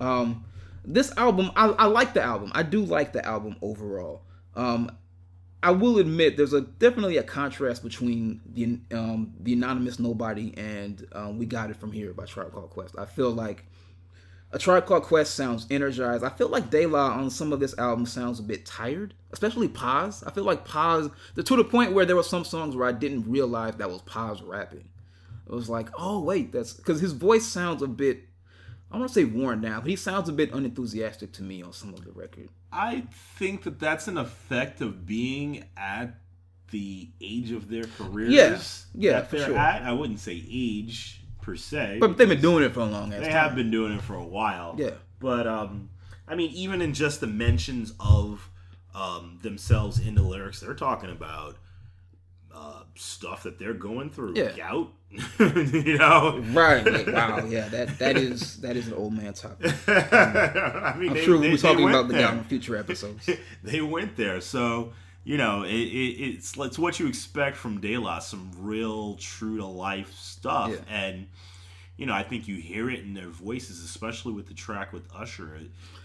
um, 0.00 0.44
this 0.84 1.12
album, 1.16 1.50
I, 1.56 1.66
I 1.70 1.86
like 1.86 2.14
the 2.14 2.22
album. 2.22 2.52
I 2.54 2.62
do 2.62 2.82
like 2.84 3.12
the 3.12 3.24
album 3.26 3.56
overall. 3.62 4.22
Um, 4.56 4.90
I 5.62 5.70
will 5.70 5.98
admit 5.98 6.36
there's 6.36 6.52
a 6.52 6.60
definitely 6.60 7.16
a 7.16 7.22
contrast 7.22 7.82
between 7.82 8.40
the 8.46 8.78
um, 8.96 9.34
the 9.40 9.52
anonymous 9.52 9.98
nobody 9.98 10.54
and 10.56 11.06
um, 11.12 11.38
we 11.38 11.46
got 11.46 11.70
it 11.70 11.76
from 11.76 11.92
here 11.92 12.12
by 12.12 12.24
Tribe 12.24 12.52
Called 12.52 12.70
Quest. 12.70 12.94
I 12.98 13.04
feel 13.04 13.30
like 13.30 13.64
a 14.52 14.58
Tribe 14.58 14.86
Called 14.86 15.02
Quest 15.02 15.34
sounds 15.34 15.66
energized. 15.70 16.24
I 16.24 16.30
feel 16.30 16.48
like 16.48 16.70
De 16.70 16.86
La 16.86 17.10
on 17.12 17.30
some 17.30 17.52
of 17.52 17.60
this 17.60 17.76
album 17.78 18.06
sounds 18.06 18.38
a 18.38 18.42
bit 18.44 18.64
tired, 18.64 19.14
especially 19.32 19.68
Pos. 19.68 20.22
I 20.22 20.30
feel 20.30 20.44
like 20.44 20.64
Pos, 20.64 21.10
to 21.34 21.42
the 21.42 21.64
point 21.64 21.92
where 21.92 22.06
there 22.06 22.16
were 22.16 22.22
some 22.22 22.44
songs 22.44 22.76
where 22.76 22.88
I 22.88 22.92
didn't 22.92 23.28
realize 23.30 23.74
that 23.76 23.90
was 23.90 24.02
Pos 24.02 24.40
rapping. 24.42 24.88
It 25.46 25.52
was 25.52 25.68
like, 25.68 25.88
oh 25.98 26.20
wait, 26.20 26.52
that's 26.52 26.74
because 26.74 27.00
his 27.00 27.12
voice 27.12 27.46
sounds 27.46 27.82
a 27.82 27.88
bit. 27.88 28.24
I 28.90 28.98
want 28.98 29.08
to 29.08 29.14
say 29.14 29.24
worn 29.24 29.60
down, 29.60 29.80
but 29.80 29.90
he 29.90 29.96
sounds 29.96 30.28
a 30.28 30.32
bit 30.32 30.52
unenthusiastic 30.52 31.32
to 31.32 31.42
me 31.42 31.62
on 31.62 31.72
some 31.72 31.92
of 31.92 32.04
the 32.04 32.12
record. 32.12 32.48
I 32.72 33.04
think 33.38 33.64
that 33.64 33.78
that's 33.80 34.06
an 34.06 34.16
effect 34.16 34.80
of 34.80 35.06
being 35.06 35.64
at 35.76 36.20
the 36.70 37.08
age 37.20 37.50
of 37.50 37.68
their 37.68 37.84
careers. 37.84 38.86
Yeah, 38.94 39.10
yeah, 39.10 39.12
that 39.20 39.30
for 39.30 39.38
they're 39.38 39.46
sure. 39.46 39.58
at. 39.58 39.82
I 39.82 39.92
wouldn't 39.92 40.20
say 40.20 40.42
age 40.50 41.22
per 41.42 41.56
se. 41.56 41.98
But 42.00 42.16
they've 42.16 42.28
been 42.28 42.40
doing 42.40 42.64
it 42.64 42.74
for 42.74 42.80
a 42.80 42.86
long 42.86 43.10
they 43.10 43.20
time. 43.20 43.30
have 43.30 43.54
been 43.54 43.70
doing 43.70 43.92
it 43.92 44.02
for 44.02 44.14
a 44.14 44.24
while. 44.24 44.74
Yeah. 44.78 44.90
But 45.18 45.46
um, 45.46 45.90
I 46.28 46.34
mean, 46.34 46.50
even 46.50 46.82
in 46.82 46.92
just 46.92 47.20
the 47.20 47.26
mentions 47.26 47.92
of 48.00 48.50
um, 48.94 49.38
themselves 49.42 49.98
in 49.98 50.14
the 50.14 50.22
lyrics, 50.22 50.60
they're 50.60 50.74
talking 50.74 51.10
about 51.10 51.56
stuff 52.96 53.42
that 53.44 53.58
they're 53.58 53.74
going 53.74 54.10
through. 54.10 54.34
Yeah. 54.36 54.52
Gout, 54.56 54.92
you 55.38 55.98
know. 55.98 56.38
Right. 56.52 56.84
like, 56.84 57.06
wow. 57.06 57.44
Yeah. 57.46 57.68
That 57.68 57.98
that 57.98 58.16
is 58.16 58.56
that 58.62 58.76
is 58.76 58.88
an 58.88 58.94
old 58.94 59.12
man 59.14 59.32
topic. 59.34 59.72
I 59.88 60.94
mean, 60.98 61.10
I'm 61.10 61.14
they- 61.14 61.24
sure 61.24 61.38
we'll 61.38 61.50
be 61.50 61.56
talking 61.58 61.88
about 61.88 62.08
the 62.08 62.14
there. 62.14 62.28
guy 62.28 62.36
in 62.36 62.44
future 62.44 62.76
episodes. 62.76 63.28
they 63.62 63.80
went 63.80 64.16
there. 64.16 64.40
So 64.40 64.92
you 65.24 65.36
know, 65.36 65.64
it, 65.64 65.70
it, 65.72 66.22
it's 66.22 66.56
it's 66.56 66.78
what 66.78 67.00
you 67.00 67.06
expect 67.08 67.56
from 67.56 67.80
De 67.80 67.96
La, 67.98 68.18
some 68.20 68.50
real 68.58 69.16
true 69.16 69.56
to 69.58 69.66
life 69.66 70.14
stuff, 70.14 70.70
Yeah. 70.70 70.76
and 70.88 71.26
you 71.96 72.04
know, 72.06 72.12
I 72.12 72.22
think 72.22 72.46
you 72.46 72.56
hear 72.56 72.90
it 72.90 73.00
in 73.00 73.14
their 73.14 73.28
voices, 73.30 73.82
especially 73.82 74.34
with 74.34 74.46
the 74.46 74.54
track 74.54 74.92
with 74.92 75.02
Usher, 75.14 75.58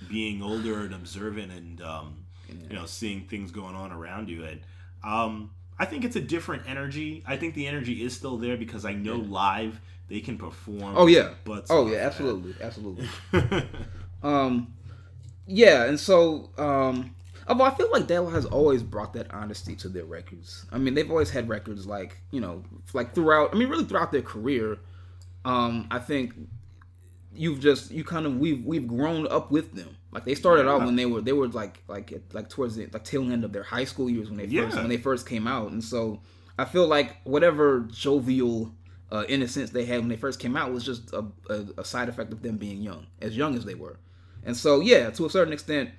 being 0.10 0.42
older 0.42 0.80
and 0.86 0.94
observant, 0.96 1.52
and 1.52 1.82
um, 1.82 2.16
you 2.48 2.76
know, 2.76 2.86
seeing 2.86 3.28
things 3.28 3.52
going 3.52 3.76
on 3.76 3.92
around 3.92 4.28
you, 4.30 4.44
and 4.46 4.62
um, 5.04 5.52
I 5.82 5.86
think 5.86 6.06
it's 6.06 6.16
a 6.16 6.22
different 6.22 6.62
energy. 6.68 7.24
I 7.26 7.38
think 7.38 7.56
the 7.56 7.66
energy 7.66 8.04
is 8.04 8.16
still 8.16 8.38
there 8.38 8.56
because 8.56 8.86
I 8.86 8.94
know 8.94 9.16
live 9.16 9.82
they 10.10 10.20
can 10.20 10.38
perform. 10.38 10.94
Oh 10.96 11.08
yeah. 11.08 11.32
but 11.44 11.66
Oh 11.72 11.88
yeah. 11.88 11.98
Absolutely. 11.98 12.54
Absolutely. 12.62 13.08
Um, 14.24 14.76
yeah, 15.48 15.86
and 15.86 16.00
so 16.00 16.52
um, 16.60 17.16
although 17.48 17.64
I 17.64 17.72
feel 17.74 17.90
like 17.92 18.06
De 18.06 18.20
La 18.20 18.30
has 18.30 18.46
always 18.46 18.84
brought 18.84 19.14
that 19.14 19.34
honesty 19.34 19.76
to 19.78 19.90
their 19.90 20.06
records. 20.06 20.68
I 20.72 20.78
mean, 20.78 20.94
they've 20.94 21.10
always 21.10 21.32
had 21.32 21.50
records 21.50 21.88
like 21.88 22.18
you 22.30 22.40
know, 22.40 22.64
like 22.94 23.16
throughout. 23.16 23.56
I 23.56 23.58
mean, 23.58 23.68
really 23.68 23.86
throughout 23.86 24.12
their 24.12 24.22
career. 24.22 24.78
Um, 25.44 25.88
I 25.90 25.98
think 25.98 26.36
you've 27.34 27.60
just 27.60 27.90
you 27.90 28.04
kind 28.04 28.28
of 28.28 28.38
we've 28.38 28.64
we've 28.64 28.88
grown 28.88 29.28
up 29.28 29.50
with 29.50 29.74
them. 29.74 29.98
Like 30.12 30.26
they 30.26 30.36
started 30.36 30.68
out 30.68 30.82
when 30.86 30.96
they 30.96 31.06
were 31.06 31.22
they 31.22 31.32
were 31.34 31.48
like 31.48 31.84
like 31.88 32.12
like 32.34 32.50
towards 32.50 32.76
the 32.76 32.88
like 32.92 33.04
tail 33.06 33.32
end 33.32 33.44
of 33.46 33.54
their 33.54 33.64
high 33.64 33.86
school 33.86 34.10
years 34.10 34.30
when 34.30 34.38
they 34.38 34.46
first 34.48 34.76
Yeah. 34.76 34.82
when 34.82 34.90
they 34.90 34.98
first 34.98 35.26
came 35.28 35.48
out, 35.48 35.72
and 35.72 35.84
so 35.84 36.22
I 36.60 36.66
feel 36.66 36.86
like 36.88 37.16
whatever 37.24 37.88
jovial 37.92 38.74
uh, 39.12 39.24
innocence 39.30 39.70
they 39.72 39.86
had 39.86 40.00
when 40.00 40.10
they 40.10 40.18
first 40.18 40.40
came 40.40 40.56
out 40.58 40.72
was 40.72 40.84
just 40.86 41.12
a, 41.14 41.26
a, 41.50 41.66
a 41.80 41.86
side 41.86 42.10
effect 42.10 42.32
of 42.34 42.42
them 42.42 42.58
being 42.58 42.82
young, 42.82 43.08
as 43.22 43.36
young 43.38 43.56
as 43.56 43.66
they 43.66 43.74
were. 43.76 44.00
And 44.44 44.56
so, 44.56 44.80
yeah, 44.80 45.10
to 45.12 45.26
a 45.26 45.30
certain 45.30 45.54
extent, 45.54 45.90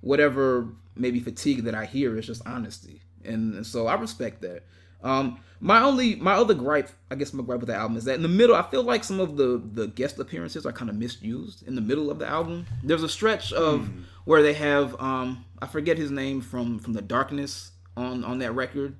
whatever 0.00 0.68
maybe 0.96 1.20
fatigue 1.20 1.64
that 1.64 1.74
I 1.74 1.84
hear 1.86 2.16
is 2.18 2.26
just 2.26 2.42
honesty, 2.46 3.02
and, 3.24 3.54
and 3.54 3.66
so 3.66 3.86
I 3.86 3.94
respect 3.94 4.42
that. 4.42 4.64
Um, 5.02 5.40
my 5.60 5.82
only, 5.82 6.16
my 6.16 6.34
other 6.34 6.54
gripe, 6.54 6.90
I 7.10 7.14
guess, 7.14 7.32
my 7.32 7.42
gripe 7.42 7.60
with 7.60 7.68
the 7.68 7.74
album 7.74 7.96
is 7.96 8.04
that 8.04 8.16
in 8.16 8.22
the 8.22 8.28
middle, 8.28 8.54
I 8.54 8.62
feel 8.62 8.82
like 8.82 9.04
some 9.04 9.20
of 9.20 9.36
the 9.36 9.62
the 9.72 9.86
guest 9.88 10.18
appearances 10.18 10.66
are 10.66 10.72
kind 10.72 10.90
of 10.90 10.96
misused 10.96 11.66
in 11.66 11.74
the 11.74 11.80
middle 11.80 12.10
of 12.10 12.18
the 12.18 12.26
album. 12.26 12.66
There's 12.82 13.02
a 13.02 13.08
stretch 13.08 13.52
of 13.52 13.88
where 14.24 14.42
they 14.42 14.54
have, 14.54 14.98
um, 15.00 15.44
I 15.60 15.66
forget 15.66 15.96
his 15.96 16.10
name 16.10 16.40
from 16.40 16.78
from 16.78 16.92
the 16.92 17.02
Darkness 17.02 17.72
on 17.96 18.24
on 18.24 18.38
that 18.40 18.52
record, 18.52 18.96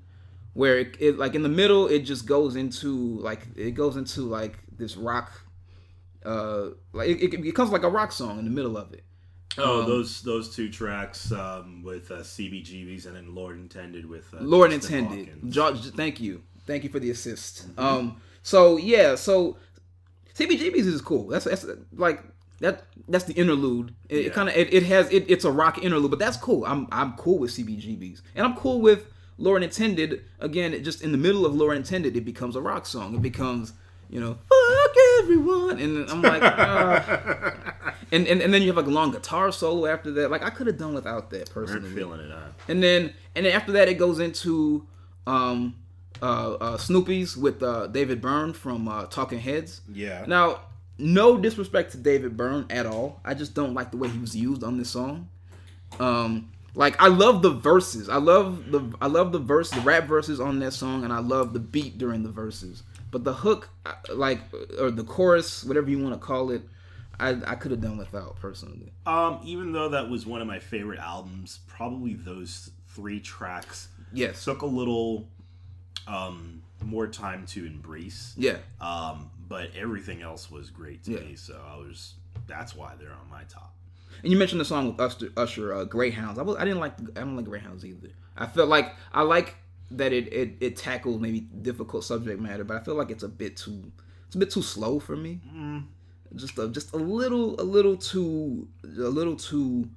where 0.55 0.79
it, 0.79 0.97
it 0.99 1.19
like 1.19 1.35
in 1.35 1.43
the 1.43 1.49
middle 1.49 1.87
it 1.89 2.01
just 2.01 2.27
goes 2.27 2.57
into 2.57 3.19
like 3.19 3.47
it 3.57 3.73
goes 3.73 3.97
into 3.97 4.23
like 4.23 4.59
this 4.77 4.97
rock 4.97 5.33
uh 6.25 6.71
like 6.93 7.09
it, 7.09 7.35
it, 7.35 7.47
it 7.47 7.55
comes 7.55 7.71
like 7.71 7.83
a 7.83 7.89
rock 7.89 8.11
song 8.11 8.39
in 8.39 8.45
the 8.45 8.51
middle 8.51 8.77
of 8.79 8.93
it 8.93 9.04
Oh, 9.57 9.81
Um, 9.83 9.87
those 9.89 10.23
those 10.23 10.55
two 10.55 10.69
tracks 10.69 11.31
um, 11.31 11.83
with 11.85 12.11
uh, 12.11 12.17
CBGBs 12.17 13.07
and 13.07 13.15
then 13.17 13.35
Lord 13.35 13.57
Intended 13.57 14.05
with 14.07 14.33
uh, 14.35 14.39
lord 14.41 14.71
Justin 14.73 15.05
intended. 15.05 15.29
Hawkins. 15.29 15.55
George, 15.55 15.81
thank 15.95 16.21
you. 16.21 16.43
Thank 16.67 16.83
you 16.85 16.91
for 16.91 16.99
the 16.99 17.11
assist. 17.11 17.67
Um 17.79 18.21
so 18.43 18.77
yeah 18.79 19.15
so 19.15 19.57
cbgb's 20.35 20.87
is 20.87 21.01
cool. 21.01 21.29
That's 21.29 21.45
that's 21.45 21.65
like 21.95 22.23
that 22.61 22.85
that's 23.09 23.25
the 23.25 23.35
interlude. 23.35 23.95
It, 24.09 24.25
Yeah. 24.27 24.31
kind 24.33 24.49
of 24.49 24.57
it, 24.57 24.73
it 24.73 24.83
has 24.85 25.09
it, 25.13 25.25
it's 25.31 25.45
a 25.45 25.51
rock 25.53 25.79
interlude 25.83 26.11
but 26.11 26.19
that's 26.19 26.37
cool. 26.37 26.65
I'm 26.65 26.89
i'm 26.91 27.13
cool 27.13 27.39
with 27.39 27.51
cbgb's 27.53 28.23
and 28.35 28.45
i'm 28.47 28.57
cool 28.57 28.81
with 28.81 29.07
lord 29.39 29.63
intended. 29.63 30.25
Again 30.41 30.75
it 30.75 30.83
just 30.85 31.03
in 31.03 31.13
the 31.13 31.19
middle 31.19 31.47
of 31.47 31.55
lord 31.55 31.77
intended 31.77 32.17
it 32.17 32.25
becomes 32.25 32.57
a 32.57 32.61
rock 32.61 32.87
song. 32.87 33.15
It 33.15 33.23
becomes 33.23 33.73
you 34.11 34.21
know 34.21 34.37
fuck 34.49 34.97
everyone 35.23 35.79
and 35.79 36.09
i'm 36.11 36.23
like 36.23 36.43
uh, 36.43 37.01
and, 38.13 38.27
and 38.27 38.41
and 38.41 38.53
then 38.53 38.63
you 38.63 38.69
have 38.69 38.77
like 38.77 38.87
a 38.87 38.91
long 38.91 39.11
guitar 39.11 39.51
solo 39.51 39.87
after 39.87 40.11
that 40.11 40.31
like 40.31 40.43
i 40.43 40.51
could 40.51 40.67
have 40.67 40.79
done 40.79 40.95
without 40.95 41.31
that 41.31 41.51
personally 41.51 41.91
feeling 41.91 42.21
it 42.21 42.31
out. 42.33 42.53
and 42.69 42.83
then 42.83 43.13
and 43.35 43.47
then 43.47 43.53
after 43.53 43.73
that 43.73 43.89
it 43.89 43.95
goes 43.95 44.19
into 44.19 44.87
um 45.27 45.75
uh, 46.23 46.55
uh 46.55 46.77
Snoopies 46.77 47.37
with 47.37 47.63
uh 47.63 47.89
David 47.89 48.21
Byrne 48.21 48.53
from 48.53 48.89
uh 48.89 49.07
Talking 49.07 49.41
Heads. 49.41 49.81
Yeah. 49.93 50.25
Now, 50.27 50.61
no 50.97 51.37
disrespect 51.37 51.93
to 51.93 51.99
David 51.99 52.37
Byrne 52.37 52.67
at 52.71 52.87
all. 52.87 53.21
I 53.25 53.35
just 53.35 53.53
don't 53.53 53.75
like 53.75 53.91
the 53.91 53.97
way 53.97 54.09
he 54.09 54.19
was 54.19 54.35
used 54.35 54.63
on 54.63 54.79
this 54.79 54.91
song. 54.91 55.29
Um 55.99 56.53
like 56.77 57.01
I 57.01 57.09
love 57.09 57.43
the 57.43 57.51
verses. 57.51 58.09
I 58.09 58.17
love 58.17 58.71
the 58.71 58.93
I 59.01 59.07
love 59.07 59.33
the 59.33 59.39
verse, 59.39 59.71
the 59.71 59.81
rap 59.81 60.05
verses 60.05 60.41
on 60.41 60.61
that 60.61 60.73
song 60.73 61.05
and 61.05 61.13
I 61.13 61.19
love 61.19 61.53
the 61.53 61.61
beat 61.61 61.99
during 61.99 62.23
the 62.23 62.31
verses. 62.31 62.83
But 63.15 63.23
the 63.23 63.33
hook 63.33 63.69
like 64.12 64.41
or 64.81 64.91
the 64.91 65.05
chorus, 65.05 65.62
whatever 65.62 65.89
you 65.89 66.01
want 66.03 66.15
to 66.15 66.19
call 66.19 66.51
it, 66.51 66.62
I 67.21 67.29
I 67.47 67.55
could 67.55 67.71
have 67.71 67.81
done 67.81 67.97
without 67.97 68.35
personally. 68.41 68.93
Um, 69.07 69.39
even 69.45 69.71
though 69.71 69.91
that 69.91 70.11
was 70.11 70.27
one 70.27 70.41
of 70.41 70.49
my 70.49 70.59
favorite 70.59 70.99
albums, 70.99 71.61
probably 71.69 72.15
those 72.15 72.71
three 72.89 73.21
tracks 73.21 73.87
Yes. 74.12 74.45
took 74.45 74.62
a 74.62 74.67
little 74.67 75.28
um, 76.09 76.62
more 76.82 77.07
time 77.07 77.47
to 77.47 77.65
embrace. 77.65 78.35
Yeah. 78.36 78.57
Um, 78.81 79.31
but 79.49 79.70
everything 79.77 80.20
else 80.20 80.51
was 80.51 80.70
great 80.70 81.05
to 81.05 81.12
Yeah. 81.12 81.20
me, 81.20 81.36
so 81.36 81.61
I 81.73 81.77
was. 81.77 82.15
That's 82.49 82.74
why 82.74 82.95
they're 82.99 83.12
on 83.12 83.31
my 83.31 83.45
top. 83.45 83.77
And 84.24 84.32
you 84.32 84.36
mentioned 84.39 84.61
the 84.61 84.65
song 84.65 84.89
with 84.89 84.99
Usher, 85.01 85.31
Usher 85.36 85.73
uh, 85.73 85.85
Greyhounds. 85.85 86.41
I 86.41 86.43
was, 86.43 86.57
I 86.57 86.65
didn't 86.65 86.81
like 86.81 86.99
I 87.16 87.20
don't 87.20 87.36
like 87.36 87.45
Greyhounds 87.45 87.85
either. 87.86 88.09
I 88.36 88.47
felt 88.47 88.69
like 88.69 88.93
I 89.12 89.23
like 89.23 89.55
that 89.99 90.12
it, 90.12 90.33
it 90.33 90.57
it 90.61 90.77
tackles 90.77 91.21
maybe 91.21 91.41
difficult 91.41 92.05
subject 92.05 92.41
matter, 92.41 92.65
but 92.65 92.77
I 92.77 92.81
feel 92.85 92.95
like 92.95 93.11
it's 93.11 93.23
a 93.23 93.29
bit 93.29 93.57
too 93.57 93.93
it's 94.27 94.35
a 94.35 94.39
bit 94.39 94.51
too 94.51 94.62
slow 94.62 94.99
for 94.99 95.16
me. 95.16 95.41
Just 96.35 96.59
a, 96.59 96.69
just 96.69 96.93
a 96.93 96.97
little 96.97 97.61
a 97.61 97.62
little 97.62 97.97
too 97.97 98.66
a 98.85 98.89
little 99.09 99.37
too 99.37 99.89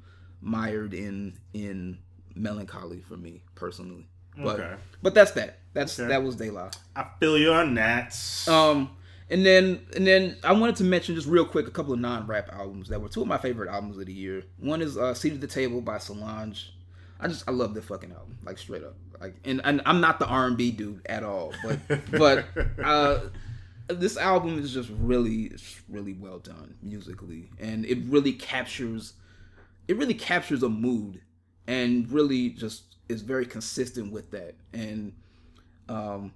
mired 0.42 0.94
in 0.94 1.34
in 1.54 1.98
melancholy 2.36 3.02
for 3.02 3.18
me 3.18 3.42
personally. 3.56 4.08
But 4.38 4.60
Okay. 4.60 4.76
but 5.02 5.14
that's 5.16 5.32
that. 5.32 5.60
That's 5.74 6.00
Okay. 6.00 6.10
that 6.10 6.24
was 6.24 6.36
De 6.36 6.52
La. 6.52 6.70
I 6.96 7.08
feel 7.20 7.38
you 7.40 7.52
on 7.54 7.74
that. 7.76 8.16
Um, 8.48 8.92
and 9.32 9.44
then 9.44 9.82
and 9.96 10.06
then 10.06 10.38
I 10.44 10.54
wanted 10.54 10.76
to 10.78 10.84
mention 10.84 11.16
just 11.16 11.28
real 11.28 11.46
quick 11.46 11.68
a 11.68 11.72
couple 11.72 11.94
of 11.94 12.00
non-rap 12.00 12.50
albums 12.54 12.90
that 12.90 13.02
were 13.02 13.10
two 13.10 13.22
of 13.24 13.28
my 13.28 13.40
favorite 13.40 13.70
albums 13.70 13.98
of 13.98 14.06
the 14.06 14.14
year. 14.14 14.44
One 14.60 14.82
is 14.84 14.96
uh, 14.96 15.16
"Seat 15.16 15.34
at 15.34 15.42
the 15.42 15.48
Table" 15.48 15.82
by 15.82 15.98
Solange. 15.98 16.72
I 17.20 17.28
just 17.28 17.48
I 17.48 17.52
love 17.52 17.74
the 17.74 17.82
fucking 17.82 18.12
album, 18.12 18.38
like 18.44 18.58
straight 18.58 18.84
up. 18.84 18.96
Like, 19.20 19.36
and, 19.44 19.62
and 19.64 19.82
I'm 19.86 20.00
not 20.02 20.20
the 20.20 20.28
R&B 20.28 20.72
dude 20.72 21.02
at 21.08 21.24
all, 21.24 21.54
but 21.64 21.80
but 22.12 22.46
uh, 22.84 23.20
this 23.88 24.18
album 24.18 24.60
is 24.60 24.74
just 24.74 24.90
really 25.00 25.52
really 25.90 26.14
well 26.14 26.40
done 26.40 26.76
musically, 26.82 27.50
and 27.60 27.86
it 27.86 28.00
really 28.08 28.34
captures 28.34 29.14
it 29.88 29.98
really 29.98 30.14
captures 30.14 30.64
a 30.64 30.70
mood 30.70 31.22
and 31.68 32.12
really 32.12 32.50
just 32.50 32.96
is 33.10 33.22
very 33.22 33.46
consistent 33.46 34.12
with 34.12 34.32
that, 34.32 34.56
and 34.74 35.14
um, 35.90 36.34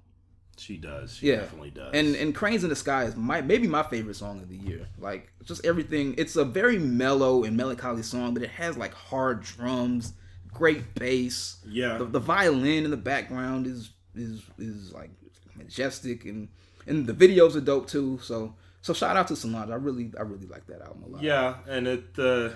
She 0.58 0.78
does. 0.78 1.16
She 1.16 1.28
yeah, 1.30 1.38
definitely 1.38 1.72
does. 1.72 1.92
And 1.94 2.16
and 2.16 2.34
Cranes 2.36 2.64
in 2.64 2.70
the 2.70 2.76
Sky 2.76 3.04
is 3.06 3.16
my 3.16 3.42
maybe 3.42 3.68
my 3.68 3.84
favorite 3.84 4.16
song 4.16 4.40
of 4.42 4.50
the 4.50 4.58
year. 4.58 4.88
Like 4.98 5.32
just 5.44 5.66
everything. 5.66 6.16
It's 6.18 6.36
a 6.36 6.46
very 6.46 6.78
mellow 6.78 7.44
and 7.44 7.58
melancholy 7.58 8.04
song, 8.04 8.34
but 8.34 8.44
it 8.44 8.50
has 8.52 8.78
like 8.78 8.94
hard 8.94 9.42
drums, 9.44 10.14
great 10.54 10.94
bass. 10.96 11.58
Yeah. 11.68 11.98
the, 11.98 12.06
the 12.06 12.20
violin 12.20 12.86
in 12.86 12.92
the 12.92 12.98
background 12.98 13.68
is 13.68 13.92
is 14.16 14.42
is 14.58 14.94
like 14.94 15.10
majestic, 15.56 16.26
and 16.26 16.50
and 16.88 17.06
the 17.08 17.14
videos 17.14 17.56
are 17.56 17.62
dope 17.62 17.88
too. 17.88 18.20
So 18.22 18.56
so 18.82 18.94
shout 18.94 19.16
out 19.18 19.28
to 19.30 19.36
Solange. 19.36 19.70
I 19.72 19.76
really 19.76 20.12
I 20.18 20.22
really 20.24 20.48
like 20.48 20.68
that 20.68 20.82
album 20.82 21.04
a 21.04 21.08
lot. 21.08 21.24
Yeah, 21.24 21.56
and 21.68 21.88
it 21.88 22.14
the 22.16 22.54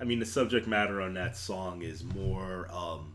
I 0.00 0.04
mean 0.04 0.18
the 0.18 0.26
subject 0.26 0.66
matter 0.66 1.00
on 1.00 1.14
that 1.14 1.36
song 1.36 1.82
is 1.82 2.04
more 2.04 2.68
um 2.72 3.14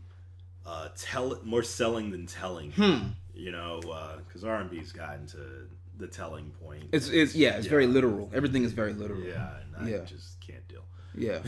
uh 0.66 0.88
tell 0.96 1.38
more 1.44 1.62
selling 1.62 2.10
than 2.10 2.26
telling. 2.26 2.72
Hmm. 2.72 2.98
You 3.34 3.50
know, 3.50 3.80
because 4.26 4.44
R 4.44 4.60
and 4.60 4.70
B's 4.70 4.92
gotten 4.92 5.26
to 5.28 5.38
the 5.96 6.06
telling 6.06 6.50
point. 6.62 6.84
It's 6.92 7.08
it's 7.08 7.34
yeah, 7.34 7.56
it's 7.56 7.66
very 7.66 7.86
literal. 7.86 8.30
Everything 8.34 8.64
is 8.64 8.72
very 8.72 8.92
literal. 8.92 9.22
yeah, 9.22 9.54
and 9.76 9.86
I 9.86 9.90
Yeah. 9.90 10.04
just 10.04 10.40
can't 10.40 10.66
deal. 10.68 10.84
Yeah. 11.16 11.40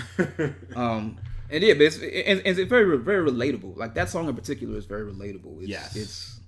um, 0.76 1.18
and 1.50 1.62
yeah, 1.62 1.74
but 1.74 1.82
it's, 1.82 1.96
and, 1.96 2.40
and 2.40 2.58
it's 2.58 2.68
very 2.68 2.98
very 2.98 3.30
relatable. 3.30 3.76
Like 3.76 3.94
that 3.94 4.08
song 4.08 4.28
in 4.28 4.34
particular 4.34 4.76
is 4.76 4.86
very 4.86 5.10
relatable. 5.10 5.60
It's, 5.60 5.68
Yes. 5.68 5.96
It's 5.96 6.40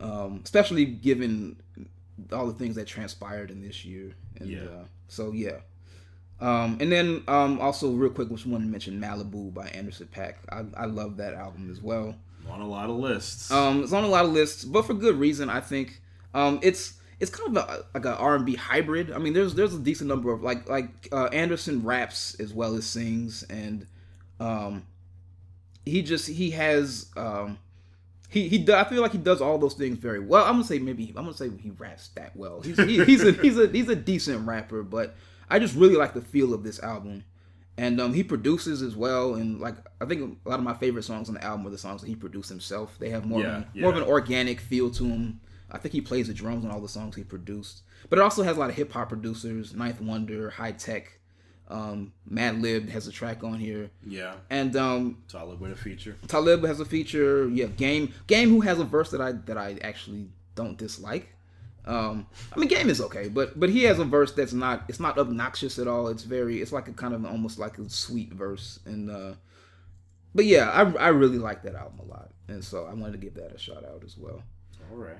um, 0.00 0.40
especially 0.44 0.86
given 0.86 1.56
all 2.32 2.46
the 2.46 2.54
things 2.54 2.76
that 2.76 2.86
transpired 2.86 3.50
in 3.50 3.60
this 3.60 3.84
year. 3.84 4.14
And, 4.36 4.48
Yeah. 4.48 4.62
Uh, 4.62 4.84
so 5.08 5.32
yeah. 5.32 5.58
Um, 6.40 6.78
and 6.80 6.90
then 6.90 7.22
um, 7.28 7.60
also 7.60 7.90
real 7.90 8.10
quick, 8.10 8.30
just 8.30 8.46
wanted 8.46 8.64
to 8.64 8.70
mention 8.70 8.98
Malibu 8.98 9.52
by 9.52 9.68
Anderson 9.68 10.08
.Paak. 10.14 10.36
I, 10.50 10.64
I 10.74 10.86
love 10.86 11.18
that 11.18 11.34
album 11.34 11.70
as 11.70 11.82
well. 11.82 12.14
on 12.50 12.62
a 12.62 12.66
lot 12.66 12.88
of 12.88 12.96
lists. 12.96 13.50
Um, 13.50 13.82
it's 13.82 13.92
on 13.92 14.04
a 14.04 14.08
lot 14.08 14.24
of 14.24 14.32
lists, 14.32 14.64
but 14.64 14.86
for 14.86 14.94
good 14.94 15.16
reason. 15.16 15.50
I 15.50 15.60
think 15.60 16.00
um, 16.32 16.58
it's 16.62 16.94
it's 17.18 17.30
kind 17.30 17.54
of 17.54 17.68
a, 17.68 17.84
like 17.92 18.06
an 18.06 18.12
R 18.12 18.36
and 18.36 18.46
B 18.46 18.54
hybrid. 18.54 19.12
I 19.12 19.18
mean, 19.18 19.34
there's 19.34 19.54
there's 19.54 19.74
a 19.74 19.78
decent 19.78 20.08
number 20.08 20.32
of 20.32 20.42
like 20.42 20.66
like 20.68 21.08
uh, 21.12 21.26
Anderson 21.26 21.84
raps 21.84 22.34
as 22.40 22.54
well 22.54 22.74
as 22.74 22.86
sings, 22.86 23.42
and 23.44 23.86
um, 24.40 24.84
he 25.84 26.02
just 26.02 26.28
he 26.28 26.50
has 26.50 27.10
um, 27.16 27.58
he 28.28 28.48
he. 28.48 28.72
I 28.72 28.84
feel 28.84 29.02
like 29.02 29.12
he 29.12 29.18
does 29.18 29.40
all 29.40 29.58
those 29.58 29.74
things 29.74 29.98
very 29.98 30.20
well. 30.20 30.44
I'm 30.44 30.54
gonna 30.54 30.64
say 30.64 30.78
maybe 30.78 31.08
I'm 31.16 31.24
gonna 31.24 31.34
say 31.34 31.50
he 31.60 31.70
raps 31.70 32.08
that 32.16 32.36
well. 32.36 32.60
He's 32.60 32.78
he, 32.78 33.04
he's 33.04 33.22
a 33.24 33.32
he's 33.32 33.58
a 33.58 33.68
he's 33.68 33.88
a 33.88 33.96
decent 33.96 34.46
rapper, 34.46 34.82
but 34.82 35.14
I 35.48 35.58
just 35.58 35.74
really 35.74 35.96
like 35.96 36.14
the 36.14 36.22
feel 36.22 36.54
of 36.54 36.62
this 36.62 36.82
album. 36.82 37.24
And 37.76 37.98
um, 38.00 38.12
he 38.12 38.22
produces 38.22 38.82
as 38.82 38.94
well, 38.94 39.36
and 39.36 39.58
like 39.58 39.76
I 40.00 40.04
think 40.04 40.38
a 40.44 40.48
lot 40.48 40.58
of 40.58 40.64
my 40.64 40.74
favorite 40.74 41.04
songs 41.04 41.28
on 41.28 41.34
the 41.36 41.44
album 41.44 41.66
are 41.66 41.70
the 41.70 41.78
songs 41.78 42.02
that 42.02 42.08
he 42.08 42.14
produced 42.14 42.48
himself. 42.50 42.96
They 42.98 43.08
have 43.10 43.24
more 43.24 43.40
Yeah, 43.40 43.46
of 43.46 43.54
an, 43.74 43.80
more 43.80 43.90
of 43.90 43.96
an 43.96 44.02
organic 44.02 44.60
feel 44.60 44.90
to 44.90 45.02
them. 45.04 45.40
I 45.70 45.78
think 45.78 45.94
he 45.94 46.00
plays 46.00 46.26
the 46.26 46.34
drums 46.34 46.64
on 46.64 46.70
all 46.72 46.80
the 46.80 46.88
songs 46.88 47.16
he 47.16 47.22
produced, 47.24 47.82
but 48.10 48.18
it 48.18 48.22
also 48.22 48.42
has 48.42 48.56
a 48.56 48.60
lot 48.60 48.70
of 48.70 48.76
hip 48.76 48.92
hop 48.92 49.08
producers: 49.08 49.72
Ninth 49.74 50.00
Wonder, 50.00 50.50
Hi-Tek, 50.50 51.19
um, 51.70 52.12
Madlib 52.30 52.88
has 52.90 53.06
a 53.06 53.12
track 53.12 53.44
on 53.44 53.58
here, 53.58 53.90
yeah, 54.06 54.34
and 54.50 54.74
um, 54.76 55.22
Talib 55.28 55.60
with 55.60 55.72
a 55.72 55.76
feature. 55.76 56.16
Talib 56.26 56.64
has 56.64 56.80
a 56.80 56.84
feature. 56.84 57.48
Yeah, 57.48 57.66
Game 57.66 58.12
Game 58.26 58.50
who 58.50 58.60
has 58.60 58.80
a 58.80 58.84
verse 58.84 59.10
that 59.12 59.20
I 59.20 59.32
that 59.32 59.56
I 59.56 59.78
actually 59.82 60.28
don't 60.56 60.76
dislike. 60.76 61.28
Um, 61.86 62.26
I 62.52 62.58
mean, 62.58 62.68
Game 62.68 62.90
is 62.90 63.00
okay, 63.00 63.28
but 63.28 63.58
but 63.58 63.70
he 63.70 63.84
has 63.84 63.98
a 63.98 64.04
verse 64.04 64.32
that's 64.32 64.52
not 64.52 64.84
it's 64.88 65.00
not 65.00 65.16
obnoxious 65.16 65.78
at 65.78 65.86
all. 65.86 66.08
It's 66.08 66.24
very 66.24 66.60
it's 66.60 66.72
like 66.72 66.88
a 66.88 66.92
kind 66.92 67.14
of 67.14 67.24
almost 67.24 67.58
like 67.58 67.78
a 67.78 67.88
sweet 67.88 68.32
verse, 68.32 68.80
and 68.84 69.10
uh, 69.10 69.32
but 70.34 70.44
yeah, 70.44 70.70
I 70.70 70.82
I 70.96 71.08
really 71.08 71.38
like 71.38 71.62
that 71.62 71.76
album 71.76 72.00
a 72.00 72.10
lot, 72.10 72.30
and 72.48 72.64
so 72.64 72.84
I 72.84 72.94
wanted 72.94 73.12
to 73.12 73.18
give 73.18 73.34
that 73.34 73.54
a 73.54 73.58
shout 73.58 73.84
out 73.84 74.02
as 74.04 74.18
well. 74.18 74.42
All 74.90 74.98
right, 74.98 75.16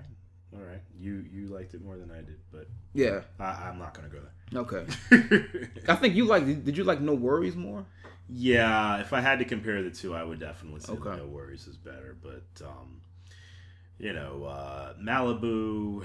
all 0.52 0.60
right. 0.62 0.80
You 0.98 1.24
you 1.32 1.46
liked 1.46 1.74
it 1.74 1.82
more 1.84 1.96
than 1.96 2.10
I 2.10 2.16
did, 2.22 2.40
but 2.52 2.68
Yeah, 2.92 3.20
I, 3.38 3.68
I'm 3.68 3.78
not 3.78 3.94
gonna 3.94 4.08
go 4.08 4.18
there. 4.20 4.62
okay. 4.62 5.68
I 5.88 5.96
think 5.96 6.14
you 6.16 6.24
like 6.26 6.44
did 6.64 6.76
you 6.76 6.84
like 6.84 7.00
NxWorries 7.00 7.54
more? 7.56 7.86
Yeah, 8.28 9.00
if 9.00 9.12
I 9.12 9.20
had 9.20 9.38
to 9.40 9.44
compare 9.44 9.82
the 9.82 9.90
two, 9.90 10.14
I 10.14 10.22
would 10.22 10.38
definitely 10.40 10.80
say 10.80 10.92
Okay. 10.92 11.10
NxWorries 11.10 11.68
is 11.68 11.76
better. 11.76 12.16
But 12.22 12.64
um, 12.64 13.00
you 13.98 14.12
know, 14.12 14.44
uh, 14.44 14.94
Malibu, 15.02 16.04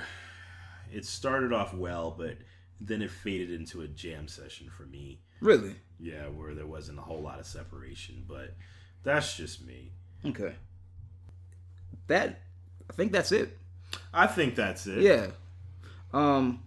it 0.92 1.06
started 1.06 1.54
off 1.54 1.74
well, 1.74 2.14
but 2.18 2.38
then 2.82 3.02
it 3.02 3.10
faded 3.12 3.52
into 3.52 3.82
a 3.82 3.88
jam 3.88 4.28
session 4.28 4.70
for 4.70 4.84
me. 4.84 5.22
Really? 5.40 5.76
Yeah, 6.00 6.28
where 6.28 6.54
there 6.54 6.68
wasn't 6.68 7.00
a 7.00 7.02
whole 7.02 7.22
lot 7.22 7.40
of 7.40 7.46
separation, 7.46 8.26
but 8.28 8.54
that's 9.04 9.36
just 9.38 9.66
me. 9.66 9.92
Okay. 10.26 10.56
That 12.08 12.42
I 12.90 12.94
think 12.94 13.12
that's 13.12 13.32
it. 13.32 13.58
I 14.16 14.28
think 14.28 14.56
that's 14.56 14.88
it. 14.88 15.02
Yeah. 15.02 15.28
Um. 16.14 16.62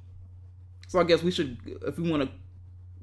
So 0.87 0.99
I 0.99 1.05
guess 1.05 1.23
we 1.23 1.31
should, 1.31 1.59
if 1.87 1.99
we 1.99 2.11
want 2.11 2.31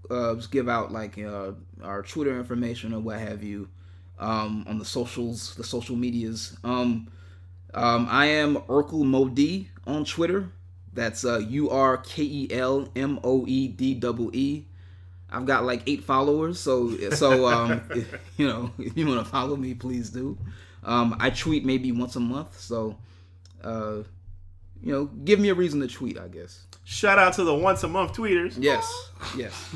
to, 0.10 0.16
uh, 0.16 0.36
just 0.36 0.52
give 0.52 0.68
out 0.70 0.92
like 0.92 1.18
uh, 1.18 1.52
our 1.84 2.02
Twitter 2.02 2.38
information 2.38 2.94
or 2.94 3.00
what 3.00 3.20
have 3.20 3.44
you, 3.44 3.68
um, 4.20 4.66
on 4.68 4.80
the 4.80 4.86
socials, 4.86 5.56
the 5.56 5.64
social 5.64 5.96
medias. 5.96 6.58
Um, 6.64 7.10
um, 7.74 8.08
I 8.10 8.28
am 8.28 8.56
Urkel 8.56 9.04
Modi 9.04 9.70
on 9.86 10.06
Twitter. 10.06 10.50
That's 10.94 11.26
uh, 11.26 11.40
U 11.40 11.70
R 11.70 11.98
K 11.98 12.24
E 12.24 12.48
L 12.52 12.88
M 12.96 13.20
O 13.24 13.46
E 13.46 13.68
D 13.68 13.94
double 13.94 14.34
E. 14.36 14.66
I've 15.30 15.46
got 15.46 15.66
like 15.66 15.82
eight 15.88 16.04
followers, 16.04 16.60
so 16.60 16.96
so 17.12 17.48
um, 17.48 17.82
you 18.38 18.48
know, 18.48 18.72
if 18.80 18.96
you 18.98 19.06
want 19.06 19.24
to 19.24 19.30
follow 19.30 19.56
me, 19.58 19.74
please 19.74 20.10
do. 20.10 20.38
Um, 20.84 21.18
I 21.20 21.32
tweet 21.32 21.66
maybe 21.66 21.92
once 21.92 22.16
a 22.16 22.20
month, 22.20 22.60
so 22.60 22.96
uh, 23.64 23.98
you 24.86 24.94
know, 24.94 25.06
give 25.06 25.40
me 25.40 25.49
a 25.49 25.56
reason 25.56 25.80
to 25.80 25.88
tweet, 25.88 26.20
I 26.20 26.28
guess. 26.28 26.68
Shout 26.84 27.18
out 27.18 27.34
to 27.34 27.44
the 27.44 27.56
once 27.56 27.82
a 27.82 27.88
month 27.88 28.14
tweeters. 28.14 28.56
Yes, 28.60 29.10
yes. 29.36 29.76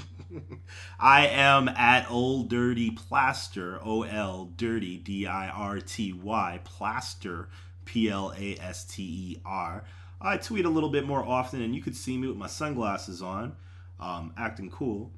I 1.00 1.26
am 1.26 1.68
at 1.68 2.08
Old 2.08 2.48
Dirty 2.48 2.92
Plaster, 2.92 3.80
O 3.84 4.04
L 4.04 4.52
Dirty 4.56 4.96
D 4.96 5.26
I 5.26 5.48
R 5.48 5.80
T 5.80 6.12
Y 6.12 6.60
Plaster, 6.62 7.48
P 7.84 8.08
L 8.08 8.32
A 8.38 8.56
S 8.60 8.84
T 8.84 9.02
E 9.02 9.40
R. 9.44 9.82
I 10.20 10.36
tweet 10.36 10.64
a 10.64 10.70
little 10.70 10.90
bit 10.90 11.04
more 11.04 11.24
often, 11.24 11.60
and 11.60 11.74
you 11.74 11.82
could 11.82 11.96
see 11.96 12.16
me 12.16 12.28
with 12.28 12.36
my 12.36 12.46
sunglasses 12.46 13.20
on, 13.20 13.56
um, 13.98 14.32
acting 14.36 14.70
cool. 14.70 15.10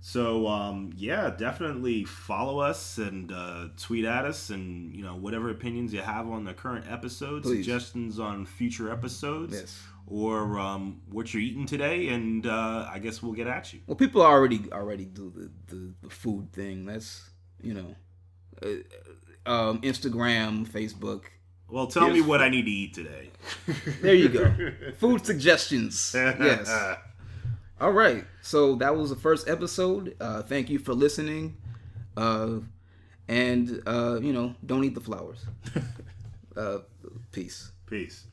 So 0.00 0.46
um, 0.46 0.92
yeah, 0.96 1.30
definitely 1.30 2.04
follow 2.04 2.60
us 2.60 2.98
and 2.98 3.32
uh, 3.32 3.68
tweet 3.76 4.04
at 4.04 4.24
us, 4.24 4.50
and 4.50 4.94
you 4.94 5.04
know 5.04 5.16
whatever 5.16 5.50
opinions 5.50 5.92
you 5.92 6.00
have 6.00 6.28
on 6.28 6.44
the 6.44 6.54
current 6.54 6.84
episode, 6.88 7.42
Please. 7.42 7.56
suggestions 7.64 8.18
on 8.20 8.46
future 8.46 8.92
episodes, 8.92 9.54
Yes. 9.54 9.82
or 10.06 10.58
um, 10.58 11.00
what 11.10 11.34
you're 11.34 11.42
eating 11.42 11.66
today, 11.66 12.08
and 12.08 12.46
uh, 12.46 12.88
I 12.92 13.00
guess 13.00 13.22
we'll 13.22 13.32
get 13.32 13.48
at 13.48 13.72
you. 13.72 13.80
Well, 13.86 13.96
people 13.96 14.22
already 14.22 14.70
already 14.72 15.04
do 15.04 15.32
the, 15.34 15.50
the, 15.74 15.94
the 16.02 16.10
food 16.10 16.52
thing. 16.52 16.86
That's 16.86 17.28
you 17.60 17.74
know, 17.74 17.96
uh, 18.62 19.50
um, 19.50 19.80
Instagram, 19.82 20.66
Facebook. 20.66 21.24
Well, 21.68 21.88
tell 21.88 22.08
me 22.08 22.20
what 22.22 22.40
I 22.40 22.48
need 22.48 22.64
to 22.64 22.70
eat 22.70 22.94
today. 22.94 23.30
There 24.00 24.14
you 24.14 24.28
go. 24.30 24.54
food 24.96 25.26
suggestions. 25.26 26.12
Yes. 26.14 26.70
All 27.80 27.92
right. 27.92 28.24
So 28.42 28.74
that 28.76 28.96
was 28.96 29.10
the 29.10 29.16
first 29.16 29.48
episode. 29.48 30.16
Uh, 30.20 30.42
thank 30.42 30.68
you 30.68 30.78
for 30.78 30.94
listening. 30.94 31.56
Uh, 32.16 32.60
and 33.28 33.82
uh, 33.86 34.18
you 34.20 34.32
know, 34.32 34.54
don't 34.64 34.84
eat 34.84 34.94
the 34.94 35.00
flowers. 35.00 35.44
Uh, 36.56 36.80
peace. 37.30 37.70
Peace. 37.86 38.26